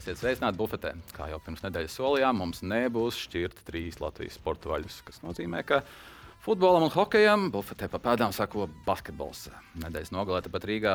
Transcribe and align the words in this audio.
Esiet 0.00 0.16
sveicināti 0.16 0.56
bufetē. 0.56 0.94
Kā 1.12 1.26
jau 1.28 1.36
pirms 1.44 1.60
nedēļas 1.60 1.98
solījām, 1.98 2.38
mums 2.40 2.62
nebūs 2.64 3.18
šķirta 3.26 3.66
trīs 3.66 3.98
Latvijas 4.00 4.38
sporta 4.38 4.70
vaļas, 4.70 4.94
kas 5.04 5.18
nozīmē, 5.20 5.60
ka 5.68 5.82
futbolam 6.40 6.86
un 6.86 6.92
hokejam 6.94 7.50
bufetē 7.52 7.90
pa 7.92 8.00
pēdām 8.06 8.32
sako 8.32 8.70
basketbols. 8.86 9.50
Nedēļas 9.82 10.14
nogalē 10.16 10.40
pat 10.48 10.64
Rīgā 10.70 10.94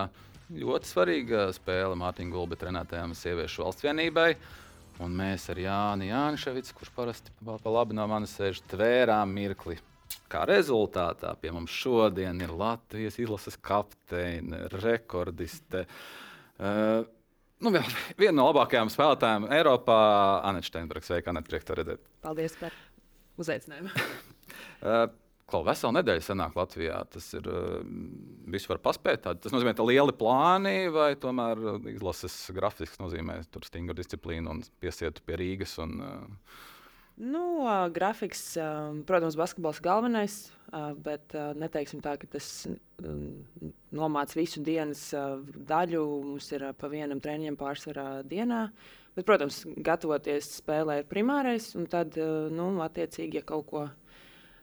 ļoti 0.58 0.90
svarīga 0.90 1.44
spēle 1.54 1.94
Mārtiņa 2.02 2.34
Gulbi 2.34 2.58
trenētajām 2.58 3.14
sieviešu 3.20 3.68
valsts 3.68 3.86
vienībai. 3.86 4.32
Un 5.06 5.14
mēs 5.20 5.46
ar 5.54 5.62
Jāni 5.62 6.10
Jāniševicu, 6.10 6.74
kurš 6.80 6.94
parasti 6.98 7.36
pa 7.46 7.60
pa 7.62 7.74
labi 7.78 7.94
no 7.94 8.08
manis 8.10 8.34
sēž, 8.40 8.64
tvērām 8.74 9.38
mirkli. 9.38 9.78
Kā 10.34 10.48
rezultātā 10.50 11.36
pie 11.38 11.54
mums 11.54 11.78
šodien 11.78 12.42
ir 12.42 12.58
Latvijas 12.58 13.22
izlases 13.22 13.62
kapteine, 13.62 14.66
rekordiste. 14.82 15.86
Uh, 16.56 17.06
nu, 17.64 17.74
viena 18.22 18.38
no 18.40 18.48
labākajām 18.52 18.92
spēlētājām 18.94 19.50
Eiropā- 19.56 20.00
Anna 20.48 20.64
Steinbergs. 20.66 21.12
Sveika, 21.12 21.32
Anna, 21.34 21.44
prieks 21.46 21.68
te 21.68 21.78
redzēt. 21.78 22.10
Paldies 22.26 22.58
par 22.60 22.76
uzaicinājumu. 23.42 23.94
Uh, 24.82 25.06
Klau 25.46 25.62
veselu 25.62 25.94
nedēļu 25.94 26.24
senāk 26.26 26.56
Latvijā. 26.58 27.04
Tas 27.14 27.28
ir 27.38 27.46
uh, 27.46 27.82
viss 28.50 28.66
var 28.66 28.80
paspēt. 28.82 29.28
Tas 29.44 29.54
nozīmē, 29.54 29.76
ka 29.78 29.86
lieli 29.86 30.16
plāni 30.18 30.88
vai 30.94 31.12
tomēr 31.22 31.62
uh, 31.62 31.76
izlases 31.92 32.34
grafiks 32.56 32.98
nozīmē 32.98 33.44
stingru 33.68 33.94
disciplīnu 33.98 34.56
un 34.56 34.64
piesietu 34.82 35.22
pie 35.22 35.38
Rīgas. 35.38 35.78
Un, 35.84 36.00
uh, 36.02 36.64
nu, 37.18 37.44
uh, 37.64 37.88
grafiks, 37.94 38.42
uh, 38.60 38.92
protams, 39.08 39.38
basketbols 39.40 39.82
galvenais, 39.84 40.36
uh, 40.72 40.92
bet 40.98 41.36
uh, 41.38 41.54
neteiksim 41.58 42.02
tā, 42.04 42.16
ka 42.20 42.28
tas 42.36 42.68
um, 43.04 43.30
nomāca 43.96 44.40
visu 44.40 44.64
dienas 44.66 45.08
uh, 45.16 45.40
daļu. 45.72 46.04
Mums 46.32 46.52
ir 46.56 46.68
uh, 46.70 46.76
pa 46.78 46.92
vienam 46.92 47.22
treniņam 47.24 47.60
pārsvarā 47.60 48.08
dienā. 48.28 48.68
Bet, 49.16 49.24
protams, 49.28 49.62
gatavoties 49.80 50.58
spēlē 50.60 51.00
ir 51.02 51.10
primārais, 51.12 51.72
un 51.80 51.88
tad, 51.88 52.18
uh, 52.20 52.50
nu, 52.52 52.74
attiecīgi, 52.84 53.40
ja 53.40 53.48
kaut 53.48 53.70
ko 53.72 53.88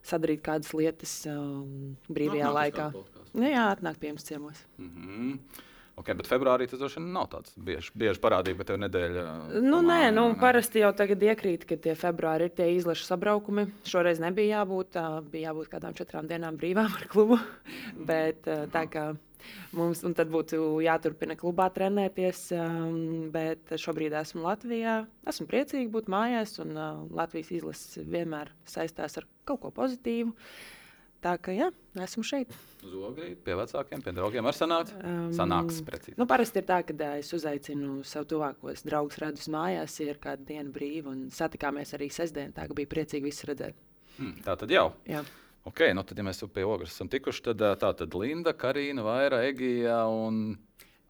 sadarīt, 0.05 0.43
kādas 0.45 0.73
lietas 0.77 1.17
um, 1.31 1.97
brīvajā 2.11 2.45
Nāk, 2.45 2.49
nāk 2.49 2.53
uz 2.53 2.61
laikā. 2.61 2.89
Nu, 3.33 3.47
jā, 3.49 3.69
atnāk 3.73 4.01
pie 4.03 4.13
mums 4.13 4.29
ciemos. 4.29 4.67
mm 4.79 4.91
-hmm. 4.91 5.69
Okay, 6.01 6.17
bet 6.19 6.29
februārī 6.31 6.69
tas 6.71 6.81
droši 6.81 7.01
vien 7.01 7.11
nav 7.15 7.29
tāds 7.33 7.57
bieži, 7.57 7.93
bieži 7.99 8.23
parādība, 8.23 8.63
bet 8.63 8.71
tev 8.73 8.81
nedēļa. 8.83 9.25
Nu, 9.59 9.81
nē, 9.81 9.83
komanda, 9.83 10.13
nu, 10.17 10.29
ne? 10.33 10.39
parasti 10.41 10.83
jau 10.83 10.93
tagad 10.97 11.25
iekrīt, 11.27 11.67
ka 11.69 11.79
tie 11.81 11.97
februāri 11.99 12.49
ir 12.49 12.55
tie 12.57 12.71
izlašu 12.77 13.09
sabraukumi. 13.09 13.67
Šoreiz 13.89 14.23
nebija 14.23 14.63
jābūt, 14.63 14.95
tā, 14.97 15.07
bija 15.33 15.51
jābūt 15.51 15.73
kādām 15.73 15.99
četrām 15.99 16.31
dienām 16.31 16.59
brīvām 16.61 16.91
ar 17.01 17.07
klubu. 17.13 17.41
Bet 18.13 18.49
uh, 18.51 18.65
tā 18.73 18.87
kā 18.93 19.11
mums 19.77 20.03
tad 20.17 20.31
būtu 20.33 20.81
jāturpina 20.85 21.37
klubā 21.39 21.69
trenēties, 21.75 22.45
um, 22.57 23.31
bet 23.35 23.73
šobrīd 23.81 24.15
esmu 24.21 24.45
Latvijā. 24.47 25.01
Esmu 25.29 25.49
priecīga 25.51 25.91
būt 25.93 26.11
mājās, 26.13 26.55
un 26.63 26.77
uh, 26.77 27.03
Latvijas 27.11 27.51
izlase 27.59 28.05
vienmēr 28.07 28.53
saistās 28.69 29.19
ar 29.19 29.27
kaut 29.49 29.65
ko 29.65 29.73
pozitīvu. 29.75 30.31
Tā 31.23 31.37
kā 31.39 31.53
jā, 31.55 31.69
esmu 32.03 32.25
šeit. 32.27 32.51
Uz 32.83 32.95
ogļu, 32.99 33.29
pie 33.47 33.55
vecākiem, 33.55 34.01
pie 34.03 34.15
draugiem 34.17 34.49
ar 34.51 34.57
sanāks. 34.59 34.95
Um, 34.99 35.29
Sanāks 35.37 35.79
precīzi. 35.87 36.17
Nu, 36.19 36.27
parasti 36.31 36.59
ir 36.59 36.67
tā, 36.67 36.81
ka 36.83 37.13
es 37.21 37.31
uzaicinu 37.37 38.01
sev 38.09 38.27
tuvākos 38.33 38.83
draugus, 38.83 39.21
redzu 39.23 39.45
uz 39.45 39.53
mājās, 39.55 39.95
ir 40.03 40.19
kāda 40.23 40.43
diena 40.49 40.75
brīva. 40.75 41.13
un 41.15 41.29
Satikāmies 41.31 41.95
arī 41.95 42.11
sestdien, 42.11 42.51
tā 42.57 42.67
ka 42.67 42.75
bija 42.75 42.91
priecīgi 42.91 43.31
visus 43.31 43.47
redzēt. 43.47 43.79
Hmm, 44.17 44.35
tā 44.43 44.57
tad 44.59 44.75
jau. 44.75 44.89
Jā. 45.07 45.23
Okay, 45.71 45.95
nu 45.95 46.03
tad, 46.03 46.19
ja 46.19 46.27
mēs 46.27 46.43
jau 46.43 46.49
pie 46.51 46.65
ogles 46.67 46.91
esam 46.91 47.07
tikuši, 47.07 47.45
tad 47.47 47.63
tā 47.79 47.93
tad 47.95 48.15
Linda, 48.19 48.51
Karina, 48.59 49.05
Vaira, 49.07 49.45
Egija 49.47 50.01
un 50.11 50.57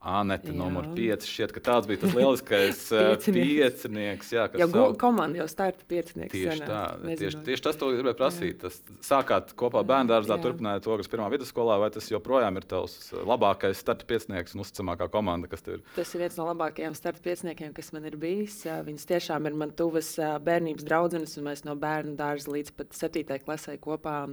Anete 0.02 0.50
Jā. 0.50 0.56
numur 0.58 0.88
5. 0.96 1.22
Šķiet, 1.30 1.52
ka 1.54 1.60
tāds 1.62 1.86
bija 1.86 2.00
tas 2.02 2.10
lieliskais 2.18 2.78
Piecinieks. 2.90 3.84
piecinieks. 3.86 4.32
Jā, 4.34 4.48
kas 4.50 4.58
Jau 4.64 4.66
savu- 4.72 4.96
komanda 4.98 5.38
jau 5.38 5.46
starta 5.46 5.86
piecinieks. 5.86 6.32
Tieši 6.34 6.56
senā, 6.58 6.66
tā, 6.66 6.80
tieši, 7.04 7.06
nezinot. 7.22 7.44
tieši 7.46 7.62
tas, 7.68 7.78
ko 7.78 7.90
gribēju 7.94 8.18
prasīt. 8.18 8.56
Tas 8.64 8.80
sākāt 9.06 9.52
kopā 9.54 9.84
bērnu 9.86 10.10
dārzā, 10.10 10.34
Jā. 10.34 10.42
turpinājāt 10.42 10.88
ogles 10.90 11.06
pirmā 11.12 11.28
vidusskolā, 11.30 11.76
vai 11.84 11.90
tas 11.94 12.10
joprojām 12.10 12.58
ir 12.58 12.66
tavs 12.66 12.96
labākais 13.22 13.78
starta 13.78 14.04
piecinieks 14.10 14.56
un 14.58 14.64
uzticamākā 14.66 15.06
komanda, 15.14 15.46
kas 15.52 15.62
tev 15.62 15.78
ir? 15.78 15.86
Tas 15.94 16.10
ir 16.18 16.24
viens 16.26 16.36
no 16.42 16.48
labākajiem 16.50 16.98
starta 16.98 17.22
pieciniekiem, 17.22 17.70
kas 17.78 17.92
man 17.94 18.10
ir 18.10 18.18
bijis. 18.18 18.58
Viņas 18.66 19.06
tiešām 19.06 19.46
ir 19.46 19.54
man 19.54 19.70
tuvas 19.70 20.10
ā, 20.18 20.34
bērnības 20.42 20.82
draudzenes, 20.90 21.38
un 21.38 21.46
mēs 21.46 21.62
no 21.64 21.78
bērnu 21.78 22.16
dārza 22.18 22.50
līdz 22.50 22.74
pat 22.74 22.90
7. 22.90 23.38
klasē 23.46 23.78
kopā. 23.78 24.26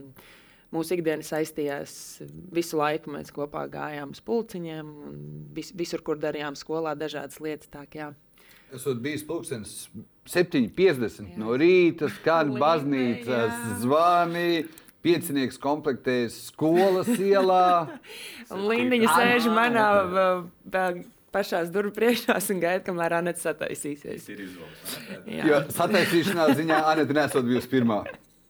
Mūsu 0.69 0.99
ikdiena 0.99 1.25
saistījās 1.25 1.93
visu 2.53 2.77
laiku. 2.77 3.13
Mēs 3.15 3.33
kopā 3.33 3.63
gājām 3.71 4.13
uz 4.13 4.21
pulciņiem, 4.25 4.89
un 5.09 5.21
vis, 5.55 5.71
visur, 5.77 6.03
kur 6.05 6.19
darījām 6.21 6.57
skolā, 6.59 6.93
dažādas 6.97 7.41
lietas. 7.41 7.71
Tā, 7.73 7.85
kā 7.89 8.03
jā. 8.03 8.09
Esot 8.75 8.99
bijis 9.01 9.23
pulkstenis 9.25 9.87
7.50 10.29 11.39
no 11.41 11.55
rīta, 11.57 12.11
skan 12.19 12.53
baznīcas 12.61 13.81
zvani. 13.81 14.67
Piecinieks 14.99 15.55
komplektējas 15.63 16.35
skolas 16.49 17.07
ielā. 17.15 17.87
Un 18.51 18.65
Lindiņa 18.67 19.13
sēž 19.15 19.47
nā, 19.47 19.55
manā 19.55 19.85
pašā 21.33 21.61
durvju 21.71 21.93
priekšā 21.95 22.35
un 22.51 22.61
gaida, 22.61 22.83
kamēr 22.85 23.15
Anita 23.19 23.41
sataisīsies. 23.41 24.27
ir 24.33 24.43
izvēle. 24.43 25.61
Sataisīšanās 25.75 26.57
ziņā 26.59 26.81
Anita 26.91 27.15
nesot 27.21 27.47
bijusi 27.47 27.71
pirmā. 27.71 28.01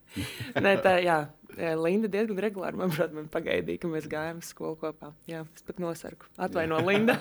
Nē, 0.66 0.74
tā, 0.84 0.98
jā. 1.06 1.20
Jā, 1.60 1.74
Linda 1.76 2.08
diezgan 2.12 2.40
regulāri 2.40 2.80
manuprāt, 2.80 3.12
man 3.16 3.26
pagaidīja, 3.32 3.82
ka 3.84 3.90
mēs 3.92 4.06
gājām 4.12 4.40
uz 4.40 4.52
skolu 4.54 4.78
kopā. 4.80 5.12
Jā, 5.28 5.42
es 5.58 5.66
pat 5.68 5.82
nosarku. 5.84 6.30
Atvaino, 6.40 6.80
Linda. 6.88 7.18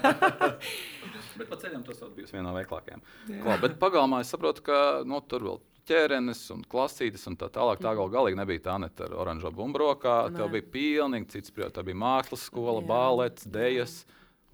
Bet 1.39 1.49
pa 1.51 1.59
ceļam 1.59 1.83
tas 1.87 1.99
bija 2.15 2.27
viens 2.31 2.47
no 2.47 2.53
veiklākajiem. 2.55 3.03
Klau, 3.43 3.57
bet 3.63 3.77
pagalmā 3.79 4.25
es 4.25 4.31
saprotu, 4.35 4.65
ka 4.67 4.79
nu, 5.07 5.21
tur 5.31 5.45
vēl 5.47 5.61
ķērenes 5.89 6.41
un 6.55 6.65
klasītes 6.69 7.25
un 7.31 7.37
tā 7.39 7.49
tālāk. 7.53 7.81
Tā 7.83 7.95
gal 7.97 8.11
galīgi 8.13 8.39
nebija 8.39 8.65
tā 8.67 8.77
net 8.83 9.01
ar 9.05 9.15
oranžo 9.23 9.53
bumbrokā. 9.55 10.17
Nē. 10.29 10.41
Tev 10.41 10.53
bija 10.57 10.67
pilnīgi 10.75 11.31
cits 11.37 11.55
prioritāts. 11.55 11.79
Tā 11.79 11.87
bija 11.87 12.01
mākslas 12.03 12.47
skola, 12.51 12.83
Jā. 12.83 12.89
balets, 12.91 13.47
dejas. 13.55 14.01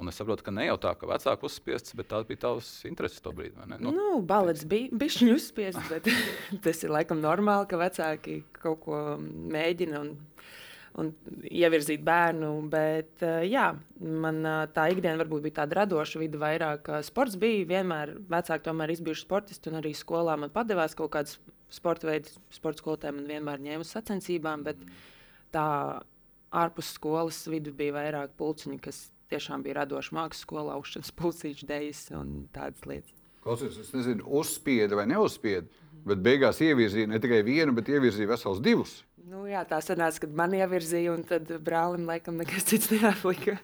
Un 0.05 0.11
es 0.13 0.19
saprotu, 0.21 0.45
ka 0.45 0.53
ne 0.53 0.67
jau 0.67 0.77
tā, 0.83 0.91
ka 1.01 1.09
vecāki 1.09 1.47
uzspiests, 1.49 1.95
bet 1.97 2.11
tās 2.11 2.27
bija 2.29 2.43
tavas 2.43 2.67
intereses 2.85 3.23
to 3.25 3.31
brīdi. 3.33 3.57
vai 3.57 3.71
ne? 3.71 3.79
Nu, 3.81 3.93
nu, 3.97 4.09
balets 4.21 4.67
bija 4.69 4.93
bišķiņu 5.01 5.37
uzspiests, 5.39 5.87
bet 5.89 6.11
tas 6.67 6.85
ir 6.85 6.93
laikam 6.93 7.23
normāli, 7.25 7.71
ka 7.71 7.81
vecāki 7.81 8.43
kaut 8.59 8.83
ko 8.85 8.99
mēģina 9.55 10.03
un, 10.03 10.11
un 11.01 11.09
ievirzīt 11.49 12.05
bērnu. 12.05 12.53
Bet 12.75 13.25
eh, 13.25 13.47
jā, 13.49 13.71
man 14.05 14.43
eh, 14.45 14.61
tā 14.77 14.91
ikdiena 14.93 15.23
varbūt 15.23 15.47
bija 15.47 15.63
tāda 15.63 15.81
radoša 15.81 16.21
vide 16.21 16.43
vairāk. 16.43 16.93
eh, 16.99 17.09
Sports 17.09 17.41
bija 17.41 17.65
vienmēr, 17.73 18.13
vecāki 18.37 18.69
tomēr 18.69 18.93
izbijuši 18.99 19.25
sportisti 19.25 19.73
un 19.73 19.81
arī 19.81 19.95
skolā 19.97 20.37
man 20.37 20.53
padevās 20.53 20.99
kaut 21.01 21.15
kāds 21.17 21.41
sporta 21.73 22.13
veids. 22.13 22.37
Sporta 22.53 22.85
skolotāji 22.85 23.23
man 23.23 23.33
vienmēr 23.33 23.65
ņēma 23.71 23.89
uz 23.89 23.97
sacensībām, 23.97 24.69
bet 24.69 24.85
tā 25.57 25.67
ārpus 26.55 26.93
skolas 26.99 27.41
vidu 27.49 27.73
bija 27.73 27.97
vairāk 27.97 28.37
pulciņi, 28.37 28.83
kas 28.85 29.07
tiešām 29.35 29.67
bija 29.67 29.83
radoši 29.83 30.15
mākslas 30.17 30.47
skolā, 30.47 30.79
uzšanas 30.81 31.13
pulcīši, 31.19 31.69
dejas 31.69 32.07
un 32.17 32.47
tādas 32.55 32.87
lietas. 32.89 33.21
Klausies, 33.45 33.77
es 33.77 33.91
nezinu, 33.93 34.25
uzspieda 34.41 34.97
vai 34.97 35.05
neuzspieda. 35.11 35.69
Bet 36.05 36.21
beigās 36.25 36.61
ievirzīja 36.65 37.09
ne 37.09 37.21
tikai 37.21 37.43
vienu, 37.45 37.73
bet 37.77 37.89
ievirzīja 37.93 38.29
vesels 38.29 38.61
divus. 38.65 39.03
Nu, 39.25 39.47
jā, 39.49 39.63
tā 39.69 39.79
sanāca, 39.85 40.25
kad 40.25 40.33
man 40.37 40.53
ievirzīja, 40.57 41.13
un 41.15 41.23
tad 41.29 41.49
brālim 41.65 42.05
laikam 42.09 42.37
nekas 42.41 42.67
cits 42.69 42.91
neatlika. 42.93 43.57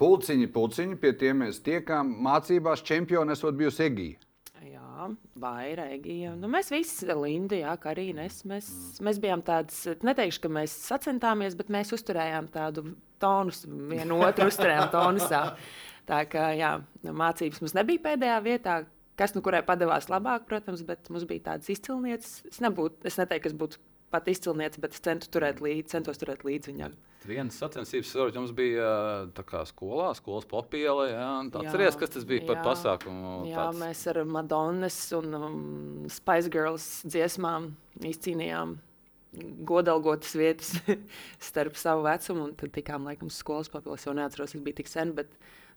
Pulciņi, 0.00 0.48
pulciņi, 0.52 0.96
pie 1.00 1.12
tiem 1.16 1.42
mēs 1.44 1.60
tiekām 1.64 2.08
mācībās. 2.24 2.84
Čempioni 2.84 3.32
esot 3.36 3.56
bijusi 3.56 3.84
Egija. 3.86 4.22
Jā, 4.64 5.08
vairīgi. 5.40 6.16
Nu, 6.40 6.48
mēs 6.52 6.72
visi, 6.72 7.08
Linda, 7.12 7.56
jā, 7.60 7.72
Karina, 7.80 8.24
es, 8.28 8.42
mēs, 8.48 8.68
mēs 9.04 9.20
bijām 9.20 9.44
tādas, 9.44 9.82
neteikšu, 10.04 10.42
ka 10.44 10.52
mēs 10.56 10.76
sacentāmies, 10.88 11.56
bet 11.56 11.72
mēs 11.72 11.92
uzturējām 11.96 12.48
tādu 12.52 12.90
tonus, 13.22 13.64
vienu 13.66 14.20
otru 14.26 14.48
uzturējām 14.50 14.92
tonusā. 14.94 15.42
Tā 16.06 16.20
kā, 16.30 16.50
jā, 16.54 16.76
mācības 17.02 17.62
mums 17.62 17.74
nebija 17.76 18.04
pēdējā 18.10 18.36
vietā. 18.44 18.76
Kas 19.16 19.32
nu 19.32 19.40
kurai 19.40 19.62
padevās 19.64 20.10
labāk, 20.12 20.44
protams, 20.48 20.82
bet 20.84 21.08
mums 21.08 21.24
bija 21.28 21.52
tādas 21.52 21.70
izcilnieces. 21.72 22.42
Es, 22.50 22.60
nebūtu, 22.60 23.00
es 23.08 23.16
neteiktu, 23.16 23.46
ka 23.46 23.52
es 23.52 23.56
būtu 23.56 23.80
pat 24.12 24.28
izcilniece, 24.30 24.80
bet 24.82 24.94
es 24.94 25.02
centu 25.02 25.30
turēt 25.32 25.62
līdzi, 25.64 25.88
centos 25.94 26.20
turēt 26.20 26.44
līdzi 26.46 26.72
viņam. 26.72 26.96
Viens 27.26 27.56
sacensības 27.58 28.12
sorts 28.12 28.38
jums 28.38 28.52
bija 28.54 28.90
kā 29.48 29.64
skolā, 29.66 30.12
skolas 30.14 30.46
popielē. 30.46 31.08
Jā. 31.10 31.30
Atcerieties, 31.48 31.98
kas 31.98 32.12
tas 32.14 32.26
bija 32.28 32.44
par 32.46 32.60
Jā. 32.60 32.66
pasākumu? 32.68 33.32
Jā, 33.50 33.64
tāds? 33.64 33.80
mēs 33.80 34.04
ar 34.12 34.20
Madonnas 34.30 35.00
un 35.16 35.38
um, 35.40 35.56
Spice 36.12 36.52
Girls 36.52 36.86
dziesmām 37.08 37.72
izcīnījām 38.12 38.76
godalgotas 39.68 40.34
vietas 40.38 40.74
starp 41.50 41.76
savu 41.80 42.06
vecumu. 42.06 42.48
un 42.50 42.56
Tad 42.58 42.72
tikām 42.76 43.06
laikam 43.08 43.30
skolas 43.32 43.68
papildus. 43.72 44.00
Es 44.04 44.08
jau 44.10 44.16
neatceros, 44.16 44.56
tas 44.56 44.64
bija 44.66 44.80
tik 44.82 44.88
sen, 44.92 45.12
bet 45.18 45.30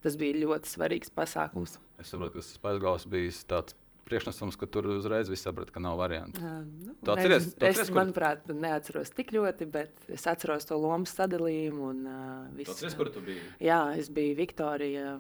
tas 0.03 0.15
bija 0.19 0.39
ļoti 0.45 0.73
svarīgs 0.77 1.11
pasākums. 1.15 1.77
Es 1.99 2.11
saprotu, 2.13 2.37
ka 2.37 2.43
tas 2.43 2.53
Spaisgals 2.55 3.05
bija 3.11 3.35
tāds 3.51 3.75
priekšnesums, 4.09 4.55
ka 4.57 4.65
tur 4.65 4.87
uzreiz 4.89 5.27
viss 5.29 5.43
saprata, 5.45 5.69
ka 5.69 5.81
nav 5.83 5.99
variantu. 5.99 6.41
Uh, 6.41 6.63
nu, 6.87 6.93
Tu 7.05 7.11
atceries- 7.13 7.51
tu 7.51 7.59
atceries, 7.59 7.81
es, 7.83 7.89
kur- 7.91 7.97
manuprāt, 7.99 8.47
neatceros 8.49 9.11
tik 9.13 9.29
ļoti, 9.35 9.67
bet 9.69 10.07
es 10.09 10.23
atceros 10.25 10.65
to 10.65 10.79
lomu 10.81 11.05
sadalījumu. 11.05 11.89
Un, 11.91 11.99
uh, 12.09 12.47
visu, 12.57 12.89
tu 13.13 13.21
biji? 13.21 13.43
Jā, 13.67 13.77
es 14.01 14.09
biju 14.09 14.33
Viktorija 14.39 15.11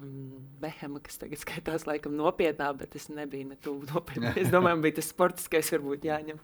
Behema, 0.63 1.03
kas 1.05 1.21
tagad 1.21 1.37
skaitās 1.45 1.85
laikam 1.85 2.15
nopietnā, 2.17 2.71
bet 2.81 2.97
es 2.97 3.05
nebiju 3.13 3.51
ne 3.51 3.59
tuvu 3.61 3.85
nopietnā. 3.93 4.33
Es 4.41 4.49
domāju, 4.49 4.81
bija 4.87 4.97
tas 5.03 5.11
sportiskais, 5.13 5.69
varbūt 5.75 6.09
jāņem. 6.09 6.41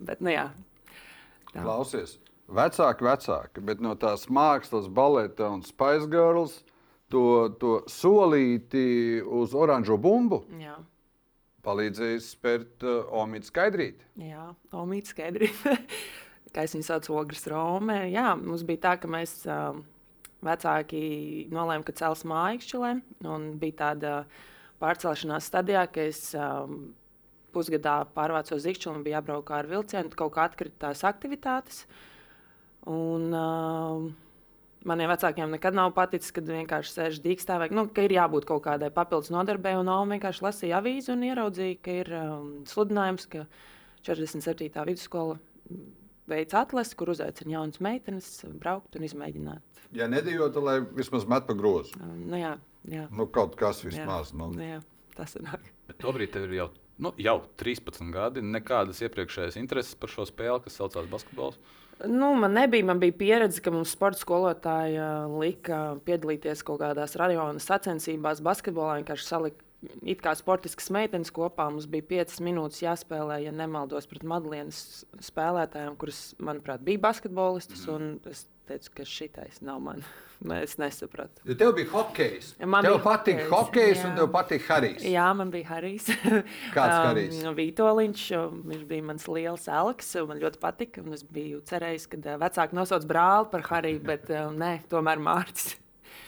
Bet, 0.00 0.24
nu 0.24 0.32
jā. 0.32 0.46
Tā. 1.52 1.62
Klausies, 1.64 2.16
vecāki, 2.48 3.04
vecāki, 3.04 3.62
bet 3.68 3.82
no 3.84 3.92
tās 4.00 4.26
mākslas, 4.32 4.88
baleta 4.88 5.50
un 5.52 5.60
Spice 5.66 6.08
Girls 6.08 6.62
to, 7.12 7.52
to 7.60 7.82
solīti 7.92 9.20
uz 9.20 9.52
oranžo 9.52 9.98
bumbu 10.00 10.42
Jā, 10.60 10.78
palīdzēja 11.66 12.20
spērt 12.24 12.86
uh, 12.88 13.04
Omīdu 13.22 13.50
Skaidrīti. 13.50 14.08
jā 14.30 14.48
Omīte 14.72 15.12
skaidri. 15.12 15.50
Kā 16.54 16.64
es 16.66 16.74
viņu 16.76 16.84
saucu, 16.84 17.14
Ogres 17.16 17.46
Rome. 17.48 17.98
Jā, 18.12 18.32
mums 18.36 18.64
bija 18.68 18.82
tā, 18.88 18.96
ka 19.00 19.08
mēs 19.08 19.38
um, 19.48 19.84
vecāki 20.44 21.04
nolēmām, 21.52 21.84
ka 21.86 21.94
cels 21.96 22.26
mājokšķilē. 22.28 22.90
Un 23.28 23.46
bija 23.60 23.78
tāda 23.86 24.16
pārcelšanās 24.82 25.48
stadijā, 25.48 25.86
ka 25.88 26.04
es 26.10 26.34
um, 26.36 26.90
pusgadā 27.54 28.00
pārvācos 28.16 28.58
uz 28.58 28.66
Zikšķili 28.66 28.96
un 28.96 29.06
bija 29.06 29.20
jābrauk 29.20 29.52
ar 29.54 29.68
vilcienu. 29.70 30.10
Tad 30.10 30.18
kaut 30.18 30.34
kā 30.36 30.48
atkrita 30.48 30.88
tās 30.88 31.04
aktivitātes. 31.08 31.84
Un, 32.90 33.30
um, 33.30 34.12
Maniem 34.82 35.12
vecākiem 35.12 35.52
nekad 35.54 35.76
nav 35.78 35.92
paticis, 35.94 36.32
kad 36.34 36.48
vienkārši 36.48 36.90
sēž 36.90 37.18
dīkstā, 37.22 37.54
vai 37.62 37.68
nu, 37.70 37.84
ka 37.94 38.02
ir 38.02 38.16
jābūt 38.16 38.48
kaut 38.48 38.64
kādai 38.64 38.88
papildus 38.94 39.30
nodarbei. 39.30 39.76
Un 39.78 39.90
Alma 39.92 40.16
vienkārši 40.16 40.42
lasīja 40.42 40.80
avīzi 40.80 41.12
un 41.14 41.22
ieraudzīja, 41.28 41.76
ka 41.84 41.94
ir 42.00 42.10
um, 42.18 42.48
sludinājums, 42.66 43.28
ka 43.30 43.44
47. 44.08 44.72
vidusskola 44.88 45.38
veids 46.32 46.56
atlasi, 46.58 46.96
kur 46.98 47.12
uzaicina 47.14 47.56
jaunas 47.56 47.78
meitenes 47.84 48.30
braukt 48.58 48.98
un 48.98 49.06
izmēģināt. 49.06 49.82
Ja 49.94 50.08
nedēļot, 50.10 50.54
tad 50.56 50.66
lai 50.66 50.76
vismaz 50.98 51.28
met 51.30 51.46
pa 51.46 51.56
grozu. 51.58 51.94
Um, 52.00 52.24
nu, 52.32 52.40
jā, 52.40 52.56
jā, 52.88 53.06
Nu, 53.14 53.28
kaut 53.30 53.54
kas 53.60 53.84
jā, 53.84 53.92
vismaz. 53.92 54.32
Nu. 54.34 54.50
nu, 54.54 54.64
jā, 54.66 54.80
tas 55.14 55.36
ir 55.38 55.46
nāk. 55.46 55.66
Bet 55.90 56.00
tobrīd 56.02 56.34
tev 56.34 56.48
ir 56.48 56.58
jau, 56.58 56.68
nu, 56.98 57.12
jau 57.20 57.38
13 57.60 58.12
gadi, 58.14 58.44
nekādas 58.44 59.00
iepriekšējas 59.06 59.56
intereses 59.60 59.96
par 59.98 60.12
šo 60.12 60.26
spēli, 60.28 60.60
kas 60.66 60.76
saucās 60.80 61.08
basketbols. 61.10 61.60
Nu, 62.08 62.32
man 62.34 62.56
nebija, 62.56 62.84
man 62.88 62.98
bija 62.98 63.14
pieredze, 63.14 63.60
ka 63.62 63.70
mums 63.70 63.92
sporta 63.94 64.18
skolotāja 64.18 65.28
lika 65.30 65.82
piedalīties 66.06 66.64
kaut 66.66 66.80
kādās 66.82 67.14
rajona 67.20 67.62
sacensībās, 67.62 68.42
basketbolā. 68.42 68.96
Vienkārši 69.00 69.28
salika 69.28 69.68
it 70.06 70.22
kā 70.22 70.32
sportiskas 70.38 70.90
meitenes 70.94 71.32
kopā. 71.34 71.68
Mums 71.70 71.88
bija 71.90 72.06
5 72.24 72.42
minūtes 72.46 72.82
jāspēlē, 72.84 73.42
ja 73.46 73.54
nemaldos, 73.54 74.08
pret 74.10 74.26
Madlienas 74.26 75.04
spēlētājiem, 75.22 75.96
kuras, 76.00 76.24
manuprāt, 76.42 76.84
bija 76.86 77.02
basketbolistas. 77.02 77.86
Mm. 77.86 78.18
Es 78.30 78.46
teicu, 78.70 78.94
ka 78.98 79.08
šitais 79.08 79.62
nav 79.64 79.82
man. 80.44 80.62
Es 80.62 80.76
nesapratu. 80.80 81.42
Ja 81.48 81.54
tev 81.58 81.72
bija 81.76 81.88
hokejs, 81.92 82.52
man 82.64 82.86
tev 82.86 82.96
bija 82.98 83.04
patīk 83.06 83.42
hokejs, 83.46 83.52
hokejs 83.52 84.04
un 84.08 84.16
tev 84.18 84.30
patīk 84.34 84.64
Harijs. 84.68 85.04
Jā, 85.08 85.26
man 85.38 85.50
bija 85.54 85.68
Harijs. 85.72 86.08
Kāds 86.76 86.96
Harijs? 87.08 87.38
Um, 87.46 87.54
Vitoļņš. 87.58 88.24
Viņš 88.72 88.82
bija 88.90 89.06
mans 89.10 89.28
liels 89.30 89.68
elks. 89.68 90.10
Man 90.28 90.42
ļoti 90.42 90.60
patika. 90.62 91.04
un 91.04 91.12
Es 91.16 91.22
biju 91.26 91.60
cerējis, 91.68 92.08
ka 92.12 92.20
uh, 92.22 92.36
vecāki 92.42 92.78
nosauc 92.78 93.06
brāli 93.10 93.50
par 93.52 93.66
Hariju, 93.70 94.02
bet 94.10 94.28
uh, 94.32 94.50
nē, 94.54 94.72
tomēr 94.92 95.22
Mārcis. 95.22 95.78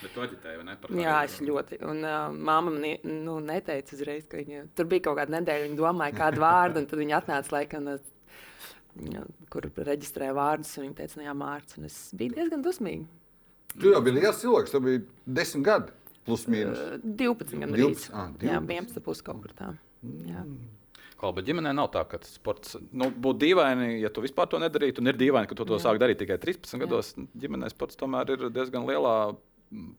Bet 0.01 0.11
tu 0.13 0.21
aģitēji, 0.21 0.57
vai 0.59 0.65
ne? 0.67 1.01
Jā, 1.01 1.13
es 1.25 1.37
ļoti. 1.41 1.77
Un 1.87 2.03
uh, 2.03 2.27
māma 2.33 2.69
man 2.73 2.83
ie- 2.85 2.99
nu, 3.07 3.37
neteica 3.41 3.95
uzreiz, 3.95 4.25
ka 4.29 4.37
viņa 4.41 4.65
tur 4.77 4.89
bija 4.91 5.07
kaut 5.07 5.17
kāda 5.21 5.37
nedēļa. 5.39 5.67
Viņa 5.69 5.79
domāja, 5.79 6.17
kādu 6.19 6.43
vārdu, 6.43 6.81
un 6.83 6.89
tad 6.91 6.99
viņa 7.01 7.19
atnāca 7.21 7.55
laikam. 7.55 7.87
uh, 7.93 8.11
jā, 9.15 9.23
Kur 9.51 9.65
reģistrēja 9.87 10.35
vārdus, 10.35 10.73
un 10.77 10.87
viņa 10.87 10.97
teica, 10.99 11.19
no 11.21 11.25
jā, 11.29 11.35
Mārcis. 11.39 11.85
Es 11.87 11.99
biju 12.17 12.35
diezgan 12.37 12.65
dusmīga. 12.65 13.07
Tu 13.81 13.91
jau 13.91 14.01
biji 14.05 14.15
liels 14.21 14.39
cilvēks, 14.41 14.71
tev 14.75 14.85
bija 14.85 15.01
10 15.41 15.63
gadi. 15.65 15.91
Plus 16.25 16.47
mīnus. 16.49 16.79
Uh, 16.79 17.01
12, 17.21 17.51
gan 17.61 17.73
12, 17.75 18.07
arī. 18.09 18.15
ā, 18.15 18.23
Jā, 18.47 18.59
12. 18.63 18.71
11 18.95 19.03
pus 19.05 19.21
kaut 19.21 19.41
kur 19.43 19.51
tā. 19.57 19.67
Jā. 20.25 20.45
Kā, 21.15 21.29
bet 21.35 21.45
ģimenē 21.47 21.71
nav 21.77 21.91
tā, 21.93 22.01
ka 22.09 22.17
sports 22.27 22.75
nu, 22.91 23.07
būtu 23.11 23.39
dīvaini, 23.45 24.01
ja 24.01 24.09
tu 24.11 24.23
vispār 24.25 24.49
to 24.51 24.59
nedarītu. 24.59 24.99
Un 25.03 25.11
ir 25.11 25.19
dīvaini, 25.19 25.47
ka 25.47 25.55
tu 25.55 25.63
to 25.69 25.77
Jā. 25.77 25.83
sāk 25.85 25.99
darīt 26.01 26.19
tikai 26.19 26.39
13 26.41 26.81
gados. 26.81 27.13
Ģimenē 27.39 27.69
sports 27.71 27.95
tomēr 27.99 28.33
ir 28.35 28.49
diezgan 28.49 28.87
lielā. 28.89 29.35
mm, 29.71 29.93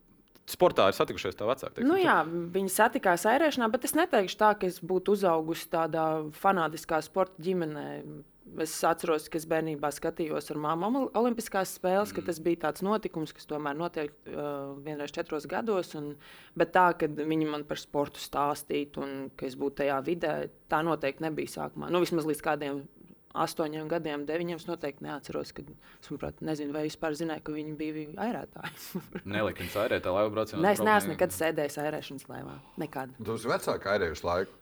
Sportā 0.46 0.84
ir 0.87 0.94
satikušies 0.94 1.34
tā 1.34 1.43
vecāka. 1.49 1.82
Nu, 1.82 1.96
jā, 1.99 2.20
viņi 2.22 2.70
satikās 2.70 3.25
airēšanā, 3.26 3.67
bet 3.72 3.82
es 3.88 3.96
neteikšu 3.99 4.37
tā, 4.38 4.52
ka 4.61 4.69
es 4.70 4.76
būtu 4.79 5.17
uzaugusi 5.17 5.67
tādā 5.72 6.05
fanātiskā 6.38 7.00
sporta 7.02 7.34
ģimenē. 7.43 7.87
Es 8.62 8.72
atceros, 8.87 9.25
ka 9.28 9.40
es 9.40 9.44
bērnībā 9.50 9.88
skatījos 9.93 10.52
ar 10.54 10.58
māmu 10.62 10.88
ol- 11.00 11.08
Olimpiskās 11.19 11.72
spēles, 11.76 12.12
ka 12.14 12.22
tas 12.25 12.38
bija 12.40 12.60
tāds 12.69 12.84
notikums, 12.87 13.32
kas 13.34 13.48
tomēr 13.50 13.75
notiek 13.76 14.12
uh, 14.31 14.76
vienreiz 14.87 15.10
četros 15.12 15.48
gados. 15.50 15.90
Un, 15.98 16.12
bet 16.54 16.70
tā, 16.76 16.87
ka 16.96 17.08
viņi 17.10 17.48
man 17.50 17.64
par 17.66 17.81
sportu 17.82 18.22
stāstītu 18.22 19.02
un 19.02 19.16
ka 19.37 19.48
es 19.50 19.56
būtu 19.58 19.82
tajā 19.82 19.98
vidē, 20.06 20.34
tā 20.70 20.78
noteikti 20.87 21.26
nebija 21.26 21.50
sākumā. 21.58 21.90
Nu, 21.90 22.00
vismaz 22.04 22.28
līdz 22.31 22.44
kādiem 22.46 22.84
astoņiem 23.37 23.88
gadiem, 23.90 24.22
deviņiem. 24.31 24.56
Es 24.62 24.69
noteikti 24.70 25.04
neatceros, 25.04 25.50
kad 25.52 25.66
es 25.75 26.08
manuprāt, 26.08 26.38
nezinu, 26.46 26.72
vai 26.72 26.87
vispār 26.87 27.12
zināju, 27.19 27.43
ka 27.44 27.52
viņi 27.52 27.75
bija 27.76 28.06
airētāji. 28.28 29.02
Nelikim 29.37 29.69
sērēt, 29.75 30.06
tā 30.06 30.14
laiva 30.14 30.31
braucienā. 30.32 30.62
Nē, 30.64 30.72
es 30.78 30.84
neesmu 30.87 31.12
nekad 31.12 31.34
sēdējis 31.37 31.76
airēšanas 31.82 32.31
laivā. 32.31 32.54
Nekad. 32.81 33.12
Tu 33.26 33.37
esi 33.37 33.50
vecāka 33.52 33.93
airējuši 33.98 34.25
laiku. 34.31 34.56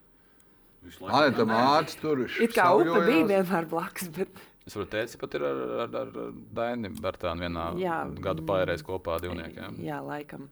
Man 1.01 1.29
ir 1.29 1.47
mākslinieks 1.49 2.01
tur. 2.01 2.25
It 2.41 2.53
kā 2.55 2.67
upe 2.77 2.99
bija 3.07 3.25
vienmēr 3.31 3.69
blakus, 3.71 4.11
bet 4.15 4.43
Es 4.65 4.73
varu 4.73 4.87
teikt, 4.89 5.19
pat 5.21 5.35
ir 5.37 5.43
ar, 5.45 5.59
ar, 5.83 5.97
ar 6.01 6.31
Dainu 6.57 6.89
Bērtānu 6.97 7.45
vienā 7.45 7.65
Jā. 7.77 7.97
gadu 8.17 8.41
pārējais 8.49 8.81
kopā 8.85 9.19
divniekiem. 9.21 9.77
jā, 9.85 9.99
laikam. 10.01 10.47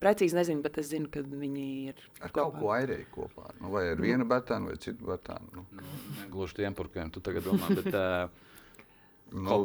Precīzi 0.00 0.36
nezinu, 0.36 0.60
bet 0.64 0.78
es 0.80 0.90
zinu, 0.92 1.08
ka 1.12 1.20
viņi 1.24 1.66
ir 1.88 2.00
Ar 2.24 2.32
kaut 2.36 2.56
ko 2.60 2.72
airēju 2.72 3.06
kopā. 3.12 3.46
Nu, 3.60 3.70
vai 3.72 3.86
ar 3.92 4.00
vienu 4.00 4.26
bērnu 4.28 4.68
vai 4.68 4.76
citu 4.80 5.08
bērnu. 5.08 5.52
Nu, 5.56 5.84
Gluži 6.32 6.58
tiem, 6.58 6.76
par 6.76 6.88
kuriem 6.88 7.12
tu 7.12 7.20
tagad 7.24 7.44
domā. 7.48 7.68
Bet, 7.78 7.88
uh, 7.96 8.28
nu, 9.48 9.60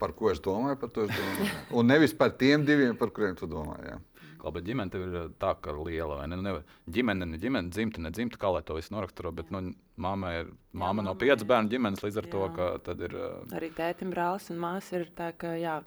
par 0.00 0.12
ko 0.16 0.28
es 0.32 0.40
domāju, 0.40 0.76
par 0.80 0.92
to 0.92 1.04
es 1.04 1.12
domāju. 1.16 1.50
Un 1.80 1.88
nevis 1.88 2.12
par 2.16 2.32
tiem 2.36 2.64
diviem, 2.68 2.96
par 2.96 3.12
kuriem 3.12 3.36
tu 3.36 3.48
domā. 3.48 3.78
Jā. 3.88 3.96
Bet 4.50 4.64
ģimene 4.66 4.90
tev 4.90 5.02
ir 5.06 5.28
tā, 5.38 5.52
ka 5.62 5.70
liela 5.76 6.16
vai 6.18 6.26
ne? 6.26 6.36
Nu, 6.36 6.42
nevar- 6.42 6.64
ģimene, 6.90 7.28
ne 7.30 7.38
ģimene, 7.38 7.70
dzimta, 7.70 8.00
ne 8.02 8.10
dzimta, 8.10 8.36
kā 8.42 8.50
lai 8.52 8.62
to 8.66 8.74
visu 8.74 8.90
noraksturo. 8.94 9.30
Bet 9.32 9.50
nu, 9.54 9.60
māma 9.96 10.32
ir 10.40 10.50
māma 10.74 11.04
no 11.04 11.12
māmai 11.14 11.18
piecu 11.22 11.44
bērnu 11.46 11.70
ģimenes, 11.70 12.02
līdz 12.02 12.18
ar 12.18 12.26
to, 12.32 12.42
Jā. 12.48 12.54
ka 12.56 12.78
tad 12.90 13.00
ir. 13.00 13.14
Uh, 13.14 13.44
arī 13.54 13.70
tētim, 13.76 14.10
brālis 14.10 14.50
un 14.50 14.58
māsa. 14.58 14.98
Ir 14.98 15.06
tā, 15.14 15.30
ka 15.38 15.54
jā, 15.54 15.82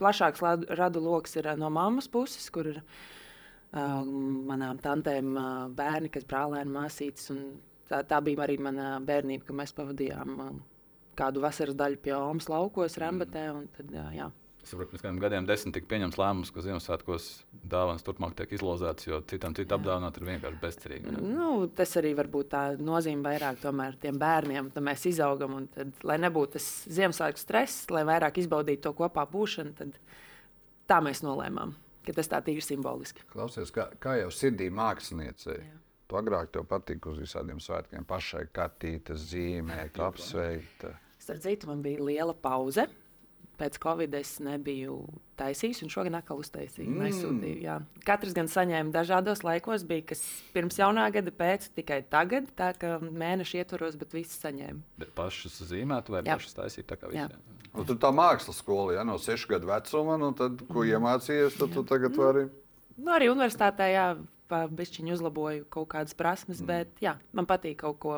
plašāks 0.00 0.42
radu 0.76 1.00
lokus 1.00 1.36
ir 1.36 1.44
ā, 1.44 1.56
no 1.56 1.70
mammas 1.70 2.08
puses, 2.08 2.50
kur 2.50 2.66
ir 2.66 2.82
uh, 2.82 4.02
manām 4.50 4.80
tantēm 4.82 5.30
uh, 5.36 5.68
bērni, 5.70 6.10
kas 6.10 6.24
brālēni, 6.24 6.70
māsītes. 6.74 7.30
un 7.30 7.60
Tā, 7.90 8.04
tā 8.06 8.20
bija 8.22 8.44
arī 8.44 8.54
mana 8.62 9.00
bērnība, 9.02 9.48
kad 9.48 9.56
mēs 9.58 9.72
pavadījām 9.74 10.36
uh, 10.38 10.50
kādu 11.18 11.40
vasaras 11.42 11.74
daļu 11.74 11.96
pie 12.04 12.12
Omas 12.14 12.46
laukos, 12.46 12.94
Rambetē. 13.02 13.48
un 13.50 13.64
Tad, 13.74 13.88
uh, 13.90 14.12
jā, 14.14 14.28
saprotu, 14.70 14.92
pirms 14.92 15.02
kādiem 15.04 15.18
gadiem 15.22 15.46
desmit 15.48 15.74
tika 15.76 15.88
pieņemts 15.90 16.18
lēmums, 16.20 16.52
ka 16.54 16.62
Ziemassvētkos 16.64 17.26
dāvanas 17.72 18.04
turpmāk 18.06 18.36
tiek 18.38 18.54
izlozētas, 18.56 19.08
jo 19.08 19.18
citam 19.30 19.56
citu 19.58 19.76
apdāvināt 19.76 20.20
ir 20.20 20.26
vienkārši 20.28 20.60
bezcerīgi. 20.62 21.14
Nu, 21.24 21.50
tas 21.76 21.92
arī 22.00 22.14
varbūt 22.18 22.50
tā 22.54 22.62
nozīme 22.78 23.26
vairāk 23.28 23.60
tomēr 23.64 23.98
tiem 24.02 24.18
bērniem. 24.20 24.70
Tad 24.74 24.86
mēs 24.86 25.06
izaugam, 25.10 25.58
un 25.58 25.68
tad, 25.74 25.92
lai 26.06 26.16
nebūtu 26.22 26.56
tas 26.58 26.70
Ziemassvētku 26.90 27.42
stress, 27.42 27.84
lai 27.94 28.06
vairāk 28.08 28.40
izbaudītu 28.42 28.86
to 28.88 28.94
kopā 29.02 29.26
būšanu, 29.30 29.76
tad 29.78 30.00
tā 30.90 31.02
mēs 31.04 31.24
nolēmām, 31.26 31.76
ka 32.06 32.16
tas 32.16 32.30
tā 32.30 32.42
ir 32.50 32.64
simboliski. 32.64 33.26
Klausies, 33.34 33.74
kā, 33.74 33.90
kā 34.02 34.16
jau 34.22 34.32
sirdī 34.34 34.70
māksliniecei. 34.74 35.60
Tu 36.10 36.18
agrāk 36.18 36.48
tev 36.50 36.64
patika 36.66 37.12
uz 37.12 37.20
visādiem 37.22 37.60
svētkiem 37.62 38.02
pašai 38.08 38.48
kartītes, 38.50 39.28
zīmēt, 39.30 40.00
apsveikt. 40.02 40.88
Starp 41.22 41.44
citu, 41.44 41.68
man 41.70 41.84
bija 41.84 42.02
liela 42.02 42.34
pauze. 42.34 42.88
Pēc 43.60 43.76
Covid 43.82 44.14
es 44.16 44.38
nebiju 44.40 44.94
taisījis, 45.36 45.82
un 45.84 45.92
šogad 45.92 46.14
atkal 46.16 46.40
uztaisīju. 46.40 46.88
Mm. 46.88 47.18
Mm. 47.36 47.58
Jā. 47.60 47.76
Katrs 48.06 48.32
gan 48.36 48.48
saņēma 48.48 48.94
dažādos 48.94 49.44
laikos, 49.44 49.84
bija 49.88 50.06
kas 50.12 50.22
pirms 50.54 50.80
jaunā 50.80 51.04
gada, 51.12 51.32
pēc 51.34 51.68
tikai 51.76 52.00
tagad, 52.08 52.48
tā 52.56 52.70
kā 52.80 52.96
mēneša 53.04 53.60
ietvaros, 53.60 53.98
bet 54.00 54.16
visi 54.16 54.38
saņēma. 54.40 54.80
Bet 55.02 55.12
pašas 55.18 55.60
zīmēt, 55.68 56.08
vai 56.08 56.24
Jā. 56.24 56.38
pašas 56.38 56.56
taisīt 56.56 56.88
tā 56.88 56.96
kā 57.00 57.12
Jā. 57.12 57.28
visiem? 57.28 57.58
Nu, 57.70 57.84
tur 57.86 58.00
tā 58.02 58.10
mākslas 58.16 58.58
skola, 58.64 58.96
ja 58.96 59.04
no 59.06 59.18
6 59.20 59.46
gadu 59.52 59.68
vecuma, 59.68 60.16
nu, 60.18 60.32
tad, 60.36 60.64
ko 60.72 60.82
iemācījies, 60.88 61.60
tad 61.60 61.76
tu 61.76 61.84
tagad 61.86 62.16
vari. 62.18 62.48
Nu, 62.96 63.12
arī 63.14 63.28
universitātē, 63.30 63.86
jā, 63.92 64.06
bišķiņu 64.50 65.14
uzlaboju 65.14 65.68
kaut 65.70 65.92
kādas 65.92 66.16
prasmes, 66.18 66.64
mm. 66.64 66.70
bet 66.70 67.04
jā, 67.04 67.14
man 67.36 67.46
patīk 67.50 67.78
kaut 67.84 68.00
ko 68.02 68.16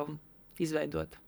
izveidot. 0.63 1.19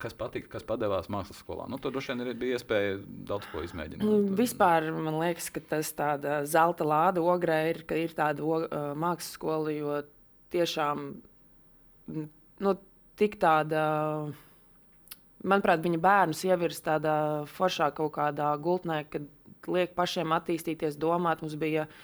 Kas 0.00 0.14
patika, 0.16 0.48
kas 0.54 0.64
padevās 0.64 1.10
mākslas 1.12 1.42
skolā? 1.42 1.66
Nu, 1.68 1.76
tur 1.76 1.92
droši 1.92 2.14
vien 2.16 2.30
bija 2.40 2.56
iespēja 2.56 2.94
daudz 3.28 3.48
ko 3.52 3.60
izmēģināt. 3.66 4.04
Nu, 4.06 4.34
Vispār 4.38 4.86
man 4.96 5.18
liekas, 5.20 5.50
ka 5.52 5.60
tas 5.74 5.90
tāda 5.96 6.38
zelta 6.48 6.86
lāde 6.88 7.20
ogrē 7.20 7.58
ir, 7.74 7.82
ka 7.88 7.98
ir 8.00 8.14
tāda 8.16 8.40
o- 8.40 8.62
ā, 8.64 8.80
mākslas 8.96 9.36
skola, 9.36 9.74
jo 9.76 9.98
tiešām 10.54 11.02
nu, 12.64 12.76
tik 13.20 13.36
tāda. 13.42 13.82
Manuprāt, 15.40 15.80
viņa 15.84 16.00
bērnus 16.04 16.40
ievirs 16.44 16.80
tādā 16.84 17.18
foršā 17.48 17.92
kaut 17.96 18.12
kādā 18.16 18.50
gultnē, 18.60 19.04
kad 19.08 19.28
liek 19.68 19.94
pašiem 19.96 20.32
attīstīties, 20.36 20.98
domāt. 21.00 21.40
Mums 21.44 21.56
bija 21.60 21.86
uh, 21.86 22.00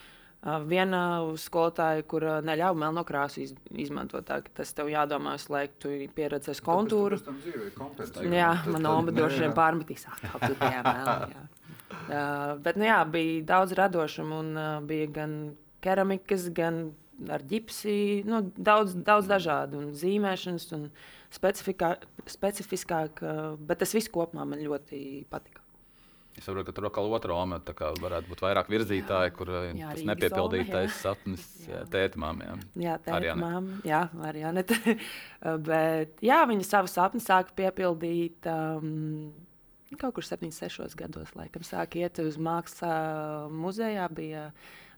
viena 0.68 1.00
skolotāja, 1.40 2.04
kur 2.08 2.26
uh, 2.26 2.38
neļāva 2.44 2.78
melno 2.78 3.04
krāsu 3.06 3.42
iz, 3.44 3.54
izmantot. 3.72 4.26
Tā, 4.28 4.40
tas 4.56 4.72
tev 4.76 4.90
jādomā, 4.92 5.36
lai 5.52 5.66
tu 5.82 5.92
pieredzēsi 6.16 6.64
kontūru. 6.66 7.18
Jā, 8.30 8.52
man 8.70 8.90
omba 8.90 9.14
droši 9.16 9.46
vien 9.46 9.56
pārmetīs 9.56 10.06
atpakaļ 10.12 10.58
tajā 10.62 10.82
mēlā. 10.86 11.20
Jā. 11.34 11.46
Uh, 12.06 12.58
bet, 12.62 12.76
nu 12.78 12.84
jā, 12.86 13.00
bija 13.10 13.42
daudz 13.46 13.72
radošumu 13.78 14.36
un 14.38 14.48
uh, 14.58 14.66
bija 14.86 15.08
gan 15.10 15.32
keramikas, 15.82 16.44
gan 16.54 16.92
ar 17.30 17.42
ģipsi, 17.46 17.94
nu, 18.26 18.44
daudz, 18.54 18.94
daudz 19.06 19.26
dažādu 19.30 19.80
un 19.80 19.88
zīmēšanas. 19.98 20.66
Un, 20.76 20.84
uh, 20.86 21.16
specifiskāk, 21.36 23.22
bet 23.66 23.82
tas 23.82 23.94
viss 23.96 24.12
kopumā 24.12 24.46
man 24.48 24.62
ļoti 24.62 25.26
patika. 25.30 25.65
Es 26.36 26.44
saprotu, 26.44 26.66
ka 26.68 26.74
tur 26.76 26.86
atkal 26.90 27.08
otrā 27.16 27.36
omā 27.40 27.58
varētu 27.64 28.28
būt 28.28 28.42
vairāk 28.44 28.68
virzītāji, 28.68 29.32
kur 29.38 29.50
jā, 29.54 29.88
tas 29.94 30.02
nepiepildītais 30.10 30.98
sapnis 31.00 31.46
tētimām. 31.92 32.42
Jā, 32.44 32.56
jā 32.82 32.96
tētimām, 33.06 33.70
jā, 33.88 34.02
arī 34.28 34.44
Janete. 34.44 34.76
bet 35.70 36.20
jā, 36.24 36.42
viņa 36.50 36.68
savu 36.68 36.92
sapni 36.92 37.24
sāka 37.24 37.56
piepildīt. 37.56 38.48
Um, 38.52 39.32
Kaut 39.96 40.16
kur 40.16 40.24
76 40.26 40.96
gados, 40.98 41.30
laikam, 41.38 41.62
sāka 41.62 42.00
iet 42.00 42.18
uz 42.18 42.34
mākslas 42.42 43.52
muzejā. 43.54 44.08
Bija 44.12 44.48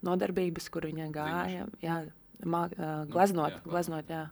nodarbības, 0.02 0.70
kur 0.72 0.86
viņa 0.88 1.10
gāja. 1.12 1.66
Jā, 1.84 1.98
mā, 2.48 2.62
uh, 2.72 3.02
gleznot, 3.12 3.58
jā, 3.58 3.64
gleznot, 3.68 4.08
jā. 4.08 4.22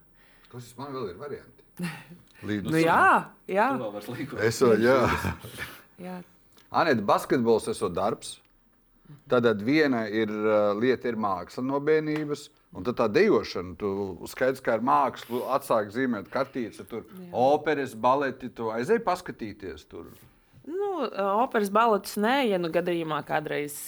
Kas 0.48 0.70
man 0.78 0.96
vēl 0.96 1.10
ir 1.12 1.20
varianti? 1.20 1.66
Līdz 2.48 2.72
nu, 2.72 2.80
jā, 2.80 3.10
jā. 3.52 3.68
Es 4.48 4.62
jau, 4.64 4.72
jā. 4.80 4.96
jā. 6.06 6.16
Anita, 6.76 7.04
basketbols 7.08 7.70
ir 7.72 7.94
darbs. 7.96 8.36
Tad 9.30 9.62
viena 9.62 10.06
ir, 10.10 10.30
uh, 10.30 10.72
lieta 10.74 11.08
ir 11.08 11.18
māksla 11.18 11.62
no 11.62 11.78
bērnības. 11.82 12.48
Un 12.76 12.84
tad 12.84 12.98
tā 12.98 13.06
dejošana, 13.08 13.76
tu 13.80 13.90
skaidrs, 14.28 14.60
kā 14.60 14.74
ar 14.76 14.82
mākslu 14.84 15.44
atsāk 15.54 15.88
zīmēt 15.94 16.26
kartītes, 16.28 16.82
tur 16.90 17.06
jā. 17.06 17.28
operas, 17.32 17.94
baleti, 17.96 18.50
tu 18.52 18.68
aizēji 18.74 19.04
paskatīties 19.06 19.86
tur. 19.88 20.10
Nu, 20.66 20.90
operas 21.38 21.70
baletus 21.72 22.18
nē, 22.20 22.34
ja 22.50 22.58
nu 22.60 22.68
gadījumā 22.74 23.22
kādreiz 23.24 23.78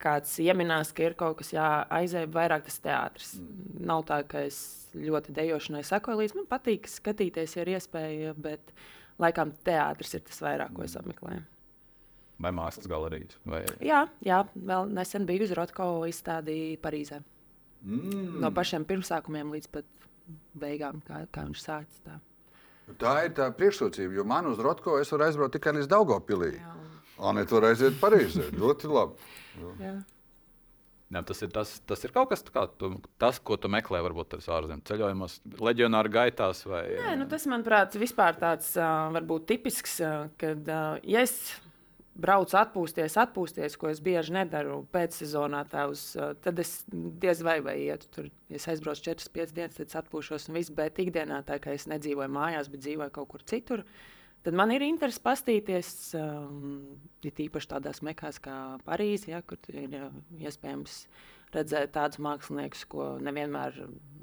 kāds 0.00 0.34
ieminās, 0.42 0.90
ka 0.96 1.06
ir 1.06 1.16
kaut 1.18 1.38
kas 1.40 1.52
jāaizēj, 1.54 2.26
vairāk 2.34 2.66
tas 2.66 2.80
teātris. 2.84 3.32
Mm. 3.38 3.80
Nav 3.88 4.04
tā, 4.08 4.20
ka 4.28 4.44
es 4.48 4.58
ļoti 4.96 5.34
dejošanai 5.36 5.84
sekoju 5.86 6.20
līdzi. 6.20 6.38
Man 6.40 6.50
patīk 6.50 6.88
skatīties, 6.90 7.56
ja 7.56 7.64
ir 7.64 7.72
iespēja, 7.76 8.34
bet 8.36 8.74
laikam 9.20 9.54
teātris 9.64 10.16
ir 10.18 10.24
tas 10.28 10.42
vairāk, 10.44 10.74
ko 10.76 10.84
es 10.84 10.96
mm. 10.98 11.48
Vai 12.40 12.52
mākslas 12.56 12.88
galerijas? 12.88 13.36
Vai... 13.44 13.60
Jā, 13.84 14.06
jā, 14.24 14.40
vēl 14.56 14.88
nesen 14.96 15.26
biju 15.28 15.44
uz 15.44 15.54
Rotko 15.56 15.90
izstādī 16.08 16.78
Parīzē. 16.80 17.20
Mm. 17.84 18.40
No 18.40 18.50
pašiem 18.56 18.86
pirmsākumiem 18.88 19.52
līdz 19.54 19.70
pat 19.72 19.88
beigām, 20.60 21.02
kā, 21.04 21.24
kā 21.32 21.44
viņš 21.48 21.64
sācis. 21.64 22.04
Tā. 22.06 22.16
tā 23.00 23.16
ir 23.26 23.34
tā 23.36 23.50
priekšrocība, 23.56 24.16
jo 24.18 24.24
man 24.28 24.48
uz 24.50 24.60
Rotko 24.62 24.98
es 25.00 25.12
varu 25.12 25.28
aizbraukt 25.28 25.56
tikai 25.58 25.76
līdz 25.76 25.90
Daugopilī. 25.90 26.54
Anita 27.20 27.58
var 27.58 27.68
aiziet 27.70 28.00
Parīzē. 28.00 28.48
ļoti 28.56 28.88
labi. 28.88 29.30
Jā. 29.82 29.98
Jā, 31.10 31.24
tas, 31.26 31.40
ir, 31.42 31.50
tas, 31.50 31.72
tas 31.90 32.04
ir 32.06 32.12
kaut 32.14 32.28
kas 32.30 32.44
tāds, 32.46 33.00
tas, 33.18 33.40
ko 33.42 33.56
tu 33.58 33.66
meklē, 33.72 33.98
varbūt 34.06 34.28
tās 34.36 34.46
ārzemju 34.54 34.84
ceļojumos, 34.86 35.40
leģionāru 35.58 36.12
gaitās. 36.14 36.62
Vai, 36.70 36.84
Nē, 36.94 37.16
nu, 37.18 37.26
tas, 37.28 37.48
manuprāt, 37.50 37.96
vispār 37.98 38.38
tāds 38.38 38.76
varbūt 38.78 39.48
tipisks, 39.50 39.96
kad 40.38 40.70
ja 40.70 41.24
es 41.26 41.34
braucu 42.18 42.56
atpūsties, 42.58 43.16
atpūsties, 43.22 43.76
ko 43.80 43.90
es 43.90 44.00
bieži 44.04 44.34
nedaru 44.34 44.82
pēcsezonā, 44.94 45.62
uz, 45.90 46.04
tad 46.44 46.62
es 46.62 46.80
diez 46.90 47.42
vai, 47.46 47.58
vai 47.64 47.76
ietu 47.86 48.10
tur. 48.14 48.30
Ja 48.50 48.58
es 48.58 48.68
aizbraucu 48.70 49.06
4-5 49.10 49.54
dienas, 49.56 49.78
tad 49.78 49.96
atpūšos 50.02 50.48
un 50.50 50.58
viss, 50.58 50.72
bet 50.74 50.98
ikdienā 51.02 51.42
tā 51.48 51.60
kā 51.62 51.74
es 51.76 51.86
nedzīvoju 51.90 52.32
mājās, 52.34 52.70
bet 52.72 52.84
dzīvoju 52.86 53.14
kaut 53.14 53.30
kur 53.34 53.44
citur. 53.46 53.84
Tad 54.40 54.56
man 54.56 54.72
ir 54.72 54.82
interesi 54.86 55.20
paskatīties, 55.20 55.90
um, 56.16 56.94
ir 57.28 57.42
īpaši 57.44 57.74
tādās 57.74 58.00
mekās 58.06 58.40
kā 58.40 58.54
Parīzē, 58.86 59.34
ja, 59.34 59.42
kur 59.44 59.60
ir 59.68 59.96
uh, 59.98 60.08
iespējams 60.40 61.02
redzēt 61.52 61.92
tādus 61.92 62.22
māksliniekus, 62.24 62.86
ko 62.88 63.10
nevienmēr 63.20 63.76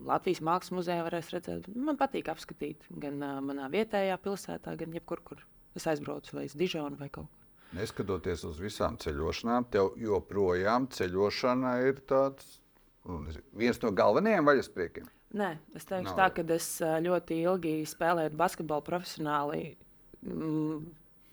Latvijas 0.08 0.42
Mākslas 0.42 0.74
muzejā 0.74 1.06
varēs 1.06 1.30
redzēt. 1.36 1.70
Man 1.76 2.00
patīk 2.00 2.32
apskatīt 2.34 2.90
gan 2.98 3.22
uh, 3.22 3.38
manā 3.46 3.70
vietējā 3.74 4.18
pilsētā, 4.24 4.74
gan 4.80 4.98
jebkur, 4.98 5.22
kur 5.22 5.46
es 5.78 5.86
aizbraucu, 5.86 6.40
vai 6.40 6.48
uz 6.50 6.58
Dižonu 6.58 6.98
vai 6.98 7.12
kaut 7.14 7.30
kur. 7.30 7.47
Neskatoties 7.76 8.46
uz 8.48 8.62
visām 8.64 8.96
ceļošanām, 9.02 9.68
tev 9.74 9.92
joprojām 10.00 10.88
ceļošana 10.94 11.74
ir 11.90 12.00
tāds, 12.08 12.60
nu, 13.08 13.20
viens 13.60 13.82
no 13.84 13.92
galvenajiem 13.96 14.48
vaļaspriekiem. 14.48 15.10
Nē, 15.38 15.50
es 15.76 15.84
teikšu 15.90 16.14
Nav. 16.14 16.20
tā, 16.22 16.30
ka 16.38 16.46
es 16.56 16.70
ļoti 17.04 17.42
ilgi 17.44 17.74
spēlēju 17.90 18.38
basketbolu 18.40 18.86
profesionāli 18.88 19.76
mm, 20.24 20.86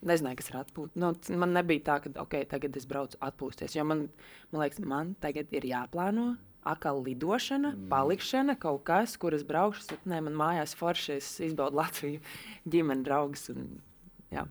nezināju, 0.09 0.39
kas 0.41 0.51
ir 0.51 0.59
atpūta. 0.61 1.01
Nu, 1.01 1.13
man 1.41 1.55
nebija 1.55 1.85
tā, 1.89 2.01
ka 2.05 2.13
okay, 2.25 2.49
tagad 2.49 2.75
es 2.79 2.89
braucu 2.91 3.21
atpūsties. 3.25 3.77
Man, 3.87 4.09
man 4.51 4.65
liekas, 4.65 4.83
man 4.83 5.15
tagad 5.23 5.55
ir 5.55 5.69
jāplāno. 5.71 6.35
Akāla 6.65 7.03
lidošana, 7.05 7.75
mm. 7.75 7.89
palikšana, 7.93 8.55
kaut 8.57 8.87
kas, 8.89 9.19
kur 9.21 9.35
es 9.37 9.43
braukšu. 9.45 9.99
Nē, 10.09 10.23
man 10.25 10.39
mājās 10.41 10.73
forši, 10.79 11.19
es 11.21 11.27
izbaudu 11.45 11.77
Latviju, 11.77 12.23
ģimeni, 12.73 13.05
draugus. 13.05 13.51
Un, 13.53 13.67
jā. 14.33 14.47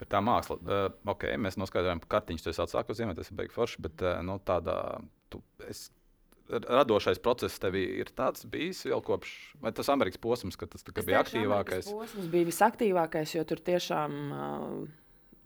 Bet 0.00 0.10
tā 0.14 0.22
māksla, 0.24 0.56
uh, 0.64 0.82
ok, 1.12 1.28
mēs 1.36 1.58
noskaidrojām, 1.60 2.02
ka 2.04 2.16
kartiņš 2.16 2.46
tas 2.48 2.62
atsākas 2.64 3.00
zīmēt, 3.00 3.18
tas 3.20 3.28
ir 3.28 3.36
beigas 3.36 3.56
forši, 3.56 3.82
bet 3.84 4.04
uh, 4.06 4.20
nu, 4.24 4.38
tādā, 4.48 4.76
tu, 5.32 5.42
es 5.68 5.90
radošais 6.50 7.20
process 7.22 7.60
tev 7.62 7.76
ir 7.78 8.10
tāds 8.16 8.46
bijis 8.50 8.82
jau 8.88 8.98
kopš, 9.04 9.34
vai 9.62 9.72
tas 9.76 9.90
Amerikas 9.92 10.20
posms, 10.22 10.58
kad 10.58 10.72
tas 10.72 10.84
bija 10.86 11.22
aktīvākais? 11.22 11.90
Tas 11.90 12.30
bija 12.32 12.48
visaktīvākais, 12.48 13.36
jo 13.36 13.44
tur 13.46 13.62
tiešām. 13.66 14.16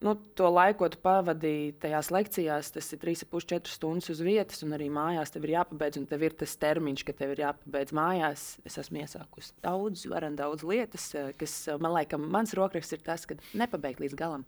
Nu, 0.04 0.12
to 0.37 0.50
laiku, 0.52 0.82
ko 0.82 0.88
tu 0.92 0.99
pavadīji 1.00 1.76
tajās 1.80 2.11
lekcijās, 2.12 2.68
tas 2.75 2.90
ir 2.92 3.00
3,5-4 3.00 3.73
stundas 3.73 4.11
uz 4.12 4.18
vietas, 4.20 4.61
un 4.66 4.75
arī 4.76 4.90
mājās 4.92 5.32
tev 5.32 5.46
ir 5.46 5.54
jāpabeidz. 5.54 5.96
Un 6.02 6.08
tev 6.11 6.26
ir 6.26 6.34
tas 6.37 6.56
termiņš, 6.61 7.04
ka 7.08 7.14
tev 7.16 7.32
ir 7.32 7.40
jāpabeidz 7.46 7.94
mājās. 7.96 8.42
Es 8.68 8.76
esmu 8.82 9.00
iesākusi 9.00 9.54
daudz, 9.64 10.04
varam 10.12 10.37
daudz 10.37 10.66
lietas, 10.68 11.08
kas 11.40 11.54
man 11.80 11.96
liekas, 11.96 12.20
mans 12.20 12.52
rokraksts 12.58 12.99
ir 12.99 13.06
tas, 13.06 13.25
ka 13.30 13.38
nepabeigt 13.56 14.04
līdz 14.04 14.18
galam. 14.20 14.44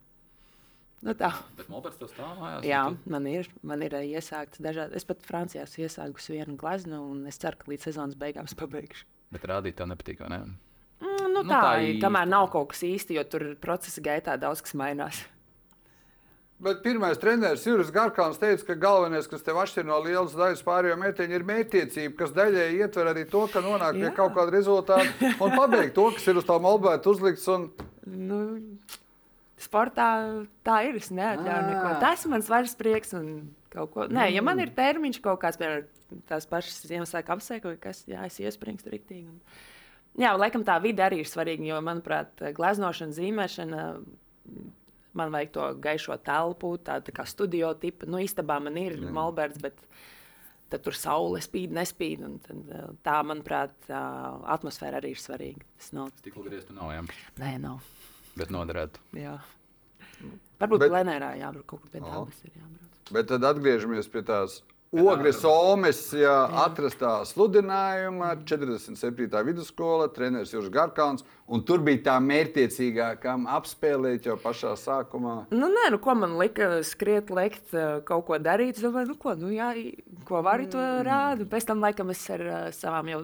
Nu 1.04 1.12
tā. 1.16 1.28
Bet 1.58 1.68
Molberts 1.72 2.00
tev 2.00 2.08
stāv 2.10 2.38
mājās? 2.40 2.64
Jā, 2.66 2.82
tu... 2.92 3.12
man 3.12 3.28
ir, 3.28 3.48
man 3.66 3.84
ir 3.84 3.96
eh, 3.98 4.08
iesākts 4.16 4.62
dažādi. 4.64 4.96
Es 4.96 5.04
pat 5.08 5.24
Francijā 5.24 5.66
esmu 5.66 5.84
iesākusi 5.84 6.36
vienu 6.36 6.56
gleznu, 6.60 7.00
un 7.12 7.24
es 7.30 7.40
ceru, 7.42 7.60
ka 7.60 7.70
līdz 7.72 7.88
sezonas 7.90 8.18
beigām 8.20 8.48
es 8.48 8.56
pabeigšu. 8.56 9.04
Bet 9.32 9.44
rādīt 9.48 9.76
tev 9.78 9.90
nepatīk, 9.92 10.20
vai 10.24 10.30
ne? 10.32 10.40
Mm, 11.00 11.14
nu, 11.20 11.30
nu, 11.36 11.44
tā, 11.48 11.60
tā 11.60 11.72
īsti. 11.84 12.02
kamēr 12.04 12.28
nav 12.32 12.48
kaut 12.52 12.72
kas 12.72 12.84
īsti, 12.88 13.18
jo 13.18 13.24
tur 13.28 13.46
procesa 13.60 14.04
gaitā 14.04 14.38
daudz 14.40 14.64
kas 14.64 14.76
mainās. 14.78 15.20
Bet 16.56 16.78
pirmais 16.80 17.18
treneris 17.20 17.66
Juris 17.68 17.90
Garkāns 17.92 18.38
teica, 18.40 18.64
ka 18.70 18.74
galvenais, 18.80 19.26
kas 19.28 19.42
tev 19.44 19.58
atšķir 19.60 19.84
no 19.84 19.98
lielas 20.00 20.32
daļas 20.32 20.62
pārējo 20.64 20.94
metiņu, 21.02 21.36
ir 21.36 21.42
mērķtiecība, 21.50 22.14
kas 22.16 22.32
daļēji 22.36 22.78
ietver 22.80 23.10
arī 23.10 23.26
to, 23.28 23.42
ka 23.52 23.60
nonāk 23.60 23.98
pie 23.98 24.12
kaut 24.16 24.32
kāda 24.38 24.54
rezultāta 24.54 25.04
un 25.34 25.52
pabeigt 25.52 25.92
to, 25.98 26.06
kas 26.16 26.24
ir 26.32 26.40
uz 26.40 26.46
tā 26.48 26.56
molbēta 26.64 27.12
uzlikts. 27.12 27.44
Un... 27.52 27.66
Nu, 28.08 28.38
sportā 29.60 30.08
tā 30.64 30.78
ir. 30.88 30.96
Es 30.96 31.12
neatļauju 31.12 31.68
neko. 31.68 31.92
Tas 32.00 32.24
ir 32.24 32.32
mans 32.32 32.48
varas 32.48 32.72
prieks. 32.78 33.12
Ko... 33.76 34.06
Nē, 34.08 34.30
ja 34.32 34.40
man 34.44 34.62
ir 34.64 34.72
termiņš 34.72 35.20
kaut 35.24 35.42
kāds, 35.42 35.60
piemēram, 35.60 36.22
tās 36.30 36.48
pašas 36.48 36.86
Ziemassvētku 36.88 37.36
apsēkļi, 37.36 37.76
kas 37.82 38.06
jā, 38.08 38.24
es 38.30 38.40
iespringstu 38.40 38.94
riktīgi. 38.94 39.28
Un... 39.28 39.60
Jā, 40.16 40.32
laikam 40.40 40.64
tā 40.64 40.78
vide 40.80 41.04
arī 41.04 41.20
ir 41.20 41.28
svarīga, 41.28 41.66
jo, 41.68 41.82
manuprāt, 41.84 42.32
gleznošana, 42.56 43.12
zīmēšana, 43.12 43.82
man 45.16 45.32
vajag 45.34 45.54
to 45.54 45.68
gaišo 45.86 46.18
telpu, 46.26 46.74
tādu 46.84 47.08
tā 47.08 47.16
kā 47.16 47.26
studio 47.28 47.72
tipu. 47.80 48.08
Nu, 48.10 48.20
istabā 48.22 48.58
man 48.62 48.76
ir 48.80 48.98
mm. 48.98 49.10
Malberts, 49.16 49.60
bet 49.62 49.80
tad 50.72 50.84
tur 50.84 50.96
saule 50.98 51.40
spīd, 51.44 51.74
nespīd. 51.76 52.24
Tad, 52.46 52.70
tā, 53.06 53.18
manuprāt, 53.26 53.74
atmosfēra 54.56 55.00
arī 55.00 55.14
ir 55.14 55.22
svarīga. 55.22 55.66
Tas 55.80 55.92
nav. 55.96 56.12
Stikla 56.22 56.46
grieztu 56.48 56.76
nav, 56.76 56.92
jā? 56.94 57.04
Nē, 57.42 57.56
nav. 57.62 57.84
Bet 58.36 58.52
noderētu. 58.52 59.02
Jā. 59.16 59.38
Varbūt 60.60 60.86
Bet... 60.86 60.92
plenērā 60.92 61.34
jābrauc 61.40 61.68
kaut 61.68 61.84
kur 61.84 61.92
pie 61.92 62.00
dabas. 62.04 62.40
Bet 63.12 63.28
tad 63.30 63.44
atgriežamies 63.46 64.08
pie 64.10 64.24
tās 64.26 64.60
Ogres 64.96 65.42
Omes 65.44 65.98
ja, 66.14 66.46
atrastā 66.62 67.18
sludinājuma, 67.26 68.30
47. 68.46 69.26
vidusskola, 69.48 70.06
treneris 70.14 70.54
Juris 70.54 70.70
Garkāns 70.72 71.26
Un 71.46 71.62
tur 71.62 71.78
bija 71.86 72.00
tā 72.08 72.14
mērķiecīgākām 72.26 73.44
apspēlēt 73.54 74.24
jau 74.26 74.34
pašā 74.42 74.72
sākumā. 74.80 75.34
Nu, 75.54 75.68
nē, 75.70 75.84
nu, 75.94 76.00
ko 76.02 76.16
man 76.18 76.32
lika 76.40 76.80
skriet, 76.86 77.28
lekt, 77.30 77.68
eh, 77.70 78.00
kaut 78.08 78.24
ko 78.26 78.38
darīt. 78.42 78.80
Es 78.80 78.82
domāju, 78.82 79.12
nu, 79.12 79.14
ko, 79.22 79.36
nu, 79.38 79.52
jā, 79.54 79.68
ko 80.26 80.40
vari 80.42 80.66
to 80.72 80.80
mm. 80.82 81.04
rādu. 81.06 81.46
Pēc 81.52 81.68
tam, 81.68 81.84
laikam, 81.84 82.10
es 82.10 82.24
ar 82.34 82.42
uh, 82.42 82.56
savām 82.74 83.12
jau 83.12 83.20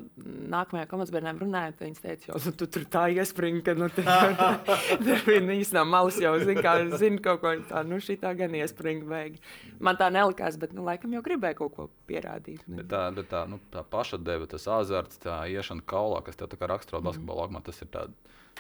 nākamajām 0.55 0.91
komandas 0.93 1.11
bērniem 1.17 1.41
runāju. 1.43 1.75
Viņas 1.81 2.05
teica, 2.05 2.29
jau 2.29 2.39
nu, 2.45 2.53
tu 2.61 2.69
tur 2.77 2.87
tā 2.95 3.09
iespringa, 3.17 3.65
ka 3.67 3.75
nu, 3.81 3.91
tur 3.91 5.27
viņas 5.51 5.75
no 5.75 5.85
malas 5.91 6.21
jau 6.23 6.37
zina, 6.45 6.63
kā 6.63 6.77
zina 7.03 7.19
kaut 7.27 7.43
ko 7.43 7.57
tādu. 7.73 7.91
Nu, 7.91 7.99
šī 8.07 8.21
tā 8.23 8.37
gan 8.39 8.55
iespringa 8.61 9.11
vajag. 9.17 9.43
Man 9.83 9.99
tā 9.99 10.13
nelikās, 10.15 10.61
bet, 10.63 10.79
nu, 10.79 10.87
laikam, 10.87 11.11
jau 11.19 11.25
gribēju 11.27 11.59
kaut 11.65 11.75
ko 11.75 11.91
pierādīt. 12.07 12.63
Bet 12.71 12.87
tā, 12.95 13.03
bet 13.19 13.33
tā, 13.35 13.43
nu, 13.51 13.59
tā 13.75 13.83
paša 13.83 14.23
deva, 14.23 14.47
tas 14.47 14.71
azarts, 14.71 15.19
tā 15.27 15.43
iešana 15.51 15.83
kaulā, 15.91 16.23
kas 16.23 16.39
tev 16.39 16.55
tā 16.55 16.63
kā 16.63 16.71
raksturo 16.71 17.03
basketbola 17.03 17.51
mm. 17.51 17.67
tas 17.67 17.83
ir 17.83 17.91
tāds 17.91 18.12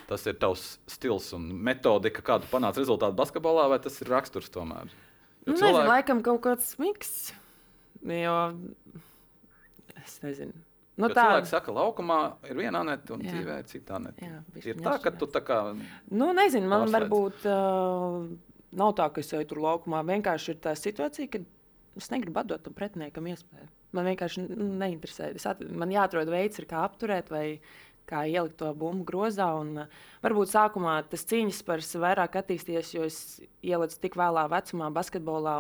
tas 0.08 0.26
ir 0.28 0.38
tavs 0.40 0.76
stils 0.90 1.30
un 1.36 1.48
metodika, 1.66 2.24
kādu 2.24 2.48
panāc 2.50 2.80
rezultātu 2.80 3.16
basketbolā, 3.18 3.68
vai 3.72 3.80
tas 3.82 4.00
ir 4.02 4.10
raksturs 4.12 4.50
tomēr? 4.52 4.90
Nu, 5.42 5.54
cilvēki... 5.54 5.62
nezinu, 5.62 5.88
laikam 5.90 6.22
kaut 6.26 6.42
kāds 6.44 6.74
miks. 6.82 7.32
Jo 8.02 8.36
es 10.02 10.18
nezinu. 10.24 10.54
Nu, 11.00 11.08
tā 11.08 11.24
cilvēks 11.24 11.52
saka, 11.54 11.72
laukumā 11.72 12.18
ir 12.50 12.58
viena 12.58 12.82
neta 12.84 13.14
un 13.14 13.22
jā. 13.24 13.32
dzīvē 13.32 13.58
ir 13.62 13.68
cita. 13.70 14.00
Jā, 14.20 14.40
ir 14.60 14.80
tā, 14.84 14.98
ka 15.02 15.12
tu 15.16 15.28
tā 15.32 15.40
kā. 15.44 15.60
Nu, 16.12 16.28
nezinu, 16.36 16.68
man 16.68 16.84
pārslēdz. 16.84 16.96
varbūt 16.98 17.46
uh, 17.48 18.26
nav 18.82 18.92
tā, 18.98 19.08
ka 19.14 19.22
es 19.24 19.32
eju 19.32 19.48
tur 19.48 19.62
laukumā. 19.64 20.02
Vienkārši 20.10 20.52
ir 20.52 20.58
tā 20.66 20.74
situācija, 20.78 21.30
ka 21.32 21.40
es 21.98 22.10
negribu 22.12 22.42
atdot 22.42 22.66
tam 22.66 22.76
pretiniekam 22.76 23.30
iespēju. 23.32 23.70
Man 23.96 24.08
vienkārši 24.08 24.44
nu, 24.44 24.68
neinteresē. 24.82 25.32
At, 25.48 25.64
man 25.80 25.92
jāatrod 25.92 26.28
veids, 26.32 26.60
kā 26.68 26.84
apturēt 26.84 27.32
vai 27.32 27.46
kā 28.08 28.24
ielikt 28.30 28.58
to 28.60 28.70
bumbu 28.78 29.06
grozā. 29.08 29.48
Un, 29.60 29.84
uh, 29.84 30.04
varbūt 30.24 30.52
sākumā 30.52 30.98
tas 31.10 31.26
cīņas 31.30 31.62
par 31.68 31.82
vairāk 32.04 32.38
attīstījies, 32.42 32.94
jo 32.96 33.08
es 33.08 33.18
ielicu 33.62 34.00
tik 34.02 34.18
vēlā 34.20 34.46
vecumā 34.52 34.92
basketbolā. 34.94 35.58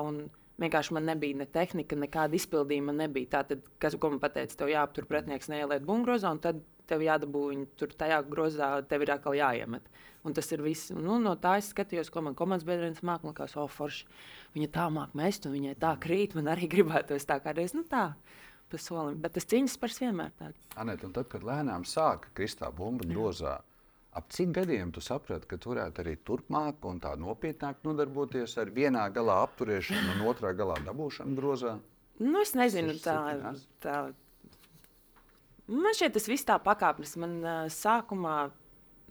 Vienkārši 0.62 0.94
man 0.94 1.08
nebija 1.08 1.40
ne 1.40 1.46
tehnika, 1.48 1.96
nekāda 1.98 2.36
izpildījuma. 2.38 2.94
Nebija. 2.94 3.38
Tātad, 3.38 3.64
kas 3.82 3.96
man 4.02 4.20
teica, 4.22 4.58
tev 4.60 4.70
jāaptur 4.70 5.08
pretinieks, 5.10 5.50
neieliet 5.50 5.86
bumbu 5.86 6.10
grozā, 6.10 6.30
un 6.30 6.42
tad 6.44 6.60
tev 6.90 7.02
jādabū 7.02 7.46
viņu 7.50 7.66
tur 7.78 7.94
tajā 7.98 8.20
grozā, 8.28 8.68
tev 8.88 9.04
ir 9.04 9.14
atkal 9.14 9.36
jāiemet. 9.38 9.88
Un 10.26 10.36
tas 10.36 10.46
ir 10.54 10.62
viss. 10.62 10.92
Nu, 10.94 11.16
no 11.22 11.34
tā 11.40 11.56
es 11.58 11.72
skatījos, 11.72 12.12
ko 12.12 12.22
man 12.22 12.36
komandas 12.38 12.66
biedrienis 12.68 13.02
māca. 13.02 13.24
Man 13.26 13.32
liekas, 13.32 13.56
oh, 13.58 13.70
forši. 13.70 14.06
Viņa 14.54 14.70
tā 14.76 14.86
māca 14.94 15.18
mest, 15.18 15.48
un 15.48 15.56
viņai 15.56 15.74
tā 15.82 15.96
krīt. 16.02 16.36
Man 16.38 16.52
arī 16.52 16.68
gribētos 16.70 17.26
tā 17.26 17.40
kādreiz. 17.42 17.74
Nu, 17.74 17.82
tā 17.88 18.12
pa 18.72 18.80
solim. 18.80 19.20
Bet 19.22 19.36
tas 19.36 19.46
cīņas 19.50 19.76
par 19.80 19.92
vienmēr 20.00 20.32
tāds. 20.38 20.72
Anet, 20.80 21.04
un 21.06 21.12
tad, 21.14 21.28
kad 21.32 21.44
lēnām 21.46 21.84
sāka 21.88 22.32
kristā 22.36 22.70
bumba 22.74 23.06
grozā, 23.08 23.58
ap 24.16 24.32
cik 24.32 24.54
gadiem 24.58 24.92
tu 24.92 25.04
saprati, 25.04 25.48
ka 25.48 25.58
tu 25.60 25.72
varētu 25.72 26.02
arī 26.04 26.16
turpmāk 26.24 26.88
un 26.88 27.00
tā 27.04 27.14
nopietnāk 27.20 27.84
nodarboties 27.86 28.56
ar 28.60 28.72
vienā 28.74 29.06
galā 29.14 29.42
apturēšanu 29.46 30.16
un 30.16 30.26
otrā 30.32 30.52
galā 30.56 30.78
dabūšanu 30.88 31.38
grozā? 31.38 31.76
Nu, 32.22 32.42
es 32.42 32.52
nezinu, 32.58 32.96
tā, 33.02 33.16
tā. 33.82 34.00
Man 35.72 35.94
šķiet, 35.96 36.16
tas 36.16 36.28
viss 36.28 36.46
tā 36.46 36.58
pakāpnes. 36.62 37.14
Man 37.20 37.38
uh, 37.40 37.62
sākumā 37.72 38.36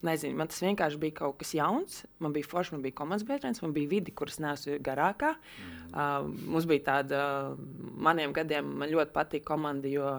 Nezinu, 0.01 0.33
man 0.39 0.49
tas 0.49 0.61
vienkārši 0.63 0.97
bija 1.01 1.13
kaut 1.19 1.37
kas 1.41 1.51
jauns. 1.53 1.99
Man 2.23 2.33
bija 2.33 2.47
forši, 2.49 2.73
man 2.73 2.85
bija 2.85 2.97
komandas 2.97 3.25
biedrs, 3.27 3.61
man 3.61 3.73
bija 3.75 3.89
vidi, 3.91 4.13
kuras 4.17 4.39
nesu 4.41 4.79
garākā. 4.81 5.35
Mm. 5.37 5.91
Uh, 5.91 6.29
mums 6.55 6.65
bija 6.69 6.87
tāda, 6.87 7.19
maniem 8.01 8.33
gadiem 8.33 8.71
man 8.81 8.89
ļoti 8.89 9.13
patīk 9.13 9.45
komanda, 9.45 9.91
jo 9.91 10.15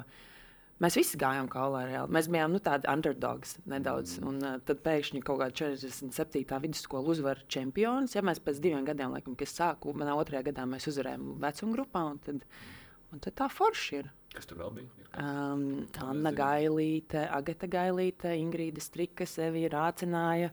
mēs 0.82 0.98
visi 1.00 1.18
gājām 1.18 1.50
kaulā 1.50 1.82
reāli. 1.88 2.14
Mēs 2.14 2.30
bijām 2.30 2.54
nu, 2.54 2.62
tādi 2.62 2.86
underdogs 2.92 3.56
nedaudz. 3.66 4.20
Mm. 4.20 4.30
Un 4.30 4.46
uh, 4.46 4.62
tad 4.70 4.84
pēkšņi 4.86 5.24
kaut 5.26 5.42
kādā 5.42 5.66
47. 5.74 6.46
vidusskola 6.62 7.16
uzvar 7.16 7.42
čempionus. 7.50 8.14
Ja 8.14 8.22
mēs 8.22 8.38
pēc 8.44 8.62
diviem 8.62 8.86
gadiem, 8.86 9.10
laikam, 9.16 9.34
kad 9.38 9.50
sāku, 9.50 9.96
manā 9.98 10.14
otrajā 10.14 10.46
gadā 10.52 10.68
mēs 10.70 10.86
uzvarējām 10.94 11.40
vecuma 11.42 11.78
grupā. 11.80 12.06
Un 12.14 12.22
tad, 12.22 12.46
un 13.10 13.26
tad 13.26 13.40
tā 13.42 13.50
forši 13.50 14.04
ir. 14.04 14.14
Kas 14.32 14.48
tur 14.48 14.62
vēl 14.62 14.72
bija? 14.78 15.06
Um, 15.20 15.64
Anna 16.00 16.32
Gailīte, 16.32 17.26
Agata 17.28 17.68
Gailīte, 17.68 18.32
Ingrīda 18.40 18.80
Strika 18.80 19.26
sevi 19.28 19.66
rācināja. 19.72 20.48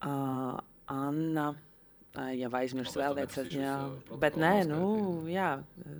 Uh, 0.00 0.56
Anna. 0.92 1.50
Ja 2.32 2.48
aizmirsu 2.56 2.96
vēl 2.96 3.18
lietas, 3.18 3.36
tad 3.36 3.52
jā. 3.52 3.74
Bet 4.22 4.38
nē, 4.40 4.52
nu, 4.70 4.86
jā. 5.28 5.50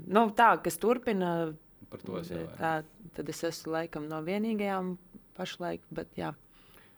Nu, 0.08 0.22
tā, 0.32 0.54
kas 0.64 0.78
turpina. 0.80 1.32
Par 1.92 2.00
to 2.00 2.16
es 2.22 2.30
jau. 2.32 2.46
Tā, 2.56 2.70
tad 3.18 3.28
es 3.28 3.42
esmu 3.44 3.74
laikam 3.74 4.06
no 4.08 4.22
vienīgajām 4.24 4.94
pašlaik, 5.36 5.84
bet 5.92 6.16
jā. 6.16 6.32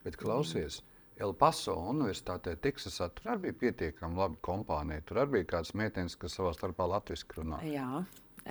Bet 0.05 0.21
klausies. 0.21 0.85
El 1.19 1.35
Paso 1.35 1.75
Universitātē, 1.91 2.55
Teksasā, 2.63 3.09
tur 3.11 3.33
arī 3.33 3.51
bija 3.51 3.65
pietiekami 3.65 4.21
labi 4.21 4.39
kompānija. 4.47 5.03
Tur 5.09 5.25
arī 5.25 5.41
bija 5.41 5.49
kāds 5.57 5.75
meitenes, 5.75 6.15
kas 6.15 6.39
savā 6.39 6.53
starpā 6.55 6.87
latviešu 6.87 7.41
runā. 7.41 7.59
Jā, 7.67 8.05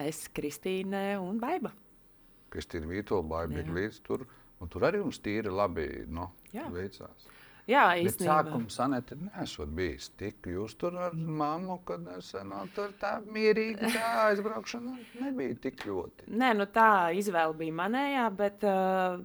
es, 0.06 0.26
Kristīne 0.34 1.18
un 1.22 1.40
Baiba. 1.42 1.74
Kristīna 2.54 2.90
Vītola, 2.90 3.26
Baiba 3.28 3.60
bija 3.60 3.80
līdz 3.82 4.04
tur. 4.06 4.28
Un 4.58 4.70
tur 4.74 4.88
arī 4.88 5.02
mums 5.04 5.20
tīri 5.22 5.52
labi 5.54 5.86
nu, 6.10 6.32
veicās. 6.74 7.28
Jā, 7.68 7.84
īstenībā. 8.00 8.32
Sākumā 8.32 8.72
sanēta 8.72 9.18
nesot 9.20 9.70
bijis 9.76 10.08
tik. 10.18 10.48
Jūs 10.48 10.78
tur 10.80 10.96
ar 11.04 11.14
mammu, 11.14 11.82
kad 11.88 12.06
es 12.16 12.32
no 12.48 12.62
tur 12.76 12.94
tā 13.02 13.18
mierīgi 13.26 13.92
tā 13.92 14.12
aizbraukšana 14.30 14.96
nebija 15.20 15.58
tik 15.68 15.84
ļoti. 15.90 16.30
Nē, 16.32 16.54
nu 16.62 16.70
tā 16.72 16.88
izvēle 17.20 17.58
bija 17.60 17.76
manējā, 17.82 18.26
bet 18.40 18.64
uh, 18.66 19.20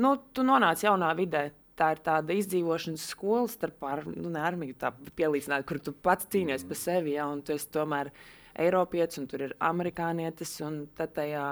nu, 0.00 0.14
tu 0.32 0.46
nonāc 0.46 0.86
jaunā 0.86 1.12
vidē. 1.18 1.50
Tā 1.80 1.94
ir 1.94 2.00
tāda 2.04 2.34
izdzīvošanas 2.36 3.06
skola 3.12 3.46
starp 3.48 3.84
ar, 3.88 4.02
nu, 4.08 4.32
armiju, 4.36 4.74
tā 4.80 4.90
pielīdzināt, 5.16 5.64
kur 5.68 5.78
tu 5.84 5.94
pats 5.96 6.26
cīnies 6.32 6.64
mm. 6.64 6.72
par 6.72 6.80
sevi, 6.80 7.14
ja, 7.14 7.28
un 7.28 7.40
tu 7.44 7.54
esi 7.54 7.70
tomēr 7.72 8.10
uh, 8.10 8.26
Eiropietis, 8.60 9.18
un 9.22 9.28
tur 9.30 9.46
ir 9.46 9.54
amerikānietis, 9.64 10.58
un 10.66 10.82
tad 10.96 11.14
tajā, 11.16 11.46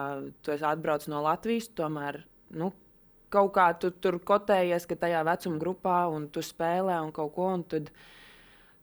tu 0.45 0.53
atbrauc 0.57 1.07
no 1.09 1.23
Latvijas, 1.25 1.71
tomēr 1.79 2.21
nu, 2.61 2.73
kaut 3.33 3.53
kā 3.57 3.69
tu 3.81 3.91
tur 3.93 4.19
kotējies, 4.25 4.87
ka 4.89 4.97
tajā 5.05 5.23
vecuma 5.29 5.61
grupā, 5.63 5.99
un 6.13 6.29
tu 6.33 6.45
spēlē 6.45 6.99
un 7.05 7.13
kaut 7.15 7.35
ko. 7.37 7.51
Un 7.57 7.65
tad 7.69 7.91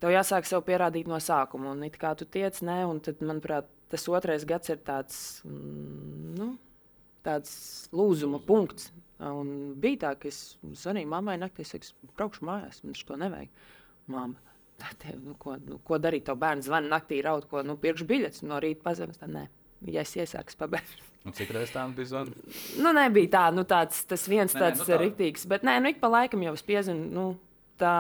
tev 0.01 0.13
jāsāk 0.13 0.47
sev 0.49 0.65
pierādīt 0.67 1.09
no 1.09 1.19
sākuma. 1.21 1.73
Un 1.73 1.85
it 1.87 1.97
kā 2.01 2.15
tu 2.17 2.27
tiec, 2.29 2.61
nē, 2.65 2.81
un 2.89 3.01
tad, 3.05 3.21
manuprāt, 3.25 3.69
tas 3.91 4.07
otrais 4.11 4.45
gads 4.47 4.73
ir 4.73 4.81
tāds, 4.85 5.19
mm, 5.47 6.35
nu, 6.39 6.51
tāds 7.25 7.55
lūzuma 7.95 8.41
punkts. 8.45 8.91
Un 9.25 9.75
bija 9.79 10.01
tā, 10.07 10.15
ka 10.19 10.29
es 10.29 10.57
zvanīju 10.81 11.09
mammai 11.09 11.37
naktī, 11.39 11.63
es 11.63 11.71
teicu, 11.71 11.93
braukšu 12.17 12.45
mājās, 12.45 12.81
man 12.83 12.97
to 12.99 13.19
nevajag. 13.21 13.53
Māma, 14.11 14.54
Tev, 14.75 15.19
nu, 15.23 15.33
ko, 15.39 15.55
nu, 15.63 15.79
ko 15.87 15.99
darīt? 16.01 16.25
Tev 16.27 16.39
bērns 16.41 16.67
zvana 16.67 16.91
naktī, 16.97 17.21
raud, 17.23 17.47
ko 17.51 17.63
nu, 17.65 17.77
pirkšu 17.79 18.07
biļetes 18.09 18.43
no 18.47 18.59
rīta 18.63 18.83
pazemes. 18.83 19.19
Tā, 19.21 19.29
nē, 19.31 19.45
ja 19.91 20.03
es 20.03 20.15
iesāku 20.17 20.57
pabeigšu. 20.59 21.03
Nu, 21.25 21.33
cik 21.33 21.53
reizes 21.55 21.73
tā 21.73 21.83
bija 21.95 22.11
zvanīta? 22.11 22.55
Nu, 22.83 22.91
nebija 22.93 23.31
tā, 23.33 23.45
nu, 23.55 23.63
tāds, 23.65 24.03
tas 24.05 24.27
viens 24.29 24.53
nē, 24.53 24.61
tāds 24.61 24.83
nē, 24.83 24.85
nu, 24.85 24.91
tā. 24.91 24.99
rīktīgs. 25.01 25.47
Bet 25.49 25.65
nē, 25.65 25.79
nu, 25.81 25.93
ik 25.93 26.01
pa 26.03 26.11
laikam 26.11 26.43
jau 26.45 26.53
es 26.57 26.65
piezinu, 26.65 27.07
nu, 27.15 27.25
tā 27.81 27.95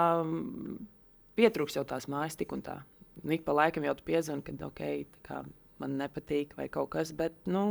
pietrūks 1.39 1.79
jau 1.79 1.85
tās 1.87 2.05
mājas 2.11 2.37
tik 2.37 2.53
un 2.53 2.61
tā. 2.65 2.77
Nu, 3.23 3.33
ik 3.33 3.45
pa 3.47 3.55
laikam 3.55 3.87
jau 3.87 3.95
tu 3.97 4.05
piezini, 4.05 4.43
ka 4.45 4.67
ok, 4.67 4.83
kā, 5.25 5.41
man 5.81 5.97
nepatīk 5.99 6.53
vai 6.59 6.67
kaut 6.71 6.91
kas, 6.93 7.15
bet 7.17 7.35
nu, 7.49 7.65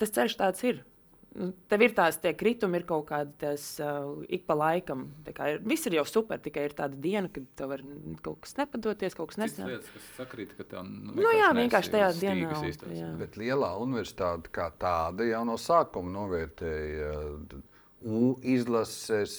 tas 0.00 0.14
ceļš 0.14 0.38
tāds 0.40 0.64
ir. 0.70 0.80
Nu, 1.32 1.48
tev 1.70 1.84
ir 1.86 1.94
tās 1.96 2.18
kritumi, 2.36 2.76
ir 2.80 2.84
kaut 2.88 3.06
kādas 3.08 3.64
uh, 3.80 4.20
ik 4.28 4.44
pa 4.48 4.56
laikam. 4.58 5.06
Ir, 5.30 5.62
viss 5.64 5.88
ir 5.88 5.96
jau 5.96 6.04
super, 6.08 6.40
tikai 6.44 6.66
ir 6.68 6.76
tāda 6.76 6.98
diena, 7.00 7.30
kad 7.32 7.46
tev 7.56 7.72
var 7.72 7.84
kaut 8.24 8.42
kas 8.44 8.58
nepadoties, 8.58 9.16
kaut 9.16 9.32
kas 9.32 9.40
nesanāks. 9.40 9.88
Tas 9.94 10.10
sakrīt, 10.18 10.52
ka 10.58 10.66
tev 10.74 10.84
nu, 10.90 11.16
nu, 11.16 11.30
jā, 11.32 11.48
vienkārši 11.56 11.94
tajā 11.96 12.10
dienā. 12.20 12.62
Jā. 12.92 13.10
Bet 13.20 13.40
lielā 13.40 13.72
universitāte 13.80 14.52
kā 14.52 14.68
tāda 14.76 15.24
jau 15.30 15.44
no 15.48 15.56
sākuma 15.60 16.12
novērtēja 16.20 17.12
U 18.02 18.34
izlases 18.42 19.32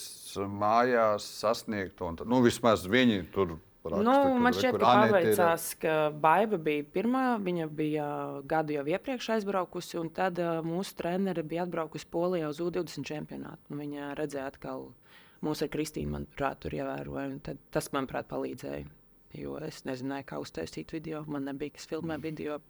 mājās 0.48 1.26
sasniegto. 1.42 2.14
Nu, 2.24 2.40
vismaz 2.46 2.86
viņi 2.88 3.26
tur 3.34 3.58
Raksta, 3.84 4.04
nu, 4.08 4.40
man 4.40 4.56
šķiet, 4.56 4.78
ka 4.80 4.88
paveicās, 4.88 5.64
ka 5.82 5.94
Baiva 6.24 6.60
bija 6.62 6.86
pirmā. 6.96 7.24
Viņa 7.44 7.68
bija 7.68 8.08
gadu 8.48 8.78
jau 8.78 8.86
iepriekš 8.94 9.34
aizbraukusi, 9.36 9.98
un 10.00 10.12
tad 10.16 10.40
uh, 10.40 10.62
mūsu 10.64 10.96
trenere 11.00 11.44
bija 11.44 11.66
atbraukusi 11.68 12.08
Polijā 12.14 12.48
uz 12.54 12.62
U20 12.64 13.04
čempionātu. 13.10 13.76
Viņa 13.76 14.14
redzēja 14.20 14.48
atkal 14.54 14.88
mūsu 15.44 15.68
ar 15.68 15.74
Kristīnu, 15.74 16.14
manuprāt, 16.16 16.62
tur 16.64 16.78
ievēroja. 16.80 17.56
Tas, 17.76 17.92
manuprāt, 17.96 18.30
palīdzēja. 18.32 18.88
Jo 19.36 19.58
es 19.66 19.82
nezināju, 19.90 20.30
kā 20.30 20.40
uztaisīt 20.40 20.94
video. 20.96 21.26
Man 21.28 21.50
nebija 21.50 21.76
kas 21.76 21.90
filmē 21.90 22.20
video. 22.24 22.62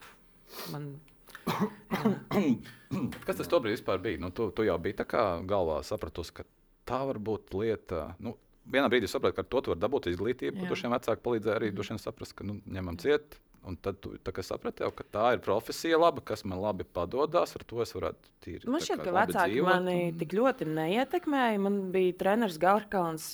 Man 0.73 0.95
Kas 3.25 3.37
tas 3.39 3.49
tobrīd 3.51 3.83
bija? 4.01 4.19
Nu, 4.21 4.31
tu, 4.31 4.49
tu 4.55 4.65
jau 4.65 4.77
biji 4.81 4.99
tā 5.01 5.05
kā 5.09 5.23
galvā 5.47 5.81
sapratusi, 5.85 6.33
ka 6.39 6.45
tā 6.87 7.03
var 7.07 7.19
būt 7.19 7.53
lieta. 7.57 8.15
Nu, 8.23 8.37
vienā 8.69 8.89
brīdī 8.91 9.09
sapratu, 9.11 9.39
ka 9.39 9.45
ar 9.45 9.49
to 9.49 9.73
var 9.73 9.81
dabūt 9.81 10.11
izglītību. 10.13 10.69
Šiem 10.79 10.93
vecākiem 10.95 11.25
palīdzēja 11.25 11.57
arī 11.59 11.73
mm. 11.73 11.99
saprast, 12.01 12.37
ka 12.37 12.47
nu, 12.47 12.59
ņemam 12.67 12.99
ciet. 13.01 13.39
Un 13.63 13.77
tad 13.79 14.01
tu 14.03 14.11
saprati, 14.43 14.83
ka 14.83 15.03
tā 15.07 15.27
ir 15.37 15.41
profesija, 15.43 15.95
laba, 15.95 16.19
kas 16.25 16.41
man 16.43 16.59
labi 16.59 16.83
padodas. 16.83 17.53
Ar 17.55 17.63
to 17.63 17.79
es 17.79 17.93
varētu 17.95 18.31
tīri. 18.43 18.67
Man 18.67 18.83
šķiet, 18.83 19.03
ka 19.05 19.13
vecāki 19.15 19.53
dzīvot. 19.55 19.69
mani 19.69 20.09
tik 20.19 20.35
ļoti 20.35 20.67
neietekmēja. 20.67 21.61
Man 21.63 21.77
bija 21.93 22.17
treneris 22.19 22.59
Galkāns. 22.59 23.29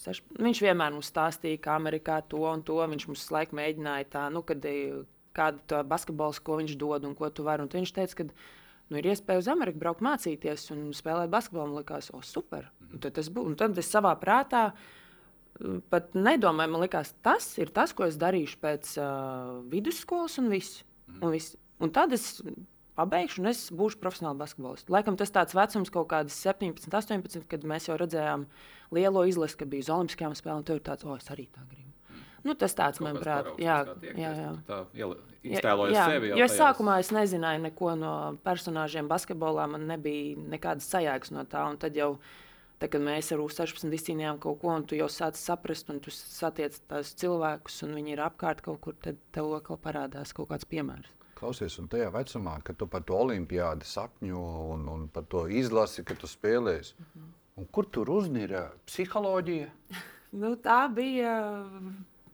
Seš... 0.00 0.22
Viņš 0.40 0.62
vienmēr 0.64 0.96
mums 0.96 1.12
stāstīja, 1.12 1.60
ka 1.66 1.76
Amerikā 1.76 2.22
to 2.24 2.40
un 2.48 2.64
to 2.64 2.78
viņš 2.80 3.08
mums 3.10 3.26
laiku 3.36 3.60
mēģināja 3.60 4.08
tā, 4.16 4.24
nu, 4.32 4.40
kad 4.48 4.64
kādu 5.36 5.82
basketbolu, 5.92 6.40
ko 6.40 6.56
viņš 6.62 6.78
dod 6.80 7.04
un 7.04 7.12
ko 7.18 7.28
tu 7.28 7.44
vari. 7.44 7.66
Un 7.66 7.72
viņš 7.72 7.92
teica, 7.98 8.22
ka 8.22 8.30
nu, 8.90 9.00
ir 9.00 9.10
iespēja 9.12 9.42
uz 9.42 9.48
Ameriku 9.50 9.80
braukt 9.82 10.04
mācīties 10.04 10.68
un 10.74 10.86
spēlēt 10.96 11.32
basketbolu. 11.32 11.72
Man 11.72 11.82
liekas, 11.82 12.12
o, 12.14 12.22
super. 12.26 12.68
Un 12.90 13.02
tad, 13.02 13.16
tas 13.18 13.30
bū, 13.32 13.46
un 13.50 13.58
tad 13.58 13.76
es 13.80 13.90
savā 13.90 14.14
prātā 14.20 14.68
pat 15.90 16.14
nedomāju, 16.16 16.72
man 16.72 16.84
liekas, 16.84 17.14
tas 17.24 17.48
ir 17.60 17.72
tas, 17.74 17.94
ko 17.96 18.06
es 18.06 18.18
darīšu 18.20 18.58
pēc 18.62 18.94
uh, 19.00 19.60
vidusskolas 19.72 20.36
un 20.42 20.50
viss. 20.52 20.82
Mm. 21.06 21.20
Un, 21.20 21.30
viss. 21.32 21.56
un 21.80 21.92
tad 21.96 22.12
es 22.16 22.28
pabeigšu, 22.96 23.42
un 23.42 23.50
es 23.52 23.66
būšu 23.76 24.00
profesionāls 24.02 24.40
basketbolists. 24.40 24.92
Laikam 24.92 25.18
tas 25.20 25.32
tāds 25.32 25.56
vecums, 25.56 25.92
kaut 25.92 26.10
kāds 26.12 26.36
17, 26.44 26.88
18, 26.92 27.48
kad 27.50 27.66
mēs 27.68 27.90
jau 27.90 27.98
redzējām 28.00 28.46
lielo 28.96 29.26
izlasi, 29.28 29.60
kad 29.60 29.72
bija 29.72 29.86
uz 29.86 29.92
Olimpiskajām 29.96 30.36
spēlēm. 30.38 30.64
Tur 30.68 30.80
ir 30.80 30.86
tāds, 30.86 31.08
oh, 31.08 31.16
es 31.18 31.32
arī 31.32 31.48
tā 31.52 31.64
gribu. 31.64 31.95
Nu, 32.46 32.54
tas 32.54 32.76
tāds, 32.78 33.02
manuprāt, 33.02 33.48
jā, 33.58 33.80
jā, 34.14 34.32
jā. 34.38 34.50
Tā 34.68 34.84
iztēlojas 35.50 35.96
jā, 35.96 36.06
sevi. 36.12 36.32
Jo 36.32 36.46
tajās... 36.46 36.56
sākumā 36.60 36.96
es 37.02 37.12
nezināju 37.14 37.62
neko 37.66 37.94
no 37.98 38.14
personāžiem 38.46 39.08
basketbolā, 39.10 39.68
man 39.70 39.86
nebija 39.90 40.48
nekādas 40.56 40.88
sajēgas 40.94 41.34
no 41.34 41.46
tā. 41.50 41.66
Un 41.70 41.80
tad 41.82 41.98
jau 41.98 42.16
Tad, 42.76 42.90
kad 42.92 43.00
mēs 43.00 43.30
ar 43.32 43.40
U-16 43.40 43.94
izcīnījām 43.96 44.36
kaut 44.36 44.58
ko, 44.60 44.68
un 44.76 44.82
tu 44.84 44.98
jau 44.98 45.06
sāc 45.08 45.38
saprast, 45.40 45.88
un 45.88 45.96
tu 46.04 46.12
satiec 46.12 46.74
tās 46.90 47.14
cilvēkus, 47.16 47.78
un 47.86 47.94
viņi 47.96 48.12
ir 48.12 48.20
apkārt 48.20 48.60
kaut 48.66 48.82
kur, 48.84 48.96
tad 49.00 49.16
tev 49.32 49.48
atkal 49.56 49.78
parādās 49.80 50.34
kaut 50.36 50.50
kāds 50.50 50.68
piemērs. 50.68 51.08
Klausies, 51.40 51.78
un 51.80 51.88
tajā 51.92 52.10
vecumā, 52.12 52.58
kad 52.64 52.76
tu 52.76 52.88
par 52.92 53.06
to 53.08 53.16
olimpiādu 53.16 53.88
sapņo 53.88 54.42
un, 54.74 54.84
un 54.92 55.08
par 55.12 55.24
to 55.32 55.46
izlasi, 55.48 56.04
ka 56.04 56.18
tu 56.20 56.28
spēlēsi, 56.28 56.98
mm 56.98 57.06
-hmm. 57.14 57.32
un 57.62 57.70
kur 57.72 57.88
tur 57.88 58.12
uznīra 58.12 58.66
psiholoģija? 58.84 59.70
nu, 60.42 60.52
tā 60.60 60.80
bija 60.92 61.32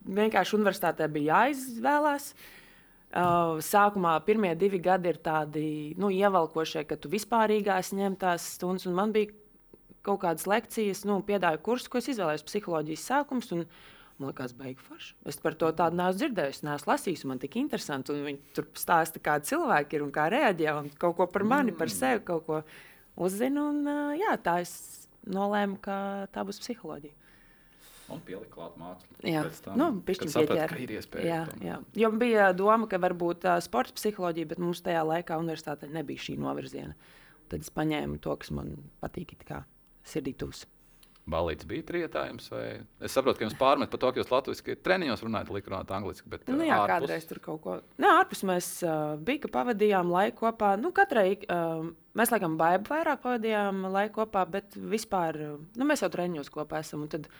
vienkārši 0.06 0.58
universitātē 0.58 1.08
bija 1.12 1.44
jāizvēlās. 1.44 2.32
Uh, 3.12 3.58
sākumā 3.60 4.14
pirmie 4.24 4.54
divi 4.56 4.78
gadi 4.80 5.10
ir 5.12 5.18
tādi 5.20 5.64
nu, 6.00 6.08
ievelkošie, 6.08 6.86
ka 6.88 6.96
tu 6.96 7.10
vispārīgās 7.12 7.90
ņem 7.92 8.16
tās 8.16 8.46
stundas, 8.54 8.86
un 8.88 8.96
man 8.96 9.12
bija 9.12 9.34
kaut 10.02 10.22
kādas 10.22 10.48
lekcijas, 10.48 11.04
nu, 11.04 11.18
piedāvāju 11.26 11.60
kursu, 11.66 11.90
ko 11.92 12.00
es 12.00 12.08
izvēlējos 12.14 12.46
psiholoģijas 12.48 13.10
sākums. 13.12 13.52
Un, 13.56 13.66
Man 14.20 14.28
liekas, 14.28 14.52
beigas 14.54 14.84
forši. 14.86 15.14
Es 15.26 15.38
par 15.42 15.54
to 15.58 15.70
tādu 15.74 15.96
neesmu 15.98 16.20
dzirdējis, 16.20 16.60
neesmu 16.62 16.90
lasījis. 16.92 17.22
Man 17.26 17.40
tik 17.42 17.56
interesanti. 17.58 18.14
Viņi 18.14 18.52
tur 18.54 18.68
stāsta, 18.78 19.18
kādi 19.24 19.48
cilvēki 19.48 19.98
ir 19.98 20.04
un 20.04 20.12
kā 20.14 20.28
reaģē. 20.30 20.74
Un 20.78 20.90
kaut 21.00 21.16
ko 21.18 21.26
par 21.32 21.42
mani, 21.48 21.72
par 21.74 21.88
mm. 21.88 21.96
sevi, 21.96 22.22
kaut 22.28 22.44
ko 22.46 22.60
uzzinu. 23.26 23.64
Un, 23.72 23.88
jā, 24.20 24.36
tā 24.44 24.58
es 24.62 24.76
nolēmu, 25.26 25.80
ka 25.82 25.96
tā 26.30 26.44
būs 26.46 26.60
psiholoģija. 26.62 27.16
Un 28.12 28.22
pielikt 28.26 28.52
klāt 28.52 28.76
mākslu. 28.80 29.16
Jā, 29.26 29.44
tam, 29.64 29.78
nu, 29.80 29.88
saprat, 30.26 30.66
ka 30.70 30.80
ir 30.82 30.94
iespēja. 30.98 31.28
Jā, 31.28 31.40
jā. 31.64 31.78
Jo 32.04 32.12
bija 32.18 32.50
doma, 32.56 32.88
ka 32.90 33.00
varbūt 33.02 33.48
uh, 33.48 33.56
sports 33.64 33.94
psiholoģija, 33.98 34.52
bet 34.52 34.62
mums 34.62 34.84
tajā 34.84 35.04
laikā 35.08 35.40
universitātē 35.40 35.88
nebija 35.92 36.28
šī 36.28 36.36
novirziena. 36.42 36.94
Tad 37.52 37.64
es 37.64 37.72
paņēmu 37.74 38.20
to, 38.24 38.36
kas 38.40 38.52
man 38.54 38.76
patīk 39.02 39.34
sirdī 40.08 40.36
tūs. 40.38 40.66
Balīts 41.30 41.66
bija 41.70 41.84
trietājums, 41.86 42.48
vai 42.50 42.64
es 42.98 43.14
saprotu, 43.14 43.38
ka 43.38 43.44
jums 43.46 43.54
pārmet 43.58 43.90
par 43.92 44.00
to, 44.02 44.08
ka 44.10 44.18
jūs 44.18 44.30
latviešu 44.32 44.74
treniņos 44.82 45.20
runājat, 45.22 45.52
liek 45.54 45.68
runāt 45.70 45.92
angliski. 45.94 46.26
Bet, 46.32 46.48
nu, 46.50 46.64
jā, 46.66 46.80
ārpus... 46.80 46.94
kādreiz 46.96 47.28
tur 47.30 47.38
kaut 47.44 47.60
ko. 47.62 47.76
Nē, 48.02 48.08
ārpus 48.18 48.42
mēs 48.48 48.70
uh, 48.82 49.14
bija, 49.22 49.44
ka 49.44 49.52
pavadījām 49.60 50.10
laiku 50.10 50.40
kopā. 50.48 50.72
Nu, 50.82 50.90
katrai, 50.96 51.36
uh, 51.46 51.84
mēs 52.18 52.34
laikam 52.34 52.56
baidu 52.58 52.90
vairāk 52.90 53.22
pavadījām 53.22 53.86
laiku 53.94 54.24
kopā, 54.24 54.42
bet 54.50 54.74
vispār 54.74 55.38
uh, 55.46 55.60
nu, 55.78 55.86
mēs 55.86 56.02
jau 56.02 56.10
treniņos 56.10 56.50
kopā 56.50 56.82
esam. 56.82 57.06
Tad, 57.12 57.30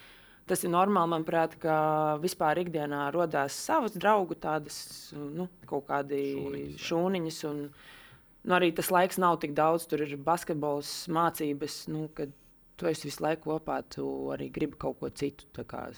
tas 0.51 0.65
ir 0.65 0.73
normāli, 0.73 1.13
manuprāt, 1.15 1.57
ka 1.63 1.77
vispār 2.23 2.63
ikdienā 2.65 3.07
radās 3.15 3.57
savas 3.69 3.97
draugu 3.97 4.37
tādas 4.39 4.77
nu, 5.15 5.49
kaut 5.69 5.87
kādi 5.91 6.23
šūniņas. 6.83 7.41
un, 7.51 7.65
nu, 8.45 8.55
arī 8.59 8.73
tas 8.77 8.91
laiks 8.95 9.21
nav 9.23 9.39
tik 9.43 9.57
daudz, 9.59 9.87
tur 9.91 10.05
ir 10.07 10.17
basketbols, 10.17 10.95
mācības. 11.13 11.85
Nu, 11.93 12.09
tu 12.83 12.89
esi 12.91 13.07
visu 13.07 13.23
laiku 13.23 13.53
kopā, 13.53 13.79
tu 13.95 14.05
arī 14.35 14.49
gribi 14.51 14.79
kaut 14.81 14.99
ko 14.99 15.11
citu. 15.15 15.47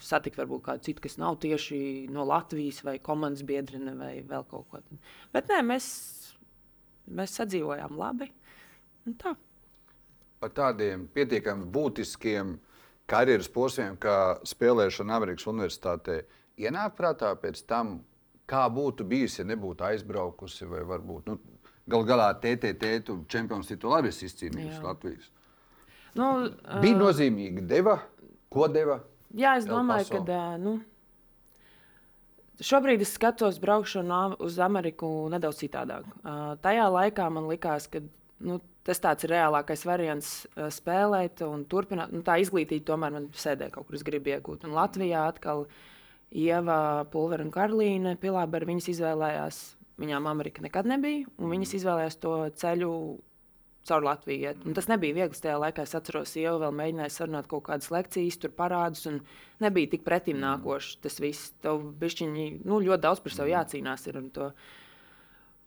Satikt 0.05 0.37
varbūt 0.41 0.67
kādu 0.67 0.85
citu, 0.89 1.05
kas 1.05 1.17
nav 1.21 1.39
tieši 1.41 1.79
no 2.13 2.27
Latvijas 2.29 2.83
vai 2.85 2.99
komandas 2.99 3.45
biedrina 3.47 3.95
vai 3.97 4.19
vēl 4.21 4.45
kaut 4.51 4.69
ko 4.69 4.83
tādu. 4.83 5.01
Bet 5.33 5.49
nē, 5.49 5.63
mēs, 5.65 5.87
mēs 7.09 7.39
sadzīvojām 7.41 7.97
labi. 7.97 8.29
Tā. 9.21 9.35
Par 10.41 10.53
tādiem 10.53 11.07
pietiekami 11.15 11.67
būtiskiem 11.73 12.59
karjeras 13.11 13.51
posmiem, 13.53 13.97
kā 14.01 14.39
spēlēšana 14.47 15.19
Amerikas 15.19 15.49
Universitātē, 15.51 16.23
ienāk 16.61 16.97
prātā 16.99 17.35
pēc 17.41 17.65
tam, 17.69 17.99
kā 18.49 18.65
būtu 18.73 19.07
bijis, 19.09 19.39
ja 19.41 19.49
nebūtu 19.49 19.87
aizbraukusi 19.89 20.69
vai 20.71 20.85
varbūt. 20.89 21.31
Nu, 21.31 21.39
Galu 21.85 22.07
galā 22.09 22.31
TTT 22.41 23.13
čempions 23.29 23.69
titulu 23.69 23.99
arī 23.99 24.09
izcīnījusi 24.09 24.81
Latvijas. 24.81 25.29
Nu, 26.17 26.47
uh, 26.47 26.79
Bija 26.81 26.97
nozīmīgi, 26.97 27.65
deva, 27.69 27.99
ko 28.49 28.69
deva. 28.73 29.03
Jā, 29.37 29.57
es 29.59 29.67
domāju, 29.69 30.23
ka 30.25 30.45
nu, 30.63 30.79
šobrīd 32.63 33.03
es 33.05 33.13
skatos 33.19 33.59
braukšanu 33.61 34.39
uz 34.47 34.57
Ameriku 34.63 35.11
nedaudz 35.33 35.61
citādāk. 35.61 36.07
Uh, 36.23 36.55
tajā 36.65 36.87
laikā 36.95 37.29
man 37.35 37.51
likās, 37.51 37.91
ka 37.91 38.01
nu, 38.45 38.59
tas 38.85 39.01
tāds 39.03 39.27
ir 39.27 39.35
reālākais 39.35 39.85
variants 39.87 40.31
uh, 40.47 40.69
spēlēt 40.73 41.45
un 41.47 41.67
turpināt. 41.71 42.13
Nu, 42.15 42.25
tā 42.27 42.39
izglītība 42.43 42.89
tomēr 42.93 43.15
man 43.15 43.29
sēdē 43.37 43.71
kaut 43.75 43.89
kur, 43.89 43.99
es 43.99 44.07
gribu 44.07 44.35
iegūt. 44.35 44.67
Un 44.69 44.77
Latvijā 44.77 45.27
atkal 45.29 45.67
Ieva, 46.35 47.05
Pulvera 47.13 47.45
un 47.47 47.53
Karlīne 47.55 48.17
Pilābera 48.21 48.67
viņas 48.69 48.91
izvēlējās. 48.97 49.63
Viņām 50.03 50.27
Amerika 50.27 50.65
nekad 50.65 50.89
nebija, 50.91 51.29
un 51.39 51.53
viņas 51.53 51.77
izvēlējās 51.79 52.17
to 52.19 52.35
ceļu 52.59 52.91
caur 53.85 54.05
Latviju. 54.05 54.41
Iet. 54.49 54.63
Un 54.67 54.75
tas 54.77 54.89
nebija 54.91 55.17
viegli 55.17 55.41
tajā 55.41 55.57
laikā. 55.61 55.85
Es 55.85 55.95
atceros, 55.97 56.35
jau 56.41 56.57
mēģināja 56.75 57.13
sarunāt 57.13 57.49
kaut 57.51 57.67
kādas 57.69 57.91
lekcijas, 57.95 58.39
tur 58.41 58.55
parādus, 58.57 59.05
un 59.11 59.21
nebija 59.63 59.93
tik 59.95 60.05
pretim 60.07 60.41
nākošs. 60.43 60.99
Tas 61.05 61.21
viss 61.23 61.53
tev 61.65 61.85
bišķiņi, 62.01 62.49
nu, 62.65 62.81
ļoti 62.85 63.05
daudz 63.05 63.23
par 63.25 63.37
sevi 63.37 63.55
jācīnās. 63.55 64.09
Ir, 64.11 64.21
un 64.23 64.31
to, 64.35 64.51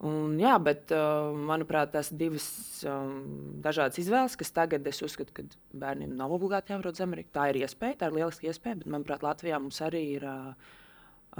Un, 0.06 0.36
jā, 0.38 0.52
bet, 0.62 0.92
uh, 0.94 1.32
manuprāt, 1.34 1.90
tās 1.90 2.12
divas 2.14 2.44
um, 2.86 3.16
dažādas 3.64 3.98
izvēles, 3.98 4.36
kas 4.38 4.54
tagad 4.54 4.86
es 4.86 5.02
uzskatu, 5.02 5.34
ka 5.34 5.42
bērniem 5.74 6.12
nav 6.14 6.30
obligāti 6.36 6.70
jābrauc 6.70 6.94
uz 6.94 7.02
Ameriku. 7.02 7.32
Tā 7.34 7.48
ir 7.50 7.58
iespēja, 7.64 7.96
tā 7.98 8.10
ir 8.10 8.20
lieliska 8.20 8.46
iespēja, 8.46 8.78
bet, 8.78 8.92
manuprāt, 8.94 9.26
Latvijā 9.26 9.58
mums 9.58 9.80
arī 9.82 10.04
ir 10.20 10.28
uh, 10.30 10.52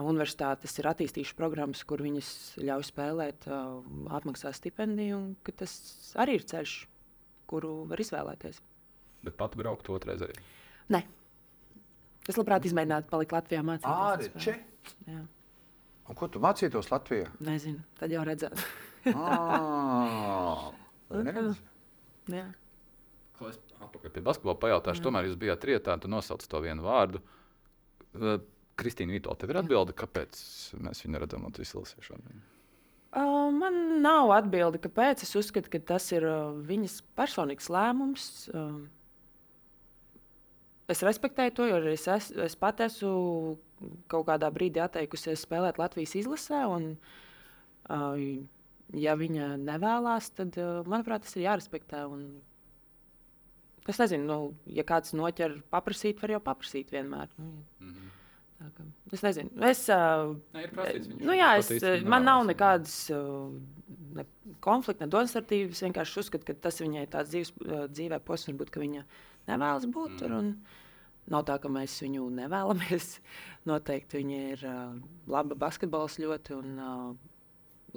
universitātes 0.03 0.75
ir 0.83 0.90
attīstījušas 0.90 1.38
programmas, 1.38 1.85
kur 1.87 2.03
viņas 2.03 2.33
ļauj 2.59 2.88
spēlēt, 2.90 3.47
uh, 3.47 3.79
apmaksā 4.18 4.51
stipendiju, 4.59 5.23
un 5.23 5.55
tas 5.62 5.79
arī 6.18 6.40
ir 6.40 6.51
ceļš, 6.51 6.75
kuru 7.49 7.73
var 7.92 8.03
izvēlēties. 8.03 8.59
Bet 9.23 9.38
pat 9.38 9.55
braukt 9.59 9.87
otrreiz 9.94 10.27
arī? 10.27 10.35
Nē. 10.90 11.05
Es 12.29 12.37
labprāt 12.37 12.66
izmēģinātu 12.66 13.07
palikt 13.14 13.38
Latvijā 13.38 13.62
mācīties. 13.64 14.35
Āre, 14.35 14.59
Jā. 15.07 15.23
Un 16.09 16.16
ko 16.16 16.29
tu 16.33 16.40
mācītos 16.40 16.88
Latvijā? 16.92 17.29
Nezinu, 17.44 17.83
tad 18.01 18.12
jau 18.12 18.25
redzētu. 18.27 18.68
ah, 19.12 20.68
Jā. 22.29 22.44
Es 23.49 23.59
atpakaļ 23.79 24.12
pie 24.12 24.23
basketbola 24.25 24.59
pajautāšu, 24.61 25.05
tomēr 25.05 25.29
jūs 25.29 25.38
bijāt 25.38 25.61
trietā, 25.62 25.94
tu 26.01 26.11
nosauc 26.11 26.42
to 26.42 26.61
vienu 26.64 26.83
vārdu. 26.85 27.21
Kristīna 28.79 29.14
Vito, 29.14 29.35
tev 29.38 29.53
ir 29.53 29.61
atbilde, 29.62 29.94
kāpēc 29.97 30.38
mēs 30.83 31.05
viņu 31.05 31.21
redzam 31.23 31.47
Latvijas 31.47 31.75
izlasē? 31.75 32.18
Uh, 33.09 33.49
man 33.55 33.79
nav 34.05 34.33
atbildi, 34.37 34.81
kāpēc. 34.85 35.23
Es 35.25 35.35
uzskatu, 35.38 35.71
ka 35.73 35.81
tas 35.94 36.11
ir 36.12 36.27
uh, 36.29 36.51
viņas 36.68 36.99
personīgs 37.18 37.71
lēmums. 37.73 38.27
Uh, 38.53 38.83
es 40.92 41.03
respektēju 41.07 41.57
to, 41.57 41.71
jo 41.71 41.81
es, 41.94 42.05
es, 42.11 42.31
es 42.49 42.59
pat 42.59 42.83
esmu 42.85 43.57
kaut 44.10 44.26
kādā 44.28 44.50
brīdī 44.54 44.82
atteikusies 44.84 45.44
spēlēt 45.46 45.80
Latvijas 45.80 46.16
izlasē. 46.18 46.64
Un, 46.70 46.90
uh, 47.88 48.26
ja 48.96 49.16
viņa 49.18 49.54
nevēlas, 49.62 50.30
tad, 50.36 50.58
uh, 50.60 50.82
manuprāt, 50.88 51.26
tas 51.26 51.36
ir 51.38 51.46
jārespektē. 51.46 52.04
Un, 52.10 52.28
es 53.88 54.00
nezinu, 54.02 54.28
nu, 54.28 54.38
ja 54.74 54.84
kāds 54.88 55.16
noķer 55.16 55.60
paprasīt, 55.72 56.20
var 56.22 56.36
jau 56.36 56.44
paprasīt 56.50 56.92
vienmēr. 56.94 57.32
Nu, 57.38 57.52
mm 57.80 57.92
-hmm. 57.92 58.14
Es 59.12 59.22
nezinu, 59.22 59.50
es. 59.62 59.84
Uh, 59.86 60.34
Nē, 60.56 60.64
prasīts, 60.74 61.12
nu, 61.22 61.34
jā, 61.36 61.52
es, 61.60 62.02
man 62.02 62.24
nav 62.26 62.42
nekādas 62.48 62.96
uh, 63.14 63.52
ne 64.18 64.24
konflikta, 64.64 65.06
ne 65.06 65.12
domstarpības. 65.14 65.78
Es 65.78 65.84
vienkārši 65.86 66.18
uzskatu, 66.24 66.48
ka 66.48 66.56
tas 66.66 66.80
viņai 66.82 67.04
tāds 67.12 67.30
dzīves, 67.30 67.52
uh, 67.62 67.84
dzīvē 67.86 68.18
posms, 68.26 68.50
varbūt, 68.50 68.72
ka 68.74 68.82
viņa 68.82 69.04
nevēlas 69.52 69.86
būt 69.86 70.10
mm. 70.10 70.18
tur. 70.18 70.34
Un, 70.40 70.50
nav 71.32 71.44
tā, 71.48 71.58
ka 71.62 71.70
mēs 71.72 71.96
viņu 72.04 72.28
nevēlamies. 72.38 73.08
Noteikti 73.68 74.22
viņa 74.22 74.42
ir 74.52 74.66
uh, 74.68 74.94
laba 75.30 75.58
basketbols 75.58 76.18
ļoti 76.22 76.56
un 76.56 76.76
uh, 76.82 77.08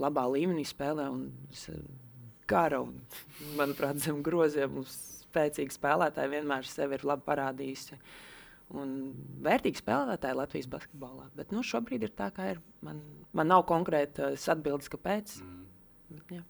labā 0.02 0.26
līmenī 0.32 0.66
spēlē. 0.68 1.08
Un, 1.12 1.30
gara 2.52 2.82
un, 2.84 2.98
manuprāt, 3.60 4.02
zem 4.04 4.20
groziem 4.26 4.82
spēcīga 5.32 5.76
spēlētāja 5.76 6.32
vienmēr 6.34 6.68
sevi 6.68 6.98
ir 6.98 7.08
labi 7.08 7.26
parādījusi. 7.28 8.00
Un 8.82 8.92
vērtīgi 9.44 9.82
spēlētāji 9.82 10.38
Latvijas 10.40 10.70
basketbolā. 10.72 11.28
Bet 11.36 11.52
nu, 11.56 11.64
šobrīd 11.68 12.06
ir 12.08 12.14
tā, 12.16 12.30
kā 12.36 12.54
ir. 12.54 12.62
Man, 12.86 13.02
man 13.36 13.50
nav 13.52 13.66
konkrētas 13.68 14.48
atbildes, 14.52 14.88
kāpēc. 14.92 15.38
Mm. 15.44 15.66
Bet, 16.12 16.36
jā. 16.38 16.44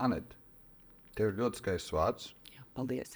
Anet, 0.00 0.36
tev 1.16 1.32
ir 1.32 1.42
ļoti 1.42 1.60
skaists 1.60 1.92
vārds. 1.92 2.30
Jā, 2.54 2.64
paldies. 2.76 3.12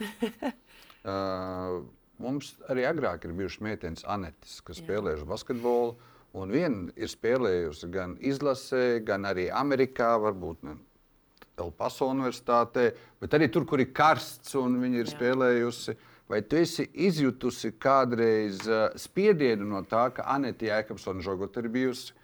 uh, 1.09 1.81
mums 2.23 2.55
arī 2.71 2.87
agrāk 2.89 3.27
ir 3.27 3.35
bijušas 3.37 3.63
meitenes 3.65 4.07
Anetes, 4.07 4.59
kas 4.65 4.81
spēlējušas 4.83 5.29
basketbolu. 5.29 5.95
Un 6.35 6.51
viena 6.51 6.91
ir 6.99 7.11
spēlējusi 7.11 7.89
gan 7.95 8.17
izlasē, 8.19 8.99
gan 9.07 9.27
arī 9.29 9.47
Amerikā, 9.55 10.17
varbūt 10.19 10.65
ne 10.67 10.75
Elpaso 11.63 12.09
universitātē, 12.11 12.89
bet 13.23 13.37
arī 13.37 13.47
tur, 13.55 13.63
kur 13.71 13.79
ir 13.79 13.93
karsts 13.95 14.57
un 14.59 14.81
viņi 14.83 14.99
ir 14.99 15.07
Jā. 15.07 15.13
spēlējusi. 15.15 15.95
Vai 16.33 16.41
tu 16.49 16.57
esi 16.57 16.87
izjutusi 17.05 17.75
kādreiz 17.79 18.63
uh, 18.65 18.89
spiedienu 18.99 19.69
no 19.69 19.83
tā, 19.87 20.09
ka 20.17 20.25
Anita 20.33 20.67
Jēkabsona 20.67 21.23
žogot 21.23 21.59
ir 21.61 21.69
bijusi 21.71 22.15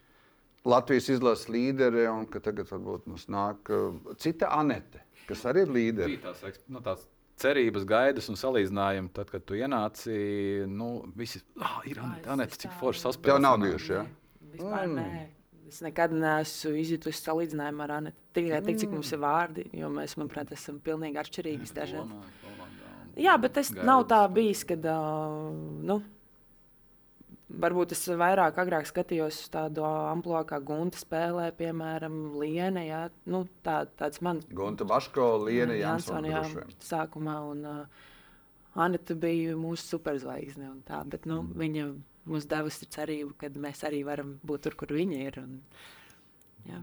Latvijas 0.65 1.11
izlases 1.13 1.51
līdere 1.53 2.07
un 2.11 2.25
ka 2.29 2.41
tagad 2.45 2.69
varbūt 2.73 3.07
mums 3.09 3.29
nāk 3.33 3.71
uh, 3.73 4.17
cita 4.21 4.51
Anete, 4.57 5.05
kas 5.29 5.45
arī 5.49 5.67
ir 5.67 5.75
līdere? 5.77 6.19
Tās, 6.25 6.43
nu, 6.67 6.83
tās 6.85 7.05
cerības, 7.41 7.85
gaidas 7.89 8.29
un 8.33 8.39
salīdzinājumi, 8.39 9.11
tad, 9.17 9.31
kad 9.33 9.45
tu 9.47 9.59
ienāci, 9.59 10.15
nu, 10.71 10.93
visi 11.17 11.43
ah, 11.61 11.81
ir 11.89 12.01
Anete 12.03 12.59
cik 12.61 12.75
forši 12.81 13.07
saspēlēts. 13.07 13.33
Tev 13.33 13.43
nav 13.45 13.59
bijuši, 13.63 13.93
jā? 13.97 14.05
Ja? 14.05 14.47
Vispār 14.55 14.87
mm. 14.87 14.97
nē. 14.99 15.27
Es 15.71 15.79
nekad 15.87 16.15
neesmu 16.17 16.73
izjutusi 16.81 17.23
salīdzinājumu 17.23 17.85
ar 17.87 17.97
Anētu. 18.01 18.19
Tikai 18.37 18.59
mm. 18.59 18.69
tik, 18.69 18.81
cik 18.83 18.95
mums 18.95 19.11
ir 19.15 19.23
vārdi, 19.23 19.67
jo 19.81 19.91
mēs, 19.95 20.17
manuprāt, 20.19 20.53
esam 20.55 20.81
pilnīgi 20.85 21.21
atšķirīgi. 21.23 21.71
Jā, 23.21 23.35
bet 23.43 23.57
tas 23.59 23.73
nav 23.75 24.07
tā 24.11 24.23
bijis, 24.33 24.65
kad. 24.69 24.87
Uh, 24.87 25.51
nu, 25.87 26.01
Varbūt 27.51 27.97
es 27.97 28.05
vairāk 28.15 28.59
skatījos 28.87 29.41
uz 29.43 29.49
tādu 29.51 29.83
amplitūdu, 29.83 30.45
kā 30.53 30.61
Gunta 30.63 31.01
spēlē, 31.01 31.49
piemēram, 31.59 32.37
Liene. 32.39 32.85
Jā, 32.87 33.01
nu, 33.27 33.43
tā, 33.67 33.83
tāds 33.99 34.23
man. 34.23 34.43
Gunta 34.55 34.87
Vaško, 34.87 35.33
Liene 35.49 35.81
Jansona. 35.81 36.31
Jā, 36.31 36.45
sākumā. 36.87 37.35
Un 37.51 37.67
uh, 37.67 38.07
Anita 38.79 39.17
bija 39.19 39.57
mūsu 39.59 39.97
superzvaigzne. 39.97 40.71
Tā, 40.87 41.03
bet, 41.11 41.27
nu, 41.27 41.41
mm. 41.43 41.59
Viņa 41.59 41.89
mums 42.31 42.47
devusi 42.51 42.87
cerību, 42.95 43.35
ka 43.41 43.51
mēs 43.59 43.83
arī 43.89 44.05
varam 44.07 44.37
būt 44.47 44.69
tur, 44.69 44.79
kur 44.79 44.95
viņa 44.95 45.21
ir. 45.27 45.43
Un, 45.43 45.59
jā. 46.71 46.83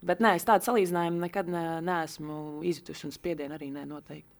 Bet 0.00 0.24
nē, 0.24 0.38
es 0.40 0.48
tādu 0.48 0.64
salīdzinājumu 0.64 1.26
nekad 1.26 1.50
ne, 1.52 1.64
neesmu 1.84 2.36
izjutusi, 2.64 3.04
un 3.10 3.12
spiedienu 3.12 3.58
arī 3.58 3.68
ne, 3.74 3.84
noteikti. 3.90 4.39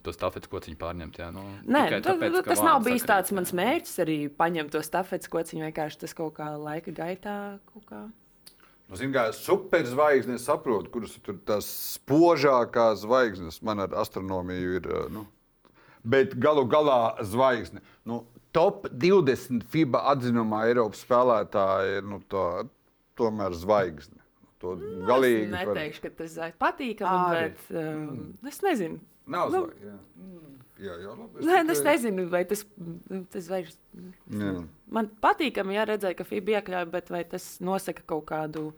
To 0.00 0.14
stafetes 0.16 0.48
kociņu 0.48 0.78
pārņemt. 0.80 1.18
Jā, 1.20 1.28
nu, 1.34 1.42
Nē, 1.68 1.82
tāpēc, 2.00 2.38
tas, 2.38 2.46
tas 2.46 2.62
nav 2.64 2.78
bijis 2.86 3.02
sakarīt, 3.02 3.10
tāds 3.10 3.34
mans 3.36 3.50
mērķis 3.58 3.98
arī 4.04 4.16
paņemt 4.32 4.72
to 4.72 4.80
stafetes 4.86 5.28
kociņu. 5.32 5.66
Vienkārši 5.68 6.00
tas 6.06 6.16
kaut 6.16 6.38
kā 6.38 6.46
laika 6.56 6.94
gaitā. 6.96 7.34
Kā... 7.84 8.06
Nu, 8.88 8.96
Ziniet, 8.96 9.12
kā 9.18 9.26
superzvaigznes 9.36 10.46
saprotu, 10.48 10.88
kuras 10.94 11.18
ir 11.20 11.42
tās 11.44 11.68
spožākās 11.98 13.04
zvaigznes. 13.04 13.60
Man 13.66 13.84
ar 13.84 13.98
astronomiju 14.00 14.80
ir. 14.80 14.88
Nu, 15.12 15.26
bet 16.02 16.36
galu 16.40 16.64
galā 16.70 17.16
zvaigzne. 17.26 17.84
Nu, 18.08 18.22
top 18.56 18.88
20 18.92 19.66
FIBA 19.70 20.02
atzinumā 20.14 20.64
Eiropas 20.70 21.04
spēlētāji 21.04 22.00
ir 22.00 22.08
nu, 22.08 22.20
to, 22.30 22.46
tomēr 23.20 23.54
zvaigzne. 23.58 24.18
To 24.60 24.74
nu, 24.76 25.04
galīgi. 25.08 25.46
Es 25.46 25.54
neteikšu, 25.54 26.02
par... 26.02 26.10
ka 26.10 26.22
tas 26.22 26.36
ir 26.36 26.56
patīkami, 26.60 27.36
bet 27.36 27.70
um, 27.72 28.02
mm. 28.08 28.50
es 28.50 28.60
nezinu. 28.64 29.00
Nav 29.30 29.52
nu, 29.52 29.64
zvaigzne. 29.66 29.90
Jā. 29.90 29.98
Mm. 30.20 30.56
Jā, 30.80 30.94
jā, 30.96 31.10
labi, 31.12 31.42
es 31.42 31.44
Nē, 31.44 31.56
tikai... 31.58 31.74
es 31.74 31.82
nezinu, 31.84 32.22
vai 32.32 32.40
tas, 32.48 32.62
tas 33.34 33.48
vairs. 33.52 33.76
Jā. 34.32 34.54
Man 34.96 35.10
patīkami, 35.20 35.76
ja 35.76 35.84
redzēju, 35.90 36.16
ka 36.16 36.24
FIBA 36.24 36.54
iekļauj, 36.56 36.86
bet 36.94 37.12
vai 37.12 37.20
tas 37.28 37.50
nosaka 37.60 38.06
kaut 38.08 38.24
kādu, 38.30 38.70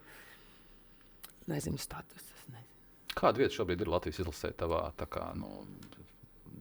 nezinu, 1.47 1.79
statusu. 1.79 2.33
Kāda 3.13 3.43
vieta 3.43 3.53
šobrīd 3.53 3.83
ir 3.83 3.91
Latvijas 3.93 4.19
izlasē 4.23 4.49
tavā 4.57 4.87
kā, 4.97 5.27
nu, 5.37 5.63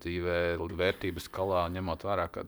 dzīvē, 0.02 0.38
vērtības 0.60 1.28
skalā, 1.30 1.64
ņemot 1.72 2.04
vērā, 2.06 2.26
ka 2.32 2.44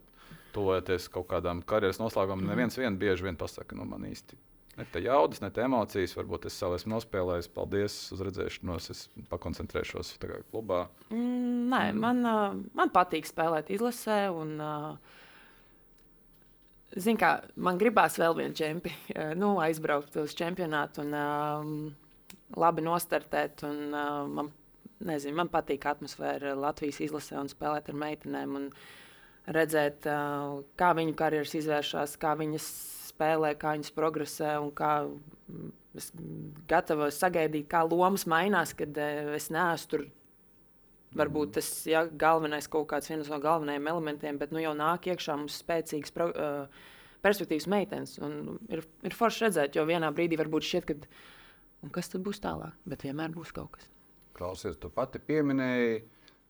tuvojoties 0.54 1.08
kaut 1.12 1.30
kādām 1.32 1.62
karjeras 1.66 2.00
noslēgumam, 2.02 2.44
mm. 2.44 2.52
neviens 2.52 2.78
vien 2.78 2.98
bieži 3.00 3.26
vien 3.26 3.38
pasakā, 3.40 3.78
nu, 3.78 3.86
man 3.88 4.04
īsti. 4.06 4.38
Ne 4.78 4.86
tā 4.90 5.02
jaudas, 5.04 5.40
ne 5.42 5.50
tā 5.54 5.66
emocijas. 5.68 6.16
Varbūt 6.18 6.48
es 6.48 6.56
savu 6.58 6.78
esmu 6.78 6.96
nospēlējis. 6.96 7.50
Paldies 7.54 7.98
uz 8.14 8.22
redzēšanos. 8.26 8.88
Es 8.94 9.02
pakoncentrēšos 9.30 10.14
tagad 10.22 10.46
klubā. 10.50 10.86
Mm, 11.10 11.68
nē, 11.70 11.82
mm. 11.92 12.00
Man, 12.04 12.24
uh, 12.26 12.56
man 12.74 12.94
patīk 12.94 13.28
spēlēt 13.30 13.70
izlasē. 13.74 14.24
Un, 14.34 14.56
uh, 14.62 15.20
Ziniet, 16.94 17.18
kā 17.18 17.30
man 17.58 17.78
gribās 17.80 18.20
vēl 18.22 18.36
vienu 18.38 18.54
čempionu, 18.54 18.98
uh, 19.14 19.30
nu, 19.38 19.54
aizbraukt 19.62 20.14
uz 20.22 20.34
čempionātu 20.38 21.02
un 21.02 21.16
uh, 21.18 21.70
labi 22.58 22.84
nostartēt. 22.86 23.64
Un, 23.66 23.80
uh, 23.94 24.26
man, 24.30 24.52
nezinu, 25.06 25.38
man 25.42 25.50
patīk 25.50 25.86
atmosfēra 25.90 26.54
Latvijas 26.58 27.00
izlasē 27.08 27.40
un 27.40 27.50
spēlēt 27.50 27.90
ar 27.90 27.98
meitenēm. 28.04 28.60
Un, 28.60 28.68
uh, 28.70 29.00
redzēt, 29.46 30.06
kā 30.78 30.90
viņu 30.96 31.16
karjeras 31.18 31.54
izvēršas, 31.58 32.16
kā 32.20 32.34
viņas 32.38 32.66
spēlē, 33.14 33.54
kā 33.58 33.76
viņas 33.76 33.94
progresē 33.94 34.56
un 34.62 34.72
kā 34.76 34.92
mm, 35.06 35.70
es 35.98 36.10
gatavos 36.70 37.18
sagaidīt, 37.22 37.68
kā 37.70 37.84
lomas 37.86 38.26
mainās, 38.30 38.74
kad 38.76 38.98
es 38.98 39.50
neesmu 39.54 39.90
tur. 39.94 40.06
Varbūt 41.14 41.52
tas 41.54 41.68
ir 41.86 41.92
ja, 41.92 42.00
galvenais 42.10 42.66
kaut 42.66 42.88
kāds 42.90 43.06
no 43.14 43.36
galvenajiem 43.38 43.86
elementiem, 43.86 44.38
bet 44.40 44.50
nu, 44.50 44.58
jau 44.58 44.72
nāk 44.74 45.06
iekšā 45.06 45.36
mums 45.38 45.60
spēcīgs 45.62 46.10
pro, 46.10 46.26
uh, 46.34 46.88
perspektīvas 47.22 47.68
meitenes. 47.70 48.16
Ir, 48.66 48.82
ir 48.82 49.14
forši 49.14 49.44
redzēt, 49.46 49.78
jo 49.78 49.84
vienā 49.86 50.10
brīdī 50.10 50.40
varbūt 50.40 50.66
šķiet, 50.66 50.88
ka 50.90 51.92
kas 51.94 52.10
tad 52.10 52.24
būs 52.26 52.42
tālāk, 52.42 52.74
bet 52.90 53.06
vienmēr 53.06 53.30
būs 53.30 53.54
kaut 53.54 53.76
kas. 53.76 53.86
Klausies, 54.34 54.74
tu 54.82 54.90
pati 54.90 55.22
pieminēji 55.22 56.02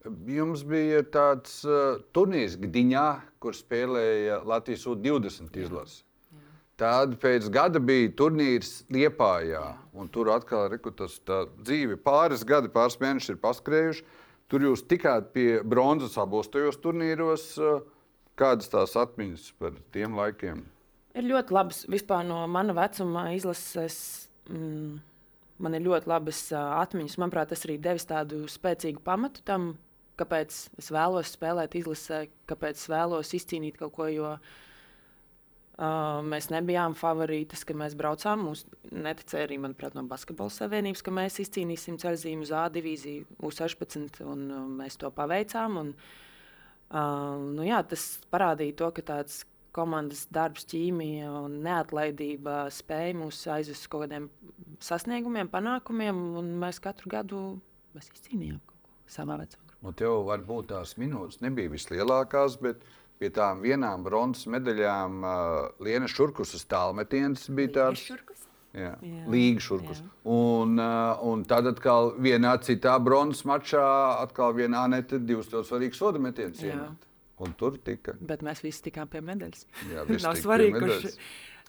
Jums 0.04 0.66
bija 0.68 1.00
tāds 1.08 1.62
uh, 1.64 2.00
turnīrs 2.12 2.58
Gdiņā, 2.60 3.04
kur 3.40 3.56
spēlēja 3.56 4.42
Latvijas 4.44 4.84
U-20 4.90 5.56
izlase. 5.62 6.02
Tad 6.80 7.12
pēc 7.22 7.46
gada 7.54 7.78
bija 7.78 8.10
turnīrs 8.18 8.80
Liepājā. 8.90 9.62
Tur 10.10 10.30
atkal 10.34 10.72
ir 10.74 10.80
tas 10.98 11.20
dzīve. 11.22 12.00
Pāris 12.02 12.42
gadi, 12.46 12.70
pāris 12.72 12.98
mēneši 12.98 13.34
ir 13.34 13.38
paskrējuši. 13.42 14.02
Tur 14.50 14.66
jūs 14.66 14.82
tikāt 14.90 15.30
pie 15.36 15.60
bronzas 15.62 16.18
abos 16.18 16.50
tajos 16.50 16.80
turnīros. 16.82 17.52
Kādas 18.34 18.72
tās 18.72 18.96
atmiņas 18.98 19.52
par 19.62 19.78
tiem 19.94 20.18
laikiem? 20.18 20.64
Ir 21.14 21.28
ļoti 21.28 21.54
labas 21.54 21.84
vispār 21.86 22.26
no 22.26 22.40
mana 22.50 22.74
vecuma 22.74 23.28
izlases. 23.36 24.26
Mm, 24.50 24.98
man 25.62 25.78
ir 25.78 25.86
ļoti 25.86 26.10
labas 26.10 26.42
atmiņas. 26.58 27.16
Manuprāt, 27.22 27.54
tas 27.54 27.62
arī 27.68 27.78
devis 27.78 28.10
tādu 28.10 28.42
spēcīgu 28.50 28.98
pamatu 29.06 29.46
tam, 29.46 29.76
kāpēc 30.18 30.58
es 30.82 30.90
vēlos 30.90 31.36
spēlēt 31.38 31.78
izlasē, 31.78 32.24
kāpēc 32.50 32.82
es 32.82 32.90
vēlos 32.90 33.30
izcīnīt 33.38 33.78
kaut 33.78 33.94
ko. 33.94 34.10
Jo, 34.10 34.34
uh, 34.34 34.63
mēs 35.78 36.50
nebijām 36.52 36.94
favorītas, 36.94 37.64
kad 37.66 37.78
mēs 37.78 37.96
braucām. 37.98 38.44
Mums 38.46 38.64
neticēja 38.92 39.48
arī, 39.48 39.58
manuprāt, 39.58 39.96
no 39.96 40.04
Basketbola 40.06 40.52
Savienības, 40.54 41.02
ka 41.02 41.14
mēs 41.14 41.40
izcīnīsim 41.42 41.98
ceļzīmu 41.98 42.46
uz 42.46 42.52
A 42.54 42.68
divīziju, 42.70 43.26
U16, 43.42 44.20
un 44.22 44.44
uh, 44.50 44.68
mēs 44.70 44.98
to 45.00 45.10
paveicām. 45.10 45.80
Un, 45.80 45.90
uh, 45.94 47.42
nu, 47.56 47.66
jā, 47.66 47.82
tas 47.90 48.06
parādīja 48.30 48.78
to, 48.78 48.92
ka 48.94 49.06
tāds 49.14 49.42
komandas 49.74 50.28
darbs, 50.30 50.66
ķīmija 50.70 51.32
un 51.42 51.58
neatlaidība 51.64 52.68
spēja 52.70 53.18
mūs 53.18 53.42
aizvest 53.50 53.88
uz 53.88 53.90
kaut 53.90 54.06
kādiem 54.06 54.30
sasniegumiem, 54.84 55.50
panākumiem, 55.50 56.20
mēs 56.62 56.78
katru 56.82 57.10
gadu 57.10 57.44
mēs 57.96 58.12
izcīnījām 58.14 58.60
kaut 58.62 58.78
ko 58.86 59.14
savā 59.16 59.40
vecumā. 59.42 59.74
Un 59.84 59.96
tev 59.98 60.22
varbūt 60.28 60.70
tās 60.70 60.94
minūtes 61.00 61.42
nebija 61.42 61.72
vislielākās, 61.74 62.56
bet 62.62 62.86
pie 63.24 63.32
tām 63.32 63.64
vienām 63.64 64.04
bronzas 64.04 64.44
medaļām 64.52 65.24
uh, 65.24 65.36
Liena 65.84 66.08
Šurkusas 66.10 66.66
tālmetiens 66.68 67.48
bija 67.56 67.72
tāds. 67.78 68.10
Jā, 68.74 68.90
jā, 69.06 69.20
Līga 69.30 69.62
šurkus. 69.62 70.00
Jā. 70.02 70.08
Un, 70.34 70.74
uh, 70.82 71.20
un 71.30 71.44
tad 71.46 71.68
atkal 71.70 72.10
vienā 72.18 72.56
citā 72.66 72.96
bronzas 72.98 73.44
mačā 73.46 73.84
atkal 74.18 74.50
vienā 74.56 74.82
netā 74.90 75.20
divas 75.22 75.46
ļoti 75.52 75.70
svarīgas 75.70 76.00
soda 76.02 76.22
metienas. 76.22 76.58
Un 77.44 77.54
tur 77.58 77.78
tika. 77.82 78.16
Bet 78.18 78.42
mēs 78.46 78.64
visi 78.64 78.82
tikām 78.88 79.08
pie 79.10 79.22
medaļas. 79.24 79.64
Jā, 79.92 80.04
Nav 80.26 80.36
svarīgi, 80.42 80.82
kurš 80.82 81.16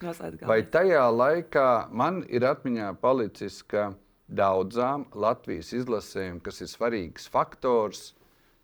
noslēdz. 0.02 0.48
Vai 0.50 0.60
tajā 0.74 1.06
laikā 1.14 1.70
man 1.94 2.24
ir 2.26 2.46
atmiņā 2.50 2.90
palicis, 3.02 3.62
ka 3.70 3.92
daudzām 4.26 5.06
Latvijas 5.14 5.72
izlasēm, 5.78 6.42
kas 6.42 6.64
ir 6.66 6.74
svarīgs 6.74 7.30
faktors, 7.30 8.16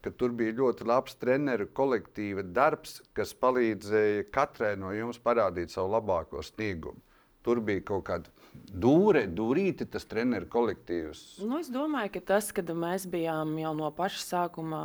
ka 0.01 0.11
tur 0.11 0.33
bija 0.37 0.55
ļoti 0.57 0.87
labs 0.89 1.15
treneru 1.21 1.67
kolektīva 1.77 2.43
darbs, 2.43 2.99
kas 3.17 3.33
palīdzēja 3.37 4.27
katrai 4.33 4.75
no 4.79 4.91
jums 4.95 5.21
parādīt 5.21 5.73
savu 5.73 5.93
labāko 5.95 6.43
sniegumu. 6.45 7.01
Tur 7.41 7.57
bija 7.65 7.81
kaut 7.85 8.03
kāda 8.05 8.29
dūre, 8.53 9.23
dūrīte, 9.25 9.87
tas 9.89 10.05
treneru 10.05 10.45
kolektīvs. 10.51 11.41
Nu, 11.41 11.57
es 11.57 11.71
domāju, 11.73 12.13
ka 12.17 12.25
tas, 12.35 12.51
kad 12.53 12.69
mēs 12.69 13.07
bijām 13.09 13.55
jau 13.57 13.71
no 13.77 13.89
paša 13.97 14.21
sākuma, 14.27 14.81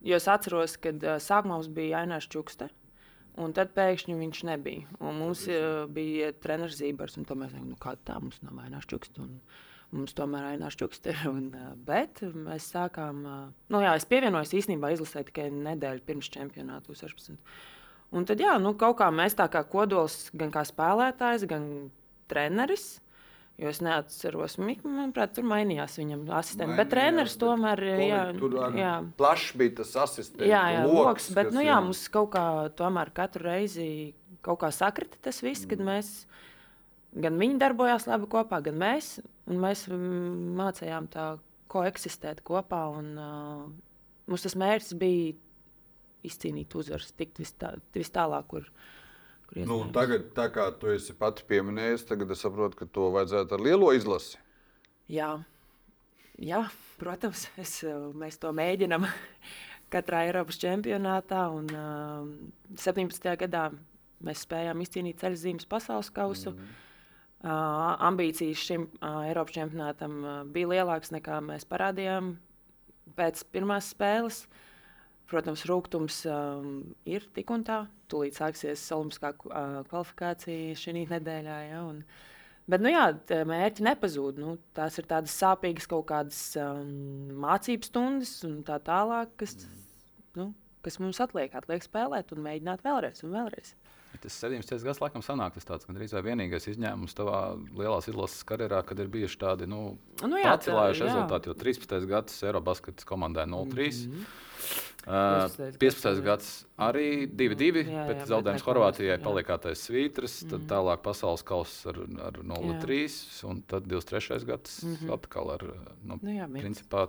jo 0.00 0.16
es 0.16 0.28
atceros, 0.30 0.78
kad 0.80 1.04
sākumā 1.20 1.58
mums 1.58 1.68
bija 1.72 2.00
Ainārs 2.00 2.30
Čukste. 2.32 2.70
Un 3.40 3.54
tad 3.56 3.70
pēkšņi 3.72 4.14
viņš 4.16 4.40
nebija. 4.44 4.88
Un 5.00 5.20
mums 5.22 5.46
uh, 5.48 5.84
bija 5.88 6.32
treneris 6.36 6.76
Zībers, 6.80 7.16
un 7.16 7.24
mēs 7.24 7.52
domājam, 7.52 7.70
nu, 7.70 7.78
kāda 7.80 8.02
tā 8.10 8.18
mums 8.20 8.40
nav 8.44 8.58
Ainārs 8.60 8.88
Čukste. 8.90 9.24
Un, 9.24 9.38
Mums 9.92 10.14
tomēr 10.16 10.54
ir. 10.56 11.22
Un, 11.28 11.50
bet 11.84 12.22
mēs 12.32 12.70
sākām, 12.72 13.22
nu 13.68 13.82
jā, 13.84 13.92
es 13.98 14.08
pievienojos 14.08 14.54
īstenībā 14.56 14.94
izlasē 14.94 15.26
tikai 15.28 15.50
nedēļu 15.52 16.04
pirms 16.06 16.30
čempionāta 16.32 16.94
16. 16.96 17.36
Un 18.12 18.26
tad, 18.28 18.40
jā, 18.40 18.56
nu, 18.60 18.74
kaut 18.80 18.98
kā 19.00 19.08
mēs 19.12 19.36
tā 19.36 19.48
kā 19.52 19.62
kodols, 19.68 20.26
gan 20.36 20.52
kā 20.52 20.64
spēlētājs, 20.68 21.46
gan 21.48 21.66
treneris. 22.32 22.98
Jo 23.60 23.68
es 23.68 23.82
neatceros, 23.84 24.56
manuprāt, 24.58 25.34
tur 25.36 25.44
mainījās 25.46 25.98
viņam 26.00 26.24
asistents. 26.38 26.72
Bet 26.78 26.88
treneris 26.90 27.36
tomēr 27.38 27.82
jā, 28.00 28.22
tur 28.40 28.56
jā. 28.74 28.94
plašs 29.20 29.52
bija 29.60 29.74
tas 29.82 29.92
asistents. 30.06 30.48
Jā, 30.48 30.62
jā 30.72 30.86
loks, 30.88 31.02
loks 31.04 31.28
bet 31.36 31.52
nu, 31.52 31.60
jā, 31.62 31.76
mums 31.84 32.00
kaut 32.12 32.32
kā 32.32 32.44
tomēr 32.78 33.12
katru 33.14 33.44
reizi 33.50 33.86
kaut 34.42 34.62
kā 34.64 34.72
sakrita 34.74 35.20
tas 35.22 35.42
viss, 35.44 35.66
mm. 35.66 35.70
kad 35.70 35.84
mēs 35.84 36.10
gan 37.22 37.36
viņi 37.38 37.60
darbojās 37.60 38.08
labi 38.08 38.28
kopā, 38.32 38.62
gan 38.64 38.80
mēs. 38.80 39.14
Mēs 39.50 39.86
mācījām 39.90 41.08
tā 41.12 41.26
koeksistēt 41.72 42.42
kopā. 42.46 42.84
Un, 42.98 43.12
uh, 43.18 43.68
mums 44.30 44.46
tas 44.46 44.56
mērķis 44.58 44.96
bija 45.00 45.32
izcīnīt 46.28 46.74
uzvaras, 46.78 47.10
tikt 47.18 47.40
vis, 47.42 47.54
tā, 47.58 47.72
vis 47.96 48.12
tālāk, 48.14 48.46
kur, 48.46 48.68
kur 49.48 49.64
nu, 49.66 49.80
tagad, 49.94 50.28
tā 50.36 50.46
kā 50.54 50.68
tu 50.78 50.92
esi 50.92 51.16
pati 51.18 51.42
pieminējis, 51.48 52.06
tagad 52.06 52.30
es 52.30 52.44
saprotu, 52.44 52.78
ka 52.78 52.86
to 52.86 53.08
vajadzētu 53.16 53.56
ar 53.56 53.64
lielo 53.66 53.90
izlasi. 53.96 54.38
Jā, 55.10 55.32
Jā 56.40 56.62
protams, 56.98 57.46
es, 57.60 57.80
mēs 58.18 58.38
to 58.40 58.52
mēģinām 58.56 59.04
katrā 59.92 60.24
Eiropas 60.28 60.58
čempionātā. 60.62 61.44
Un, 61.52 61.68
uh, 61.74 62.78
17. 62.80 63.34
gadā 63.42 63.68
mēs 64.24 64.46
spējām 64.46 64.80
izcīnīt 64.84 65.20
ceļzīmes 65.20 65.68
pasaules 65.68 66.10
kausu. 66.14 66.54
Mm 66.54 66.58
-hmm. 66.58 66.80
Ambīcijas 67.42 68.60
šim 68.62 68.84
Eiropas 69.02 69.56
čempionātam 69.56 70.20
bija 70.54 70.68
lielākas 70.70 71.10
nekā 71.10 71.40
mēs 71.42 71.66
parādījām 71.66 72.36
pēc 73.16 73.42
pirmās 73.50 73.90
spēles. 73.92 74.44
Protams, 75.30 75.64
rūkums 75.66 76.18
um, 76.28 76.82
ir 77.08 77.24
tik 77.34 77.50
un 77.54 77.64
tā. 77.64 77.78
Tūlīt 78.12 78.36
sāksies 78.36 78.82
olimpiskā 78.92 79.32
uh, 79.32 79.78
kvalifikācija 79.88 80.76
šī 80.76 81.06
nedēļā. 81.08 81.58
Ja, 81.70 81.80
un, 81.88 82.02
bet, 82.68 82.82
nu 82.84 82.92
jā, 82.92 83.06
mērķi 83.48 83.86
nepazūd. 83.86 84.42
Nu, 84.42 84.58
tās 84.76 85.00
ir 85.00 85.08
tādas 85.08 85.34
sāpīgas 85.40 85.88
kaut 85.88 86.04
kādas 86.10 86.42
um, 86.60 87.32
mācību 87.46 87.88
stundas 87.88 88.34
un 88.48 88.60
tā 88.68 88.76
tālāk, 88.84 89.32
kas, 89.40 89.56
nu, 90.36 90.50
kas 90.84 91.00
mums 91.00 91.22
atliek. 91.24 91.54
Atliek 91.56 91.86
spēlēt 91.86 92.36
un 92.36 92.44
mēģināt 92.44 92.84
vēlreiz 92.84 93.24
un 93.24 93.32
vēlreiz. 93.38 93.72
Tas 94.20 94.34
17. 94.44 94.84
gads, 94.84 95.00
laikam, 95.00 95.22
sanāk, 95.24 95.54
tas 95.56 95.66
tāds 95.66 95.88
gandrīz 95.88 96.12
vai 96.12 96.20
vienīgais 96.26 96.68
izņēmums 96.74 97.16
tavā 97.16 97.38
lielās 97.78 98.06
izlases 98.12 98.44
karjerā, 98.46 98.82
kad 98.86 99.00
ir 99.00 99.08
bijuši 99.12 99.38
tādi 99.40 99.66
nu, 99.70 99.96
nu, 100.20 100.38
jā, 100.38 100.52
pacēlājuši 100.52 101.06
rezultāti. 101.08 101.50
Jo 101.50 101.56
13. 101.58 102.06
gads 102.10 102.42
Eiropas 102.44 102.82
komandai 103.08 103.48
0-3. 103.50 104.06
Mm 104.06 104.12
-hmm. 104.12 104.24
Uh, 105.02 105.72
15. 105.82 106.20
gads 106.22 106.50
arī 106.78 107.26
2-2, 107.26 107.82
bet 108.06 108.20
zaudējums 108.30 108.62
Horvātijai 108.62 109.16
palikātais 109.18 109.80
svītras, 109.88 110.36
tad 110.44 110.60
mm. 110.60 110.68
tālāk 110.70 111.02
pasaules 111.02 111.42
kausa 111.42 111.90
ar, 111.90 111.98
ar 112.28 112.38
0-3, 112.38 113.08
un 113.50 113.64
tad 113.66 113.88
23. 113.90 114.46
gads 114.46 114.84
mm 114.84 114.94
-hmm. 114.94 115.14
atkal 115.16 115.50
ar 115.56 115.64
nu, 116.04 116.20
nu, 116.22 116.30
jā, 116.30 116.46
principā. 116.46 117.08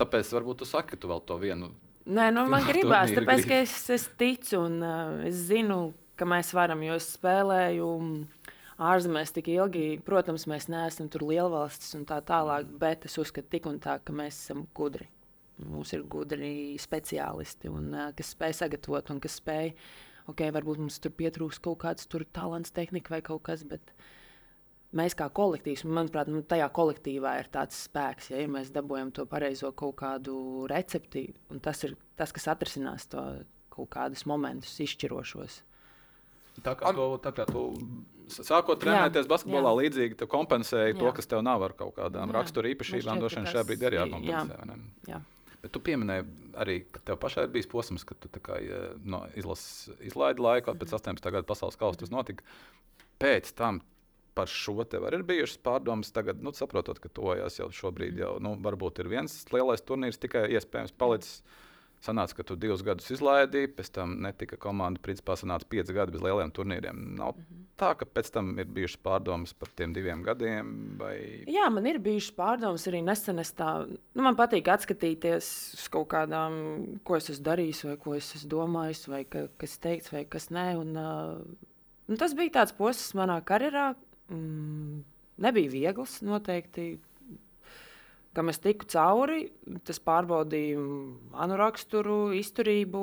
Tāpēc 0.00 0.32
varbūt 0.32 0.62
tu 0.62 0.64
saki, 0.64 0.94
ka 0.94 0.96
tu 0.96 1.08
vēl 1.08 1.20
to 1.26 1.36
vienu. 1.36 1.74
Nē, 2.08 2.30
nu, 2.32 2.46
man 2.48 2.64
gribās, 2.70 3.12
tāpēc, 3.16 3.44
ka 3.48 3.60
es, 3.64 3.74
es 3.92 4.06
ticu 4.20 4.62
un 4.64 4.80
uh, 4.80 5.20
es 5.28 5.46
zinu, 5.50 5.92
ka 6.16 6.28
mēs 6.28 6.54
varam, 6.56 6.82
jo 6.84 6.96
es 6.96 7.08
spēlēju 7.16 7.88
ārzemēs 8.80 9.34
tik 9.36 9.50
ilgi. 9.52 9.84
Protams, 10.04 10.46
mēs 10.50 10.70
neesam 10.72 11.10
tur 11.12 11.26
lielvalstis 11.28 11.96
un 11.98 12.06
tā 12.08 12.20
tālāk, 12.24 12.68
bet 12.80 13.04
es 13.08 13.18
uzskatu 13.20 13.52
tik 13.52 13.68
un 13.68 13.80
tā, 13.82 13.98
ka 14.04 14.14
mēs 14.16 14.38
esam 14.46 14.64
gudri. 14.76 15.10
Mums 15.60 15.92
ir 15.92 16.06
gudri 16.08 16.78
speciālisti, 16.80 17.68
un, 17.68 17.90
uh, 17.92 18.08
kas 18.16 18.32
spēj 18.36 18.56
sagatavot 18.62 19.12
un 19.12 19.20
kas 19.20 19.36
spēj. 19.42 19.74
Okay, 20.30 20.52
varbūt 20.54 20.78
mums 20.78 21.00
tur 21.02 21.12
pietrūks 21.16 21.58
kaut 21.64 21.80
kāds 21.82 22.06
talants, 22.32 22.70
tehnika 22.70 23.16
vai 23.16 23.20
kaut 23.24 23.42
kas. 23.48 23.64
Bet 23.66 23.92
mēs 24.96 25.16
kā 25.18 25.28
kolektīvs, 25.34 25.84
manuprāt, 25.86 26.30
nu, 26.32 26.42
tajā 26.46 26.66
kolektīvā 26.74 27.36
ir 27.40 27.50
tāds 27.52 27.78
spēks, 27.86 28.30
ja, 28.32 28.42
ja 28.42 28.50
mēs 28.50 28.72
dabūjam 28.74 29.12
to 29.14 29.26
pareizo 29.30 29.72
kaut 29.76 29.98
kādu 30.02 30.66
recepti, 30.70 31.28
un 31.50 31.62
tas 31.62 31.82
ir 31.86 31.96
tas, 32.18 32.34
kas 32.34 32.48
atrisinās 32.52 33.08
to 33.10 33.24
kaut 33.70 33.90
kādus 33.94 34.26
momentus 34.28 34.74
izšķirošos. 34.82 35.60
Tā 36.60 36.74
kā 36.76 36.92
tu, 36.92 37.04
tā 37.22 37.32
kā 37.32 37.46
tu 37.48 37.64
sākot 38.30 38.80
trenēties 38.82 39.24
jā, 39.24 39.30
basketbolā, 39.30 39.70
jā. 39.70 39.82
līdzīgi 39.84 40.18
tu 40.20 40.26
kompensēji 40.30 40.94
jā. 40.94 40.98
to, 40.98 41.12
kas 41.16 41.30
tev 41.30 41.44
nav 41.46 41.62
ar 41.64 41.74
kaut 41.78 41.94
kādām 41.96 42.32
rakstura 42.34 42.72
īpašībām. 42.74 43.22
Vien 43.22 43.46
šajā 43.48 43.66
brīdī 43.68 43.88
arī 43.88 44.00
jākompensē. 44.02 44.58
Jā. 44.58 45.14
Jā. 45.14 45.20
Bet 45.60 45.74
tu 45.74 45.82
pieminēji 45.84 46.24
arī, 46.60 46.76
ka 46.92 47.02
tev 47.04 47.18
pašai 47.20 47.44
ir 47.46 47.54
bijis 47.54 47.68
posms, 47.70 48.04
kad 48.08 48.20
tu 48.22 48.42
kā, 48.42 48.56
no, 49.04 49.22
izlas, 49.38 49.62
izlaidi 50.04 50.42
laiku, 50.44 50.72
pēc 50.72 50.94
18. 50.96 51.20
Mhm. 51.20 51.34
gada 51.36 51.48
pasaules 51.48 51.78
kausa 51.80 52.00
tas 52.02 52.12
notika. 52.12 52.46
Pēc 53.20 53.52
tam 53.56 53.82
par 54.40 54.48
šo 54.48 54.80
tev 54.88 55.04
arī 55.08 55.20
ir 55.20 55.28
bijušas 55.28 55.60
pārdomas. 55.66 56.12
Tagad, 56.16 56.40
nu, 56.44 56.54
saprotot, 56.56 56.98
ka 57.02 57.12
tojas 57.12 57.60
jau 57.60 57.68
šobrīd, 57.82 58.20
jau, 58.24 58.38
nu, 58.42 58.56
varbūt 58.64 59.02
ir 59.04 59.10
viens 59.12 59.42
lielais 59.52 59.84
turnīrs 59.84 60.20
tikai 60.22 60.48
iespējams 60.56 60.96
palicis. 60.96 61.42
Sanāca, 62.00 62.38
ka 62.38 62.44
tu 62.48 62.54
divus 62.56 62.80
gadus 62.80 63.10
izlaidi, 63.12 63.66
pēc 63.76 63.90
tam 63.92 64.14
netika 64.24 64.56
komanda. 64.56 65.02
Principā 65.04 65.34
sanāca 65.36 65.68
pieci 65.68 65.92
gadi 65.92 66.14
bez 66.14 66.22
lieliem 66.24 66.48
turnīriem. 66.56 67.02
Nav 67.18 67.34
mm 67.34 67.42
-hmm. 67.42 67.66
tā, 67.76 67.90
ka 68.00 68.06
pēc 68.08 68.30
tam 68.32 68.58
ir 68.58 68.70
bijušas 68.72 69.02
pārdomas 69.04 69.52
par 69.52 69.68
tiem 69.76 69.92
diviem 69.92 70.22
gadiem. 70.22 70.96
Vai... 70.96 71.44
Jā, 71.44 71.68
man 71.68 71.86
ir 71.86 71.98
bijušas 71.98 72.32
pārdomas 72.36 72.88
arī 72.88 73.04
nesen. 73.04 73.36
Tā, 73.36 73.86
nu, 74.14 74.22
man 74.22 74.36
patīk 74.36 74.72
atskatīties 74.72 75.74
uz 75.76 75.88
kaut 75.88 76.08
kādām, 76.08 76.96
ko 77.04 77.16
es 77.16 77.28
esmu 77.28 77.44
darījis, 77.44 77.84
vai 77.84 77.96
ko 77.96 78.14
es 78.14 78.34
esmu 78.34 78.48
domājis, 78.48 79.08
vai 79.08 79.24
ka, 79.24 79.48
kas 79.58 79.78
teikts, 79.78 80.12
vai 80.12 80.24
kas 80.24 80.48
nē. 80.48 80.78
Un, 80.80 80.96
uh, 80.96 81.44
nu, 82.08 82.16
tas 82.16 82.32
bija 82.34 82.50
tāds 82.50 82.72
posms 82.72 83.12
manā 83.14 83.42
karjerā. 83.44 83.94
Mm, 84.30 85.00
nebija 85.42 85.72
viegls 85.72 86.20
noteikti 86.22 86.92
kam 88.36 88.50
es 88.50 88.60
tiku 88.62 88.86
cauri, 88.90 89.48
tas 89.86 90.00
pārbaudīja 90.02 90.80
manu 91.32 91.58
raksturu, 91.60 92.30
izturību. 92.38 93.02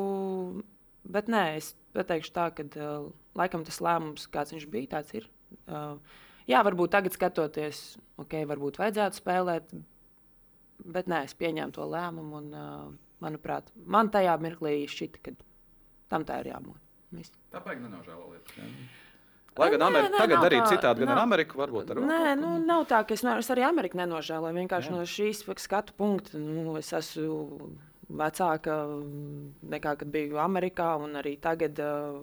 Bet 1.07 1.31
nē, 1.31 1.43
es 1.59 1.73
pateikšu 1.95 2.33
tā, 2.35 2.47
ka 2.55 2.65
uh, 2.67 3.09
laikam 3.39 3.63
tas 3.67 3.79
lēmums, 3.83 4.27
kāds 4.31 4.55
viņš 4.55 4.67
bija, 4.71 4.91
tāds 4.97 5.15
ir. 5.19 5.27
Uh, 5.67 5.99
jā, 6.49 6.61
varbūt 6.67 6.93
tagad 6.95 7.15
skatoties, 7.15 7.81
ok, 8.19 8.41
varbūt 8.49 8.79
vajadzētu 8.81 9.21
spēlēt, 9.21 9.71
bet 10.97 11.11
nē, 11.11 11.23
es 11.29 11.35
pieņēmu 11.39 11.75
to 11.75 11.87
lēmumu. 11.87 12.41
Un, 12.41 12.49
uh, 12.51 12.87
manuprāt, 13.23 13.71
man 13.89 14.11
tajā 14.13 14.35
mirklī 14.43 14.81
šķita, 14.91 15.23
ka 15.25 15.33
tam 16.11 16.27
tā 16.27 16.41
ir 16.43 16.51
jābūt. 16.51 16.83
Tāpēc 17.55 17.79
nenožēlojiet. 17.81 18.51
Lai 19.57 19.69
gan 19.73 19.83
Amerika 19.87 20.13
nē, 20.13 20.21
tagad 20.21 20.45
arī 20.47 20.61
citādi, 20.69 21.03
gan 21.03 21.11
nav, 21.11 21.17
ar 21.17 21.23
Ameriku 21.25 21.59
varbūt 21.61 21.91
ar 21.93 22.01
Nē, 22.05 22.21
nu, 22.39 22.53
nav 22.63 22.85
tā, 22.89 23.01
ka 23.07 23.15
es, 23.17 23.23
ne, 23.25 23.33
es 23.41 23.49
arī 23.53 23.65
Ameriku 23.67 23.99
nenožēloju. 23.99 24.57
Vienkārši 24.61 24.91
jā. 24.91 24.95
no 24.95 25.05
šīs 25.09 25.43
skatu 25.63 25.95
punkta 25.97 26.41
nu, 26.41 26.75
es 26.79 26.91
esmu 26.93 27.71
vecāka 28.07 28.77
nekā 29.73 29.97
kad 30.01 30.11
biju 30.11 30.39
Amerikā 30.41 30.93
un 31.01 31.17
arī 31.19 31.35
tagad 31.43 31.81
uh, 31.83 32.21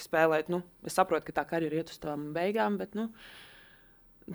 spēlēt. 0.00 0.52
Nu, 0.52 0.62
es 0.86 0.96
saprotu, 0.98 1.28
ka 1.28 1.40
tā 1.40 1.48
karjera 1.54 1.82
iet 1.82 1.92
uz 1.92 1.98
tām 2.02 2.30
beigām, 2.36 2.78
bet 2.80 2.94
nu, 2.98 3.08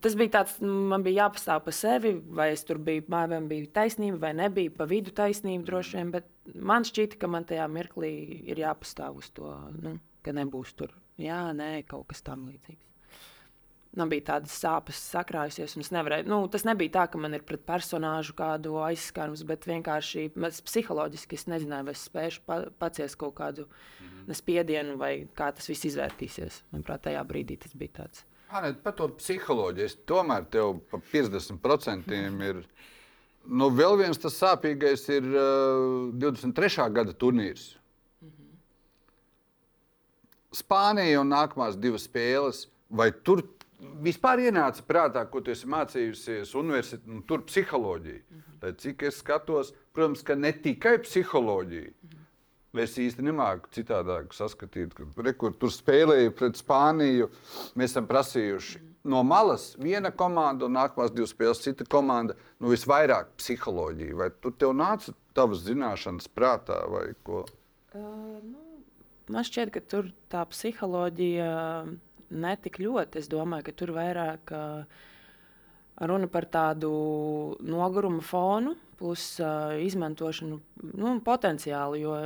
tas 0.03 0.17
bija 0.19 0.39
tāds, 0.39 0.57
man 0.61 1.05
bija 1.05 1.25
jāpastāv 1.25 1.63
par 1.67 1.75
sevi, 1.75 2.15
vai 2.39 2.51
es 2.55 2.65
tur 2.67 2.81
biju, 2.83 3.05
man 3.13 3.49
bija 3.51 3.71
taisnība 3.81 4.25
vai 4.27 4.33
nebija 4.41 4.75
pa 4.75 4.89
vidu 4.89 5.15
taisnība 5.15 5.69
droši 5.69 5.99
vien, 5.99 6.15
bet 6.17 6.29
man 6.55 6.87
šķita, 6.87 7.21
ka 7.21 7.31
man 7.31 7.47
tajā 7.49 7.69
mirklī 7.71 8.13
ir 8.51 8.65
jāpastāv 8.65 9.21
uz 9.23 9.31
to, 9.37 9.53
nu, 9.79 9.97
ka 10.25 10.35
nebūs 10.35 10.75
tur 10.77 10.97
jā, 11.21 11.41
nē, 11.55 11.71
kaut 11.89 12.07
kas 12.11 12.23
tam 12.25 12.47
līdzīgs. 12.49 12.85
Man 13.97 14.11
bija 14.11 14.27
tādas 14.35 14.53
sāpes, 14.53 14.99
sakrājusies, 15.15 15.73
un 15.73 15.81
es 15.81 15.89
nevarēju. 15.89 16.27
Nu, 16.29 16.43
tas 16.53 16.61
nebija 16.67 16.93
tā, 16.99 17.05
ka 17.09 17.17
man 17.21 17.33
ir 17.33 17.41
pret 17.45 17.63
personāžu 17.65 18.35
kādu 18.37 18.75
aizskārumu, 18.85 19.39
bet 19.49 19.65
vienkārši 19.65 20.27
es 20.45 20.59
psiholoģiski 20.67 21.39
es 21.39 21.47
nezināju, 21.49 21.87
vai 21.87 21.95
es 21.95 22.03
spēšu 22.05 22.43
pa, 22.45 22.59
paciest 22.83 23.17
kaut 23.17 23.33
kādu 23.39 23.65
mm 23.65 24.11
-hmm. 24.11 24.37
spiedienu, 24.37 24.97
vai 24.97 25.27
kā 25.33 25.49
tas 25.55 25.69
viss 25.69 25.89
izvērtīsies. 25.89 26.61
Manuprāt, 26.71 27.01
tajā 27.09 27.25
brīdī 27.25 27.57
tas 27.57 27.73
bija 27.73 28.03
tāds. 28.03 28.23
Anē, 28.49 28.73
par 28.83 28.93
to 28.93 29.09
psiholoģiju. 29.09 30.05
Tomēr 30.05 30.45
tev 30.49 30.79
pa 30.91 30.97
50% 30.97 32.13
ir 32.13 32.63
Nu, 33.49 33.69
vēl 33.73 33.97
viens 33.97 34.17
tas 34.17 34.35
sāpīgais 34.37 35.07
ir 35.09 35.23
uh, 35.23 36.11
23. 36.13 36.91
gada 36.93 37.13
turnīrs. 37.13 37.78
Mm. 40.49 40.59
Spānija 40.61 41.21
un 41.21 41.33
nākamās 41.33 41.77
divas 41.77 42.07
spēles. 42.09 42.67
Vai 42.89 43.11
tur 43.11 43.43
vispār 44.01 44.41
ienāca 44.47 44.81
prātā, 44.87 45.25
ko 45.29 45.41
tu 45.41 45.51
esi 45.51 45.69
mācījusies 45.69 46.55
universitātē, 46.57 47.05
nu, 47.05 47.21
tur 47.21 47.45
psiholoģija? 47.45 48.21
Mm 48.29 48.37
-hmm. 48.37 48.63
Lai 48.63 48.73
cik 48.73 49.03
es 49.03 49.19
skatos, 49.21 49.73
protams, 49.93 50.23
ka 50.23 50.35
ne 50.35 50.51
tikai 50.51 50.97
psiholoģija. 50.97 51.89
Mm 51.89 52.09
-hmm. 52.09 52.19
Es 52.73 52.97
īsti 52.97 53.23
nemāku 53.25 53.71
citādāk 53.73 54.33
saskatīt, 54.37 54.93
ka 54.93 55.03
re, 55.17 55.33
tur 55.33 55.71
spēlēja 55.73 56.29
pret 56.37 56.59
Spāniju. 56.59 57.29
Mēs 57.75 57.95
esam 57.95 58.07
prasījuši 58.07 58.79
no 59.09 59.23
malas 59.23 59.71
viena 59.81 60.11
komanda 60.11 60.67
un 60.67 60.77
nākamās 60.77 61.13
divas 61.15 61.33
spēles 61.33 61.63
cita 61.63 61.87
komanda. 61.89 62.35
Nu, 62.59 62.69
visvairāk 62.69 63.33
psiholoģija. 63.41 64.15
Vai 64.15 64.29
tur 64.41 64.53
tev 64.53 64.75
nāca 64.77 65.15
tavas 65.33 65.65
zināšanas 65.65 66.29
prātā 66.35 66.83
vai 66.91 67.07
ko? 67.23 67.45
Uh, 67.93 68.37
nu, 68.43 68.68
man 69.29 69.45
šķiet, 69.47 69.71
ka 69.73 69.83
tur 69.85 70.09
tā 70.31 70.43
psiholoģija 70.49 71.49
netik 72.29 72.79
ļoti. 72.81 73.21
Es 73.21 73.29
domāju, 73.31 73.69
ka 73.69 73.75
tur 73.77 73.93
vairāk 73.95 74.53
uh, 74.55 74.99
runa 76.09 76.29
par 76.31 76.49
tādu 76.51 76.91
noguruma 77.65 78.23
fonu, 78.25 78.75
plus 78.99 79.31
uh, 79.43 79.77
izmantošanu 79.79 80.59
nu, 80.93 81.13
potenciālu. 81.25 82.01
Jo 82.01 82.17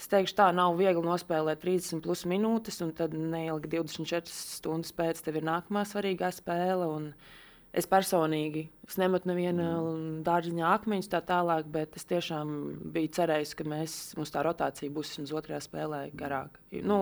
es 0.00 0.08
teikšu, 0.10 0.38
tā 0.38 0.48
nav 0.56 0.78
viegli 0.80 1.04
nospēlēt 1.04 1.62
30 1.66 2.02
plus 2.06 2.24
minūtes, 2.30 2.80
un 2.86 2.94
tad 2.96 3.14
neilgi 3.14 3.74
24 3.76 4.32
stundas 4.32 4.96
pēc 4.96 5.22
tam 5.26 5.38
ir 5.38 5.46
nākamā 5.50 5.84
svarīgā 5.88 6.32
spēle. 6.34 6.88
Un, 6.88 7.12
uh, 7.12 7.39
Es 7.70 7.86
personīgi 7.86 8.64
es 8.88 8.96
nemetu 8.98 9.28
nevienu 9.30 9.62
mm. 9.62 10.14
dārziņa 10.26 10.70
akmeņus 10.74 11.10
tā 11.12 11.20
tālāk, 11.22 11.68
bet 11.70 11.94
es 12.00 12.06
tiešām 12.10 12.50
biju 12.94 13.12
cerējis, 13.14 13.52
ka 13.54 13.66
mēs, 13.70 13.96
mums 14.18 14.34
tā 14.34 14.42
rotācija 14.42 14.90
būs 14.90 15.12
vismaz 15.12 15.34
otrajā 15.38 15.60
spēlē 15.68 16.00
garāka. 16.18 16.58
Nu, 16.82 16.98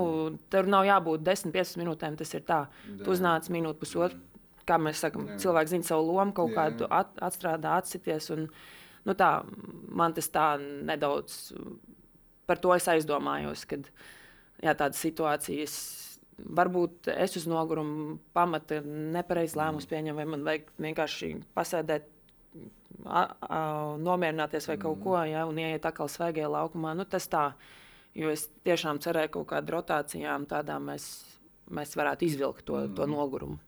tur 0.52 0.68
nav 0.68 0.84
jābūt 0.84 1.24
10-15 1.24 1.80
minūtēm, 1.80 2.18
tas 2.20 2.36
ir 2.36 2.44
tā. 2.48 2.60
Tu 2.84 3.08
uznāc 3.14 3.48
minūti 3.54 3.80
pusotru, 3.80 4.20
kā 4.68 4.76
mēs 4.76 5.00
sakam, 5.06 5.24
jā. 5.32 5.38
cilvēks 5.46 5.72
zina 5.72 5.88
savu 5.88 6.10
lomu, 6.10 6.36
kaut 6.36 6.52
jā, 6.52 6.58
kādu 6.60 6.90
at, 6.92 7.16
atstrādā, 7.30 7.78
atsities. 7.80 8.28
Un, 8.36 8.44
nu, 9.08 9.16
tā, 9.16 9.30
man 9.88 10.16
tas 10.18 10.28
tā 10.34 10.50
nedaudz 10.60 11.46
par 12.48 12.60
to 12.60 12.72
es 12.76 12.88
aizdomājos, 12.88 13.64
kad 13.68 13.84
jā, 14.64 14.72
tādas 14.72 15.00
situācijas 15.04 15.74
varbūt 16.38 17.10
es 17.12 17.36
uz 17.40 17.46
nogurumu 17.50 18.18
pamata 18.36 18.80
nepareizi 18.84 19.58
lēmumus 19.58 19.86
mm. 19.86 19.92
pieņemu, 19.92 20.18
vai 20.18 20.26
man 20.34 20.46
vajag 20.46 20.70
vienkārši 20.86 21.32
pasēdēt, 21.56 22.06
a, 23.04 23.22
a, 23.24 23.60
nomierināties 24.02 24.68
vai 24.70 24.78
kaut 24.80 24.98
mm. 24.98 25.04
ko, 25.04 25.16
ja, 25.28 25.44
un 25.48 25.60
ieiet 25.60 25.88
atkal 25.88 26.10
svaigajā 26.12 26.50
laukumā. 26.52 26.94
Nu, 26.98 27.06
tas 27.08 27.28
tā, 27.30 27.44
jo 28.18 28.32
es 28.34 28.48
tiešām 28.66 29.02
cerēju, 29.04 29.32
ka 29.32 29.38
kaut 29.40 29.50
kādā 29.54 29.76
rotācijām 29.76 30.46
tādām 30.50 30.90
mēs, 30.92 31.08
mēs 31.74 31.96
varētu 31.98 32.28
izvilkt 32.28 32.66
to, 32.68 32.84
to 32.86 33.06
mm. 33.06 33.16
nogurumu. 33.16 33.60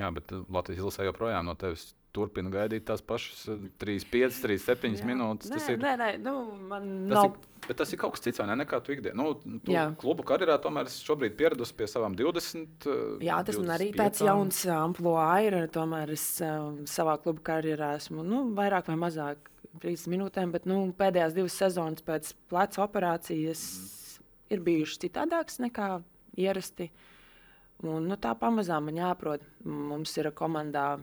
Jā, 0.00 0.08
bet 0.14 0.32
Latvijas 0.48 0.80
izlasē 0.80 1.06
joprojām 1.06 1.46
no 1.46 1.54
tevis 1.58 1.92
turpina 2.12 2.52
gaidīt 2.52 2.84
tās 2.88 3.02
pašas 3.04 3.46
3, 3.80 4.04
5, 4.12 4.42
3, 4.44 4.58
7 4.60 4.98
jā. 4.98 5.06
minūtes. 5.08 5.50
Tas 5.52 5.64
nē, 5.64 5.74
ir, 5.74 5.80
nē, 5.82 5.92
nē, 6.00 6.08
nu, 6.22 6.34
man 6.68 6.88
tas 7.08 7.16
nav. 7.16 7.28
Ir, 7.30 7.62
bet 7.66 7.78
tas 7.80 7.94
ir 7.94 8.00
kaut 8.02 8.16
kas 8.16 8.24
cits, 8.24 8.40
vai 8.42 8.48
ne? 8.50 8.58
Nekā 8.62 8.80
tu 8.84 8.94
ikdienā. 8.94 9.16
Nu, 9.18 9.58
tu 9.64 9.78
klubu 10.02 10.26
karjerā 10.28 10.58
tomēr 10.62 10.90
esi 10.90 11.06
šobrīd 11.06 11.36
pieradusi 11.38 11.76
pie 11.78 11.88
savām 11.90 12.16
20. 12.18 12.88
Jā, 13.24 13.38
tas 13.46 13.56
25. 13.56 13.62
man 13.62 13.74
arī 13.76 13.88
tāds 13.96 14.24
jauns 14.24 14.60
amplitūds 14.76 15.48
ir. 15.48 15.58
Tomēr 15.72 16.12
es 16.16 16.26
uh, 16.44 16.68
savā 16.90 17.16
klubu 17.22 17.44
karjerā 17.46 17.94
esmu 18.00 18.26
nu, 18.26 18.44
vairāk 18.58 18.92
vai 18.92 18.98
mazāk 19.06 19.48
30 19.80 20.12
minūtēm, 20.12 20.52
bet 20.52 20.68
nu, 20.68 20.84
pēdējās 20.98 21.36
divas 21.36 21.56
sezonas 21.56 22.04
pēc 22.04 22.34
pleca 22.52 22.84
operācijas 22.84 23.62
mm. 23.64 24.28
ir 24.52 24.66
bijušas 24.66 25.00
citādākas 25.06 25.62
nekā 25.64 25.94
ierasti. 26.40 26.90
Un, 27.82 28.04
nu, 28.06 28.18
tā 28.20 28.34
pamazām 28.38 28.86
man 28.86 29.00
jāprot. 29.00 29.42
Mums 29.66 30.12
ir 30.20 30.28
komandā 30.38 31.00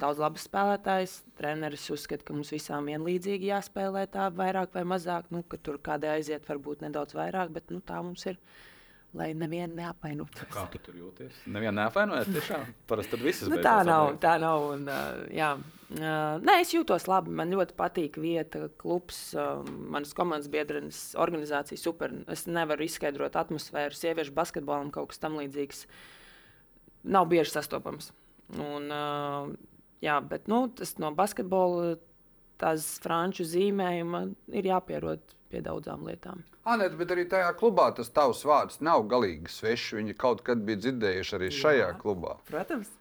daudz 0.00 0.20
labas 0.22 0.46
spēlētājas. 0.48 1.20
Treneris 1.38 1.86
uzskata, 1.92 2.24
ka 2.26 2.36
mums 2.36 2.52
visām 2.54 2.88
vienlīdzīgi 2.90 3.50
jāspēlē 3.52 4.06
tā 4.12 4.28
vairāk 4.34 4.74
vai 4.76 4.84
mazāk. 4.88 5.30
Nu, 5.34 5.44
tur 5.60 5.80
kādai 5.84 6.16
aiziet 6.18 6.48
varbūt 6.48 6.84
nedaudz 6.86 7.16
vairāk, 7.18 7.52
bet 7.54 7.72
nu, 7.74 7.82
tā 7.84 8.02
mums 8.04 8.26
ir. 8.30 8.40
Lai 9.18 9.32
nevienu 9.34 9.74
neapvainotu. 9.74 10.44
Kā 10.54 10.68
tu 10.70 10.78
tur 10.78 10.94
jūties? 10.94 11.40
Nevienu 11.50 11.80
neapvainojot, 11.80 12.28
tiešām. 12.30 12.68
Parasti 12.90 13.16
tad 13.16 13.24
viss 13.26 13.42
nu, 13.50 13.56
tā 13.58 13.80
nav. 13.86 14.12
Tā 14.22 14.36
nav 14.38 14.66
un, 14.68 14.84
uh, 14.86 15.24
jā. 15.34 15.48
uh, 15.96 16.36
nē, 16.38 16.60
es 16.62 16.70
jūtos 16.76 17.08
labi. 17.10 17.34
Man 17.34 17.50
ļoti 17.50 17.74
patīk 17.78 18.20
vieta, 18.22 18.68
klubs, 18.78 19.18
uh, 19.34 19.66
manas 19.66 20.14
komandas 20.14 20.46
biedrenes, 20.52 21.00
organizācija 21.18 21.80
super. 21.82 22.14
Es 22.30 22.46
nevaru 22.46 22.86
izskaidrot 22.86 23.34
atmosfēru, 23.40 23.98
sieviešu 23.98 24.36
basketbolam 24.36 24.94
kaut 24.94 25.10
kas 25.10 25.18
tam 25.26 25.40
līdzīgs. 25.42 25.82
Nav 27.10 27.26
bieži 27.34 27.50
sastopams. 27.56 28.12
Un, 28.62 28.94
uh, 28.94 29.50
Jā, 30.04 30.20
bet 30.24 30.48
nu, 30.48 30.64
tas 30.76 30.94
no 31.02 31.10
basketbola, 31.16 31.96
tās 32.60 32.86
franču 33.04 33.44
zīmējuma 33.48 34.24
ir 34.56 34.70
jāpierod 34.70 35.22
pie 35.50 35.60
daudzām 35.64 36.06
lietām. 36.08 36.44
Anēt, 36.70 36.94
bet 37.00 37.12
arī 37.14 37.24
tajā 37.28 37.50
klubā 37.58 37.88
tas 37.96 38.12
tavs 38.14 38.44
vārds 38.46 38.80
nav 38.84 39.06
galīgi 39.10 39.50
svešs. 39.50 39.94
Viņi 39.98 40.16
kaut 40.20 40.44
kad 40.46 40.60
bija 40.66 40.80
dzirdējuši 40.84 41.36
arī 41.38 41.52
šajā 41.56 41.86
jā, 41.88 41.94
klubā. 42.00 42.36
Protams. 42.50 42.92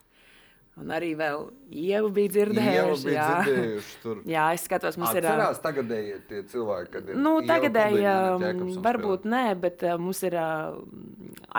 Un 0.80 0.92
arī 0.96 1.12
vēl 1.20 1.42
Ieva 1.70 2.10
bija 2.14 2.32
dzirdējusi. 2.34 3.06
Bija 3.10 3.16
jā. 3.20 3.32
dzirdējuši 3.46 3.98
tur. 4.04 4.22
jā, 4.36 4.46
es 4.56 4.66
skatos, 4.66 4.98
mums 5.00 5.12
ir. 5.14 5.28
Atcerās 5.28 5.62
tagadēji 5.64 6.16
tie 6.30 6.42
cilvēki, 6.50 6.92
kad 6.96 7.12
ir. 7.12 7.20
Nu, 7.20 7.34
tagadēji 7.46 8.06
um, 8.10 8.72
varbūt 8.86 9.28
nē, 9.30 9.44
bet 9.62 9.86
uh, 9.86 9.98
mums 10.02 10.24
ir 10.26 10.38
uh, 10.40 10.80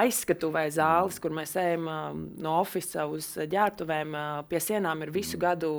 aizskatuvē 0.03 0.65
zāles, 0.75 1.19
mm. 1.19 1.23
kur 1.25 1.37
mēs 1.37 1.55
ejam 1.61 1.91
uh, 1.91 2.09
no 2.43 2.57
oficiāla 2.63 3.21
uz 3.21 3.29
ģērbtuvēm. 3.53 4.17
Uh, 4.17 4.41
pie 4.51 4.63
sienām 4.65 5.07
ir 5.07 5.15
visu 5.15 5.37
mm. 5.37 5.45
gadu. 5.47 5.75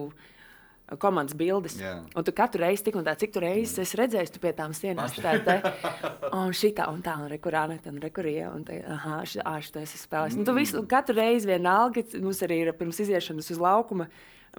Komandas 1.00 1.36
bildes. 1.38 1.78
Yeah. 1.80 2.02
Un 2.18 2.26
tu 2.28 2.34
katru 2.36 2.64
reizi, 2.66 2.84
tik 2.88 2.98
un 3.00 3.06
tā, 3.08 3.14
cik 3.20 3.32
tu 3.36 3.44
reizes 3.44 3.80
esi 3.84 4.00
redzējis, 4.00 4.34
tu 4.36 4.42
pie 4.44 4.52
tām 4.58 4.74
sienām 4.76 5.08
strādā. 5.12 5.60
Un 6.42 6.54
šī 6.56 6.72
tā, 6.76 6.86
un 6.88 7.02
tā, 7.04 7.18
un 7.20 7.28
rekurāne, 7.32 7.76
un 7.92 7.98
rekurija, 8.00 8.52
un 8.56 8.62
tā, 8.68 8.78
ah, 8.88 9.22
šī 9.28 9.74
tā 9.76 9.82
esi 9.84 10.00
spēlējis. 10.00 10.38
Mm. 10.38 10.42
Nu, 10.42 10.48
tu 10.48 10.56
visu, 10.56 10.84
katru 10.90 11.18
reizi 11.18 11.50
vienalga, 11.50 12.04
mums 12.24 12.40
arī 12.48 12.62
ir 12.64 12.72
pirms 12.80 13.02
iziešanas 13.04 13.52
uz 13.52 13.60
laukuma. 13.60 14.08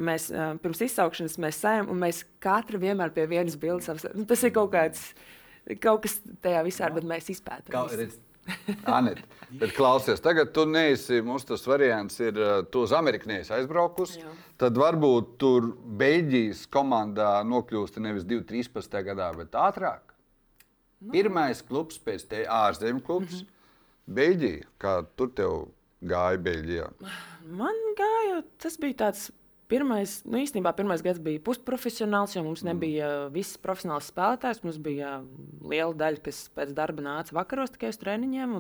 Mēs 0.01 0.30
uh, 0.33 0.53
pirms 0.61 0.83
izsaukšanas 0.85 1.39
mēs 1.41 1.61
sējam, 1.64 1.89
un 1.93 2.01
mēs 2.01 2.22
katra 2.45 2.80
vienmēr 2.80 3.12
pie 3.16 3.24
vienas 3.28 3.57
bildes. 3.61 4.05
Nu, 4.12 4.26
tas 4.28 4.45
ir 4.45 4.53
kaut 4.57 4.72
kāds, 4.72 5.07
kaut 5.80 6.05
kas 6.05 6.18
tajā 6.45 6.61
visā, 6.68 6.93
bet 6.93 7.09
mēs 7.09 7.33
izpētām. 7.33 7.72
Anet, 8.90 9.20
bet 9.61 9.74
klausies, 9.76 10.20
tagad 10.22 10.51
tu 10.55 10.64
neesi, 10.66 11.20
mums 11.24 11.45
tas 11.47 11.62
variants 11.68 12.18
ir, 12.20 12.38
eh, 12.38 12.62
tu 12.72 12.82
uz 12.86 12.95
Ameriku 12.97 13.30
neesi 13.30 13.53
aizbraukus. 13.55 14.16
Jā. 14.18 14.32
Tad 14.59 14.78
varbūt 14.78 15.36
tur 15.43 15.72
Beļģijas 16.01 16.64
komandā 16.72 17.34
nokļūsti 17.47 18.03
nevis 18.03 18.26
2013. 18.28 19.03
gadā, 19.07 19.30
bet 19.36 19.55
ātrāk. 19.59 20.16
Nu. 21.03 21.12
Pirmais 21.14 21.62
klubs 21.66 21.99
pēc 21.99 22.26
te 22.30 22.45
ārzemju 22.47 23.03
klubs. 23.07 23.43
Mm 23.43 23.47
-hmm. 23.47 24.14
Beļģija, 24.18 24.66
kā 24.82 25.07
tur 25.16 25.30
tev 25.30 25.68
gāja 26.03 26.38
Beļģijā? 26.43 26.88
Man 27.47 27.78
gāja, 27.99 28.43
tas 28.59 28.76
bija 28.76 28.95
tāds 29.07 29.30
Pirmais, 29.73 30.18
nu 30.29 30.41
īstenībā 30.43 30.75
pirmais 30.77 31.01
gads 31.05 31.20
bija 31.23 31.41
pusprofesionāls, 31.47 32.35
jo 32.37 32.43
mums 32.45 32.61
mm. 32.61 32.68
nebija 32.73 33.12
viss 33.33 33.61
profesionāls 33.61 34.11
spēlētājs. 34.12 34.61
Mums 34.66 34.81
bija 34.83 35.20
liela 35.64 35.95
daļa, 35.97 36.20
kas 36.27 36.43
pēc 36.53 36.75
darba 36.77 37.05
nāca 37.07 37.37
vakaros 37.39 37.73
tikai 37.73 37.93
uz 37.95 38.01
treniņiem. 38.03 38.59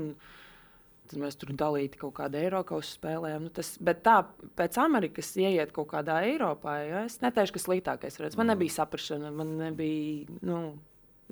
Tad 1.12 1.20
mēs 1.20 1.36
tur 1.36 1.52
dalīti 1.58 2.00
kaut 2.00 2.14
kādā 2.16 2.40
Eiropas 2.46 2.94
spēlējām. 2.96 3.44
Nu, 3.44 3.52
tas, 3.52 3.74
bet 3.84 4.00
tā, 4.06 4.22
pēc 4.56 4.78
Amerikas 4.80 5.34
ieiet 5.36 5.74
kaut 5.76 5.90
kādā 5.90 6.22
Eiropā, 6.30 6.78
ja, 6.86 7.02
es 7.10 7.18
neteikšu, 7.20 7.58
ka 7.58 7.64
sliktākais 7.66 8.16
variants. 8.16 8.38
Man 8.40 8.48
mm. 8.48 8.54
nebija 8.54 8.76
saprāšana, 8.78 9.34
man 9.36 9.58
nebija. 9.60 10.40
Nu, 10.48 10.62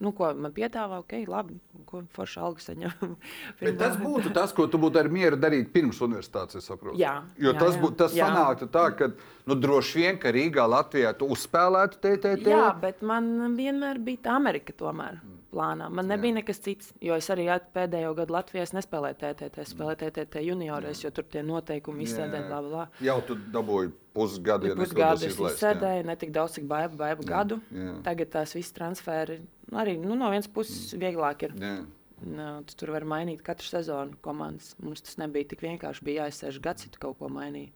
nu, 0.00 0.12
ko 0.16 0.30
man 0.32 0.52
piedāvā, 0.56 1.00
ok, 1.02 1.16
labi, 1.28 1.58
ko 1.88 2.02
forša 2.14 2.44
alga 2.46 2.64
saņem. 2.64 3.16
tas 3.82 3.98
būtu 4.00 4.32
tas, 4.36 4.54
ko 4.56 4.68
tu 4.70 4.80
būtu 4.80 5.02
ar 5.02 5.10
mieru 5.12 5.40
darīt 5.40 5.72
pirms 5.74 6.00
universitātes, 6.06 6.60
es 6.60 6.70
saprotu. 6.70 6.98
Jā, 7.00 7.18
jo 7.40 7.52
jā, 7.52 7.58
tas, 7.60 7.76
būtu, 7.80 7.98
tas 8.04 8.16
jā. 8.16 8.28
sanāktu 8.30 8.70
tā, 8.72 8.86
ka 8.96 9.10
nu, 9.50 9.58
droši 9.58 10.00
vien, 10.04 10.22
ka 10.22 10.32
Rīgā, 10.36 10.64
Latvijā 10.70 11.12
tu 11.18 11.28
uzspēlētu 11.34 12.00
TTT. 12.00 12.48
Jā, 12.54 12.70
bet 12.80 13.04
man 13.06 13.58
vienmēr 13.58 14.00
bija 14.04 14.28
tā 14.28 14.38
Amerika 14.40 14.76
tomēr. 14.76 15.20
Mm 15.20 15.39
plānā. 15.52 15.88
Man 15.92 16.10
nebija 16.10 16.34
Jā. 16.34 16.38
nekas 16.40 16.62
cits, 16.64 16.92
jo 17.02 17.16
es 17.18 17.28
arī 17.32 17.46
pēdējo 17.74 18.12
gadu 18.18 18.36
Latvijā 18.36 18.66
nespēlēju 18.76 19.18
TTT, 19.22 19.66
spēlēju 19.72 20.00
TTT 20.04 20.44
junioros, 20.46 21.04
jo 21.04 21.12
tur 21.14 21.26
tie 21.30 21.44
noteikumi 21.46 22.06
izsēdēja, 22.06 22.46
bla, 22.48 22.60
bla. 22.66 22.88
Jau 23.04 23.18
tu 23.26 23.38
dabūji 23.54 23.92
pusgadu, 24.16 24.70
ja 24.70 24.78
pusgadu 24.78 25.28
es 25.28 25.38
izsēdēju, 25.38 26.08
ne 26.10 26.18
tik 26.20 26.34
daudz, 26.34 26.58
cik 26.58 26.68
baiba, 26.70 26.94
baiba 27.04 27.24
jā. 27.24 27.30
gadu. 27.32 27.60
Jā. 27.74 27.96
Tagad 28.06 28.34
tās 28.36 28.54
visas 28.58 28.76
transferi 28.76 29.40
arī 29.76 29.96
nu, 30.00 30.16
no 30.18 30.30
vienas 30.32 30.50
puses 30.50 30.94
vieglāk 30.98 31.46
ir. 31.48 31.56
Jā. 31.60 31.78
Nu, 32.20 32.48
tu 32.68 32.76
tur 32.76 32.92
var 32.92 33.06
mainīt 33.08 33.40
katru 33.44 33.64
sezonu 33.64 34.18
komandas. 34.24 34.74
Mums 34.82 35.00
tas 35.06 35.16
nebija 35.20 35.48
tik 35.52 35.62
vienkārši. 35.64 36.04
Bija 36.04 36.26
jāizsēž 36.26 36.60
gads, 36.60 36.84
ja 36.84 36.92
tu 36.92 37.00
kaut 37.00 37.16
ko 37.20 37.30
mainīji. 37.32 37.70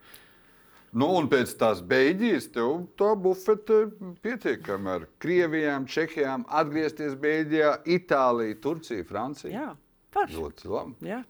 Nu, 0.94 1.08
un 1.18 1.26
pēc 1.26 1.56
tās 1.58 1.80
Beļģijas 1.90 2.52
tev 2.54 2.84
tā 3.00 3.10
bufete 3.18 3.80
pietiekami 4.22 4.92
ar 4.92 5.06
Krievijām, 5.22 5.88
Čehijām, 5.90 6.44
atgriezties 6.46 7.16
Beļģijā, 7.18 7.72
Itālija, 7.96 8.60
Turcija, 8.62 9.06
Francija. 9.08 9.50
Jā, 9.50 9.66
forši. 10.14 10.38
Ļoti 10.38 10.70
labi. 10.70 11.10
Jā. 11.10 11.20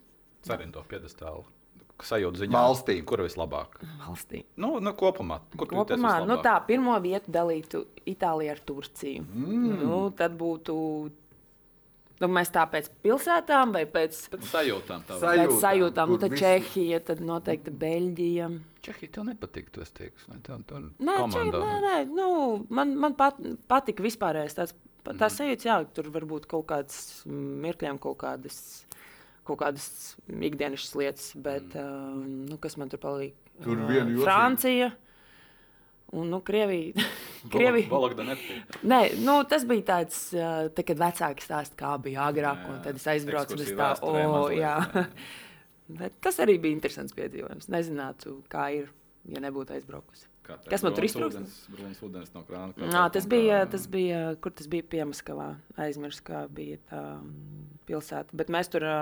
Cerim 0.45 0.75
to 0.75 0.85
piedestālu. 0.91 1.47
Sajūta 2.05 2.43
ziņā, 2.43 2.53
Valstī. 2.53 2.99
kur 3.07 3.23
ir 3.23 3.29
vislabāk. 3.31 3.79
Valstī. 4.03 4.43
Nu, 4.61 4.75
nu, 4.85 4.93
kopumā, 4.99 5.39
kur 5.57 5.71
Kopumā 5.71 6.19
nu, 6.27 6.37
tā 6.45 6.59
pirmo 6.67 6.99
vietu 7.01 7.33
dalītu 7.33 7.85
Itālija 8.11 8.59
ar 8.59 8.61
Turciju. 8.67 9.25
Mm. 9.25 9.77
Nu, 9.81 10.01
tad 10.19 10.37
būtu. 10.37 10.75
Nu, 12.25 12.31
mēs 12.33 12.51
tā 12.55 12.65
pēc 12.73 12.89
pilsētām 13.05 13.73
vai 13.77 13.85
pēc, 13.91 14.17
Pēc 14.33 14.47
sajūtām. 14.53 15.03
tā 15.09 15.19
Saj- 15.21 15.37
var. 15.37 15.47
pēc 15.51 15.61
sajūtām. 15.65 16.09
Nu, 16.15 16.19
tad 16.23 16.37
Čehija, 16.41 17.01
tad 17.05 17.21
noteikti 17.21 17.71
Beļģija. 17.83 18.49
Čehija 18.85 19.13
tev 19.13 19.27
nepatīk, 19.29 19.69
esi 19.83 19.93
teiks. 19.99 20.25
Vai 20.29 20.39
tev 20.47 20.65
tur 20.67 20.81
Nē, 21.01 21.17
Čehija, 21.33 21.61
nē, 21.61 21.75
nē 21.85 21.95
nu, 22.15 22.67
man, 22.71 22.97
man 22.97 23.15
pat, 23.15 23.37
patika 23.69 24.03
vispārējais 24.03 24.57
tāds. 24.57 24.75
Tā 25.05 25.29
sajūta, 25.29 25.67
jā, 25.69 25.77
tur 25.93 26.09
var 26.15 26.25
būt 26.25 26.47
kaut 26.49 26.65
kādas 26.71 27.27
mirkļiem, 27.29 27.99
kaut 28.01 28.17
kādas, 28.23 28.85
kaut 29.45 29.59
kādas 29.61 30.17
ikdienas 30.33 30.95
lietas, 30.97 31.35
bet 31.37 31.75
Mhm. 31.75 31.77
uh, 31.77 32.49
nu, 32.49 32.57
kas 32.57 32.79
man 32.81 32.89
tur 32.89 32.99
palīdz? 32.99 33.35
Tur 33.63 33.77
viena 33.77 34.09
jocīga- 34.11 34.25
Francija 34.25 34.93
un 36.15 36.31
nu, 36.33 36.41
Krievija. 36.47 37.07
Krievija. 37.53 38.03
Nepatīk. 38.25 38.77
Nē, 38.89 39.01
nu, 39.25 39.39
tas 39.51 39.67
bija 39.69 39.87
tāds, 39.93 40.21
uh, 40.37 40.69
tā, 40.75 40.85
kad 40.87 41.01
vecāki 41.01 41.45
stāsta, 41.45 41.79
kā 41.79 41.95
bija 42.03 42.29
agrāk, 42.31 42.63
Jā, 42.65 42.71
un 42.73 42.85
tad 42.85 43.01
es 43.01 43.09
aizbraucu 43.15 43.59
Ekskursija 43.59 43.81
tā, 43.81 43.91
o, 44.01 44.13
mazliet, 44.15 44.61
jā. 44.63 44.77
jā. 44.81 45.07
Bet 46.01 46.21
tas 46.25 46.39
arī 46.41 46.57
bija 46.63 46.77
interesants 46.79 47.13
piedzīvojums. 47.17 47.69
Nezinātu, 47.73 48.39
kā 48.53 48.71
ir, 48.79 48.89
ja 49.29 49.43
nebūtu 49.45 49.77
aizbraukusi. 49.77 50.31
Kas 50.45 50.83
man 50.85 50.93
tur 50.93 51.07
iztrūkst? 51.07 51.69
No. 52.77 52.89
Nā, 52.93 53.05
tas 53.13 53.25
bija, 53.29 53.63
tas 53.71 53.87
bija, 53.89 54.21
kur 54.45 54.53
tas 54.53 54.69
bija 54.69 54.85
Piemaskavā. 54.93 55.55
Aizmirsu, 55.81 56.21
kā 56.27 56.43
bija 56.53 56.81
tā 56.91 57.03
pilsēta. 57.89 58.37
Bet 58.37 58.53
mēs 58.53 58.69
tur 58.73 58.85
ā, 58.85 58.99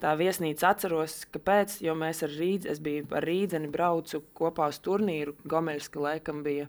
tā 0.00 0.14
viesnīca 0.18 0.72
atceros, 0.72 1.20
kāpēc, 1.34 1.78
jo 1.84 1.94
mēs 1.98 2.24
ar 2.26 2.32
Rīdzi, 2.32 2.70
es 2.72 2.80
biju 2.84 3.06
ar 3.16 3.26
Rīdzeni 3.26 3.70
braucu 3.72 4.22
kopā 4.36 4.70
uz 4.72 4.80
turnīru, 4.84 5.36
Gomeļska 5.50 6.02
laikam 6.02 6.42
bija, 6.46 6.66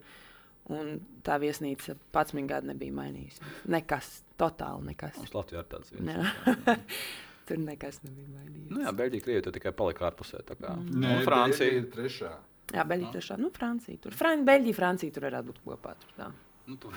un 0.72 1.00
tā 1.26 1.40
viesnīca 1.42 1.98
pats 2.16 2.36
man 2.38 2.48
gadu 2.52 2.72
nebija 2.72 2.96
mainījusies. 3.00 3.42
Nekas, 3.72 4.14
totāli 4.40 4.92
nekas. 4.92 5.18
Mums 5.22 5.36
Latvijā 5.36 5.64
ir 5.64 5.72
tāds. 5.72 5.92
Jā. 5.98 6.86
Tur 7.50 7.60
nekas 7.60 8.00
nebija 8.06 8.30
mainījies. 8.36 8.70
Nu 8.72 8.86
jā, 8.86 8.94
Beļģija, 8.96 9.26
Krievija 9.26 9.56
tikai 9.58 9.74
palika 9.76 10.08
ārpusē. 10.12 10.44
tā 10.48 10.56
kā. 10.60 10.76
Mm. 10.78 10.94
Nu, 10.94 11.08
Nē, 11.08 11.18
Francija. 11.28 11.66
Beļģija 11.66 11.82
ir 11.82 11.90
trešā. 11.96 12.32
Jā, 12.72 12.86
Beļģija 12.88 13.12
tiešām, 13.18 13.42
nu, 13.44 13.50
Francija 13.56 14.00
tur. 14.00 14.16
Fran 14.16 14.46
Beļģija, 14.48 14.78
Francija 14.78 15.16
tur 15.16 15.28
varētu 15.28 15.50
būt 15.50 15.62
kopā. 15.66 15.96
Tur, 16.00 16.14
tā. 16.20 16.30
Nu, 16.70 16.78
tur 16.80 16.96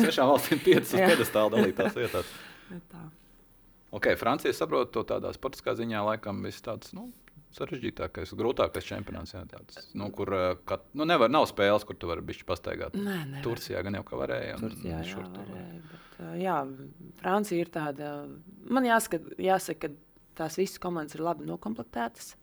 sešām 0.00 0.32
valstīm 0.32 0.62
piecas 0.64 0.94
uz 0.96 1.04
pedestāla 1.12 1.52
dalītās 1.54 1.94
vietās. 1.98 2.32
Nu, 2.72 2.80
tā. 2.92 3.04
Ok, 3.90 4.12
Francija 4.18 4.54
saprot 4.54 4.92
to 4.94 5.02
tādā 5.06 5.32
sportiskā 5.34 5.74
ziņā, 5.78 6.02
laikam 6.06 6.44
viss 6.46 6.62
tāds 6.62 6.92
nu, 6.94 7.08
sarežģītākais, 7.56 8.32
grūtākais 8.38 8.86
čempionāts. 8.86 9.34
Jā, 9.34 9.42
tāds, 9.50 9.88
nu, 9.98 10.10
kur 10.14 10.30
uh, 10.36 10.52
kat, 10.68 10.84
nu, 10.94 11.06
nevar, 11.08 11.32
nav 11.32 11.48
spēles, 11.50 11.86
kur 11.86 11.98
tu 11.98 12.10
vari 12.10 12.22
bišķi 12.26 12.46
pastaigāt. 12.46 12.94
Nē, 12.94 13.16
nē. 13.32 13.42
Turcijā 13.46 13.82
gan 13.86 13.98
jau 13.98 14.04
kā 14.06 14.20
varēja. 14.20 14.58
un 14.58 14.68
Turcijā 14.68 15.00
jā, 15.02 15.24
varēja, 15.26 15.82
bet, 15.90 16.14
uh, 16.20 16.32
jā, 16.38 16.56
Francija 17.22 17.66
ir 17.66 17.72
tāda. 17.74 18.12
Man 18.70 18.86
jāsaka, 18.86 19.22
jāsaka, 19.42 19.90
ka 19.90 20.44
tās 20.44 20.58
visas 20.60 20.78
komandas 20.82 21.18
ir 21.18 21.26
labi 21.26 21.48
noklāptas. 21.48 22.34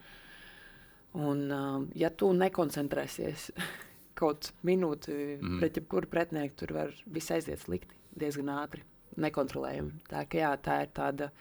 Un, 1.18 1.48
uh, 1.48 1.80
ja 1.98 2.12
tu 2.12 2.34
nekoncentrēsies 2.36 3.50
kaut 4.20 4.52
minūti 4.68 5.16
mm. 5.38 5.58
Pret 5.62 5.80
jebkuru 5.80 6.12
pretinieku, 6.12 6.60
tur 6.60 6.76
var 6.76 6.94
viss 7.06 7.32
aiziet 7.32 7.64
slikti, 7.64 7.96
diezgan 8.18 8.52
ātri, 8.58 8.84
nekontrolējami. 9.24 10.04
Tā, 10.10 10.26
ka, 10.30 10.42
jā, 10.42 10.52
tā 10.64 10.82
ir 10.86 10.92
tāda. 10.98 11.32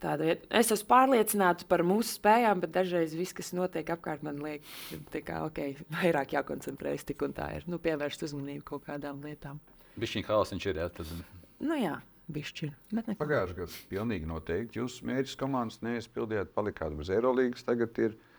Tāda 0.00 0.24
vieta. 0.24 0.46
Es 0.56 0.70
esmu 0.72 0.88
pārliecināta 0.88 1.66
par 1.68 1.82
mūsu 1.84 2.14
spējām, 2.14 2.62
bet 2.62 2.70
dažreiz 2.72 3.12
viss, 3.12 3.36
kas 3.36 3.50
notiek 3.52 3.90
apkārt, 3.92 4.22
man 4.24 4.38
liek, 4.40 4.64
ka 5.26 5.42
okay, 5.44 5.74
vairāk 5.98 6.32
jākoncentrējas. 6.38 7.04
Tik 7.10 7.26
un 7.26 7.36
tā 7.36 7.50
ir. 7.58 7.66
Nu, 7.68 7.76
pievērst 7.84 8.24
uzmanību 8.24 8.64
kaut 8.70 8.86
kādām 8.86 9.20
lietām. 9.26 9.60
Bišķiņ 10.00 10.24
haos 10.30 10.54
viņš 10.54 10.68
ir. 10.70 10.80
Jā, 10.80 10.88
tas, 10.96 11.12
Nu, 11.60 11.76
jā, 11.76 11.98
bišķi. 12.32 12.70
Bet 12.94 13.10
neko. 13.10 13.20
Pagājušajā 13.20 13.58
gadā 13.58 13.84
pilnīgi 13.92 14.28
noteikti 14.30 14.80
jūs 14.80 15.02
mērķis 15.04 15.36
komandas 15.36 15.82
neizpildījāt, 15.84 16.54
palikāt 16.56 16.96
bez 16.96 17.12
Eirolandes. 17.12 17.66
Tagad 17.68 18.00
ir. 18.00 18.16
Nezinu. 18.16 18.29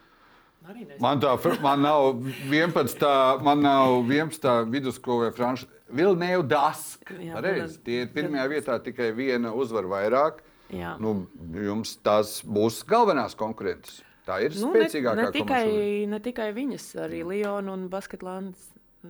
Man, 1.02 1.20
tā, 1.20 1.34
man 1.62 1.82
nav 1.82 2.22
11. 2.50 3.42
Man 3.44 3.62
nav 3.66 4.04
11. 4.06 4.66
vidusskola 4.72 5.32
franču. 5.34 5.66
Vilnius 5.92 6.46
Dask. 6.48 7.10
Jā, 7.20 7.34
man- 7.42 7.74
Tie 7.84 8.04
ir 8.04 8.08
pirmajā 8.14 8.48
vietā 8.48 8.78
tikai 8.80 9.12
viena 9.16 9.52
uzvara 9.54 9.88
vairāk. 9.88 10.40
Jā. 10.72 10.98
Nu, 11.00 11.28
jums 11.52 11.98
tās 12.02 12.42
būs 12.46 12.84
galvenās 12.88 13.36
konkurentes. 13.36 14.02
Tā 14.26 14.38
ir 14.46 14.54
Nu, 14.62 14.72
ne, 14.72 14.86
spēcīgākā 14.86 15.16
ne, 15.16 15.26
komanda 15.26 15.40
tikai, 15.40 16.08
ne 16.08 16.20
tikai 16.20 16.54
viņas, 16.54 16.86
arī 16.96 17.24
Liona 17.26 17.74
un 17.74 17.90
Basketlāns. 17.90 18.56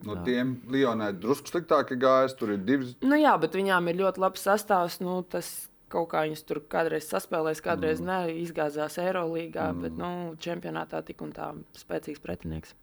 No 0.05 0.15
tiem 0.23 0.61
Lionai 0.71 1.11
drusku 1.13 1.51
sliktāki 1.51 1.97
gājas. 1.99 2.33
Tur 2.37 2.51
ir 2.55 2.57
divas. 2.63 2.95
Nu, 3.03 3.15
jā, 3.19 3.35
bet 3.39 3.51
viņām 3.51 3.89
ir 3.91 3.95
ļoti 3.99 4.17
labs 4.23 4.41
sastāvs. 4.47 5.01
Nu, 5.01 5.21
tas 5.21 5.67
kaut 5.91 6.11
kā 6.13 6.25
viņas 6.27 6.45
tur 6.47 6.61
kādreiz 6.71 7.09
saspēlēs, 7.11 7.63
kādreiz 7.63 8.01
mm. 8.01 8.07
ne, 8.07 8.37
izgāzās 8.43 8.97
Eirolandā, 9.01 9.71
mm. 9.71 9.83
bet 9.85 9.97
nu, 9.99 10.11
čempionātā 10.41 11.03
tik 11.07 11.21
un 11.25 11.33
tā 11.35 11.51
spēcīgs 11.77 12.23
pretinieks. 12.23 12.75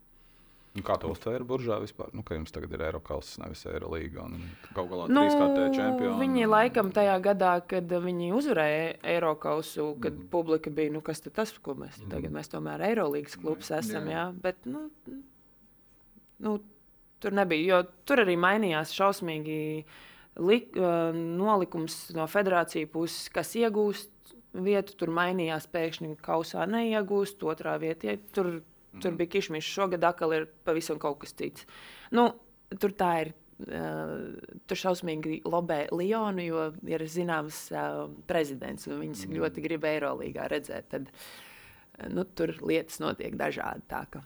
nu, 0.78 0.84
kā 0.86 0.94
to 1.00 1.11
uztvēra 1.11 1.46
buržā 1.48 1.78
vispār? 1.82 2.12
Nu, 2.14 2.22
ka 2.22 2.36
jums 2.36 2.52
tagad 2.54 2.74
ir 2.76 2.84
Eiropas, 2.86 3.32
nevis 3.40 3.64
Eirolanda 3.66 4.26
un 4.26 4.36
kaut 4.76 4.90
galā 4.92 5.09
Nu, 5.11 5.24
čempioni. 5.74 6.18
viņi 6.20 6.46
laikam 6.46 6.92
tajā 6.94 7.16
gadā, 7.24 7.54
kad 7.66 7.94
viņi 8.04 8.30
uzvarēja 8.36 8.84
Eiropasu, 9.16 9.88
kad 10.02 10.14
mm. 10.14 10.28
publika 10.32 10.70
bija, 10.70 10.94
nu, 10.94 11.02
kas 11.04 11.24
tas, 11.26 11.54
ko 11.59 11.74
mēs 11.80 11.98
mm. 11.98 12.12
tagad 12.12 12.36
mēs 12.36 12.52
tomēr 12.52 12.84
Eirolandes 12.92 13.38
klubs 13.40 13.72
esam. 13.74 14.06
Jā. 14.12 14.28
Jā. 14.28 14.42
Bet, 14.44 14.68
nu, 14.68 14.86
nu, 16.46 16.59
tur 17.18 17.34
nebija, 17.34 17.72
jo 17.72 17.80
tur 18.06 18.22
arī 18.22 18.36
mainījās 18.38 18.94
šausmīgi 18.94 19.59
lik, 20.39 20.76
nolikums 21.14 22.11
no 22.16 22.26
federācijas 22.30 22.91
puses, 22.93 23.28
kas 23.34 23.55
iegūst 23.59 24.34
vietu. 24.55 24.95
Tur 24.99 25.12
mainījās 25.14 25.68
pēkšņi 25.72 26.14
kausā 26.24 26.66
neiegūst, 26.70 27.43
otrā 27.43 27.76
vietā. 27.82 28.14
ie- 28.14 28.20
Tur, 28.32 28.62
tur 29.03 29.12
bija 29.18 29.34
kišmišs, 29.36 29.74
šogad 29.74 30.05
atkal 30.05 30.32
ir 30.32 30.49
pavisam 30.64 30.99
kaut 30.99 31.20
kas 31.20 31.32
cits. 31.32 31.66
Nu, 32.11 32.32
tur 32.78 32.91
tā 32.93 33.12
ir. 33.26 33.34
Uh, 33.59 34.39
tur 34.70 34.78
šausmīgi 34.78 35.41
lobē 35.43 35.89
Lionu, 35.91 36.45
jo 36.47 36.61
ir 36.86 37.03
zināms 37.11 37.57
uh, 37.74 38.05
prezidents, 38.30 38.86
un 38.86 39.01
viņas 39.01 39.24
mm. 39.26 39.34
ļoti 39.34 39.64
grib 39.64 39.82
Eirolandā 39.82 40.45
redzēt. 40.47 40.86
Tad, 40.93 41.09
nu, 42.14 42.22
tur 42.39 42.53
lietas 42.62 43.01
notiek 43.03 43.34
dažādi. 43.34 43.82
Tā, 43.91 44.05
ka, 44.12 44.22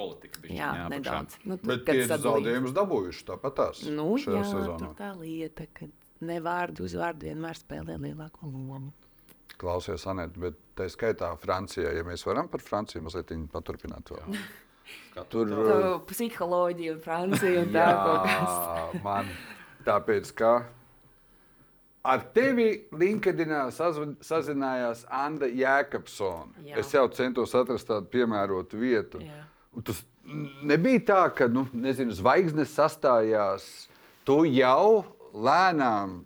politika 0.00 0.40
bija. 0.44 0.70
jā, 0.74 0.88
nedaudz. 0.92 1.36
Nu, 1.44 1.56
tur, 1.60 1.74
Bet 1.74 1.84
sadalīts- 1.86 2.24
zaudējumus 2.26 2.74
dabūjuši 2.80 3.26
tāpat 3.32 3.58
tās. 3.60 3.82
Nu, 3.92 4.08
šajā 4.24 4.40
jā, 4.40 4.48
sezonā. 4.54 4.90
tā 4.98 5.12
lieta, 5.20 5.66
ka 5.76 5.86
ne 6.26 6.40
vārdu 6.44 6.84
uz 6.88 6.96
vārdu 6.98 7.28
vienmēr 7.30 7.56
spēlē 7.60 7.96
lielāko 8.00 8.48
lomu. 8.50 8.90
Klausies, 9.60 10.06
Anēt, 10.08 10.38
bet 10.40 10.56
tā 10.78 10.86
skaitā 10.88 11.34
Francijā, 11.36 11.90
ja 11.92 12.02
mēs 12.06 12.22
varam 12.24 12.48
par 12.48 12.62
Franciju 12.64 13.02
mazliet 13.04 13.32
paturpināt 13.52 14.08
vēl. 14.14 14.38
Tur 15.30 15.46
Tā 15.52 15.74
psiholoģija, 16.08 16.94
un 16.96 17.00
Francija 17.04 17.60
un 17.60 17.68
tā. 17.74 17.86
Jā, 17.86 19.02
man 19.06 19.28
tāpēc, 19.86 20.32
ka 20.38 20.52
ar 22.10 22.22
tevi 22.34 22.86
LinkedInā 22.96 23.66
sazinājās 24.24 25.04
Anna 25.12 25.46
Jēkabsona. 25.46 26.64
Jā. 26.70 26.78
Es 26.80 26.92
jau 26.96 27.04
centos 27.14 27.52
atrast 27.58 27.86
tādu 27.90 28.08
piemērotu 28.14 28.80
vietu. 28.80 29.20
Jā. 29.24 29.42
Un 29.76 29.86
Tas 29.86 30.02
nebija 30.66 31.04
tā, 31.12 31.20
ka 31.34 31.48
nu, 31.50 31.66
nezinu, 31.72 32.14
zvaigznes 32.16 32.74
sastājās. 32.74 33.66
Tu 34.26 34.42
jau 34.56 35.04
lēnām 35.34 36.20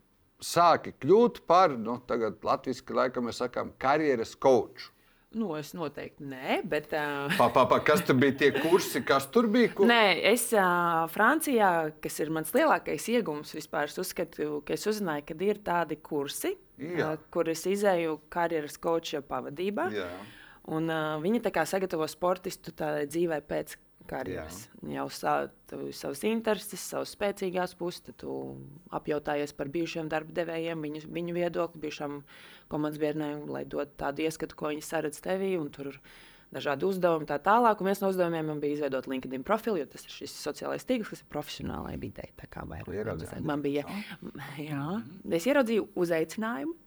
sāki 0.44 0.94
kļūt 1.00 1.44
par, 1.48 1.76
nu, 1.80 1.98
tagad 2.08 2.42
latviešu 2.44 2.96
laikam 2.96 3.28
mēs 3.28 3.40
sakām, 3.44 3.72
karjeras 3.80 4.34
koču. 4.36 4.90
Nu, 5.34 5.48
es 5.58 5.72
noteikti 5.74 6.22
nē, 6.30 6.60
bet. 6.70 6.92
Uh, 6.94 7.32
Pa, 7.34 7.48
pa, 7.50 7.64
pa, 7.66 7.80
kas 7.82 8.04
tur 8.06 8.14
bija 8.20 8.36
tie 8.38 8.50
kursi, 8.54 9.00
kas 9.02 9.26
tur 9.34 9.48
bija? 9.50 9.72
Kur... 9.74 9.88
Nē, 9.90 10.20
es 10.30 10.46
uh, 10.54 11.08
Francijā, 11.10 11.70
kas 12.02 12.20
ir 12.22 12.30
mans 12.34 12.54
lielākais 12.54 13.08
iegūms 13.16 13.50
vispār, 13.56 13.90
es 13.90 13.98
uzskatu, 13.98 14.60
ka 14.66 14.76
es 14.76 14.86
uzzināju, 14.86 15.26
ka 15.26 15.36
ir 15.42 15.58
tādi 15.66 15.98
kursi, 15.98 16.54
Jā. 16.78 17.16
uh, 17.16 17.26
kur 17.34 17.50
es 17.50 17.66
izēju 17.66 18.20
karjeras 18.30 18.78
koča 18.78 19.24
pavadībā. 19.26 19.88
Jā. 19.96 20.06
Un, 20.72 20.88
uh, 20.88 21.16
viņi 21.20 21.42
tā 21.44 21.52
kā 21.52 21.66
sagatavo 21.68 22.06
sportistu 22.08 22.72
tādai 22.72 23.04
dzīvei 23.10 23.42
pēc 23.44 23.76
karjeras. 24.08 24.66
Jau 24.88 25.06
sa, 25.12 25.34
savas 25.96 26.22
intereses, 26.28 26.82
savas 26.82 27.14
spēcīgās 27.16 27.74
puses, 27.78 28.02
tad 28.04 28.18
tu 28.20 28.34
apjautājies 28.94 29.54
par 29.56 29.70
bijušiem 29.72 30.10
darba 30.12 30.34
devējiem, 30.36 30.84
viņu, 30.84 31.02
viņu 31.14 31.36
viedokli, 31.36 31.82
bijušām 31.86 32.20
komandas 32.72 33.00
biedriem, 33.00 33.46
lai 33.50 33.64
dotu 33.68 33.96
tādu 34.00 34.26
ieskatu, 34.26 34.58
ko 34.58 34.72
viņi 34.72 34.84
saredz 34.84 35.20
tevī. 35.24 35.54
dažādi 36.54 36.86
uzdevumi, 36.86 37.26
tā 37.26 37.40
tālāk. 37.42 37.80
Un 37.80 37.90
viens 37.90 38.00
no 38.02 38.10
uzdevumiem 38.12 38.60
bija 38.62 38.78
izveidot 38.78 39.08
LinkedIn 39.10 39.44
profilu, 39.46 39.80
jo 39.80 39.88
tas 39.90 40.04
ir 40.06 40.14
šis 40.14 40.36
sociālais 40.38 40.86
tīkls, 40.86 41.10
kas 41.10 41.24
ir 41.24 41.30
profesionālai 41.32 41.96
videi. 42.00 42.30
Man 43.42 43.64
bija, 43.64 43.86
jā, 44.70 44.84
es 45.34 45.48
ieraudzīju 45.50 45.88
uzaicinājumu 45.98 46.80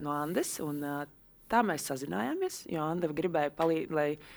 no 0.00 0.14
Andes, 0.16 0.54
un 0.64 0.80
tā 1.50 1.64
mēs 1.66 1.88
sazinājāmies, 1.90 2.62
jo 2.70 2.84
Anda 2.86 3.10
gribēja 3.14 3.52
palīdzēt. 3.56 4.30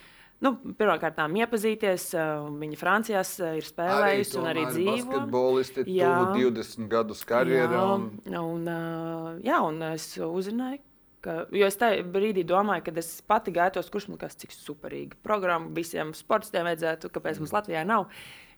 Nu, 0.44 0.58
Pirmkārt, 0.76 1.22
iepazīties. 1.40 2.10
Viņa 2.60 2.76
Francijā 2.76 3.22
ir 3.56 3.64
spēlējusi 3.64 4.40
un 4.42 4.48
arī 4.50 4.66
dzīvo. 4.68 5.12
Basketbolisti, 5.14 5.86
jā, 5.96 6.10
20 6.34 6.90
gadus 6.92 7.22
karjerā. 7.30 7.84
Un... 7.94 8.10
Jā, 8.28 8.42
un, 8.44 8.74
jā, 9.46 9.62
un 9.64 9.80
es 9.94 10.10
uzzināju, 10.20 10.82
Ka, 11.24 11.46
jo 11.56 11.64
es 11.70 11.78
tajā 11.80 12.02
brīdī 12.12 12.42
domāju, 12.44 12.84
ka 12.84 12.92
es 13.00 13.14
pati 13.24 13.54
gāju 13.56 13.78
tos 13.78 13.88
kursus, 13.94 14.12
kas 14.20 14.36
cik 14.42 14.52
superīga 14.52 15.16
programma 15.24 15.72
visiem 15.72 16.12
sportistiem 16.18 16.68
vajadzētu, 16.68 17.12
kāpēc 17.16 17.40
mums 17.40 17.54
Latvijā 17.56 17.86
nav. 17.88 18.10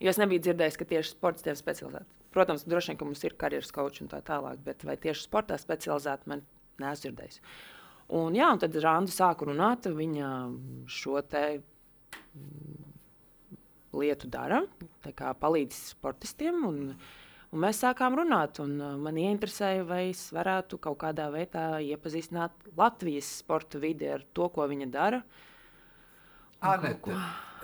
Jo 0.01 0.09
es 0.09 0.17
nebiju 0.17 0.41
dzirdējis, 0.47 0.79
ka 0.81 0.87
tieši 0.89 1.13
sportistiem 1.13 1.59
specializēti. 1.59 2.09
Protams, 2.33 2.65
droši 2.65 2.91
vien, 2.91 2.97
ka 2.97 3.07
mums 3.07 3.21
ir 3.21 3.37
karjeras 3.37 3.69
koči 3.75 4.01
un 4.03 4.09
tā 4.09 4.23
tālāk, 4.25 4.57
bet 4.65 4.81
vai 4.87 4.97
tieši 4.97 5.27
sportā 5.27 5.59
specializēti 5.61 6.31
man 6.31 6.41
neesmu 6.81 7.03
dzirdējis. 7.05 7.37
Un, 8.13 8.35
jā, 8.37 8.51
un 8.53 8.61
tad 8.61 8.75
Rānda 8.77 9.09
sāka 9.09 9.47
runāt, 9.49 9.87
viņa 9.89 10.31
šo 10.91 11.17
te 11.25 11.43
mm, 11.57 12.89
lietu 13.97 14.29
dara, 14.29 14.61
kā 15.17 15.33
palīdz 15.41 15.79
sportistiem. 15.95 16.65
Un, 16.69 16.81
Un 17.55 17.61
mēs 17.63 17.77
sākām 17.79 18.17
runāt, 18.19 18.57
un 18.59 18.73
uh, 18.81 18.95
man 18.99 19.15
ieinteresēja, 19.15 19.85
vai 19.87 20.01
es 20.09 20.25
varētu 20.35 20.75
kaut 20.83 20.97
kādā 21.05 21.29
veidā 21.31 21.77
iepazīstināt 21.87 22.65
Latvijas 22.75 23.29
sporta 23.39 23.79
vidi 23.79 24.09
ar 24.11 24.25
to, 24.35 24.49
ko 24.51 24.65
viņa 24.67 24.87
dara. 24.91 25.21
Anete, 26.65 27.15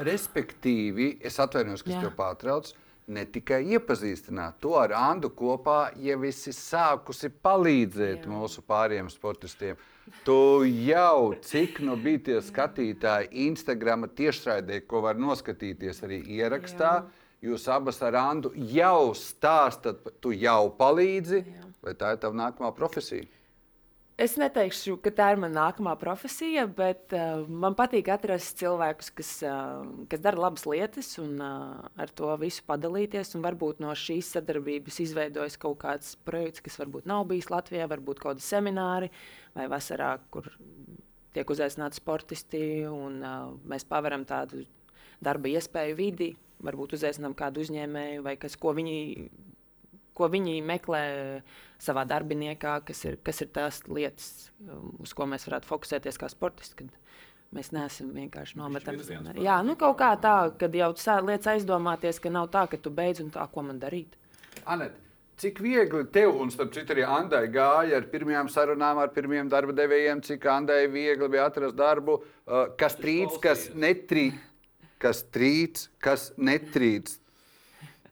respektīvi, 0.07 1.17
es 1.27 1.41
atvainojos, 1.43 1.83
ka 1.83 1.91
es 1.91 2.05
tev 2.05 2.13
pārtraucu. 2.15 2.77
Ne 3.07 3.25
tikai 3.25 3.63
iepazīstināt, 3.75 4.59
to 4.61 4.75
ar 4.79 4.93
Andu 4.95 5.31
kopā 5.33 5.91
jau 5.99 6.19
esi 6.27 6.53
sākusi 6.55 7.31
palīdzēt 7.43 8.27
Jā. 8.27 8.29
mūsu 8.29 8.61
pārējiem 8.63 9.09
sportistiem. 9.11 9.79
Tu 10.25 10.37
jau 10.85 11.33
cik 11.45 11.81
no 11.85 11.95
bija 11.99 12.21
tie 12.27 12.37
skatītāji 12.45 13.31
Instagram 13.47 14.05
tiešraidē, 14.15 14.83
ko 14.87 15.01
var 15.07 15.19
noskatīties 15.19 16.03
arī 16.05 16.21
ierakstā. 16.37 16.93
Jā 17.01 17.21
Jūs 17.41 17.63
abas 17.73 17.97
ar 18.05 18.13
Andu 18.19 18.51
jau 18.69 19.15
stāstat, 19.17 20.03
tu 20.21 20.29
jau 20.37 20.69
palīdzi, 20.77 21.39
Jā. 21.41 21.69
vai 21.81 21.93
tā 21.97 22.11
ir 22.13 22.19
tava 22.21 22.37
nākamā 22.37 22.69
profesija? 22.77 23.25
Es 24.21 24.35
neteikšu, 24.37 24.99
ka 25.01 25.09
tā 25.17 25.31
ir 25.33 25.39
mana 25.41 25.55
nākamā 25.55 25.95
profesija, 25.97 26.67
bet 26.77 27.13
uh, 27.17 27.41
man 27.49 27.73
patīk 27.77 28.11
atrast 28.13 28.59
cilvēkus, 28.59 29.07
kas, 29.17 29.31
uh, 29.47 29.79
kas 30.11 30.21
dara 30.21 30.37
labas 30.43 30.67
lietas 30.69 31.09
un 31.23 31.39
uh, 31.41 31.79
ar 31.97 32.11
to 32.13 32.29
visu 32.37 32.61
padalīties. 32.67 33.33
Varbūt 33.41 33.81
no 33.81 33.95
šīs 33.97 34.29
sadarbības 34.35 34.99
izveidojas 35.07 35.57
kaut 35.61 35.79
kāds 35.81 36.13
projekts, 36.27 36.61
kas 36.61 36.77
varbūt 36.83 37.09
nav 37.09 37.25
bijis 37.31 37.49
Latvijā, 37.49 37.87
varbūt 37.89 38.21
kaut 38.21 38.35
kādi 38.35 38.45
semināri 38.45 39.09
vai 39.57 39.65
vasarā, 39.71 40.11
kur 40.29 40.51
tiek 41.33 41.55
uzaicināti 41.55 41.97
sportisti 41.97 42.63
un 42.91 43.17
uh, 43.25 43.49
mēs 43.73 43.87
paveram 43.89 44.27
tādu 44.29 44.67
darba 45.23 45.49
iespēju 45.49 45.97
vidi, 45.97 46.29
varbūt 46.61 46.93
uzaicinām 46.99 47.33
kādu 47.37 47.65
uzņēmēju 47.65 48.21
vai 48.29 48.37
kas, 48.37 48.53
ko 48.59 48.75
viņi, 48.77 48.99
ko 50.17 50.29
viņi 50.31 50.59
meklē 50.65 51.03
savā 51.81 52.05
darbiniekā, 52.09 52.79
kas 52.87 53.05
ir, 53.07 53.19
kas 53.25 53.41
ir 53.43 53.51
tās 53.53 53.81
lietas, 53.89 54.49
um, 54.67 54.95
uz 55.01 55.13
ko 55.17 55.27
mēs 55.29 55.47
varētu 55.49 55.69
fokusēties 55.69 56.19
kā 56.21 56.29
sportisti. 56.31 56.89
Mēs 57.51 57.73
neesam 57.75 58.13
vienkārši 58.15 58.59
nometami. 58.61 59.03
Jā, 59.43 59.57
nu 59.67 59.75
kaut 59.79 59.97
kā 59.99 60.13
tā, 60.23 60.35
kad 60.59 60.75
jau 60.75 60.93
lietas 61.27 61.49
aizdomāties, 61.51 62.21
ka 62.23 62.31
nav 62.31 62.47
tā, 62.53 62.63
ka 62.71 62.79
tu 62.79 62.93
beidz 62.95 63.19
un 63.23 63.31
tā, 63.33 63.43
ko 63.51 63.65
man 63.67 63.81
darīt. 63.81 64.15
Anet, 64.71 64.95
cik 65.41 65.59
viegli 65.59 66.05
tev, 66.15 66.37
un 66.39 66.53
starp 66.53 66.71
citu 66.77 66.95
arī 66.95 67.03
Andai 67.03 67.49
gāja 67.51 67.99
ar 67.99 68.07
pirmajām 68.13 68.47
sarunām 68.53 69.01
ar 69.03 69.11
pirmiem 69.11 69.51
darba 69.51 69.75
devējiem, 69.75 70.23
cik 70.23 70.47
Andai 70.47 70.85
viegli 70.93 71.27
bija 71.33 71.49
atrast 71.51 71.75
darbu, 71.75 72.21
uh, 72.21 72.71
kas 72.79 72.95
trīc, 73.01 73.35
kas 73.43 73.67
netrīc 73.75 74.39
kas 75.01 75.23
trīc, 75.33 75.87
kas 76.01 76.29
netrīc. 76.37 77.15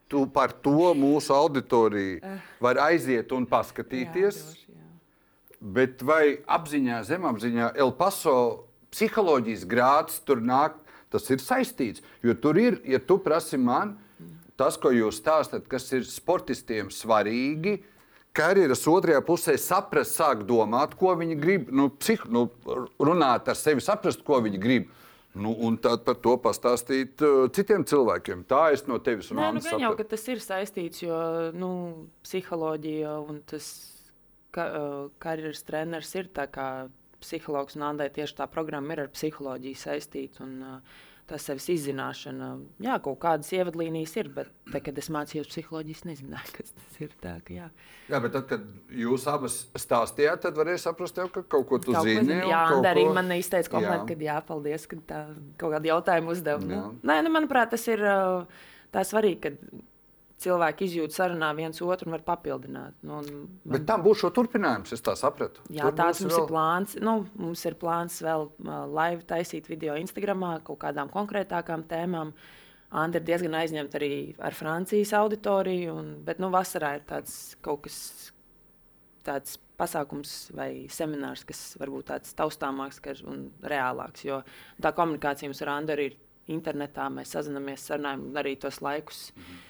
Tu 0.10 0.24
par 0.34 0.56
to 0.66 0.94
mūsu 0.98 1.36
auditoriju 1.36 2.34
var 2.64 2.80
aiziet 2.88 3.30
un 3.36 3.46
paskatīties. 3.50 4.40
Jā, 4.42 4.54
droši, 4.56 4.74
jā. 4.74 4.88
Bet 5.76 6.02
vai 6.08 6.24
apziņā, 6.50 7.04
zemapziņā, 7.06 7.74
El 7.78 7.94
Paso 8.00 8.36
psiholoģijas 8.90 9.68
grāds 9.70 10.22
tur 10.26 10.42
nāk, 10.42 10.80
tas 11.14 11.30
ir 11.30 11.42
saistīts. 11.44 12.02
Jo 12.26 12.34
tur 12.34 12.58
ir, 12.58 12.80
ja 12.90 12.98
tu 12.98 13.20
prasi 13.22 13.60
man, 13.62 13.98
tas, 14.60 14.78
ko 14.82 14.92
jūs 14.94 15.22
stāstat, 15.22 15.68
kas 15.72 15.88
ir 15.96 16.06
sportistiem 16.08 16.90
svarīgi, 16.94 17.78
karjeras 18.36 18.86
otrajā 18.90 19.22
pusē 19.26 19.56
saprast, 19.60 20.18
sākt 20.20 20.46
domāt, 20.50 20.96
ko 21.00 21.14
viņi 21.20 21.38
grib, 21.40 21.70
nu, 21.74 21.90
psih, 22.00 22.26
nu, 22.32 22.48
runāt 23.02 23.50
ar 23.50 23.58
sevi, 23.58 23.84
saprast, 23.84 24.24
ko 24.26 24.42
viņi 24.46 24.62
grib. 24.62 24.90
Nu, 25.38 25.52
un 25.54 25.78
tad 25.78 26.02
par 26.08 26.18
to 26.24 26.34
pastāstīt 26.42 27.22
uh, 27.22 27.44
citiem 27.54 27.84
cilvēkiem. 27.86 28.48
Tā 28.50 28.72
es 28.74 28.88
no 28.90 28.98
tevis 29.04 29.30
runāju. 29.30 29.60
Nu, 29.62 29.82
jau, 29.84 29.92
tas 30.14 30.24
ir 30.32 30.42
saistīts, 30.42 31.04
jo 31.04 31.20
nu, 31.54 31.70
psiholoģija 32.26 33.14
un 33.22 33.44
tas 33.50 33.68
ka, 34.56 34.66
uh, 34.66 35.04
karjeras 35.22 35.62
treneris 35.68 36.16
ir 36.18 36.32
tā 36.34 36.48
kā 36.50 36.70
psihologs 37.22 37.78
un 37.78 37.86
Andai 37.92 38.10
tieši 38.16 38.40
tā 38.40 38.48
programma 38.50 38.96
ir 38.96 39.04
ar 39.06 39.14
psiholoģiju 39.14 39.78
saistīta. 39.78 40.48
Un, 40.48 40.58
uh, 40.66 41.06
tā 41.30 41.38
sevis 41.42 41.68
izzināšana. 41.74 42.50
Jā, 42.84 42.98
kaut 43.06 43.20
kādas 43.22 43.52
ievadlīnijas 43.54 44.16
ir, 44.20 44.30
bet 44.34 44.50
te, 44.72 44.82
kad 44.84 44.98
es 45.02 45.10
mācījos 45.14 45.50
psiholoģiju, 45.52 45.98
es 46.00 46.08
nezināju, 46.08 46.54
kas 46.58 46.74
tas 46.76 46.98
ir. 47.06 47.14
Tā, 47.24 47.36
ka, 47.46 47.54
jā. 47.56 47.68
jā, 48.10 48.22
bet 48.26 48.34
tad, 48.36 48.48
kad 48.50 48.96
jūs 49.02 49.28
abas 49.32 49.60
stāstījāt, 49.78 50.44
tad 50.48 50.58
varēja 50.60 50.84
saprast, 50.88 51.18
tev, 51.20 51.30
ka 51.36 51.44
kaut 51.46 51.68
ko 51.70 51.82
tu 51.84 51.94
kaut 51.96 52.08
zini. 52.08 52.42
Ko, 52.42 52.50
jā, 52.52 52.64
un 52.78 52.90
arī 52.90 53.06
ko... 53.08 53.14
man 53.20 53.36
izteica 53.38 53.76
komplimentu, 53.76 54.16
ka 54.16 54.30
jā, 54.30 54.40
paldies, 54.50 54.88
ka 54.90 55.00
tā 55.12 55.22
kaut 55.62 55.78
kādu 55.78 55.94
jautājumu 55.94 56.36
uzdev. 56.36 56.66
Nu, 56.66 56.82
nē, 57.06 57.22
nu, 57.26 57.34
manuprāt, 57.38 57.72
tas 57.76 57.86
ir 57.92 58.04
tā 58.96 59.06
svarīgi, 59.06 59.40
ka 59.46 59.86
cilvēki 60.44 60.88
izjūt 60.88 61.16
sarunā 61.16 61.50
viens 61.58 61.82
otru 61.84 62.08
un 62.10 62.16
var 62.16 62.24
papildināt. 62.28 62.96
Nu, 63.04 63.20
man... 63.20 63.76
Bet 63.76 63.86
tam 63.90 64.04
būs 64.06 64.22
šo 64.24 64.32
turpinājums, 64.36 64.94
es 64.96 65.04
tā 65.06 65.16
sapratu. 65.20 65.64
Jā, 65.68 65.88
Tur 65.88 65.98
tāds 66.00 66.24
mums 66.24 66.36
vēl... 66.36 66.42
ir 66.42 66.50
plāns. 66.54 66.96
Nu, 67.04 67.16
mums 67.40 67.66
ir 67.68 67.78
plāns 67.80 68.20
vēl 68.24 68.48
uh, 68.48 68.74
live 68.88 69.28
taisīt 69.30 69.70
video 69.72 69.98
Instagramā 70.00 70.56
kaut 70.68 70.82
kādām 70.86 71.12
konkrētākām 71.14 71.86
tēmām. 71.92 72.34
Andra 73.00 73.22
ir 73.22 73.28
diezgan 73.28 73.58
aizņemta 73.60 74.00
arī 74.00 74.14
ar 74.42 74.56
Francijas 74.58 75.14
auditoriju, 75.20 75.94
un, 76.02 76.14
bet 76.26 76.40
nu, 76.42 76.50
vasarā 76.54 76.96
ir 76.98 77.06
tāds 77.10 77.36
kaut 77.66 77.84
kas 77.86 78.00
tāds 79.28 79.60
pasākums 79.80 80.50
vai 80.56 80.88
seminārs, 80.92 81.46
kas 81.48 81.62
varbūt 81.80 82.10
tāds 82.10 82.34
taustāmāks 82.36 83.04
un 83.30 83.50
reālāks. 83.62 84.26
Jo 84.26 84.42
tā 84.82 84.96
komunikācija 84.96 85.52
mums 85.52 85.62
ar 85.68 85.76
Andru 85.76 86.10
ir 86.10 86.18
internetā, 86.50 87.12
mēs 87.14 87.36
sazināmies, 87.36 87.86
sarunājam 87.86 88.32
arī 88.42 88.56
tos 88.58 88.82
laikus. 88.82 89.30
Mm 89.36 89.44
-hmm 89.44 89.66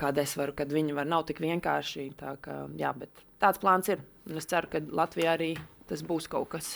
kāda 0.00 0.24
es 0.24 0.34
varu, 0.38 0.54
kad 0.56 0.72
viņi 0.72 0.96
var 0.96 1.08
nav 1.08 1.26
tik 1.28 1.42
vienkārši. 1.44 2.08
Tā 2.20 2.34
kā, 2.44 2.62
jā, 2.80 2.94
tāds 3.42 3.60
plāns 3.62 3.92
ir. 3.92 4.02
Un 4.30 4.40
es 4.40 4.48
ceru, 4.50 4.70
ka 4.72 4.82
Latvijā 5.02 5.36
arī 5.36 5.54
tas 5.90 6.02
būs 6.06 6.28
kaut 6.30 6.50
kas 6.54 6.74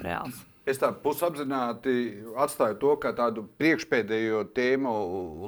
reāls. 0.00 0.42
Es 0.64 0.78
tā 0.80 0.88
pusapzināti 0.96 1.94
atstāju 2.40 2.78
to 2.80 2.94
kā 3.02 3.10
tādu 3.16 3.44
priekšpēdējo 3.60 4.46
tēmu 4.56 4.92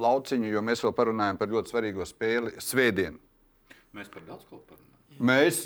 lauciņu, 0.03 0.51
jo 0.53 0.63
mēs 0.65 0.85
vēl 0.85 0.93
parunājam 0.99 1.39
par 1.41 1.49
ļoti 1.55 1.73
svarīgo 1.73 2.05
spēli 2.09 2.53
Svētdienu. 2.61 3.17
Mēs 3.97 4.13
par 4.13 4.27
daudz 4.27 4.45
ko 4.45 4.61
parunājam. 4.61 4.83
Mēs, 5.17 5.63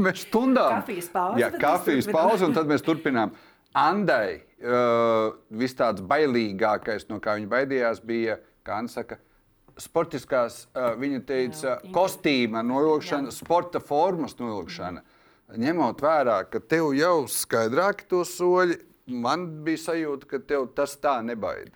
mēs 0.00 0.22
stundām 0.24 0.78
kafijas 0.80 1.10
pauzi. 1.12 1.42
Jā, 1.42 1.50
kafijas 1.60 2.08
pauzi, 2.08 2.46
un 2.46 2.56
tad 2.56 2.70
mēs 2.70 2.84
turpinām. 2.86 3.34
Andai 3.76 4.40
uh, 4.40 5.36
viss 5.60 5.76
tāds 5.76 6.00
bailīgākais, 6.00 7.04
no 7.12 7.20
kā 7.22 7.36
viņa 7.36 7.50
baidījās, 7.52 8.00
bija, 8.00 8.38
kā 8.64 8.80
Anna 8.80 8.90
saka, 8.90 9.20
sportiskās, 9.80 10.64
viņa 10.74 11.22
teica, 11.28 11.66
jā, 11.68 11.92
kostīma 11.94 12.62
novilkšana, 12.66 13.30
jā. 13.30 13.36
sporta 13.40 13.82
formas 13.82 14.36
novilkšana. 14.38 15.02
Ņemot 15.60 16.02
vērā, 16.04 16.42
ka 16.50 16.60
tev 16.62 16.92
jau 16.94 17.24
skaidrāki 17.30 18.06
to 18.10 18.22
soļi, 18.28 18.78
man 19.10 19.48
bija 19.66 19.86
sajūta, 19.88 20.28
ka 20.30 20.42
tev 20.46 20.68
tas 20.76 20.94
tā 21.02 21.18
nebaida. 21.26 21.74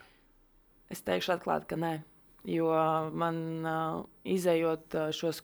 Es 0.92 1.02
teikšu 1.02 1.34
atklāti, 1.34 1.72
ka 1.72 1.80
nē. 1.80 1.96
Jo 2.46 2.68
man 3.16 3.40
uh, 3.64 4.04
izējot 4.28 4.94
uh, 5.00 5.08
šos 5.16 5.40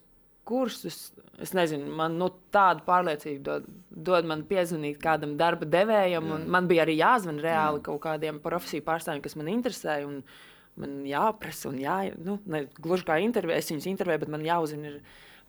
kursus, 0.47 1.09
es 1.41 1.51
nezinu, 1.57 1.89
man 1.97 2.15
nu, 2.19 2.29
tādu 2.53 2.85
pārliecību 2.85 3.41
dod, 3.45 3.65
dod 3.89 4.27
man 4.29 4.45
piezvanīt 4.47 4.99
kādam 5.01 5.33
darba 5.39 5.67
devējam. 5.69 6.29
Man 6.51 6.69
bija 6.69 6.85
arī 6.85 6.99
jāzvan 6.99 7.41
reāli 7.41 7.81
Jā. 7.81 7.85
kaut 7.89 8.01
kādiem 8.05 8.39
profesiju 8.43 8.85
pārstāvjiem, 8.85 9.25
kas 9.25 9.37
man 9.39 9.49
interesēja. 9.51 10.07
Un, 10.07 10.21
uh, 10.21 10.50
man 10.79 11.01
jāprasa 11.07 11.69
un 11.71 11.81
jā, 11.81 11.97
nu, 12.21 12.37
ne, 12.49 12.65
gluži 12.79 13.07
kā 13.07 13.19
intervija, 13.23 13.59
es 13.59 13.71
viņus 13.71 13.89
intervēju, 13.91 14.23
bet 14.25 14.33
man 14.33 14.47
jāuzzina. 14.47 14.95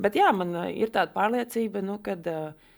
Bet 0.03 0.17
jā, 0.19 0.29
man 0.35 0.55
uh, 0.57 0.69
ir 0.73 0.93
tāda 0.95 1.15
pārliecība, 1.15 1.83
nu, 1.85 1.99
kad, 2.05 2.27
uh, 2.27 2.73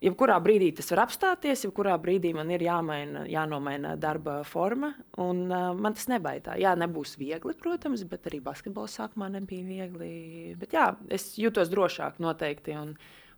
jebkurā 0.00 0.38
brīdī 0.42 0.70
tas 0.76 0.88
var 0.94 1.04
apstāties, 1.04 1.64
jebkurā 1.66 1.94
brīdī 2.00 2.32
man 2.36 2.50
ir 2.54 2.64
jāmaina, 2.64 3.26
jānomaina 3.30 3.94
darba 4.00 4.40
forma. 4.48 4.92
Un, 5.20 5.46
uh, 5.50 5.70
man 5.76 5.96
tas 5.96 6.08
nebaidās. 6.10 6.58
Jā, 6.60 6.74
nebūs 6.80 7.16
viegli, 7.20 7.54
protams, 7.60 8.04
bet 8.08 8.28
arī 8.30 8.42
basketbols 8.44 8.96
sākumā 9.00 9.30
nebija 9.36 9.66
viegli. 9.68 10.12
Bet 10.60 10.76
jā, 10.76 10.90
es 11.12 11.32
jūtos 11.40 11.72
drošāk 11.72 12.20
noteikti. 12.22 12.76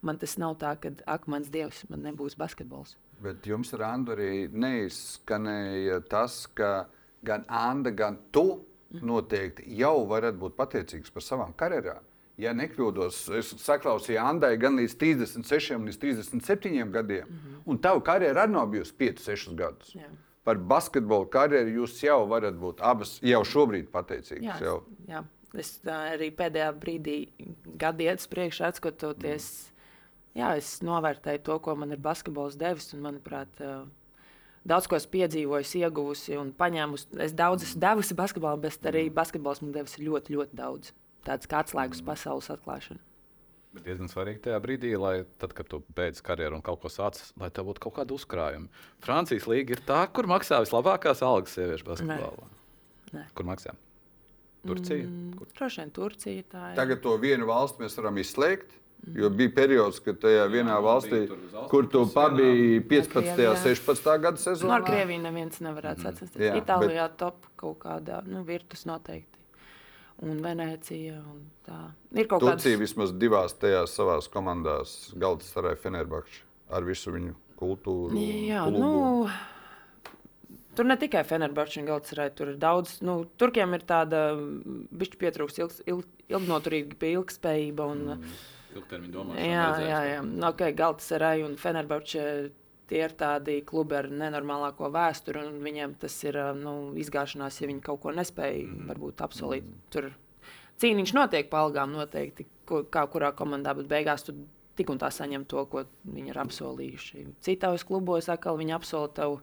Man 0.02 0.18
tas 0.18 0.34
nav 0.42 0.56
tā, 0.58 0.74
ka, 0.82 0.90
ak, 1.06 1.28
mans 1.30 1.50
dievs, 1.52 1.84
man 1.90 2.02
nebūs 2.08 2.34
basketbols. 2.38 2.96
Bet 3.22 3.46
jums 3.46 3.70
ar 3.76 3.84
Andu 3.92 4.16
arī 4.16 4.48
neizskanēja 4.50 6.00
tas, 6.10 6.40
ka 6.58 6.88
gan 7.22 7.44
Anna, 7.48 7.90
gan 7.90 8.18
tu 8.32 8.64
noteikti 8.92 9.64
jau 9.78 10.06
varat 10.08 10.36
būt 10.36 10.56
pateicīgs 10.56 11.12
par 11.12 11.24
savām 11.24 11.54
karjerām 11.56 12.02
ja 12.40 12.52
nekļūdos, 12.56 13.22
es 13.38 13.52
saklausīju 13.62 14.20
Andai 14.22 14.54
gan 14.60 14.76
līdz 14.80 14.96
36, 15.00 15.78
līdz 15.86 16.00
37 16.00 16.92
gadiem, 16.92 17.26
mm 17.28 17.38
-hmm. 17.38 17.62
un 17.66 17.78
tava 17.78 18.02
karjera 18.02 18.46
arī 18.46 18.52
nav 18.52 18.66
bijusi 18.72 18.94
5, 18.98 19.24
6 19.26 19.54
gadus. 19.56 19.94
Jā. 19.94 20.08
Par 20.44 20.58
basketbolu 20.58 21.28
karjeru 21.30 21.70
jūs 21.82 22.02
jau 22.02 22.26
varat 22.28 22.54
būt 22.54 22.80
abas 22.80 23.18
jau 23.22 23.44
šobrīd 23.44 23.90
pateicīgas. 23.92 24.60
Jā, 24.60 24.64
jau. 24.64 24.82
jā. 25.08 25.24
Es 25.54 25.80
arī 25.84 26.30
pēdējā 26.32 26.72
brīdī, 26.80 27.28
gadu 27.76 28.02
iet 28.02 28.24
priekšā, 28.30 28.72
skatoties, 28.72 29.68
mm. 29.68 30.40
jā, 30.40 30.56
es 30.56 30.80
novērtēju 30.82 31.42
to, 31.42 31.58
ko 31.58 31.74
man 31.76 31.92
ir 31.92 31.98
basketbols 31.98 32.56
devis. 32.56 32.94
Un, 32.94 33.00
manuprāt, 33.00 33.60
daudz 34.68 34.88
ko 34.88 34.98
esmu 34.98 35.12
piedzīvojis, 35.16 35.76
ieguvusi 35.82 36.36
un 36.40 36.52
paņēmusi. 36.58 37.14
Es 37.24 37.36
daudz 37.36 37.66
esmu 37.66 37.82
devusi 37.82 38.18
basketbolam, 38.18 38.60
bet 38.64 38.90
arī 38.90 39.06
basketbols 39.14 39.62
man 39.64 39.72
devis 39.76 39.98
ļoti, 40.00 40.36
ļoti 40.36 40.58
daudz 40.58 40.92
tāds 41.26 41.48
kā 41.50 41.62
atslēgas 41.62 42.02
pasaules 42.06 42.50
atklāšana. 42.54 43.02
Bet 43.72 43.86
diezgan 43.86 44.10
svarīgi 44.10 44.42
tajā 44.44 44.58
brīdī, 44.60 44.90
lai 45.00 45.22
tad, 45.40 45.54
kad 45.56 45.68
tu 45.70 45.78
beidz 45.96 46.20
karjeru 46.24 46.58
un 46.58 46.64
kaut 46.64 46.82
ko 46.82 46.90
sāc, 46.92 47.16
lai 47.40 47.48
tev 47.54 47.70
būtu 47.70 47.80
kaut 47.86 47.94
kāda 47.96 48.12
uzkrājuma. 48.12 48.68
Francijas 49.00 49.46
līnija 49.48 49.78
ir 49.78 49.84
tā, 49.88 50.02
kur 50.12 50.28
maksā 50.28 50.58
vislabākās 50.60 51.22
algas 51.24 51.54
sieviešu 51.56 51.88
basketbolā. 51.88 52.50
Kur 53.32 53.48
maksā? 53.48 53.72
Turcija? 54.66 55.06
Mm, 55.08 55.48
Droši 55.56 55.80
vien 55.80 55.90
Turcija. 55.96 56.42
Ir. 56.42 56.76
Tagad 56.76 57.00
to 57.02 57.16
vienu 57.20 57.48
valsti 57.48 57.82
mēs 57.82 57.96
varam 57.98 58.20
izslēgt. 58.20 58.76
Jo 59.02 59.28
bija 59.34 59.50
periods, 59.50 59.98
kad 60.04 60.20
tajā 60.22 60.44
vienā 60.46 60.76
jā, 60.76 60.82
valstī, 60.84 61.20
kur 61.72 61.88
tu 61.90 62.04
pabiji 62.14 62.78
15. 62.86 63.40
un 63.50 63.58
16. 63.58 64.10
gada 64.22 64.38
sezonā. 64.38 64.76
No 64.76 64.78
nu, 64.78 64.86
Krievijas 64.86 65.24
neviens 65.24 65.62
nevarētu 65.64 66.04
mm. 66.04 66.06
sacensties. 66.06 66.58
Itālijā 66.62 67.08
bet... 67.08 67.16
top 67.18 67.48
kaut 67.58 67.80
kādā 67.82 68.20
nu, 68.28 68.44
virtus 68.46 68.86
noteikti 68.86 69.42
un 70.22 70.42
Venecija. 70.42 71.18
Un 71.18 71.42
tā. 71.66 71.78
Ir 72.14 72.28
kaut 72.30 72.44
kāda 72.44 72.56
Turcija 72.56 72.80
vismaz 72.80 73.14
divās 73.18 73.56
tajās 73.58 73.94
savās 73.98 74.30
komandās, 74.32 74.94
Galatasaray, 75.18 75.74
Fenerbahča, 75.82 76.44
ar 76.70 76.86
visu 76.86 77.14
viņu 77.14 77.34
kultūru. 77.58 78.22
Jā, 78.46 78.64
klubu. 78.68 78.82
nu, 78.82 80.54
tur 80.78 80.88
ne 80.88 80.98
tikai 81.00 81.24
Fenerbahča 81.28 81.82
un 81.82 81.90
Galatasaray, 81.90 82.32
tur 82.38 82.54
ir 82.54 82.62
daudz. 82.62 83.00
Nu, 83.04 83.22
Turkiem 83.40 83.74
ir 83.74 83.86
tāda 83.88 84.24
bišķi 84.38 85.22
pietrūks 85.26 85.62
ilg, 85.62 85.78
ilg, 85.90 86.10
ilgnoturīga 86.32 87.14
ilgspējība. 87.16 87.92
Un, 87.94 88.04
mm. 88.18 88.42
Ilgtermiņa 88.76 89.14
domāšana. 89.14 89.46
Jā, 89.46 89.68
jā, 89.84 90.00
jā. 90.10 90.24
Nu, 90.26 90.48
okay, 90.48 90.74
Galatasaray 90.76 91.44
un 91.46 91.56
Fenerbahča 91.60 92.26
tie 92.92 93.00
ir 93.06 93.14
tādi 93.18 93.60
klubi 93.66 93.96
ar 93.96 94.08
nenormālāko 94.12 94.90
vēsturi, 94.92 95.46
un 95.48 95.60
viņiem 95.64 95.96
tas 96.02 96.16
ir 96.26 96.38
nu, 96.58 96.74
izgāšanās, 97.00 97.60
ja 97.62 97.70
viņi 97.70 97.84
kaut 97.84 98.02
ko 98.04 98.14
nespēja 98.16 98.66
mm. 98.66 98.88
varbūt 98.90 99.24
apsolīt. 99.24 99.68
Mm. 99.68 99.84
Tur 99.94 100.10
cīniņš 100.82 101.14
notiek 101.16 101.50
pa 101.52 101.62
algām 101.64 101.94
noteikti, 101.96 102.46
ko, 102.68 102.82
kā 102.92 103.06
kurā 103.12 103.32
komandā, 103.38 103.74
bet 103.78 103.88
beigās 103.90 104.26
tu 104.26 104.36
tik 104.78 104.92
un 104.92 105.00
tā 105.00 105.10
saņem 105.12 105.44
to, 105.48 105.64
ko 105.72 105.84
viņi 106.08 106.32
ir 106.32 106.40
apsolījuši. 106.42 107.26
Citos 107.44 107.84
klubos 107.88 108.30
atkal 108.32 108.60
viņi 108.60 108.76
apsola 108.78 109.12
tev. 109.16 109.42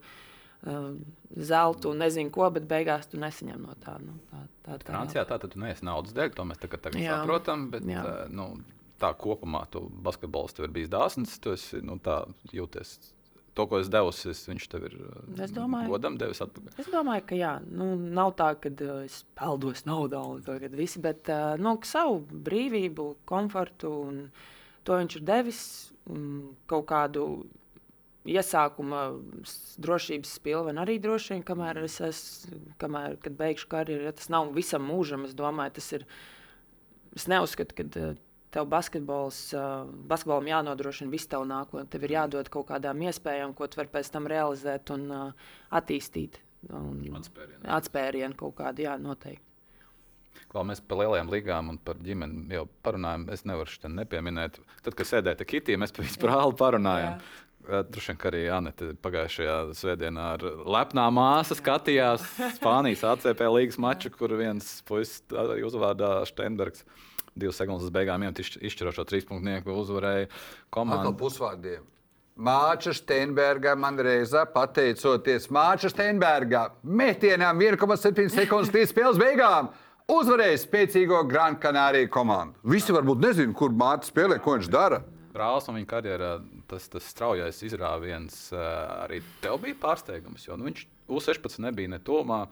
Zeltu 1.39 1.93
nezinu 1.95 2.33
ko, 2.35 2.49
bet 2.51 2.65
beigās 2.67 3.05
tu 3.07 3.19
nesaņem 3.21 3.61
no 3.63 3.77
tā. 3.79 3.93
Nu, 4.03 4.17
tā, 4.27 4.41
tā, 4.65 4.75
tā 4.81 4.91
Francijā 4.91 5.23
tā 5.29 5.37
tad 5.39 5.53
tu 5.53 5.61
neesi 5.61 5.85
naudas 5.87 6.11
dēļ, 6.17 6.33
to 6.35 6.43
mēs 6.49 6.59
tagad, 6.59 6.81
tagad 6.83 7.05
saprotam. 7.05 7.69
Bet, 7.71 7.85
jā. 7.87 8.01
nu, 8.35 8.49
tā 8.99 9.13
kopumā 9.17 9.65
tu 9.71 9.85
basketbols 10.05 10.55
tev 10.55 10.67
ir 10.67 10.75
bijis 10.75 10.91
dāsns, 10.91 11.39
tu 11.41 11.55
esi 11.55 11.81
nu, 11.85 11.99
jūties 12.55 12.97
to, 13.59 13.65
ko 13.67 13.79
es 13.83 13.89
devu, 13.91 14.11
es, 14.31 14.43
viņš 14.47 14.67
tev 14.71 14.85
ir 14.87 14.95
es 15.43 15.51
domāju, 15.51 15.91
godam 15.91 16.17
devis 16.19 16.39
atpakaļ. 16.45 16.77
Es 16.79 16.89
domāju, 16.91 17.25
ka 17.27 17.37
jā, 17.39 17.51
nu, 17.67 17.91
nav 17.99 18.33
tā, 18.39 18.53
ka 18.61 18.71
uh, 18.71 19.01
es 19.03 19.21
peldos 19.37 19.85
naudā 19.89 20.21
un 20.23 20.43
to 20.45 20.55
visi, 20.77 21.01
bet 21.03 21.27
uh, 21.33 21.53
nu, 21.59 21.75
savu 21.87 22.21
brīvību, 22.47 23.09
komfortu 23.29 23.91
un 24.07 24.21
to 24.87 24.99
viņš 25.01 25.19
ir 25.19 25.25
devis 25.27 25.61
um, 26.07 26.53
kaut 26.71 26.87
kādu 26.91 27.25
iesākuma 28.29 29.03
drošības 29.81 30.37
spilveni 30.39 30.81
arī 30.83 30.99
droši 31.01 31.35
vien, 31.35 31.45
kamēr 31.47 31.81
es 31.83 31.99
esmu, 32.05 32.63
kamēr, 32.81 33.19
kad 33.23 33.37
beigšu 33.39 33.69
karjeru, 33.71 34.07
ja 34.07 34.15
tas 34.15 34.31
nav 34.31 34.53
visam 34.55 34.85
mūžam, 34.87 35.25
es 35.27 35.35
domāju, 35.37 35.75
tas 35.79 35.91
ir, 35.97 36.07
es 37.17 37.27
neuzskatu, 37.31 37.75
ka 37.75 37.87
uh, 37.89 38.17
tev 38.53 38.69
basketbols, 38.69 39.41
uh, 39.57 39.89
basketbolam 40.09 40.47
jānodrošina 40.49 41.11
visu 41.13 41.29
tavu 41.31 41.47
nākotni. 41.49 41.89
Tev 41.91 42.05
ir 42.07 42.15
jādod 42.17 42.49
kaut 42.53 42.69
kādām 42.71 43.01
iespējām, 43.05 43.53
ko 43.57 43.67
tu 43.69 43.81
vari 43.81 43.91
pēc 43.93 44.11
tam 44.13 44.29
realizēt 44.29 44.93
un 44.95 45.05
uh, 45.13 45.51
attīstīt. 45.79 46.41
Atspērienu. 46.69 47.61
Atspērienu 47.77 48.39
kaut 48.39 48.57
kādu, 48.57 48.83
jā, 48.83 48.97
noteikti. 48.99 49.45
Kā 50.49 50.63
mēs 50.65 50.81
par 50.85 51.01
lielajām 51.01 51.29
līgām 51.29 51.69
un 51.73 51.77
par 51.83 51.99
ģimeni 52.01 52.55
jau 52.55 52.63
parunājām, 52.85 53.27
es 53.33 53.45
nevaru 53.45 53.69
šeit 53.69 53.89
nepieminēt. 53.93 54.57
Tad, 54.85 54.95
kad 54.97 55.07
sēdēja 55.09 55.45
Kitī, 55.47 55.77
mēs 55.77 55.93
par 55.93 56.05
viņu 56.05 56.21
brāli 56.21 56.57
parunājām. 56.59 57.21
Droši 57.69 58.11
vien, 58.13 58.17
ka 58.17 58.29
arī 58.31 58.41
Anita 58.49 58.87
pagājušajā 59.03 59.55
svētdienā 59.77 60.25
ar 60.37 60.45
lepnā 60.77 61.05
māsa 61.13 61.57
skatījās 61.59 62.23
Spānijas 62.57 63.03
ACP 63.11 63.43
līgas 63.51 63.77
maču, 63.81 64.09
kur 64.15 64.33
viens 64.39 64.79
puisis 64.87 65.21
arī 65.37 65.61
uzvārdā 65.67 66.15
Steinbergs 66.29 66.85
divas 67.41 67.59
sekundes 67.59 67.87
līdz 67.87 67.95
beigām 67.95 68.25
izšķirošo 68.29 69.05
trīspunktnieku 69.09 69.73
uzvarēja 69.81 70.27
komanda. 70.73 71.09
Ar 71.09 71.17
pusvārdiem. 71.19 71.87
Māča 72.39 72.93
Steinberga 72.95 73.73
man 73.75 73.97
reizē 73.99 74.45
pateicoties 74.53 75.49
Māča 75.51 75.89
Steinberga 75.91 76.69
metienam 76.83 77.59
1,7 77.59 78.29
sekundes 78.31 78.71
līdz 78.71 78.93
spēles 78.93 79.19
beigām. 79.19 79.73
Uzvarēja 80.09 80.61
spēcīgo 80.63 81.19
Grand 81.29 81.59
Canāriju 81.61 82.09
komandu. 82.09 82.55
Visi 82.63 82.95
varbūt 82.95 83.19
nezina, 83.21 83.53
kur 83.53 83.75
Mārcis 83.75 84.09
spēlē, 84.13 84.39
ko 84.41 84.55
viņš 84.55 84.69
dara. 84.73 85.03
Brālis 85.35 85.67
un 85.69 85.77
viņa 85.77 85.89
karjerā 85.91 86.31
tas, 86.71 86.87
tas 86.89 87.11
straujais 87.11 87.59
izrāviens 87.67 88.39
arī 88.55 89.19
tev 89.43 89.59
bija 89.65 89.77
pārsteigums, 89.83 90.47
jo 90.47 90.57
nu, 90.57 90.69
viņš 90.69 90.87
U16 91.09 91.61
nebija 91.67 91.91
ne 91.91 91.99
tomā. 92.01 92.45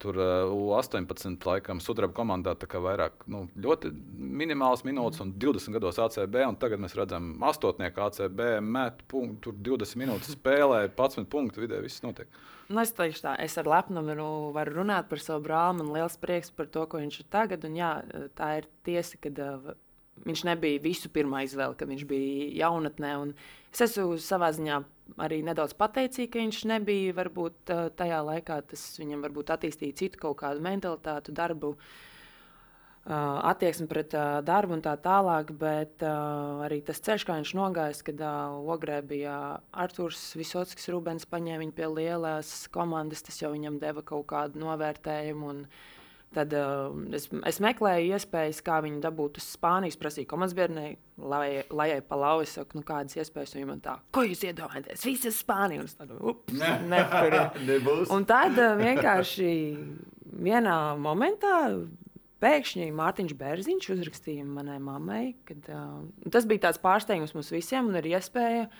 Tur 0.00 0.16
U18 0.16 1.44
laikam 1.44 1.80
sudraba 1.84 2.14
komandā 2.16 2.54
vairāk 2.56 3.26
nu, 3.28 3.42
ļoti 3.60 3.90
minimāls 4.16 4.80
minūtes 4.86 5.20
un 5.20 5.34
20 5.36 5.76
gados 5.76 5.98
ACB. 6.00 6.38
Tagad 6.62 6.80
mēs 6.80 6.96
redzam, 6.96 7.34
astotnieku 7.44 8.06
ACB 8.06 8.40
met 8.64 9.04
punktu, 9.10 9.52
tur 9.52 9.82
20 9.82 10.00
minūtes 10.00 10.38
spēlē, 10.38 10.86
11 10.88 11.28
punktu 11.28 11.66
vidē 11.66 11.82
viss 11.84 12.00
notiek. 12.06 12.32
Nu, 12.70 12.78
es 12.80 12.94
teikšu 12.94 13.24
tā, 13.24 13.34
es 13.42 13.58
ar 13.58 13.68
lepnumu 13.68 14.14
nu, 14.14 14.30
varu 14.54 14.78
runāt 14.78 15.08
par 15.10 15.20
savu 15.20 15.42
brāli. 15.48 15.80
Man 15.82 15.92
liels 15.92 16.16
prieks 16.22 16.52
par 16.54 16.70
to, 16.70 16.86
ko 16.86 17.02
viņš 17.02 17.20
ir 17.20 17.30
tagad. 17.34 17.66
Un, 17.66 17.76
jā, 17.76 17.92
tā 18.38 18.52
ir 18.60 18.68
tiesa, 18.86 19.18
ka 19.20 19.32
uh, 19.42 19.72
viņš 20.26 20.44
nebija 20.48 20.82
visu 20.82 21.10
pirmā 21.12 21.44
izvēle, 21.46 21.76
kad 21.78 21.88
viņš 21.90 22.04
bija 22.08 22.50
jaunatnē. 22.64 23.14
Es 23.72 23.84
esmu 23.86 24.18
savā 24.20 24.50
ziņā 24.56 24.82
arī 25.22 25.40
nedaudz 25.46 25.74
pateicīga, 25.78 26.34
ka 26.34 26.44
viņš 26.44 26.60
nebija 26.70 27.16
varbūt 27.16 27.74
tajā 27.98 28.20
laikā, 28.26 28.60
tas 28.70 28.84
viņam 29.00 29.26
attīstīja 29.30 29.98
citu 30.04 30.20
kaut 30.26 30.40
kādu 30.44 30.64
mentalitātu, 30.64 31.34
darbu. 31.34 31.74
Attieksme 33.10 33.86
pret 33.88 34.12
uh, 34.14 34.42
darbu 34.44 34.74
un 34.76 34.82
tā 34.84 34.92
tālāk, 35.00 35.54
bet 35.56 36.02
uh, 36.04 36.60
arī 36.66 36.82
tas 36.84 37.00
ceļš, 37.00 37.24
kā 37.26 37.38
viņš 37.38 37.52
nogājis, 37.56 38.02
kad 38.06 38.20
uh, 38.20 38.58
Ogrē 38.70 38.98
bija 39.00 39.36
Arthurs 39.72 40.20
Visockis, 40.36 40.90
Rubens 40.92 41.24
paņēma 41.26 41.62
viņu 41.64 41.74
pie 41.78 41.88
lielās 41.88 42.52
komandas, 42.70 43.24
tas 43.24 43.40
jau 43.40 43.54
viņam 43.54 43.80
deva 43.80 44.04
kaut 44.06 44.28
kādu 44.30 44.60
novērtējumu. 44.60 45.48
Un, 45.48 45.64
uh, 45.64 45.99
Tad 46.30 46.52
uh, 46.54 46.92
es, 47.16 47.24
es 47.48 47.56
meklēju 47.58 48.12
iespējas, 48.14 48.60
kā 48.62 48.76
viņu 48.84 49.00
dabūt 49.02 49.40
uz 49.40 49.48
Spānijas. 49.56 49.96
Prasīju 49.98 50.28
komandas 50.30 50.54
lai, 51.18 51.64
lai 51.74 51.88
ai 51.96 52.02
pa 52.06 52.18
lauju, 52.20 52.44
es 52.46 52.52
saku, 52.54 52.78
nu, 52.78 52.84
kādas 52.86 53.18
iespējas 53.18 53.56
viņam 53.56 53.80
tā. 53.82 53.96
Ko 54.14 54.22
jūs 54.22 54.44
iedomājaties? 54.46 55.02
Viss 55.08 55.26
ir 55.26 55.34
Spānija. 55.34 55.82
Un, 55.82 55.90
tādu, 55.98 56.20
ups, 56.30 56.54
ne, 56.54 57.02
un 58.14 58.28
tad 58.30 58.54
uh, 58.62 58.76
vienkārši 58.78 59.50
vienā 60.46 60.76
momentā 61.02 61.56
pēkšņi 62.40 62.86
Mārtiņš 62.96 63.36
Bērziņš 63.42 63.90
uzrakstīja 63.96 64.46
manai 64.46 64.78
mammai, 64.82 65.24
ka 65.48 65.58
uh, 65.66 65.98
tas 66.30 66.46
bija 66.48 66.68
tāds 66.68 66.80
pārsteigums 66.82 67.34
mums 67.34 67.50
visiem 67.52 67.90
un 67.90 67.98
ir 67.98 68.12
iespēja. 68.14 68.70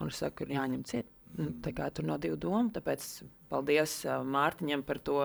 Un 0.00 0.12
es 0.12 0.20
saku, 0.20 0.52
jāņem 0.52 0.84
ciet. 0.88 1.08
Nu, 1.38 1.52
tā 1.62 1.70
kā 1.72 1.86
tur 1.94 2.08
nav 2.08 2.18
divu 2.20 2.36
domu, 2.42 2.72
tāpēc 2.74 3.04
paldies 3.48 4.00
uh, 4.04 4.20
Mārtiņam 4.26 4.84
par 4.84 4.98
to 5.06 5.20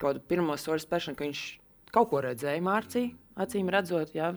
kaut 0.00 0.16
kādu 0.16 0.24
pirmo 0.32 0.56
soļu 0.58 0.82
spēršanu, 0.86 1.18
ka 1.18 1.26
viņš 1.26 1.44
kaut 1.94 2.10
ko 2.10 2.22
redzēja 2.24 2.62
Mārcī, 2.64 3.04
acīm 3.40 3.70
redzot. 3.72 4.14
Jā. 4.16 4.34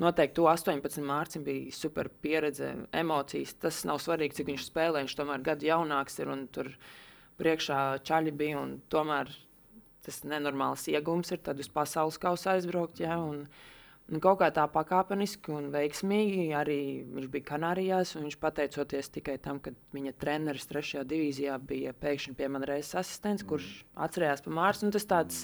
noteikti 0.00 0.34
to 0.40 0.48
18 0.50 1.04
mārciņa 1.06 1.44
bija 1.46 1.72
super 1.74 2.08
pieredze, 2.22 2.72
emocijas. 2.92 3.54
Tas 3.62 3.84
nav 3.86 4.00
svarīgi, 4.02 4.40
cik 4.40 4.50
viņš 4.50 4.68
spēlē. 4.70 5.04
Viņš 5.04 5.16
tomēr 5.20 5.44
gadu 5.46 5.68
jaunāks 5.68 6.18
ir 6.18 6.32
un 6.34 6.46
tur 6.48 6.72
priekšā 7.38 7.80
čaļi 8.02 8.32
bija. 8.34 8.64
Tomēr 8.90 9.30
tas 10.04 10.22
nenormāls 10.26 10.88
iegūms 10.90 11.30
ir 11.32 11.44
tad 11.46 11.62
uz 11.62 11.70
pasaules 11.70 12.18
kausa 12.18 12.56
aizbraukt. 12.56 13.00
Ja, 13.04 13.20
un, 13.22 13.46
Un 14.12 14.20
kaut 14.20 14.36
kā 14.42 14.50
tā 14.52 14.66
pakāpeniski 14.68 15.48
un 15.56 15.70
veiksmīgi 15.72 16.50
arī 16.52 16.80
viņš 17.08 17.28
bija 17.32 17.46
Kanārijās. 17.54 18.12
Viņš 18.18 18.34
pateicoties 18.42 19.08
tikai 19.14 19.38
tam, 19.40 19.62
ka 19.64 19.72
viņa 19.96 20.12
treneris 20.20 20.68
trešajā 20.68 21.06
divīzijā 21.08 21.54
bija 21.64 21.94
pēkšņi 22.02 22.34
pie 22.36 22.50
manis 22.52 22.68
reizes 22.68 22.98
asistents, 23.00 23.46
kurš 23.48 23.70
atcerējās 24.06 24.44
par 24.44 24.54
Mārsu. 24.58 24.90
Tas 24.92 25.08
tāds, 25.08 25.38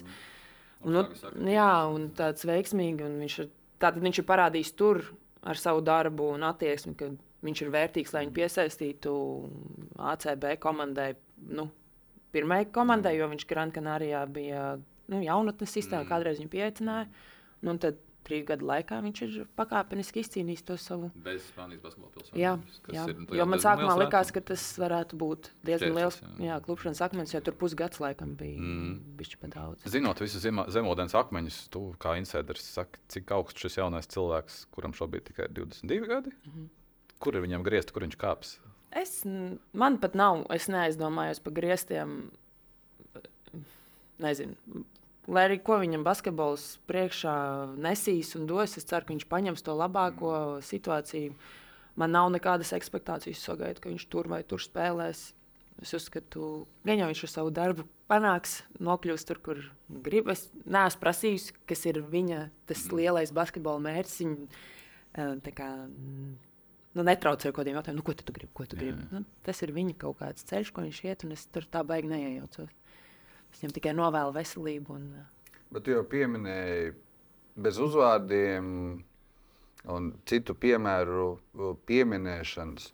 mm. 0.84 0.92
nu, 0.92 1.48
jā, 1.48 1.70
un 1.88 2.10
tāds 2.18 2.44
veiksmīgi. 2.50 3.06
Un 3.08 3.16
viņš, 3.24 3.38
tātad 3.80 4.04
viņš 4.04 4.20
ir 4.20 4.28
parādījis 4.28 4.74
tur 4.76 5.00
ar 5.40 5.56
savu 5.56 5.80
darbu 5.80 6.28
un 6.34 6.44
attieksmi, 6.50 6.94
ka 7.00 7.08
viņš 7.48 7.64
ir 7.64 7.72
vērtīgs, 7.78 8.12
lai 8.12 8.26
viņu 8.26 8.36
piesaistītu 8.42 9.14
ACB 10.12 10.46
komandai. 10.60 11.14
Nu, 11.48 11.70
Pirmajai 12.30 12.68
komandai, 12.70 13.16
jo 13.16 13.26
viņš 13.32 13.48
Gran 13.50 13.72
Canarijā 13.74 14.20
bija 14.30 14.76
nu, 15.10 15.24
jaunatnes 15.24 15.72
sistēma, 15.74 16.04
mm. 16.04 16.10
kādreiz 16.12 16.44
viņu 16.44 16.52
pieaicināja. 16.52 17.08
Nu, 17.66 17.74
tad 17.80 17.96
trīs 18.30 18.46
gadu 18.46 18.68
laikā 18.68 19.00
viņš 19.02 19.22
ir 19.26 19.36
pakāpeniski 19.58 20.22
izcīnījis 20.22 20.62
to 20.68 20.76
savu. 20.80 21.10
Bez 21.24 21.48
Spānijas 21.50 21.82
basketbola 21.82 22.12
pilsētas. 22.14 22.38
Jā, 22.38 22.54
jā. 22.94 23.04
Ir, 23.10 23.18
nu, 23.24 23.28
jo 23.40 23.46
man 23.50 23.62
sākumā 23.62 23.96
likās, 23.98 24.32
ka 24.34 24.42
tas 24.52 24.64
varētu 24.80 25.18
būt 25.20 25.50
diezgan 25.66 25.96
liels 25.98 26.20
jā. 26.22 26.32
Jā, 26.46 26.58
klupšanas 26.64 27.02
akmens, 27.06 27.34
jo 27.34 27.42
tur 27.44 27.56
pusgads 27.60 28.00
laikam 28.02 28.36
bija 28.38 28.60
mm. 28.62 28.96
bišķi 29.18 29.40
pa 29.42 29.52
daudz. 29.52 29.86
Zinot 29.90 30.22
visus 30.22 30.46
zemūdens 30.46 31.16
akmeņus, 31.18 31.60
tu 31.74 31.84
kā 32.02 32.14
insēders 32.20 32.66
saki, 32.78 33.02
cik 33.12 33.34
augsts 33.36 33.66
šis 33.66 33.80
jaunais 33.82 34.10
cilvēks, 34.10 34.64
kuram 34.74 34.94
šobrīd 34.96 35.26
tikai 35.30 35.50
22 35.56 36.10
gadi, 36.10 36.34
mm 36.34 36.52
-hmm. 36.54 36.68
kur 37.18 37.36
ir 37.36 37.46
viņam 37.46 37.66
griezt, 37.66 37.92
kur 37.92 38.06
viņš 38.06 38.18
kāps? 38.20 38.58
Es, 38.90 39.20
man 39.72 39.98
pat 40.02 40.16
nav, 40.18 40.44
es 40.50 40.66
neaizdomājos 40.70 41.42
par 41.42 41.54
griestiem. 41.54 42.30
Nezinu, 44.20 44.56
Lai 45.30 45.46
arī 45.46 45.60
ko 45.62 45.78
viņam 45.78 46.02
basketbols 46.02 46.64
priekšā 46.90 47.32
nesīs 47.78 48.32
un 48.38 48.48
dos, 48.50 48.74
es 48.80 48.86
ceru, 48.88 49.06
ka 49.06 49.14
viņš 49.14 49.26
paņems 49.30 49.62
to 49.66 49.76
labāko 49.78 50.32
situāciju. 50.66 51.36
Man 52.00 52.14
nav 52.16 52.30
nekādas 52.34 52.72
expectācijas 52.74 53.42
sagaidīt, 53.44 53.78
ka 53.82 53.92
viņš 53.92 54.06
tur 54.10 54.30
vai 54.30 54.40
tur 54.46 54.62
spēlēs. 54.62 55.28
Es 55.80 55.94
uzskatu, 55.96 56.66
ka 56.84 56.96
jau 56.98 57.08
viņš 57.08 57.22
ar 57.24 57.32
savu 57.32 57.52
darbu 57.56 57.86
panāks, 58.10 58.58
nokļūs 58.82 59.24
tur, 59.28 59.38
kur 59.44 59.62
grib. 60.04 60.28
Es 60.32 60.48
neesmu 60.66 61.00
prasījis, 61.00 61.50
kas 61.68 61.86
ir 61.88 62.02
viņa 62.04 62.42
tas 62.68 62.84
lielais 62.92 63.32
basketbola 63.36 63.80
mērķis. 63.86 64.18
Viņa, 64.20 64.66
eh, 65.14 65.52
kā, 65.56 65.70
nu, 65.86 67.06
netraucēju 67.06 67.54
kaut 67.54 67.62
kādiem 67.62 67.78
jautājumiem, 67.78 68.02
nu, 68.02 68.06
ko 68.06 68.18
tu 68.18 68.34
gribi. 68.34 68.66
Tu 68.74 68.82
gribi? 68.82 69.08
Nu, 69.14 69.24
tas 69.46 69.62
ir 69.62 69.72
viņa 69.78 69.96
kaut 70.02 70.20
kāds 70.20 70.44
ceļš, 70.50 70.74
ko 70.74 70.84
viņš 70.84 71.02
iet, 71.06 71.24
un 71.24 71.38
es 71.38 71.46
tur 71.46 71.64
tā 71.70 71.86
baigi 71.86 72.12
neiejaucos. 72.12 72.74
Es 73.52 73.62
viņam 73.62 73.76
tikai 73.76 73.94
novēlu 73.96 74.34
veselību. 74.36 74.96
Un, 74.96 75.60
Bet 75.70 75.86
tu 75.86 75.94
jau 75.94 76.02
pieminēji 76.06 76.94
bez 77.60 77.78
uzvārdiem 77.82 78.70
un 79.90 80.08
citu 80.28 80.56
piemēru 80.58 81.28
pieminēšanas. 81.88 82.90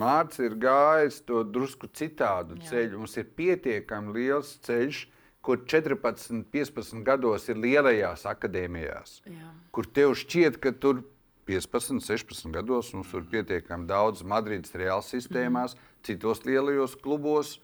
Mārcis 0.00 0.44
ir 0.46 0.58
gājis 0.62 1.18
to 1.26 1.42
drusku 1.42 1.88
citādu 1.90 2.58
Jā. 2.60 2.68
ceļu. 2.70 3.00
Mums 3.02 3.16
ir 3.18 3.30
pietiekami 3.36 4.14
liels 4.14 4.52
ceļš, 4.66 5.00
kur 5.42 5.64
14, 5.66 6.44
15 6.52 7.02
gados 7.06 7.48
ir 7.50 7.58
lielajās 7.58 8.26
akadēmijās, 8.28 9.16
Jā. 9.26 9.54
kur 9.74 9.88
tev 9.88 10.14
šķiet, 10.20 10.60
ka 10.62 10.70
tur 10.76 11.02
15, 11.50 11.98
16 12.06 12.52
gados 12.54 12.92
mums 12.94 13.10
ir 13.16 13.26
pietiekami 13.32 13.88
daudz 13.90 14.22
Madrides 14.22 14.76
reāls 14.78 15.10
sistēmās, 15.10 15.74
mm. 15.74 16.04
citos 16.06 16.44
lielajos 16.46 16.94
klubos. 17.02 17.56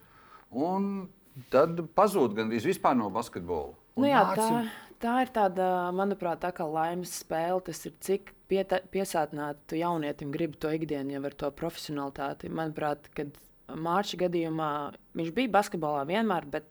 Un 0.51 1.07
tad 1.53 1.81
pazūd 1.97 2.35
gandrīz 2.37 2.67
vispār 2.67 2.97
no 2.99 3.09
basketbola. 3.13 3.75
Nu 3.97 4.09
jā, 4.09 4.21
tā, 4.37 4.47
tā 5.01 5.15
ir 5.25 5.33
tāda, 5.33 5.67
manuprāt, 5.95 6.41
tā 6.43 6.51
kā 6.55 6.67
laimes 6.69 7.15
spēle. 7.23 7.63
Tas 7.65 7.81
ir 7.89 7.95
cik 8.03 8.33
piesātināti 8.47 9.81
jaunietim 9.81 10.31
grib 10.33 10.55
to 10.61 10.71
ikdienu, 10.75 11.17
jau 11.17 11.25
ar 11.29 11.37
to 11.43 11.51
profesionalitāti. 11.57 12.51
Manuprāt, 12.53 13.09
kad 13.17 13.35
Mārķa 13.67 14.21
gadījumā 14.27 14.71
viņš 15.17 15.31
bija 15.35 15.53
basketbolā 15.57 16.05
vienmēr, 16.07 16.47
bet 16.51 16.69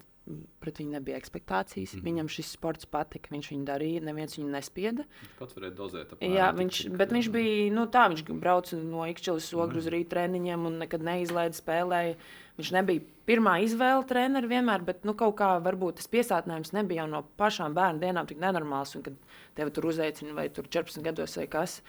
pret 0.60 0.80
viņu 0.80 0.96
nebija 0.96 1.18
expectācijas. 1.20 1.94
Mm 1.94 1.98
-hmm. 1.98 2.06
Viņam 2.08 2.28
šis 2.28 2.50
sports 2.56 2.86
patika, 2.86 3.30
viņš 3.30 3.50
viņu 3.52 3.66
darīja, 3.66 4.02
neviens 4.02 4.38
viņu 4.38 4.50
nespieda. 4.50 5.04
Pats 5.38 5.54
varēja 5.54 5.74
dozēt. 5.74 6.12
Apmēram, 6.12 6.34
Jā, 6.34 6.48
viņš, 6.56 6.82
tik, 6.82 6.96
bet 6.96 7.12
viņš 7.12 7.28
bija 7.30 7.72
nu, 7.74 7.86
tā, 7.86 8.08
viņš 8.10 8.24
brauca 8.40 8.76
no 8.76 9.06
Ikšķilas 9.06 9.52
ogru 9.54 9.66
mm 9.66 9.72
-hmm. 9.72 9.78
uz 9.78 9.86
rīta 9.86 10.10
treniņiem 10.10 10.66
un 10.66 10.78
nekad 10.78 11.02
neizlaida 11.02 11.54
spēlēja. 11.54 12.16
Viņš 12.58 12.72
nebija 12.72 13.00
pirmā 13.26 13.62
izvēle 13.62 14.06
treneris 14.06 14.50
vienmēr, 14.50 14.82
bet 14.84 15.04
nu, 15.04 15.14
kaut 15.14 15.36
kā 15.36 15.60
varbūt 15.62 15.96
tas 15.96 16.08
piesātinājums 16.08 16.72
nebija 16.72 17.02
jau 17.02 17.10
no 17.10 17.22
pašām 17.36 17.74
bērnu 17.74 18.00
dienām 18.00 18.26
tik 18.26 18.38
nenormāls, 18.38 18.96
un 18.96 19.02
kad 19.02 19.14
tevi 19.54 19.70
tur 19.70 19.86
uzaicina 19.86 20.34
vai 20.34 20.48
tur 20.48 20.64
14 20.64 21.02
gados 21.02 21.36
vai 21.36 21.46
kas. 21.46 21.82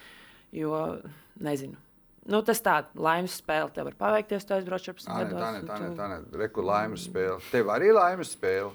Jo 0.51 0.99
nezinu. 1.39 1.86
Nu, 2.27 2.41
tas 2.43 2.59
tāds 2.63 2.91
laimes 2.99 3.37
spēle. 3.39 3.71
Tev 3.71 3.87
var 3.87 3.95
paveikties, 4.01 4.43
tu 4.43 4.55
aizbrauc 4.57 4.83
14 4.83 5.07
tā 5.07 5.19
gados. 5.23 5.39
Tā 5.39 5.51
ne, 5.55 5.61
tā 5.67 5.91
tā 5.95 6.07
ne. 6.11 6.21
Reku 6.41 6.63
laimes 6.65 7.05
spēle. 7.07 7.39
Tev 7.53 7.71
arī 7.71 7.93
laimes 7.95 8.33
spēle. 8.35 8.73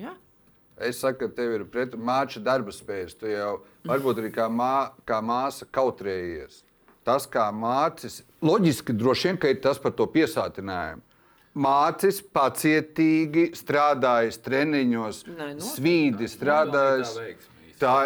Jā. 0.00 0.14
Es 0.88 0.98
saku, 1.04 1.28
ka 1.28 1.36
tev 1.36 1.52
ir 1.54 1.64
mākslinieka 1.68 2.44
darba 2.48 2.72
spējas. 2.74 3.14
Tu 3.20 3.30
jau 3.30 3.58
varbūt 3.86 4.22
arī 4.24 4.32
kā, 4.34 4.48
mā, 4.50 4.90
kā 5.06 5.20
māsa 5.22 5.68
kautrējies. 5.70 6.62
Tas, 7.04 7.28
kā 7.28 7.50
mācis, 7.52 8.22
loģiski 8.42 8.96
droši 8.96 9.28
vien, 9.28 9.38
ka 9.38 9.52
ir 9.52 9.60
tas 9.62 9.78
par 9.78 9.92
to 9.92 10.08
piesātinājumu. 10.10 11.04
Mācis 11.54 12.18
pacietīgi 12.34 13.50
strādājis 13.54 14.40
treniņos, 14.42 15.20
Nē, 15.28 15.50
no, 15.60 15.66
svīdi 15.68 16.26
strādājis. 16.32 17.12
Tā 17.14 17.26
Tā, 17.28 17.53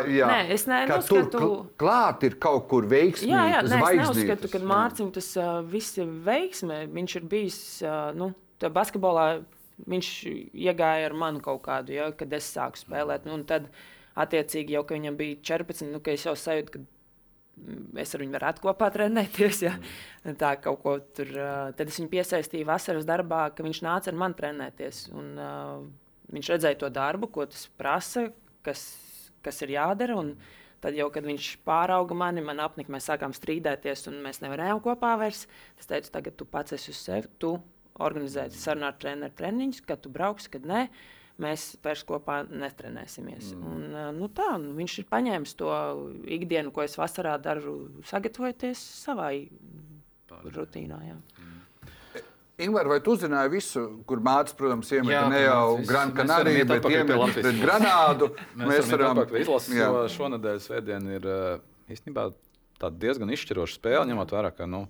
jā, 0.08 0.28
Nē, 0.30 0.38
es 0.54 0.64
ne, 0.70 0.80
neuzskatu, 0.88 1.28
tur 1.34 1.44
klāt 1.80 2.24
ir 2.28 2.38
kaut 2.42 2.66
kur 2.70 2.88
veiksmīgi. 2.88 3.32
Jā, 3.32 3.44
jā 3.52 3.62
nē, 3.66 3.78
es 3.78 4.00
neuzskatu, 4.02 4.50
ka 4.52 4.60
Mārciņam 4.64 5.12
tas 5.16 5.30
uh, 5.38 5.60
viss 5.68 5.98
ir 6.00 6.10
veiksmē. 6.26 6.82
Viņš 6.94 7.16
ir 7.20 7.30
bijis 7.30 7.60
uh, 7.84 8.10
nu, 8.16 8.32
basketbolā. 8.64 9.28
Viņš 9.88 10.10
iegāja 10.58 11.06
ar 11.06 11.14
mani 11.14 11.38
kaut 11.42 11.60
kādu, 11.68 11.94
ja, 11.94 12.08
kad 12.18 12.32
es 12.34 12.48
sāku 12.50 12.80
spēlēt. 12.80 13.28
Nu, 13.28 13.36
tad, 13.46 13.68
attiecīgi, 14.18 14.74
jau 14.74 14.82
viņam 14.88 15.18
bija 15.20 15.38
14, 15.52 15.92
nu, 15.92 16.00
es 16.10 16.24
jau 16.26 16.34
sajūtu, 16.34 16.74
ka 16.74 16.82
es 18.02 18.14
ar 18.14 18.22
viņu 18.24 18.34
varētu 18.34 18.64
kopā 18.64 18.90
trenēties. 18.94 19.62
Ja. 19.66 19.74
Mm. 20.24 20.36
Tā 20.40 20.54
kaut 20.62 20.82
ko 20.82 20.96
tur. 21.14 21.30
Uh, 21.34 21.70
tad 21.78 21.90
es 21.90 21.98
viņu 22.00 22.10
piesaistīju 22.12 22.68
vasaras 22.68 23.06
darbā, 23.08 23.48
ka 23.54 23.66
viņš 23.66 23.82
nāca 23.86 24.12
ar 24.12 24.18
mani 24.18 24.38
trenēties. 24.38 25.04
Un, 25.14 25.30
uh, 25.38 25.86
viņš 26.34 26.50
redzēja 26.54 26.80
to 26.82 26.90
darbu, 26.92 27.30
ko 27.32 27.46
tas 27.50 27.68
prasa, 27.78 28.28
kas 28.66 28.84
kas 29.44 29.62
ir 29.66 29.74
jādara. 29.76 30.16
Un 30.20 30.34
tad, 30.82 30.96
jau, 30.98 31.08
kad 31.14 31.26
viņš 31.26 31.50
pārauga 31.66 32.16
mani, 32.18 32.44
man 32.44 32.62
apnika, 32.64 32.92
mēs 32.94 33.08
sākām 33.10 33.34
strīdēties, 33.36 34.06
un 34.10 34.20
mēs 34.24 34.42
nevarējām 34.44 34.82
kopā 34.84 35.16
vairs. 35.20 35.46
Es 35.80 35.90
teicu, 35.90 36.12
tagad 36.14 36.38
tu 36.38 36.48
pats 36.48 36.76
esi 36.78 36.92
uz 36.94 37.02
sevi, 37.02 37.30
tu 37.42 37.56
organizēsi 37.98 38.60
sarunu 38.60 38.88
ar 38.88 38.98
treneru 39.00 39.34
treniņus, 39.38 39.82
kad 39.86 40.02
tu 40.04 40.12
brauksi, 40.14 40.52
kad 40.54 40.66
nē. 40.68 40.88
Mēs 41.38 41.76
vairs 41.84 42.00
kopā 42.02 42.40
netrenēsimies. 42.50 43.52
Mm. 43.54 43.66
Un, 43.70 43.98
nu 44.16 44.26
tā, 44.34 44.56
nu, 44.58 44.72
viņš 44.74 44.96
ir 44.98 45.06
paņēmis 45.06 45.52
to 45.60 45.70
ikdienu, 46.34 46.72
ko 46.74 46.82
es 46.82 46.96
vasarā 46.98 47.36
daru, 47.38 47.76
sagatavoties 48.10 48.82
savai 49.04 49.46
rutīnai. 50.42 51.14
Ingūna, 52.58 52.88
vai 52.90 52.98
tu 53.04 53.12
uzzināji 53.14 53.52
visu, 53.52 53.82
kur 54.08 54.18
mācis, 54.24 54.56
protams, 54.58 54.88
iemeta 54.90 55.28
ne 55.30 55.44
jau 55.44 55.76
Gran 55.86 56.10
Canaria, 56.16 56.64
bet 56.66 56.88
iemeta 56.90 57.52
Granādu? 57.60 58.32
mēs, 58.58 58.88
varam 58.90 59.20
izlasīt, 59.42 59.76
jo 59.78 60.00
šonadēļ 60.16 60.58
svētdien 60.64 61.06
ir 61.14 61.28
īstenībā 61.94 62.32
diezgan 62.98 63.30
izšķiroša 63.34 63.78
spēle, 63.78 64.08
ņemot 64.10 64.34
vērā, 64.34 64.50
ka 64.54 64.66
nu, 64.70 64.88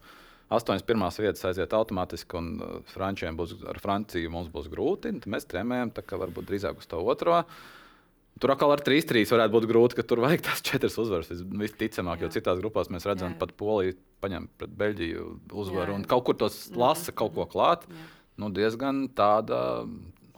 astoņas 0.52 0.86
pirmās 0.88 1.20
vietas 1.20 1.44
aiziet 1.50 1.76
automātiski, 1.76 2.40
un 2.40 2.82
Frančiem 2.88 3.36
būs, 3.36 3.58
ar 3.68 3.80
Franciju 3.84 4.32
mums 4.32 4.48
būs 4.52 4.70
grūti. 4.72 5.12
Mēs 5.28 5.48
tremējam, 5.48 5.92
tā 5.92 6.04
kā 6.08 6.20
varbūt 6.20 6.48
drīzāk 6.48 6.80
uz 6.80 6.88
to 6.88 7.02
otro. 7.04 7.42
Tur 8.38 8.52
atkal 8.54 8.70
ar 8.70 8.82
3-3 8.84 9.26
varētu 9.32 9.54
būt 9.54 9.66
grūti, 9.70 9.96
ka 9.98 10.04
tur 10.06 10.22
vajag 10.22 10.44
tās 10.46 10.62
četras 10.62 10.98
uzvaras. 11.00 11.30
Visticamāk, 11.32 12.22
jo 12.22 12.30
citās 12.34 12.60
grupās 12.60 12.90
mēs 12.92 13.06
redzam, 13.08 13.34
ka 13.34 13.46
pat 13.46 13.54
Polija 13.58 13.96
paņem 14.22 14.46
pret 14.60 14.74
Beļģiju 14.78 15.26
uzvaru 15.62 15.96
un 15.98 16.06
kaut 16.08 16.26
kur 16.28 16.38
tos 16.38 16.68
mhm. 16.68 16.80
lasa 16.82 17.14
kaut 17.16 17.34
ko 17.34 17.48
klāt. 17.50 17.86
Jā. 17.90 18.06
Nu, 18.38 18.52
diezgan 18.54 19.08
tāda 19.18 19.60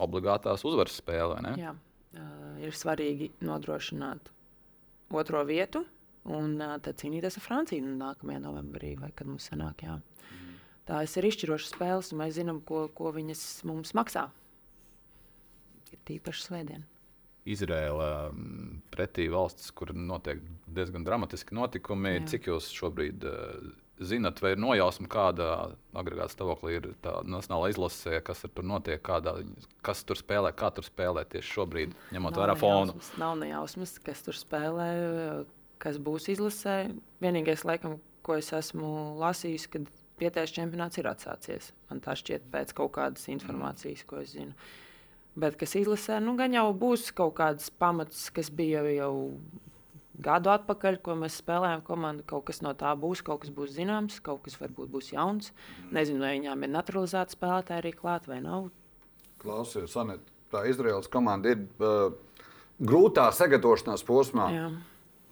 obligātās 0.00 0.64
uzvaras 0.64 0.96
spēle. 0.96 1.36
Jā, 1.60 1.74
uh, 1.76 2.52
ir 2.64 2.76
svarīgi 2.76 3.28
nodrošināt 3.44 4.30
otro 5.12 5.42
vietu 5.44 5.82
un 6.30 6.54
uh, 6.56 6.78
tad 6.80 6.96
cīnīties 7.00 7.36
ar 7.36 7.44
Franciju 7.44 7.90
nākamajā 8.00 8.40
novembrī, 8.40 8.94
vai 9.00 9.10
kad 9.12 9.28
mums 9.28 9.50
sanāk. 9.50 9.84
Jā. 9.84 9.98
Mm. 10.30 10.54
Tās 10.88 11.18
ir 11.20 11.28
izšķirošas 11.28 11.74
spēles, 11.74 12.14
un 12.14 12.22
mēs 12.22 12.38
zinām, 12.38 12.62
ko, 12.64 12.86
ko 12.96 13.12
viņas 13.16 13.44
mums 13.68 13.92
maksā. 13.98 14.30
Ir 15.92 16.00
tīpaši 16.08 16.46
svētdien. 16.46 16.88
Izraela 17.48 18.30
mm, 18.30 18.80
pretī 18.92 19.28
valstis, 19.32 19.70
kur 19.72 19.94
notiek 19.96 20.42
diezgan 20.68 21.04
dramatiski 21.06 21.56
notikumi. 21.56 22.18
Jā. 22.18 22.26
Cik 22.34 22.50
jūs 22.50 22.68
šobrīd 22.76 23.24
uh, 23.28 23.70
zinat, 24.00 24.40
vai 24.42 24.54
ir 24.54 24.60
nojausma, 24.60 25.08
kāda 25.10 25.46
agregāta 25.96 26.34
stāvoklī 26.34 26.76
ir 26.78 26.88
tā 27.04 27.18
nacionāla 27.24 27.70
izlase, 27.72 28.20
kas 28.26 28.44
tur 28.44 28.66
notiek, 28.66 29.00
kādā, 29.04 29.38
kas 29.86 30.04
tur 30.08 30.20
spēlē, 30.20 30.52
kā 30.56 30.72
tur 30.76 30.86
spēlē 30.86 31.24
tieši 31.32 31.56
šobrīd, 31.56 31.96
ņemot 32.16 32.42
vērā 32.42 32.58
fonu? 32.60 32.90
Nejausmas, 32.90 33.14
nav 33.20 33.38
nejausmas, 33.40 33.96
kas 34.04 34.26
tur 34.26 34.36
spēlē, 34.36 34.90
kas 35.80 36.00
būs 36.02 36.28
izlasē. 36.34 36.76
Vienīgais, 37.24 37.64
laikam, 37.68 37.98
ko 38.26 38.36
es 38.40 38.52
esmu 38.56 39.16
lasījis, 39.20 39.66
kad 39.72 39.88
pieteicis 40.20 40.58
čempionāts 40.58 41.00
ir 41.00 41.08
atsācies. 41.08 41.72
Man 41.88 42.04
tā 42.04 42.16
šķiet 42.20 42.52
pēc 42.52 42.76
kaut 42.76 42.92
kādas 42.98 43.24
informācijas, 43.32 44.04
ko 44.08 44.20
es 44.20 44.36
zinu. 44.36 44.52
Uh, 44.52 44.89
Bet 45.40 45.56
kas 45.60 45.76
izlasē, 45.78 46.18
nu, 46.24 46.34
gan 46.38 46.54
jau 46.56 46.68
būs 46.76 47.10
kaut 47.16 47.36
kāds 47.38 47.70
pamats, 47.80 48.28
kas 48.34 48.50
bija 48.52 48.82
jau 48.92 49.12
gadu 50.20 50.50
atpakaļ, 50.52 50.98
ko 51.04 51.14
mēs 51.18 51.38
spēlējām 51.40 51.84
komandu. 51.86 52.24
Kaut 52.28 52.46
kas 52.50 52.60
no 52.64 52.74
tā 52.78 52.92
būs, 52.98 53.22
kaut 53.24 53.44
kas 53.44 53.52
būs 53.54 53.72
zināms, 53.76 54.18
kaut 54.24 54.42
kas 54.44 54.58
varbūt 54.60 54.90
būs 54.92 55.12
jauns. 55.14 55.52
Nezinu, 55.94 56.20
vai 56.24 56.34
viņām 56.36 56.66
ir 56.66 56.74
naturalizēta 56.74 57.36
spēlētāja 57.36 57.84
arī 57.84 57.94
klāt 57.96 58.28
vai 58.30 58.40
nav. 58.44 58.68
Klausies, 59.40 59.96
Anet, 60.00 60.26
tā 60.52 60.66
Izraels 60.68 61.08
komanda 61.08 61.54
ir 61.54 61.64
uh, 61.80 62.12
grūtā 62.80 63.30
sagatavošanās 63.36 64.04
posmā. 64.04 64.50
Jā. 64.52 64.68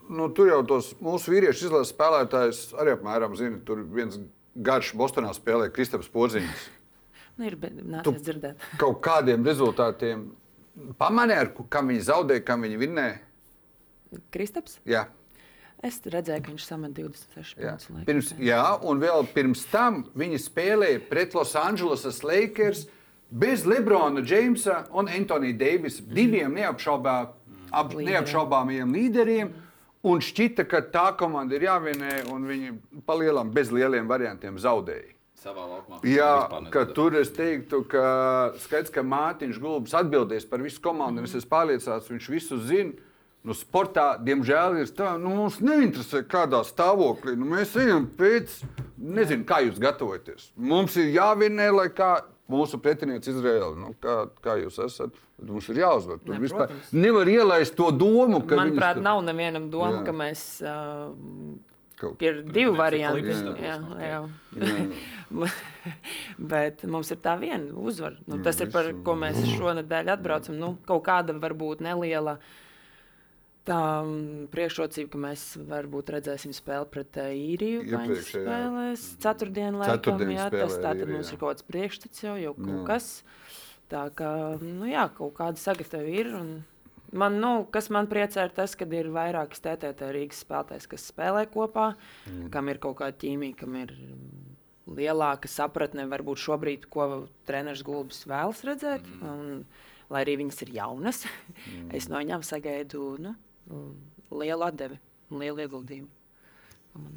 Nu, 0.09 0.31
tur 0.33 0.49
jau 0.49 0.63
tos 0.65 0.95
mūsu 1.05 1.35
vīriešu 1.35 1.69
izlases 1.69 1.93
spēlētājus 1.93 2.63
arī 2.81 2.97
apmēram 2.97 3.37
zina. 3.37 3.61
Tur 3.69 3.83
viens 3.93 4.17
garš 4.57 4.95
Bostonā 4.97 5.35
spēlē 5.37 5.69
Kristaps 5.75 6.09
Podziņš. 6.13 6.69
Nu, 7.39 7.47
ir 7.47 7.55
nācies 7.87 8.23
dzirdēt. 8.27 8.67
Kaut 8.83 8.99
kādiem 9.05 9.47
rezultātiem 9.47 10.27
pamanīja, 10.99 11.47
kam 11.71 11.93
viņi 11.93 12.05
zaudēja, 12.09 12.45
kam 12.47 12.67
viņi 12.67 12.81
vinnēja. 12.81 13.17
Kristaps? 14.35 14.79
Jā. 14.89 15.07
Es 15.85 16.01
redzēju, 16.03 16.43
ka 16.43 16.51
viņš 16.51 16.65
samet 16.67 16.95
26 16.97 17.59
punktus. 17.61 18.07
Pirms, 18.09 18.31
jā, 18.43 18.63
un 18.83 18.99
vēl 18.99 19.29
pirms 19.31 19.63
tam 19.71 20.01
viņi 20.19 20.41
spēlēja 20.43 21.03
pret 21.07 21.37
Los 21.39 21.55
Angeles 21.59 22.23
Lakers 22.27 22.89
bez 23.31 23.63
Lebrona 23.69 24.25
Jamesa 24.27 24.89
un 24.91 25.11
Antonija 25.13 25.55
Deivisa, 25.61 26.03
diviem 26.03 26.57
neapšaubā, 26.59 27.15
ap, 27.71 27.95
neapšaubāmajiem 27.95 28.97
līderiem. 28.97 29.55
Un 30.09 30.23
šķita, 30.23 30.65
ka 30.67 30.81
tā 30.91 31.07
komanda 31.19 31.55
ir 31.55 31.69
jāvinē, 31.69 32.25
un 32.33 32.47
viņi 32.49 32.75
palielam 33.07 33.51
bez 33.55 33.71
lieliem 33.75 34.11
variantiem 34.11 34.59
zaudēja 34.63 35.18
savā 35.43 35.67
laukumā. 35.67 36.01
Jā, 36.09 36.33
ka 36.75 36.85
tur 36.95 37.17
es 37.21 37.31
teiktu, 37.35 37.83
ka 37.91 38.07
skaidrs, 38.63 38.93
ka 38.95 39.05
Mārtiņš 39.07 39.61
Gulbis 39.63 39.97
atbildēs 39.99 40.49
par 40.49 40.65
visu 40.65 40.83
komandu. 40.85 41.23
Mm. 41.23 41.29
Es 41.29 41.39
esmu 41.39 41.53
pārliecināts, 41.55 42.11
viņš 42.13 42.33
visu 42.33 42.59
zina. 42.69 43.05
Nu, 43.47 43.55
sportā, 43.55 44.17
diemžēl, 44.21 44.81
ir 44.83 44.91
tā, 44.93 45.13
nu, 45.21 45.31
mums 45.39 45.61
neinteresē, 45.63 46.25
kādā 46.29 46.59
stāvoklī. 46.67 47.37
Nu, 47.39 47.47
mēs 47.53 47.77
ejam 47.79 48.09
pēc, 48.19 48.59
nezinu, 48.99 49.47
kā 49.49 49.63
jūs 49.65 49.79
gatavojaties. 49.81 50.51
Mums 50.59 50.99
ir 50.99 51.13
jāvinē, 51.15 51.71
lai 51.73 51.87
kā 51.95 52.17
mūsu 52.51 52.81
pretinieks 52.83 53.31
Izraēla. 53.31 53.73
Nu, 53.79 53.95
kā, 54.03 54.25
kā 54.45 54.59
jūs 54.59 54.81
esat? 54.83 55.15
Mums 55.39 55.71
ir 55.71 55.81
jāuzvar. 55.85 56.19
Tur 56.25 56.35
ne, 56.35 56.43
vispār 56.43 56.67
protams. 56.67 56.93
nevar 57.07 57.31
ielaist 57.31 57.77
to 57.79 57.93
domu, 57.95 58.43
ka. 58.43 58.59
Manuprāt, 58.59 58.99
tur... 58.99 59.07
nav 59.07 59.23
nevienam 59.25 59.71
doma, 59.71 60.01
jā. 60.01 60.05
ka 60.09 60.17
mēs. 60.19 60.45
Uh, 60.67 61.68
Kaut 61.99 62.23
ir 62.23 62.45
divi 62.47 62.71
varianti. 62.79 63.33
Jā, 63.59 63.75
jā. 63.99 64.21
jā. 64.55 65.49
Bet 66.53 66.85
mums 66.87 67.11
ir 67.11 67.19
tā 67.25 67.35
viena 67.41 67.75
uzvara. 67.75 68.21
Nu, 68.29 68.39
tas 68.45 68.61
ir 68.63 68.71
par 68.75 68.93
ko 69.05 69.17
mēs 69.19 69.41
šonadēļ 69.59 70.15
atbraucam. 70.15 70.59
Nu, 70.61 70.73
kaut 70.87 71.03
kāda 71.09 71.35
varbūt 71.43 71.83
neliela 71.85 72.39
tā 73.69 73.81
priekšrocība, 74.55 75.11
ka 75.13 75.23
mēs 75.27 75.45
varbūt 75.69 76.15
redzēsim 76.15 76.55
spēli 76.57 76.89
pret 76.95 77.19
uh, 77.21 77.33
īriju. 77.35 77.83
Viņas 77.91 78.31
spēlēs 78.31 79.05
ceturtdienu 79.25 79.83
laikam. 79.83 80.23
Jā, 80.33 80.49
tas 80.55 80.79
tā 80.79 80.95
tad 80.95 81.05
mums 81.11 81.35
ir 81.35 81.43
kaut 81.43 81.51
kāds 81.51 81.67
priekšstats 81.69 82.25
jau, 82.25 82.39
jau 82.41 82.55
kaut 82.57 82.87
kas. 82.89 83.11
Tā 83.89 84.07
kā, 84.15 84.31
nu 84.63 84.89
jā, 84.89 85.09
kaut 85.17 85.35
kāda 85.37 85.61
sagatava 85.61 86.09
ir. 86.13 86.31
Un, 86.37 86.59
Man, 87.13 87.39
nu, 87.41 87.53
kas 87.73 87.89
man 87.95 88.09
priecē, 88.11 88.45
ir 88.49 88.55
tas, 88.57 88.75
ka 88.77 88.85
ir 88.93 89.09
vairākas 89.15 89.63
TTT 89.65 90.11
Rīgas 90.13 90.43
spēlētājas, 90.45 90.89
kas 90.91 91.07
spēlē 91.09 91.47
kopā, 91.49 91.93
mm. 92.29 92.49
kam 92.53 92.69
ir 92.69 92.81
kaut 92.83 92.99
kāda 93.01 93.17
ķīmija, 93.23 93.57
kam 93.63 93.79
ir 93.81 93.95
lielāka 94.99 95.49
sapratne, 95.49 96.05
varbūt 96.09 96.43
šobrīd, 96.45 96.89
ko 96.93 97.09
treneris 97.49 97.85
Gulbis 97.87 98.25
vēlas 98.29 98.61
redzēt. 98.69 99.09
Mm. 99.09 99.33
Un, 99.33 99.99
lai 100.13 100.25
arī 100.25 100.39
viņas 100.43 100.63
ir 100.67 100.75
jaunas, 100.77 101.25
mm. 101.73 101.91
es 101.97 102.09
no 102.13 102.21
viņām 102.21 102.45
sagaidu 102.45 103.15
nu, 103.25 103.37
lielu 104.33 104.69
atdevi 104.69 105.01
lielu 105.33 105.65
ieguldījumu. 105.65 106.18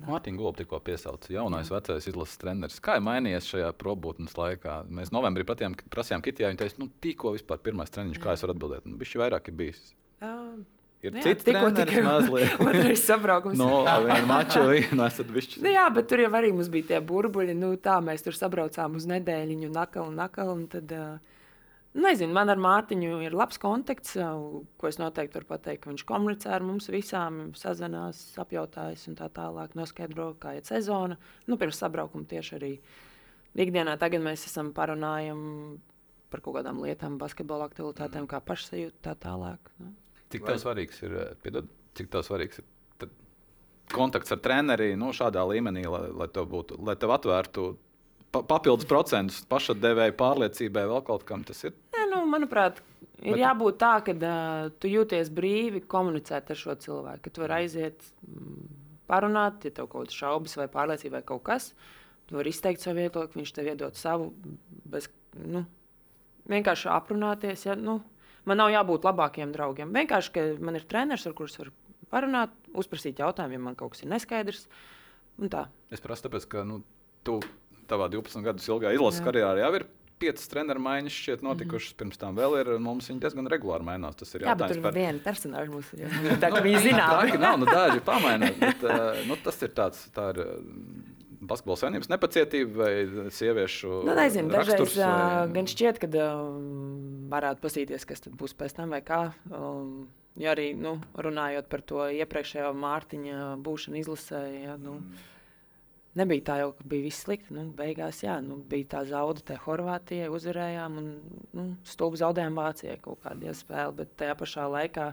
Mārtiņa 0.07 0.39
Gulba 0.39 0.57
tikko 0.57 0.79
piesauca 0.83 1.31
jaunais, 1.33 1.69
Jā. 1.69 1.77
vecais 1.77 2.07
izlases 2.09 2.39
treneris. 2.41 2.81
Kā 2.83 2.97
ir 2.97 3.05
mainījies 3.05 3.47
šajā 3.51 3.71
probūtnes 3.79 4.35
laikā? 4.37 4.81
Mēs 4.89 5.13
novembrī 5.13 5.45
patiem, 5.47 5.77
prasījām 5.93 6.23
Kitijā, 6.25 6.51
viņa 6.51 6.61
teica, 6.63 6.79
nu, 6.81 6.89
tikko 7.03 7.35
vispār 7.37 7.61
pirmais 7.63 7.93
treniņš, 7.93 8.21
kā 8.21 8.35
es 8.35 8.45
varu 8.45 8.55
atbildēt. 8.57 8.87
Nu, 8.89 8.99
Viņš 9.01 9.17
vairāk 9.21 9.49
ir 9.51 9.57
bijis. 9.61 9.81
Jā. 10.21 10.35
Ir 11.01 11.15
jā, 11.17 11.21
cits 11.25 11.45
tikai 11.47 12.01
mazliet. 12.05 12.59
Otrais 12.61 13.03
sabraukums. 13.07 13.57
no, 13.57 13.81
viena 14.05 14.25
mača, 14.29 14.61
viena 14.69 15.07
esat 15.09 15.31
bišķi. 15.33 15.63
Nu, 15.65 15.71
jā, 15.73 15.87
bet 15.93 16.05
tur 16.11 16.21
jau 16.21 16.29
arī 16.37 16.51
mums 16.53 16.69
bija 16.69 16.91
tie 16.91 16.99
burbuļi. 17.01 17.55
Nu, 17.57 17.73
tā 17.81 17.97
mēs 18.05 18.21
tur 18.25 18.37
sabraucām 18.37 18.99
uz 18.99 19.07
nedēļiņu, 19.09 19.71
nakal, 19.73 20.13
nakal, 20.13 20.53
un 20.53 20.67
tad... 20.69 20.93
Uh, 20.93 21.37
Nezinu, 21.91 22.31
man 22.31 22.47
ar 22.47 22.59
Mārtiņu 22.61 23.17
ir 23.25 23.33
labs 23.35 23.59
kontakts, 23.59 24.13
ko 24.15 24.87
es 24.87 24.99
noteikti 25.01 25.35
varu 25.35 25.49
pateikt. 25.49 25.89
Viņš 25.89 26.05
komunicē 26.07 26.53
ar 26.55 26.63
mums 26.63 26.87
visām, 26.91 27.41
sazinās, 27.59 28.21
apjautājas 28.39 29.03
un 29.11 29.17
tā 29.19 29.27
tālāk. 29.35 29.75
Noskaidro, 29.75 30.29
kā 30.39 30.55
ir 30.55 30.67
sezona. 30.67 31.19
Nu, 31.51 31.59
pirms 31.59 31.81
sabraukuma 31.83 32.29
tieši 32.31 32.55
arī 32.59 32.71
ikdienā 33.59 33.97
tagad 33.99 34.23
mēs 34.23 34.47
esam 34.47 34.71
parunājam 34.75 35.41
par 36.31 36.39
kaut 36.45 36.61
kādām 36.61 36.79
lietām, 36.79 37.19
basketbola 37.19 37.67
aktivitātēm, 37.67 38.29
kā 38.31 38.39
pašsajūta 38.39 39.03
tā 39.09 39.17
tālāk. 39.27 39.73
Nu. 39.83 39.91
Cik 40.31 40.47
tev 40.47 40.61
svarīgs 40.63 41.03
ir, 41.03 41.17
piedod, 41.43 41.67
cik 41.99 42.07
tev 42.13 42.23
svarīgs 42.23 42.63
ir 42.63 42.69
kontakts 43.91 44.31
ar 44.31 44.39
treneri 44.39 44.93
nu, 44.99 45.11
šādā 45.15 45.43
līmenī, 45.47 45.85
lai, 45.91 46.05
lai, 46.15 46.27
tev 46.31 46.47
būtu, 46.51 46.79
lai 46.87 46.95
tev 46.99 47.13
atvērtu 47.15 47.65
papildus 48.31 48.87
procentus 48.89 49.41
pašatdevēju 49.51 50.15
pārliecībai, 50.19 50.85
vēl 50.89 51.03
kaut 51.07 51.25
kam 51.27 51.43
tas 51.47 51.63
ir? 51.67 51.75
Nē, 51.95 52.05
nu, 52.13 52.21
manuprāt, 52.31 52.79
ir 53.19 53.35
Bet... 53.35 53.41
jābūt 53.43 53.79
tā, 53.81 53.93
ka 54.05 54.15
uh, 54.15 54.69
tu 54.81 54.91
jūties 54.91 55.31
brīvi 55.35 55.83
komunicēt 55.91 56.53
ar 56.53 56.59
šo 56.59 56.77
cilvēku. 56.85 57.25
Ka 57.25 57.33
tu 57.33 57.43
vari 57.43 57.59
aiziet, 57.61 58.05
mm, 58.27 58.69
parunāt, 59.11 59.67
ja 59.67 59.75
tev 59.75 59.89
kaut 59.91 60.07
kādas 60.07 60.21
šaubas 60.21 60.55
vai 60.59 60.69
pārliecība 60.71 61.19
vai 61.19 61.27
kaut 61.33 61.43
kas. 61.49 61.71
Tu 62.29 62.39
vari 62.39 62.53
izteikt 62.53 62.83
savu 62.83 63.01
viedokli, 63.01 63.41
viņš 63.41 63.53
tev 63.57 63.69
iedod 63.73 63.99
savu. 63.99 64.31
Bez, 64.91 65.09
nu, 65.35 65.65
vienkārši 66.51 66.89
aprunāties. 66.93 67.67
Ja, 67.67 67.75
nu, 67.75 67.99
man 68.47 68.61
nav 68.61 68.71
jābūt 68.73 69.07
labākiem 69.09 69.51
draugiem. 69.55 69.91
Vienkārši, 69.95 70.35
ka 70.35 70.47
man 70.63 70.79
ir 70.79 70.87
treneris, 70.87 71.27
ar 71.27 71.35
kuriem 71.37 71.65
var 71.65 71.73
parunāt, 72.11 72.55
uzprasīt 72.75 73.19
jautājumu, 73.23 73.57
ja 73.57 73.65
man 73.67 73.77
kaut 73.79 73.93
kas 73.93 74.05
ir 74.05 74.11
neskaidrs. 74.11 74.65
Es 75.91 76.03
prasu, 76.03 76.27
tāpēc, 76.27 76.47
ka 76.51 76.63
nu, 76.67 76.81
tu 77.27 77.39
tavā 77.91 78.07
12 78.11 78.47
gadus 78.47 78.69
ilgā 78.71 78.95
izlases 78.95 79.23
karjerā 79.25 79.57
jau 79.61 79.73
ir 79.79 79.87
piecas 80.21 80.49
treneru 80.51 80.81
maiņas 80.83 81.15
šķiet 81.17 81.45
notikušas. 81.45 81.91
Mm 81.91 81.93
-hmm. 81.93 81.99
Pirms 82.01 82.21
tam 82.21 82.37
vēl 82.37 82.57
ir. 82.61 82.73
Mums 82.79 83.09
viņi 83.09 83.23
diezgan 83.23 83.49
regulāri 83.51 83.87
mainās. 83.87 84.19
Tas 84.19 84.35
ir 84.35 84.45
jā, 84.45 84.55
bet 84.57 84.73
tur 84.73 84.83
par... 84.83 84.93
viena 84.97 85.23
personāža 85.23 85.71
mums 85.71 85.89
ir. 85.97 86.13
Tā 86.43 86.51
kā 86.53 86.61
viņi 86.67 86.83
zinās. 86.89 87.31
Tā 87.31 87.39
nav, 87.41 87.57
nu 87.61 87.65
daži 87.69 88.03
pamainās. 88.05 88.59
Bet, 88.59 88.85
uh, 88.85 89.25
nu, 89.27 89.39
tas 89.43 89.61
ir 89.61 89.73
tāds. 89.81 90.05
Tā 90.15 90.29
ir, 90.35 90.45
Basketbola 91.41 91.77
savienības 91.81 92.09
nepacietība 92.11 92.83
vai 92.83 93.29
sieviešu 93.33 94.03
nu, 94.05 94.13
nezinu, 94.13 94.51
raksturs? 94.53 94.93
Dažreiz, 94.93 95.07
vai... 95.09 95.53
gan 95.55 95.69
šķiet, 95.71 95.99
ka 96.03 96.09
uh, 96.13 96.43
varētu 97.33 97.63
pasīties, 97.63 98.05
kas 98.05 98.21
būs 98.29 98.53
pēc 98.59 98.75
tam 98.77 98.93
vai 98.93 99.01
kā. 99.01 99.23
Um, 99.49 100.05
ja 100.37 100.53
arī 100.53 100.67
nu, 100.77 100.99
runājot 101.17 101.65
par 101.71 101.81
to 101.81 102.05
iepriekšējo 102.13 102.69
Mārtiņa 102.77 103.57
būšanu 103.65 103.97
izlasē, 104.03 104.43
ja, 104.67 104.77
nu, 104.77 104.99
mm 105.01 105.29
Nebija 106.19 106.43
tā 106.49 106.55
jau, 106.59 106.71
ka 106.75 106.85
bija 106.91 107.05
viss 107.05 107.23
slikti. 107.23 107.53
Nu, 107.55 107.69
beigās 107.75 108.19
jā, 108.25 108.33
nu, 108.43 108.57
bija 108.67 108.89
tā 108.97 109.03
zaudēta 109.07 109.53
te 109.53 109.59
Horvātijai, 109.63 110.27
uzvarējām 110.35 110.97
un 110.99 111.05
nu, 111.55 111.67
stulbi 111.87 112.19
zaudējām 112.19 112.57
Vācijai 112.59 112.97
kaut 113.03 113.21
kādā 113.23 113.53
spēlē. 113.55 113.93
Bet 114.01 114.17
tajā 114.19 114.35
pašā 114.41 114.65
laikā 114.73 115.05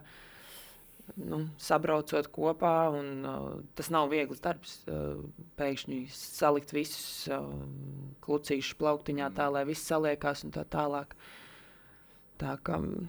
nu, 1.22 1.44
sabraucot 1.62 2.30
kopā, 2.34 2.72
un, 2.98 3.12
uh, 3.22 3.46
tas 3.78 3.92
nav 3.94 4.10
viegls 4.10 4.42
darbs. 4.42 4.80
Uh, 4.90 5.22
pēkšņi 5.60 6.00
salikt 6.14 6.74
visus 6.74 7.28
uh, 7.30 7.46
klucīšus 8.26 8.74
plauktiņā 8.82 9.30
tā, 9.38 9.46
lai 9.54 9.62
viss 9.70 9.86
saliekās 9.86 10.42
un 10.48 10.56
tā 10.58 10.66
tālāk. 10.66 11.14
Tā 12.42 12.58
kā, 12.66 12.82
nu. 12.82 13.06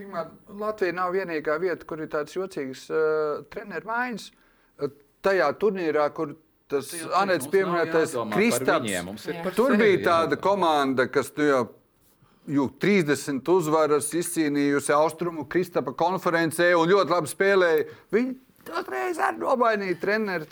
Ingmār, 0.00 0.28
Latvija 0.60 0.92
nav 0.96 1.16
vienīgā 1.16 1.56
vieta, 1.60 1.88
kur 1.88 2.04
ir 2.04 2.12
tāds 2.12 2.36
jocīgs 2.36 2.86
uh, 2.92 3.42
treneru 3.52 3.88
maiņas. 3.88 4.30
Uh, 4.76 4.92
tajā 5.24 5.48
turnīrā, 5.56 6.10
kur 6.12 6.36
tas 6.72 6.90
Anēts 7.20 7.48
pieminētais 7.52 8.16
Kristaps. 8.32 9.28
Tur 9.56 9.76
bija 9.80 10.00
tāda 10.06 10.38
komanda, 10.40 11.06
kas 11.12 11.30
tu 11.36 11.46
jau 11.46 11.66
30 12.82 13.50
uzvaras 13.54 14.08
izcīnījusi 14.18 14.94
Austrumu 14.96 15.44
Kristapa 15.50 15.94
konferencē 15.94 16.72
un 16.78 16.90
ļoti 16.90 17.14
labi 17.14 17.30
spēlēja. 17.30 17.84
Viņi 18.14 18.34
toreiz 18.66 19.20
arī 19.22 19.42
nomainīja 19.42 20.00
treneri. 20.02 20.48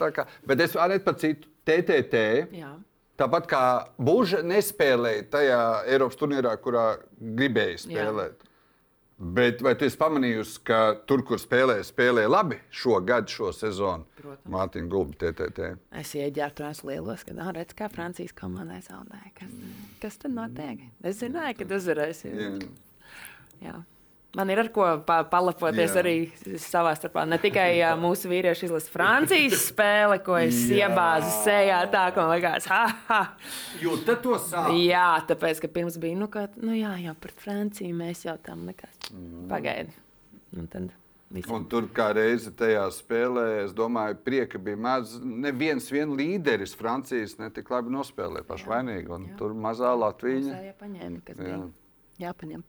Bet 0.47 0.63
es 0.67 0.77
arī 0.79 1.01
par 1.03 1.19
citu 1.21 1.51
TTT. 1.67 2.23
Jā. 2.61 2.75
Tāpat 3.21 3.49
kā 3.51 3.65
Buļbuļs 4.01 4.47
nespēlēja 4.49 5.27
tajā 5.35 5.59
Eiropas 5.93 6.17
turnīrā, 6.17 6.55
kurā 6.63 6.87
gribēja 7.21 7.83
spēlēt. 7.83 8.39
Jā. 8.39 8.50
Bet 9.21 9.61
vai 9.61 9.75
tu 9.77 9.85
esi 9.85 9.99
pamanījusi, 10.01 10.63
ka 10.65 10.77
tur, 11.05 11.21
kur 11.29 11.37
spēlē, 11.41 11.75
spēlē 11.85 12.23
labi 12.25 12.57
šo 12.73 13.03
gadu, 13.05 13.29
šo 13.29 13.51
sezonu? 13.53 14.07
Mārtiņa 14.49 14.89
Gulba, 14.89 15.13
TTT. 15.21 15.75
Es 16.01 16.15
ieģērtu 16.17 16.63
tās 16.63 16.81
lielos, 16.89 17.27
kad 17.29 17.43
redzu, 17.53 17.77
kā 17.77 17.91
Francijas 17.93 18.33
komandai 18.39 18.81
zaudēja. 18.87 19.35
Kas, 19.37 19.53
kas 20.01 20.17
tad 20.23 20.33
notiek? 20.39 20.87
Es 21.05 21.21
zināju, 21.21 21.59
ka 21.59 21.69
uzvarēs. 21.77 22.25
Jā. 22.31 22.49
Jā. 23.61 23.77
Man 24.39 24.51
ir 24.53 24.61
ar 24.63 24.69
ko 24.71 24.85
pa 25.07 25.17
palapoties 25.27 25.97
Jā. 25.97 26.03
arī 26.05 26.15
savā 26.63 26.93
starpā. 26.95 27.25
Ne 27.27 27.41
tikai 27.43 27.81
uh, 27.81 27.97
mūsu 27.99 28.31
vīrieši 28.31 28.69
izlasa 28.69 28.93
Francijas 28.93 29.65
spēli, 29.73 30.21
ko 30.27 30.37
es 30.39 30.61
Jā. 30.71 30.87
iebāzu 30.87 31.33
sejā, 31.41 31.81
tā 31.91 32.05
kā 32.15 32.23
man 32.23 32.37
liekas, 32.37 32.69
ha, 32.71 32.85
ha. 33.09 33.21
Jūtat 33.83 34.23
to 34.23 34.39
sāpes? 34.39 34.79
Jā, 34.85 35.09
tāpēc, 35.27 35.65
ka 35.65 35.73
pirms 35.75 35.99
bija, 36.03 36.21
nu, 36.21 36.31
ka, 36.31 36.47
nu 36.63 36.79
jā, 36.79 36.95
jau 37.09 37.17
par 37.27 37.35
Franciju 37.43 37.99
mēs 37.99 38.23
jau 38.29 38.39
tam 38.47 38.63
nekas 38.71 39.11
mm. 39.11 39.51
pagaidi. 39.51 39.99
Un 40.55 40.71
tad 40.71 40.91
Visam. 41.31 41.61
Un 41.61 41.67
tur 41.71 41.85
kā 41.95 42.09
reize 42.11 42.51
tajā 42.59 42.89
spēlē, 42.91 43.45
es 43.63 43.75
domāju, 43.79 44.17
prieka 44.27 44.59
bija 44.59 44.79
maz. 44.83 45.13
Neviens 45.23 45.87
vien 45.95 46.11
līderis 46.19 46.75
Francijas 46.75 47.37
netik 47.39 47.71
labi 47.71 47.95
nospēlēja 47.95 48.49
pašvainīgi. 48.49 49.07
Un 49.15 49.29
jā. 49.29 49.37
tur 49.39 49.55
mazā 49.55 49.93
Latvija. 49.95 50.59
Jā, 50.59 50.75
paņēma, 50.81 51.23
kas 51.29 51.39
jā. 51.39 51.45
bija 51.47 51.61
jāpaņem. 52.27 52.67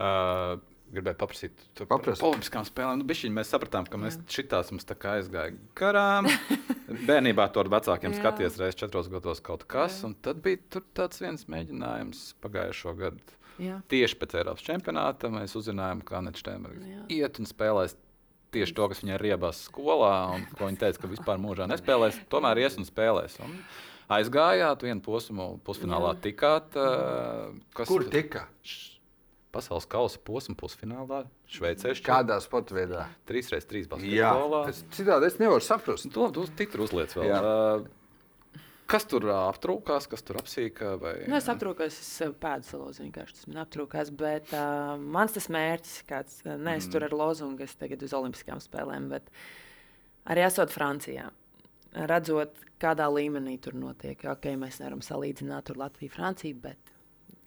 Uh, 0.00 0.58
gribēju 0.90 1.18
paprasīt 1.20 1.64
par 1.78 2.02
politiskām 2.02 2.66
spēlēm. 2.66 3.00
Nu, 3.00 3.06
bišķiņ, 3.08 3.34
mēs 3.36 3.52
sapratām, 3.52 3.86
ka 3.90 4.00
mēs 4.00 4.18
šitās 4.30 4.72
mums 4.74 4.86
tā 4.88 4.96
kā 4.98 5.16
aizgāja 5.20 5.54
garām. 5.78 6.28
Bērnībā 7.08 7.46
to 7.54 7.62
ar 7.62 7.70
vecākiem 7.76 8.16
skaties 8.16 8.58
reizes 8.60 8.80
četros 8.80 9.10
gados 9.12 9.42
kaut 9.44 9.66
kas. 9.70 10.00
Un 10.06 10.16
tad 10.24 10.42
bija 10.44 10.82
tāds 10.96 11.22
viens 11.22 11.46
mēģinājums 11.50 12.24
pagājušo 12.42 12.96
gadu. 12.98 13.38
Jā. 13.60 13.76
Tieši 13.92 14.16
pēc 14.16 14.38
Eiropas 14.40 14.64
čempionāta 14.64 15.28
mēs 15.32 15.54
uzzinājām, 15.58 16.00
ka 16.06 16.16
Anna 16.20 16.32
Stēmera 16.32 17.02
iet 17.12 17.40
un 17.42 17.48
spēlēs 17.48 17.94
tieši 18.54 18.74
to, 18.74 18.86
kas 18.90 19.02
viņai 19.04 19.18
ir 19.18 19.24
riebās 19.28 19.64
skolā, 19.68 20.14
un 20.34 20.46
ko 20.56 20.66
viņa 20.66 20.80
teica, 20.86 21.02
ka 21.02 21.10
vispār 21.12 21.42
mūžā 21.42 21.68
nespēlēs. 21.70 22.18
Tomēr 22.32 22.62
ies 22.64 22.78
un 22.80 22.88
spēlēs. 22.88 23.36
Un 23.44 23.58
aizgājāt, 24.16 24.86
vienu 24.88 25.04
posmu 25.04 25.52
pusfinālā 25.66 26.16
tikāt. 26.24 26.74
Uh, 26.74 27.52
Kur 27.84 28.08
tika? 28.10 28.48
Pasaules 29.50 29.86
kausa 29.90 30.20
posma 30.22 30.54
pusfinālā 30.58 31.24
Šveicē. 31.50 31.96
Kādā 32.06 32.36
sporta 32.42 32.76
veidā? 32.76 33.06
3x3 33.26 33.88
basketbolā. 33.90 34.60
Jā, 34.70 34.74
citādi 34.94 35.26
es 35.26 35.40
nevaru 35.42 35.64
saprast. 35.66 36.06
To 36.14 36.28
tu 36.34 36.44
tik 36.58 36.76
uzliec 36.78 37.16
vēl. 37.16 37.26
Jā. 37.26 37.40
Uh, 37.40 37.88
kas 38.90 39.06
tur 39.10 39.26
aptrūkās, 39.34 40.06
kas 40.10 40.24
tur 40.26 40.38
apsīkā? 40.40 40.92
Vai... 41.02 41.14
Nu, 41.30 41.38
es 41.38 41.48
aptrūkos, 41.50 41.98
es 42.02 42.36
pēdu 42.42 42.68
salūzu 42.68 43.04
vienkārši. 43.06 43.36
Tas 43.38 43.50
man 43.50 43.62
aptrūkās, 43.64 44.12
bet 44.22 44.54
uh, 44.54 44.94
mans 45.00 45.34
tas 45.36 45.50
mērķis, 45.52 45.98
kāds, 46.08 46.40
ne 46.46 46.76
es 46.76 46.86
mm. 46.86 46.94
tur 46.94 47.06
ar 47.06 47.16
lozungu, 47.22 47.66
es 47.66 47.76
tagad 47.80 48.02
uz 48.06 48.14
olimpiskām 48.16 48.62
spēlēm, 48.62 49.10
bet 49.12 49.30
arī 50.30 50.46
esot 50.46 50.74
Francijā. 50.74 51.28
Redzot, 52.10 52.54
kādā 52.82 53.08
līmenī 53.10 53.56
tur 53.62 53.74
notiek. 53.78 54.22
Okay, 54.36 54.54
mēs 54.58 54.78
nevaram 54.78 55.02
salīdzināt 55.02 55.74
Latviju, 55.74 56.14
Franciju, 56.14 56.58
bet 56.62 56.89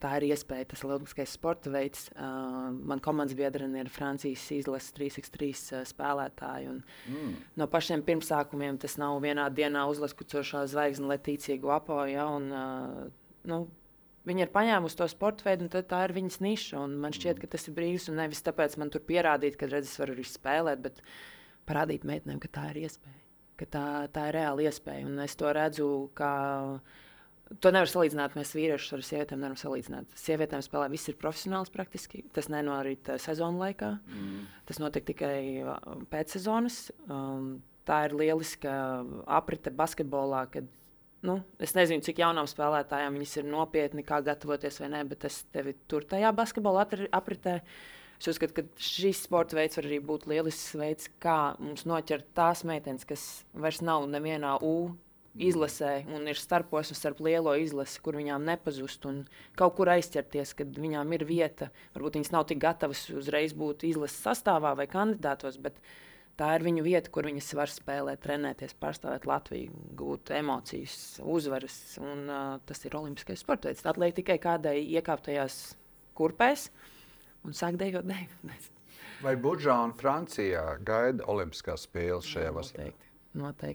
tā 0.04 0.14
ir 0.20 0.28
iespēja, 0.32 0.68
tas 0.74 0.84
ir 0.84 0.92
olimpiskais 0.92 1.36
sporta 1.38 1.72
veids. 1.74 2.08
Uh, 2.14 2.72
man 2.92 3.02
komandas 3.04 3.38
biedrene 3.40 3.84
ir 3.84 3.92
Francijas 3.94 4.44
izlases 4.56 4.96
3x3 4.98 5.52
uh, 5.52 5.86
spēlētāji. 5.88 6.72
Un, 6.74 6.82
mm. 7.10 7.38
No 7.60 7.70
pašiem 7.72 8.04
pirmsākumiem 8.08 8.80
tas 8.84 8.98
nav 9.02 9.22
vienā 9.24 9.48
dienā 9.56 9.86
uzlaskucošā 9.92 10.66
zvaigzne 10.74 11.12
Letīcija 11.14 11.62
Guapo. 11.64 12.02
Ja, 12.10 12.28
un, 12.34 12.52
uh, 12.52 13.40
nu, 13.50 13.64
Viņa 14.24 14.46
ir 14.46 14.52
paņēmusi 14.54 14.96
to 14.96 15.06
sporta 15.12 15.44
veidu, 15.44 15.66
un 15.68 15.88
tā 15.92 15.98
ir 16.06 16.14
viņas 16.16 16.38
niša. 16.40 16.86
Man 16.88 17.12
šķiet, 17.16 17.42
ka 17.42 17.50
tas 17.52 17.68
ir 17.68 17.74
brīvs. 17.76 18.06
Un 18.08 18.22
nevis 18.22 18.40
tāpēc 18.46 18.78
man 18.80 18.92
tur 18.94 19.04
pierādīt, 19.04 19.58
ka 19.60 19.68
redz, 19.68 19.90
es 19.92 20.00
varu 20.00 20.16
arī 20.16 20.24
spēlēt, 20.24 20.80
bet 20.86 21.02
parādīt 21.68 22.06
meitenēm, 22.08 22.40
ka 22.40 22.48
tā 22.56 22.70
ir 22.72 22.86
iespēja. 22.86 23.20
Ka 23.60 23.68
tā, 23.76 23.88
tā 24.16 24.30
ir 24.30 24.38
reāla 24.40 24.64
iespēja. 24.70 25.10
Un 25.10 25.20
es 25.26 25.36
to 25.36 25.52
redzu 25.52 25.90
kā 26.16 26.32
To 27.62 27.72
nevar 27.74 27.90
salīdzināt. 27.92 28.38
Mēs 28.38 28.54
vīriešus 28.56 28.96
ar 28.96 29.04
sievietēm 29.06 29.42
nevaram 29.42 29.60
salīdzināt. 29.60 30.14
Sievietēm 30.18 30.64
spēlē 30.64 30.88
viss 30.94 31.12
ir 31.12 31.18
profesionāls 31.20 31.72
praktiski. 31.74 32.24
Tas 32.34 32.48
nenorit 32.52 33.12
sezonu 33.22 33.62
laikā. 33.62 33.90
Mm. 34.10 34.46
Tas 34.70 34.80
notiek 34.82 35.06
tikai 35.12 35.36
uh, 35.62 35.76
pēc 36.12 36.38
sezonas. 36.38 36.88
Um, 37.12 37.58
tā 37.88 38.06
ir 38.08 38.16
lieliska 38.18 38.74
aprite 39.40 39.74
basketbolā. 39.76 40.46
Kad, 40.56 40.70
nu, 41.28 41.38
es 41.62 41.76
nezinu, 41.78 42.06
cik 42.06 42.24
jaunām 42.24 42.48
spēlētājām 42.50 43.20
viņas 43.20 43.36
ir 43.42 43.50
nopietni, 43.52 44.08
kā 44.08 44.22
gatavoties 44.26 44.80
vai 44.82 44.94
nē, 44.96 45.04
bet 45.12 45.28
es 45.30 45.44
tevi 45.54 45.76
tur 45.92 46.08
tajā 46.10 46.34
basketbolā 46.36 46.88
apritē. 47.12 47.60
Es 48.22 48.30
uzskatu, 48.32 48.56
ka 48.56 48.80
šis 48.80 49.26
sporta 49.26 49.58
veids 49.58 49.76
var 49.76 49.90
arī 49.90 49.98
būt 50.00 50.30
lielisks 50.32 50.78
veids, 50.80 51.10
kā 51.22 51.58
mums 51.60 51.84
noķert 51.90 52.30
tās 52.38 52.64
meitenes, 52.64 53.04
kas 53.10 53.26
vairs 53.52 53.82
nav 53.84 54.08
nevienā 54.08 54.56
U 54.64 54.94
izlasē 55.34 56.04
un 56.14 56.28
ir 56.30 56.38
starposms 56.38 57.00
starp 57.00 57.22
lielo 57.26 57.56
izlasi, 57.58 58.00
kur 58.06 58.18
viņām 58.20 58.46
nepazust 58.46 59.06
un 59.10 59.24
kaut 59.58 59.76
kur 59.80 59.90
aizķerties, 59.94 60.54
kad 60.60 60.78
viņām 60.78 61.14
ir 61.18 61.26
vieta. 61.28 61.70
Varbūt 61.96 62.20
viņas 62.20 62.34
nav 62.36 62.48
tik 62.50 62.62
gatavas 62.62 63.08
uzreiz 63.14 63.56
būt 63.58 63.88
izlases 63.90 64.22
sastāvā 64.22 64.76
vai 64.78 64.88
kandidātos, 64.90 65.58
bet 65.62 65.80
tā 66.38 66.52
ir 66.58 66.66
viņu 66.68 66.86
vieta, 66.86 67.12
kur 67.14 67.26
viņas 67.30 67.54
var 67.58 67.74
spēlēt, 67.74 68.22
trenēties, 68.26 68.78
pārstāvēt 68.82 69.26
Latviju, 69.30 69.74
gūt 69.98 70.34
emocijas, 70.38 70.98
uzvaras. 71.22 71.80
Un, 72.02 72.28
uh, 72.30 72.60
tas 72.68 72.86
ir 72.86 72.98
olimpiskais 72.98 73.42
sports 73.42 73.70
veids. 73.70 73.86
Tad 73.86 74.02
liek 74.02 74.16
tikai 74.18 74.38
kādai 74.42 74.78
iekāptajās 74.86 75.64
kurpēs 76.18 76.70
un 77.44 77.58
sāk 77.58 77.82
dejot 77.82 78.06
deju. 78.10 78.54
Vai 79.24 79.38
Budžā 79.40 79.78
un 79.86 79.94
Francijā 79.96 80.76
gaida 80.84 81.24
Olimpiskās 81.32 81.86
spēles 81.88 82.28
šajā 82.28 82.52
vasarā? 82.52 82.90
noteikti 82.90 83.13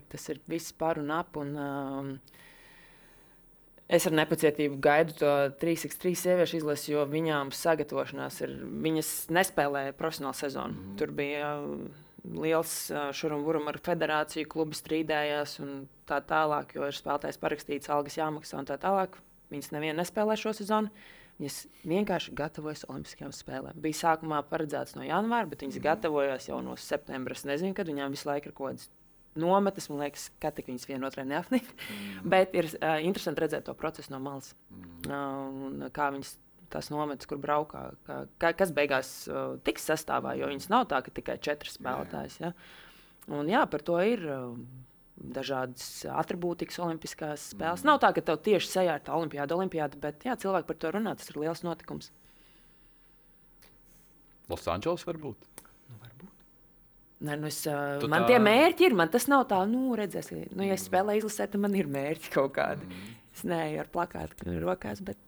tas 0.09 0.29
ir 0.31 0.39
viss 0.47 0.71
par 0.73 0.99
un 1.01 1.11
ap. 1.11 1.37
Un, 1.37 1.55
um, 1.57 2.13
Es 3.89 4.05
ar 4.05 4.13
nepacietību 4.13 4.75
gaidu 4.85 5.15
to 5.17 5.29
3x3 5.57 6.11
sieviešu 6.13 6.59
izlasi, 6.59 6.91
jo 6.91 7.07
viņām 7.09 7.49
sagatavošanās 7.57 8.35
ir. 8.45 8.51
Viņas 8.85 9.09
nespēlēja 9.33 9.95
profesionālu 9.97 10.37
sezonu. 10.37 10.77
Mm. 10.77 10.91
Tur 10.99 11.13
bija 11.17 11.47
uh, 11.57 12.03
liels 12.37 12.73
uh, 12.93 13.07
šurumburum 13.17 13.65
ar 13.71 13.79
federāciju, 13.81 14.45
klubi 14.51 14.77
strīdējās 14.77 15.55
un 15.65 15.87
tā 16.05 16.19
tālāk, 16.21 16.75
jo 16.77 16.85
ir 16.85 16.99
spēlētājs 16.99 17.41
parakstīts, 17.41 17.89
algas 17.89 18.19
jāmaksā 18.19 18.61
un 18.61 18.69
tā 18.69 18.77
tālāk. 18.77 19.17
Viņas 19.49 19.73
nevienu 19.73 19.97
nespēlē 20.03 20.37
šo 20.37 20.53
sezonu. 20.53 20.93
Viņas 21.39 21.59
vienkārši 21.87 22.35
gatavojas 22.37 22.85
Olimpiskajām 22.91 23.33
spēlēm. 23.33 23.81
Bija 23.81 24.03
sākumā 24.03 24.43
paredzēts 24.51 24.99
no 24.99 25.07
janvāra, 25.07 25.49
bet 25.49 25.65
viņas 25.65 25.79
mm. 25.79 25.85
gatavojās 25.89 26.49
jau 26.51 26.61
no 26.61 26.77
septembra. 26.77 27.33
Es 27.33 27.47
nezinu, 27.47 27.73
kad 27.73 27.89
viņām 27.89 28.13
visu 28.13 28.29
laiku 28.29 28.51
ir 28.51 28.57
kaut 28.57 28.75
kādas 28.75 28.89
nometnes, 29.39 29.89
man 29.91 30.03
liekas, 30.03 30.29
ka 30.41 30.51
tik 30.55 30.69
viņas 30.71 30.87
vienotrai 30.89 31.25
neapnīk. 31.29 31.69
Mm. 31.69 32.27
Bet 32.33 32.55
ir 32.57 32.69
uh, 32.71 32.97
interesanti 33.05 33.43
redzēt 33.45 33.67
to 33.67 33.75
procesu 33.77 34.13
no 34.13 34.21
malas. 34.23 34.53
Mm. 34.73 35.07
Uh, 35.09 35.89
kā 35.95 36.09
viņas 36.15 36.35
tās 36.73 36.91
nometnes, 36.93 37.29
kur 37.29 37.39
braukā, 37.41 37.87
kā, 38.05 38.19
kā, 38.41 38.53
kas 38.57 38.73
beigās 38.75 39.13
uh, 39.29 39.57
tiks 39.65 39.87
sastāvā, 39.89 40.35
jo 40.37 40.51
viņas 40.51 40.69
nav 40.73 40.85
tā, 40.91 41.01
ka 41.05 41.13
tikai 41.13 41.39
četras 41.41 41.79
spēlētājas. 41.79 42.37
Ja? 42.43 42.53
Un 43.33 43.49
jā, 43.49 43.65
par 43.69 43.85
to 43.85 43.99
ir. 44.03 44.25
Uh, 44.27 44.85
Dažādas 45.19 46.05
attribūtikas, 46.07 46.77
olimpiskās 46.79 47.49
spēles. 47.51 47.81
Mm. 47.83 47.89
Nav 47.89 47.97
tā, 47.99 48.13
ka 48.15 48.21
tev 48.23 48.37
tieši 48.39 48.69
sejā 48.71 48.93
ir 48.95 49.01
tā 49.03 49.17
olimpiāda, 49.17 49.57
olimpiāda, 49.57 49.99
bet 49.99 50.23
jā, 50.23 50.37
cilvēki 50.39 50.69
par 50.69 50.77
to 50.79 50.91
runā. 50.95 51.11
Tas 51.19 51.27
ir 51.27 51.41
liels 51.41 51.59
notikums. 51.65 52.07
Losandželos 54.47 55.03
varbūt. 55.09 55.43
Ne, 57.19 57.35
nu 57.35 57.49
es, 57.49 57.59
uh, 57.67 57.99
man 58.07 58.23
tā... 58.23 58.33
tie 58.33 58.37
mērķi 58.43 58.85
ir. 58.87 58.93
Man 58.95 59.09
tas 59.11 59.25
nav 59.31 59.43
tā, 59.49 59.59
nu, 59.67 59.89
redzēs, 59.99 60.31
nu, 60.55 60.63
ja 60.63 60.77
es 60.77 60.85
spēlēju 60.87 61.25
izlasē, 61.25 61.49
tad 61.51 61.63
man 61.65 61.75
ir 61.75 61.89
mērķi 61.91 62.31
kaut 62.31 62.53
kādi. 62.55 62.87
Mm. 62.87 63.17
Es 63.35 63.41
neeju 63.47 63.81
ar 63.83 63.89
plakātu 63.91 64.55
rokās, 64.63 65.01
bet 65.03 65.19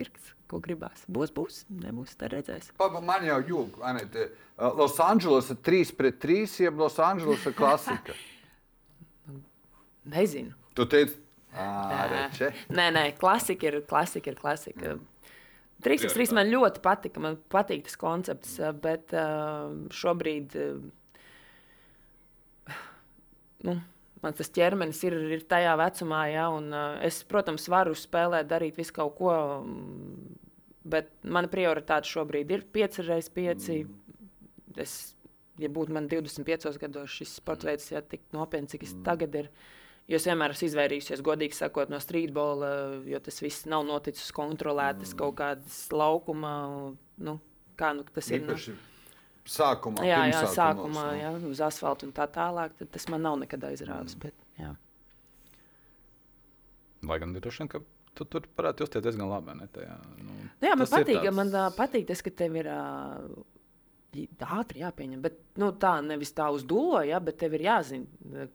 ir 0.00 0.10
kas, 0.12 0.34
ko 0.50 0.60
gribās. 0.64 1.06
Būs, 1.08 1.32
būs, 1.34 1.62
nebūs, 1.84 2.12
tad 2.20 2.34
redzēs. 2.36 2.72
Papa, 2.80 3.00
man 3.04 3.24
jau 3.24 3.38
jūg, 3.54 3.80
Anete, 3.88 4.28
Losandželos 4.58 5.48
ir 5.54 5.60
3 5.64 5.94
pret 5.96 6.20
3, 6.24 6.58
jeb 6.66 6.82
Losandželos 6.82 7.46
ir 7.48 7.56
klasika. 7.56 8.16
Nezinu. 10.14 10.52
Tu 10.76 10.86
teici, 10.88 11.16
nē, 11.56 12.28
nē, 12.68 12.90
nē, 12.94 13.04
klasika 13.20 13.68
ir 13.68 13.80
klasika. 13.88 14.32
Ir 14.32 14.40
klasika. 14.40 14.96
Mm. 14.96 15.06
3x3 15.84 16.34
man 16.34 16.48
ļoti 16.50 16.82
patika. 16.82 17.22
Man 17.22 17.38
patīk 17.52 17.86
tas 17.86 17.98
koncepts, 17.98 18.56
bet 18.82 19.14
uh, 19.14 19.70
šobrīd 19.94 20.56
uh, 20.58 20.80
nu, 23.66 23.74
man 24.22 24.36
tas 24.38 24.50
ķermenis 24.54 25.00
ir, 25.06 25.16
ir 25.38 25.44
tajā 25.50 25.74
vecumā, 25.80 26.22
ja, 26.32 26.48
un 26.54 26.70
uh, 26.74 26.98
es, 27.06 27.20
protams, 27.28 27.68
varu 27.70 27.96
spēlēt, 27.98 28.48
darīt 28.50 28.78
visu 28.78 28.94
kaut 28.96 29.16
ko. 29.18 29.34
Bet 30.88 31.10
mana 31.24 31.50
prioritāte 31.52 32.08
šobrīd 32.08 32.52
ir 32.54 32.64
5x5. 32.74 33.72
Mm. 33.74 33.96
Es, 34.80 34.94
ja 35.60 35.70
būtu 35.72 35.94
man 35.94 36.06
25 36.10 36.78
gados 36.80 37.16
šis 37.18 37.34
sports 37.40 37.66
veids, 37.66 37.90
ja 37.92 38.02
tik 38.04 38.22
nopietni, 38.36 38.70
cik 38.70 38.86
es 38.86 38.94
mm. 38.94 39.04
tagad 39.06 39.34
ir, 39.42 39.50
jo 40.08 40.20
es 40.20 40.28
vienmēr 40.28 40.54
esmu 40.54 40.70
izvairījusies, 40.70 41.24
godīgi 41.26 41.58
sakot, 41.58 41.90
no 41.92 42.00
streetbola, 42.02 42.70
jo 43.10 43.20
tas 43.24 43.42
viss 43.44 43.66
nav 43.68 43.84
noticis 43.88 44.30
kontrolētas 44.36 45.12
mm. 45.12 45.18
kaut 45.20 45.38
kādas 45.42 45.82
laukuma. 45.92 46.52
Nu, 47.18 47.40
kā 47.78 47.92
nu, 47.98 48.06
tas 48.14 48.30
ir? 48.32 48.46
Nu, 48.46 48.56
Sākumā, 49.48 50.04
jā, 50.04 50.20
jā, 50.28 50.42
sākumā 50.52 51.04
no. 51.08 51.16
jā, 51.16 51.28
uz 51.48 51.60
asfalta 51.64 52.04
un 52.04 52.12
tā 52.16 52.26
tālāk. 52.32 52.74
Tas 52.92 53.08
man 53.08 53.24
nav 53.24 53.38
nekad 53.40 53.64
aizrāvis. 53.70 54.16
Mm. 54.18 54.24
Bet, 54.26 54.48
jā. 54.60 54.74
Lai 57.08 57.18
gan 57.22 57.32
droši 57.32 57.62
vien, 57.62 57.70
ka 57.72 57.80
tu 58.18 58.26
tur 58.28 58.48
varētu 58.58 58.84
justies 58.84 59.04
diezgan 59.06 59.30
labi. 59.30 59.54
Ne, 59.56 59.68
tajā, 59.72 59.94
nu, 60.20 60.36
jā, 60.64 60.74
man 60.74 60.90
patīk, 60.90 61.20
tāds... 61.22 61.36
man 61.38 61.54
uh, 61.54 61.68
patīk 61.76 62.08
tas, 62.10 62.24
ka 62.24 62.34
tev 62.42 62.58
ir. 62.60 62.72
Uh, 62.72 63.46
Ātri 64.40 64.80
jāpieņem, 64.80 65.18
bet 65.22 65.34
nu, 65.60 65.68
tā 65.78 65.98
nevis 66.02 66.32
tā 66.34 66.46
uz 66.50 66.62
dūlo, 66.66 67.02
ja, 67.04 67.18
bet 67.22 67.36
tev 67.38 67.52
ir 67.54 67.66
jāzina, 67.66 68.46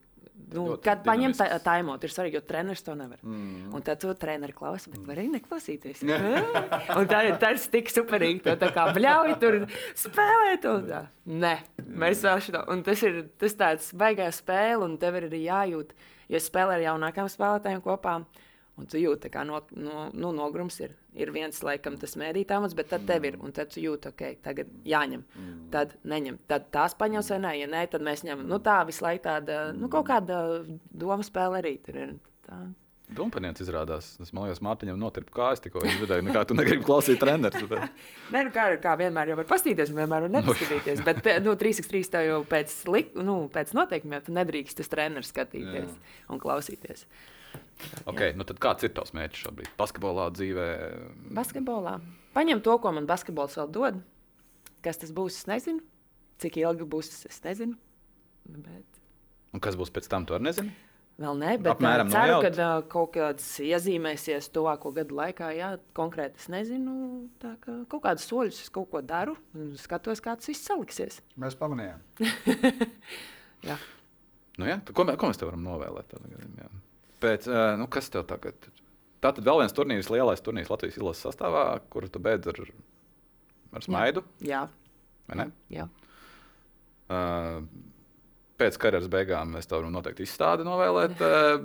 Nu, 0.54 0.64
kad 0.82 1.02
paņem 1.06 1.34
tā 1.38 1.48
taimot, 1.64 2.04
ir 2.06 2.14
svarīgi, 2.14 2.38
jo 2.38 2.44
treneris 2.46 2.84
to 2.86 2.94
nevar. 2.98 3.20
Mm. 3.26 3.72
Un 3.74 3.84
tad 3.86 4.02
tu 4.02 4.12
treneri 4.18 4.54
klausi, 4.56 4.92
bet 4.94 5.02
var 5.08 5.18
arī 5.18 5.32
neklausīties. 5.34 6.04
un 6.98 7.10
tā, 7.10 7.22
tas 7.42 7.68
tik 7.74 7.90
superīgi, 7.94 8.44
to 8.46 8.56
tā 8.62 8.70
kā 8.76 8.88
bļauj 8.96 9.36
tur 9.42 9.60
spēlēt. 9.98 10.68
Un 10.70 10.88
tā. 10.90 11.02
Nē, 11.44 11.54
mēs 11.82 12.24
vēl 12.26 12.42
šito. 12.46 12.64
Un 12.74 12.86
tas 12.86 13.02
ir 13.06 13.24
tas 13.42 13.58
tāds 13.60 13.92
baigā 13.98 14.30
spēle, 14.34 14.84
un 14.86 14.98
tev 15.02 15.18
ir 15.20 15.30
arī 15.30 15.44
jājūt, 15.48 15.94
jo 16.34 16.44
spēlē 16.48 16.80
ar 16.80 16.88
jaunākām 16.90 17.32
spēlētājiem 17.34 17.86
kopā. 17.86 18.20
Un 18.82 18.88
tu 18.90 18.98
jūti, 18.98 19.30
ka 19.30 19.44
no, 19.46 19.60
no, 19.78 20.08
nu, 20.18 20.32
nogrums 20.34 20.80
ir. 20.82 20.96
Ir 21.14 21.30
viens, 21.36 21.60
laikam, 21.62 21.94
tas 22.02 22.16
mēdītājs, 22.18 22.74
bet 22.78 22.90
tad 22.90 23.04
tev 23.06 23.28
ir. 23.30 23.38
Un 23.44 23.54
tad 23.54 23.70
tu 23.70 23.84
jūti, 23.84 24.10
ok, 24.10 24.24
tagad 24.42 24.72
jāņem. 24.90 25.22
Mm. 25.38 25.58
Tad 25.74 25.94
neņem. 26.10 26.40
Tad 26.50 26.72
tās 26.74 26.98
paņems 26.98 27.30
vai 27.36 27.42
nē, 27.44 27.52
ja 27.62 27.68
nē, 27.70 27.84
tad 27.94 28.06
mēs 28.06 28.26
ņemam. 28.26 28.48
Nu, 28.50 28.58
tā 28.66 28.80
visu 28.90 29.06
laiku 29.06 29.28
tāda, 29.28 29.68
nu, 29.78 29.92
kaut 29.94 30.10
kāda 30.10 30.40
doma 30.90 31.22
spēle 31.26 31.62
arī 31.62 31.76
tur 31.86 32.02
ir. 32.02 32.16
Tā. 32.48 32.64
Dumpaniets 33.14 33.62
izrādās. 33.62 34.08
Es 34.24 34.32
domāju, 34.32 34.56
ka 34.58 34.66
Mārtiņam 34.66 34.98
notirpa 34.98 35.36
kājas 35.36 35.62
tikko. 35.64 35.84
Viņš 35.84 36.00
dzirdēja, 36.00 36.24
kā 36.34 36.44
tu 36.50 36.58
negribi 36.58 36.86
klausīt 36.88 37.20
treneris. 37.22 37.68
Nē, 38.34 38.46
nu, 38.48 38.54
kā, 38.56 38.66
kā 38.82 38.96
vienmēr 39.00 39.34
jau 39.34 39.38
var 39.42 39.50
paskatīties, 39.50 39.92
un 39.94 40.02
vienmēr 40.02 40.26
var 40.26 40.34
nepaskatīties. 40.40 41.04
Bet 41.06 41.30
nu, 41.46 41.54
3x3 41.60 42.10
tā 42.16 42.24
jau 42.26 42.42
pēc, 42.50 42.74
lik, 42.90 43.14
nu, 43.20 43.38
pēc 43.54 43.76
noteikumiem 43.78 44.26
tu 44.26 44.34
nedrīkst 44.34 44.82
tas 44.82 44.90
treneris 44.92 45.30
skatīties 45.36 45.92
Jā. 45.92 46.18
un 46.34 46.42
klausīties. 46.42 47.06
Okay, 48.10 48.34
nu 48.38 48.46
tad 48.48 48.60
kāds 48.64 48.86
ir 48.86 48.94
tavs 48.96 49.14
mērķis 49.16 49.46
šobrīd? 49.46 49.72
Basketbolā, 49.80 50.30
dzīvē? 50.36 50.68
Basketbolā. 51.36 51.98
Paņem 52.36 52.64
to, 52.66 52.78
ko 52.82 52.94
man 52.96 53.10
basketbols 53.10 53.58
vēl 53.60 53.74
dod. 53.74 54.00
Kas 54.84 55.00
tas 55.02 55.14
būs, 55.16 55.42
es 55.42 55.50
nezinu. 55.50 55.84
Cik 56.44 56.58
ilgi 56.64 56.88
būs, 56.90 57.12
es 57.30 57.44
nezinu. 57.46 57.78
Bet... 58.44 59.04
Un 59.54 59.62
kas 59.64 59.78
būs 59.80 59.94
pēc 59.94 60.10
tam, 60.12 60.26
to 60.28 60.36
arī 60.36 60.50
nezinu. 60.50 60.74
Vēl 61.22 61.36
nē, 61.38 61.52
bet 61.62 61.76
Apmēram 61.76 62.10
ceru, 62.10 62.40
ka 62.42 62.50
uh, 62.58 62.80
kaut 62.90 63.12
kādas 63.14 63.46
iezīmēsies 63.62 64.48
tuvāko 64.54 64.90
gadu 64.96 65.14
laikā. 65.20 65.52
Jā, 65.54 65.70
konkrēti 65.94 66.42
es 66.42 66.48
nezinu, 66.50 66.94
kā 67.44 67.54
kaut 67.62 68.02
kādus 68.02 68.26
soļus 68.32 68.64
es 68.66 68.72
kaut 68.74 68.90
ko 68.90 69.04
daru 69.06 69.36
un 69.54 69.76
skatos, 69.78 70.24
kā 70.26 70.34
tas 70.40 70.50
viss 70.50 70.66
saliksies. 70.66 71.20
Mēs 71.38 71.58
pamanījām. 71.60 72.02
jā. 73.70 73.78
Nu, 74.58 74.66
jā, 74.72 74.80
ko, 74.90 75.06
ko 75.06 75.30
mēs 75.30 75.38
te 75.38 75.46
varam 75.46 75.62
novēlēt? 75.68 76.10
Tad, 76.16 76.74
pēc, 77.24 77.48
nu, 77.80 77.88
kas 77.92 78.12
tev 78.14 78.28
tagad? 78.30 78.68
Tā 79.24 79.32
tad 79.32 79.46
vēl 79.48 79.64
viens 79.64 79.76
turnīrs, 79.76 80.12
lielais 80.12 80.44
turnīrs 80.44 80.72
Latvijas 80.72 81.00
izlases 81.00 81.24
sastāvā, 81.30 81.64
kuru 81.94 82.12
tu 82.12 82.20
beidz 82.24 82.52
ar, 82.52 82.60
ar 83.80 83.86
smaidu. 83.86 84.26
Jā. 84.44 84.66
Jā. 85.32 85.48
Jā. 85.72 85.88
Uh, 87.14 87.64
pēc 88.60 88.78
karjeras 88.82 89.10
beigām 89.12 89.56
mēs 89.56 89.68
tev 89.70 89.86
noteikti 89.92 90.26
izstādi 90.28 90.66
novēlēt, 90.68 91.22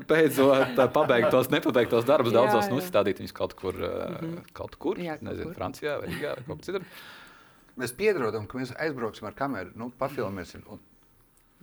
beidzot 0.08 0.80
pabeigt 0.94 1.30
tos 1.34 1.50
nepabeigtos 1.52 2.06
darbus, 2.08 2.34
daudzos 2.34 2.70
nu, 2.72 2.80
izstādīt 2.82 3.20
viņus 3.22 3.34
kaut 3.36 3.54
kur, 3.58 3.76
mm 3.76 4.16
-hmm. 4.18 4.52
kaut 4.56 4.76
kur 4.80 4.98
jā, 4.98 5.18
kaut 5.18 5.28
nezinu, 5.30 5.50
kur. 5.50 5.58
Francijā 5.58 5.98
vai 6.00 6.08
Rīgā 6.12 6.34
vai 6.36 6.44
kaut 6.46 6.56
kur 6.56 6.64
citur. 6.70 6.86
Mēs 7.78 7.94
piedodam, 7.94 8.46
ka 8.46 8.58
mēs 8.58 8.72
aizbrauksim 8.74 9.28
ar 9.28 9.34
kameru, 9.38 9.70
nu, 9.78 9.92
pafilmēsim. 9.98 10.64
Un, 10.66 10.80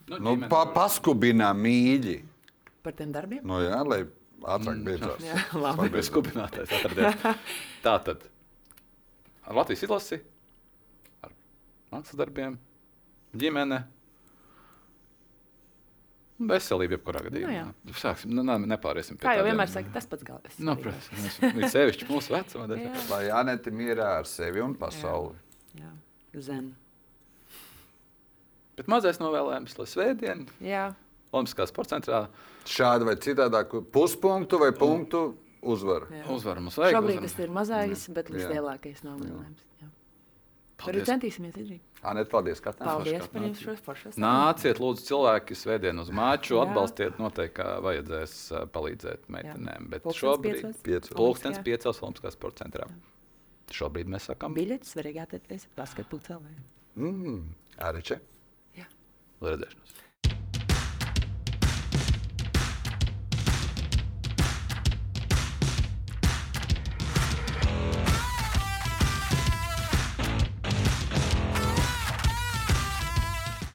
nu, 0.07 0.19
nu, 0.19 0.35
pa, 0.49 0.65
paskubinām 0.71 1.59
mīļi 1.59 2.21
par 2.85 2.95
tiem 2.97 3.11
darbiem? 3.15 3.41
No 3.43 3.59
nu 3.59 3.65
jā, 3.65 3.81
lai 3.87 4.03
ātrāk 4.05 4.77
mm. 4.77 4.85
beidzās. 4.85 5.25
Jā, 5.25 5.41
labi. 5.65 5.89
Bez 5.93 6.11
skubinātais 6.11 6.71
atradies. 6.79 7.43
Tā 7.85 7.97
tad 8.05 8.29
ar 9.45 9.59
Latvijas 9.59 9.85
izlasi, 9.85 10.21
ar 11.25 11.33
mākslas 11.93 12.21
darbiem, 12.21 12.57
ģimene. 13.37 13.83
Veselība, 16.35 16.97
jebkurā 16.97 17.21
gadījumā. 17.29 17.61
Nu, 17.87 17.93
Sāksim, 17.95 18.33
nu, 18.35 18.43
ne, 18.43 18.57
nepāriesim 18.67 19.15
pie 19.15 19.23
tā. 19.23 19.29
Kā 19.29 19.37
jau 19.37 19.45
vienmēr 19.47 19.69
saka, 19.71 19.87
tas 19.93 20.07
pats 20.11 20.25
galvenais. 20.27 20.57
Nu, 20.59 20.73
protams, 20.75 21.37
ir 21.47 21.67
sevišķi 21.71 22.09
mūsu 22.09 22.35
vecumā. 22.35 22.67
Lai 23.07 23.21
Anete 23.31 23.71
mierā 23.71 24.09
ar 24.17 24.27
sevi 24.27 24.59
un 24.59 24.73
pasauli. 24.79 25.37
Jā, 25.79 25.93
jā. 26.33 26.41
zen. 26.49 26.73
Bet 28.75 28.91
mazais 28.91 29.21
novēlējums, 29.21 29.77
lai 29.79 29.87
svētdien. 29.87 30.43
Jā. 30.59 30.89
Olimpiskā 31.31 31.69
sporta 31.71 31.95
centrā. 31.95 32.25
Šādi 32.65 33.05
vai 33.07 33.15
citādi, 33.21 33.81
puspunktu 33.93 34.59
vai 34.61 34.71
punktu 34.75 35.27
uzvaru. 35.65 36.09
Uzvaru 36.33 36.65
mums 36.65 36.77
vajag. 36.79 36.97
Šobrīd 36.97 37.19
uzvaru. 37.19 37.29
tas 37.29 37.45
ir 37.45 37.53
mazais, 37.53 38.09
bet 38.15 38.33
lielākais 38.33 39.05
novēlējums. 39.05 39.63
Tur 40.75 40.97
centīsimies 41.07 41.55
izdarīt. 41.55 42.01
Anēt, 42.05 42.27
paldies, 42.29 42.59
ka 42.61 42.73
paldies 42.75 43.29
par 43.31 43.45
jums 43.47 43.61
šo 43.63 43.75
foršu. 43.85 44.11
Nāciet, 44.21 44.81
lūdzu, 44.83 45.05
cilvēki 45.07 45.55
svētdien 45.57 46.01
uz 46.03 46.11
māču, 46.13 46.59
atbalstiet, 46.61 47.15
noteikti, 47.21 47.55
kā 47.61 47.77
vajadzēs 47.85 48.35
palīdzēt 48.75 49.29
meitenēm. 49.31 49.87
Bet 49.93 50.03
Pulkstens 50.05 50.83
šobrīd 50.83 51.09
pulkstens 51.15 51.61
piecos 51.65 52.01
Olimpiskā 52.03 52.33
sporta 52.35 52.65
centrā. 52.65 52.89
Jā. 52.91 53.13
Šobrīd 53.79 54.11
mēs 54.11 54.27
sakām. 54.29 54.53
Biļetes 54.57 54.93
svarīgi 54.93 55.23
atteikties 55.23 55.65
basketbolu 55.79 56.27
cilvēku. 56.27 56.65
Mm, 56.99 57.39
Ariče. 57.87 58.19
Jā. 58.77 58.85
Redzēšanos. 59.47 59.95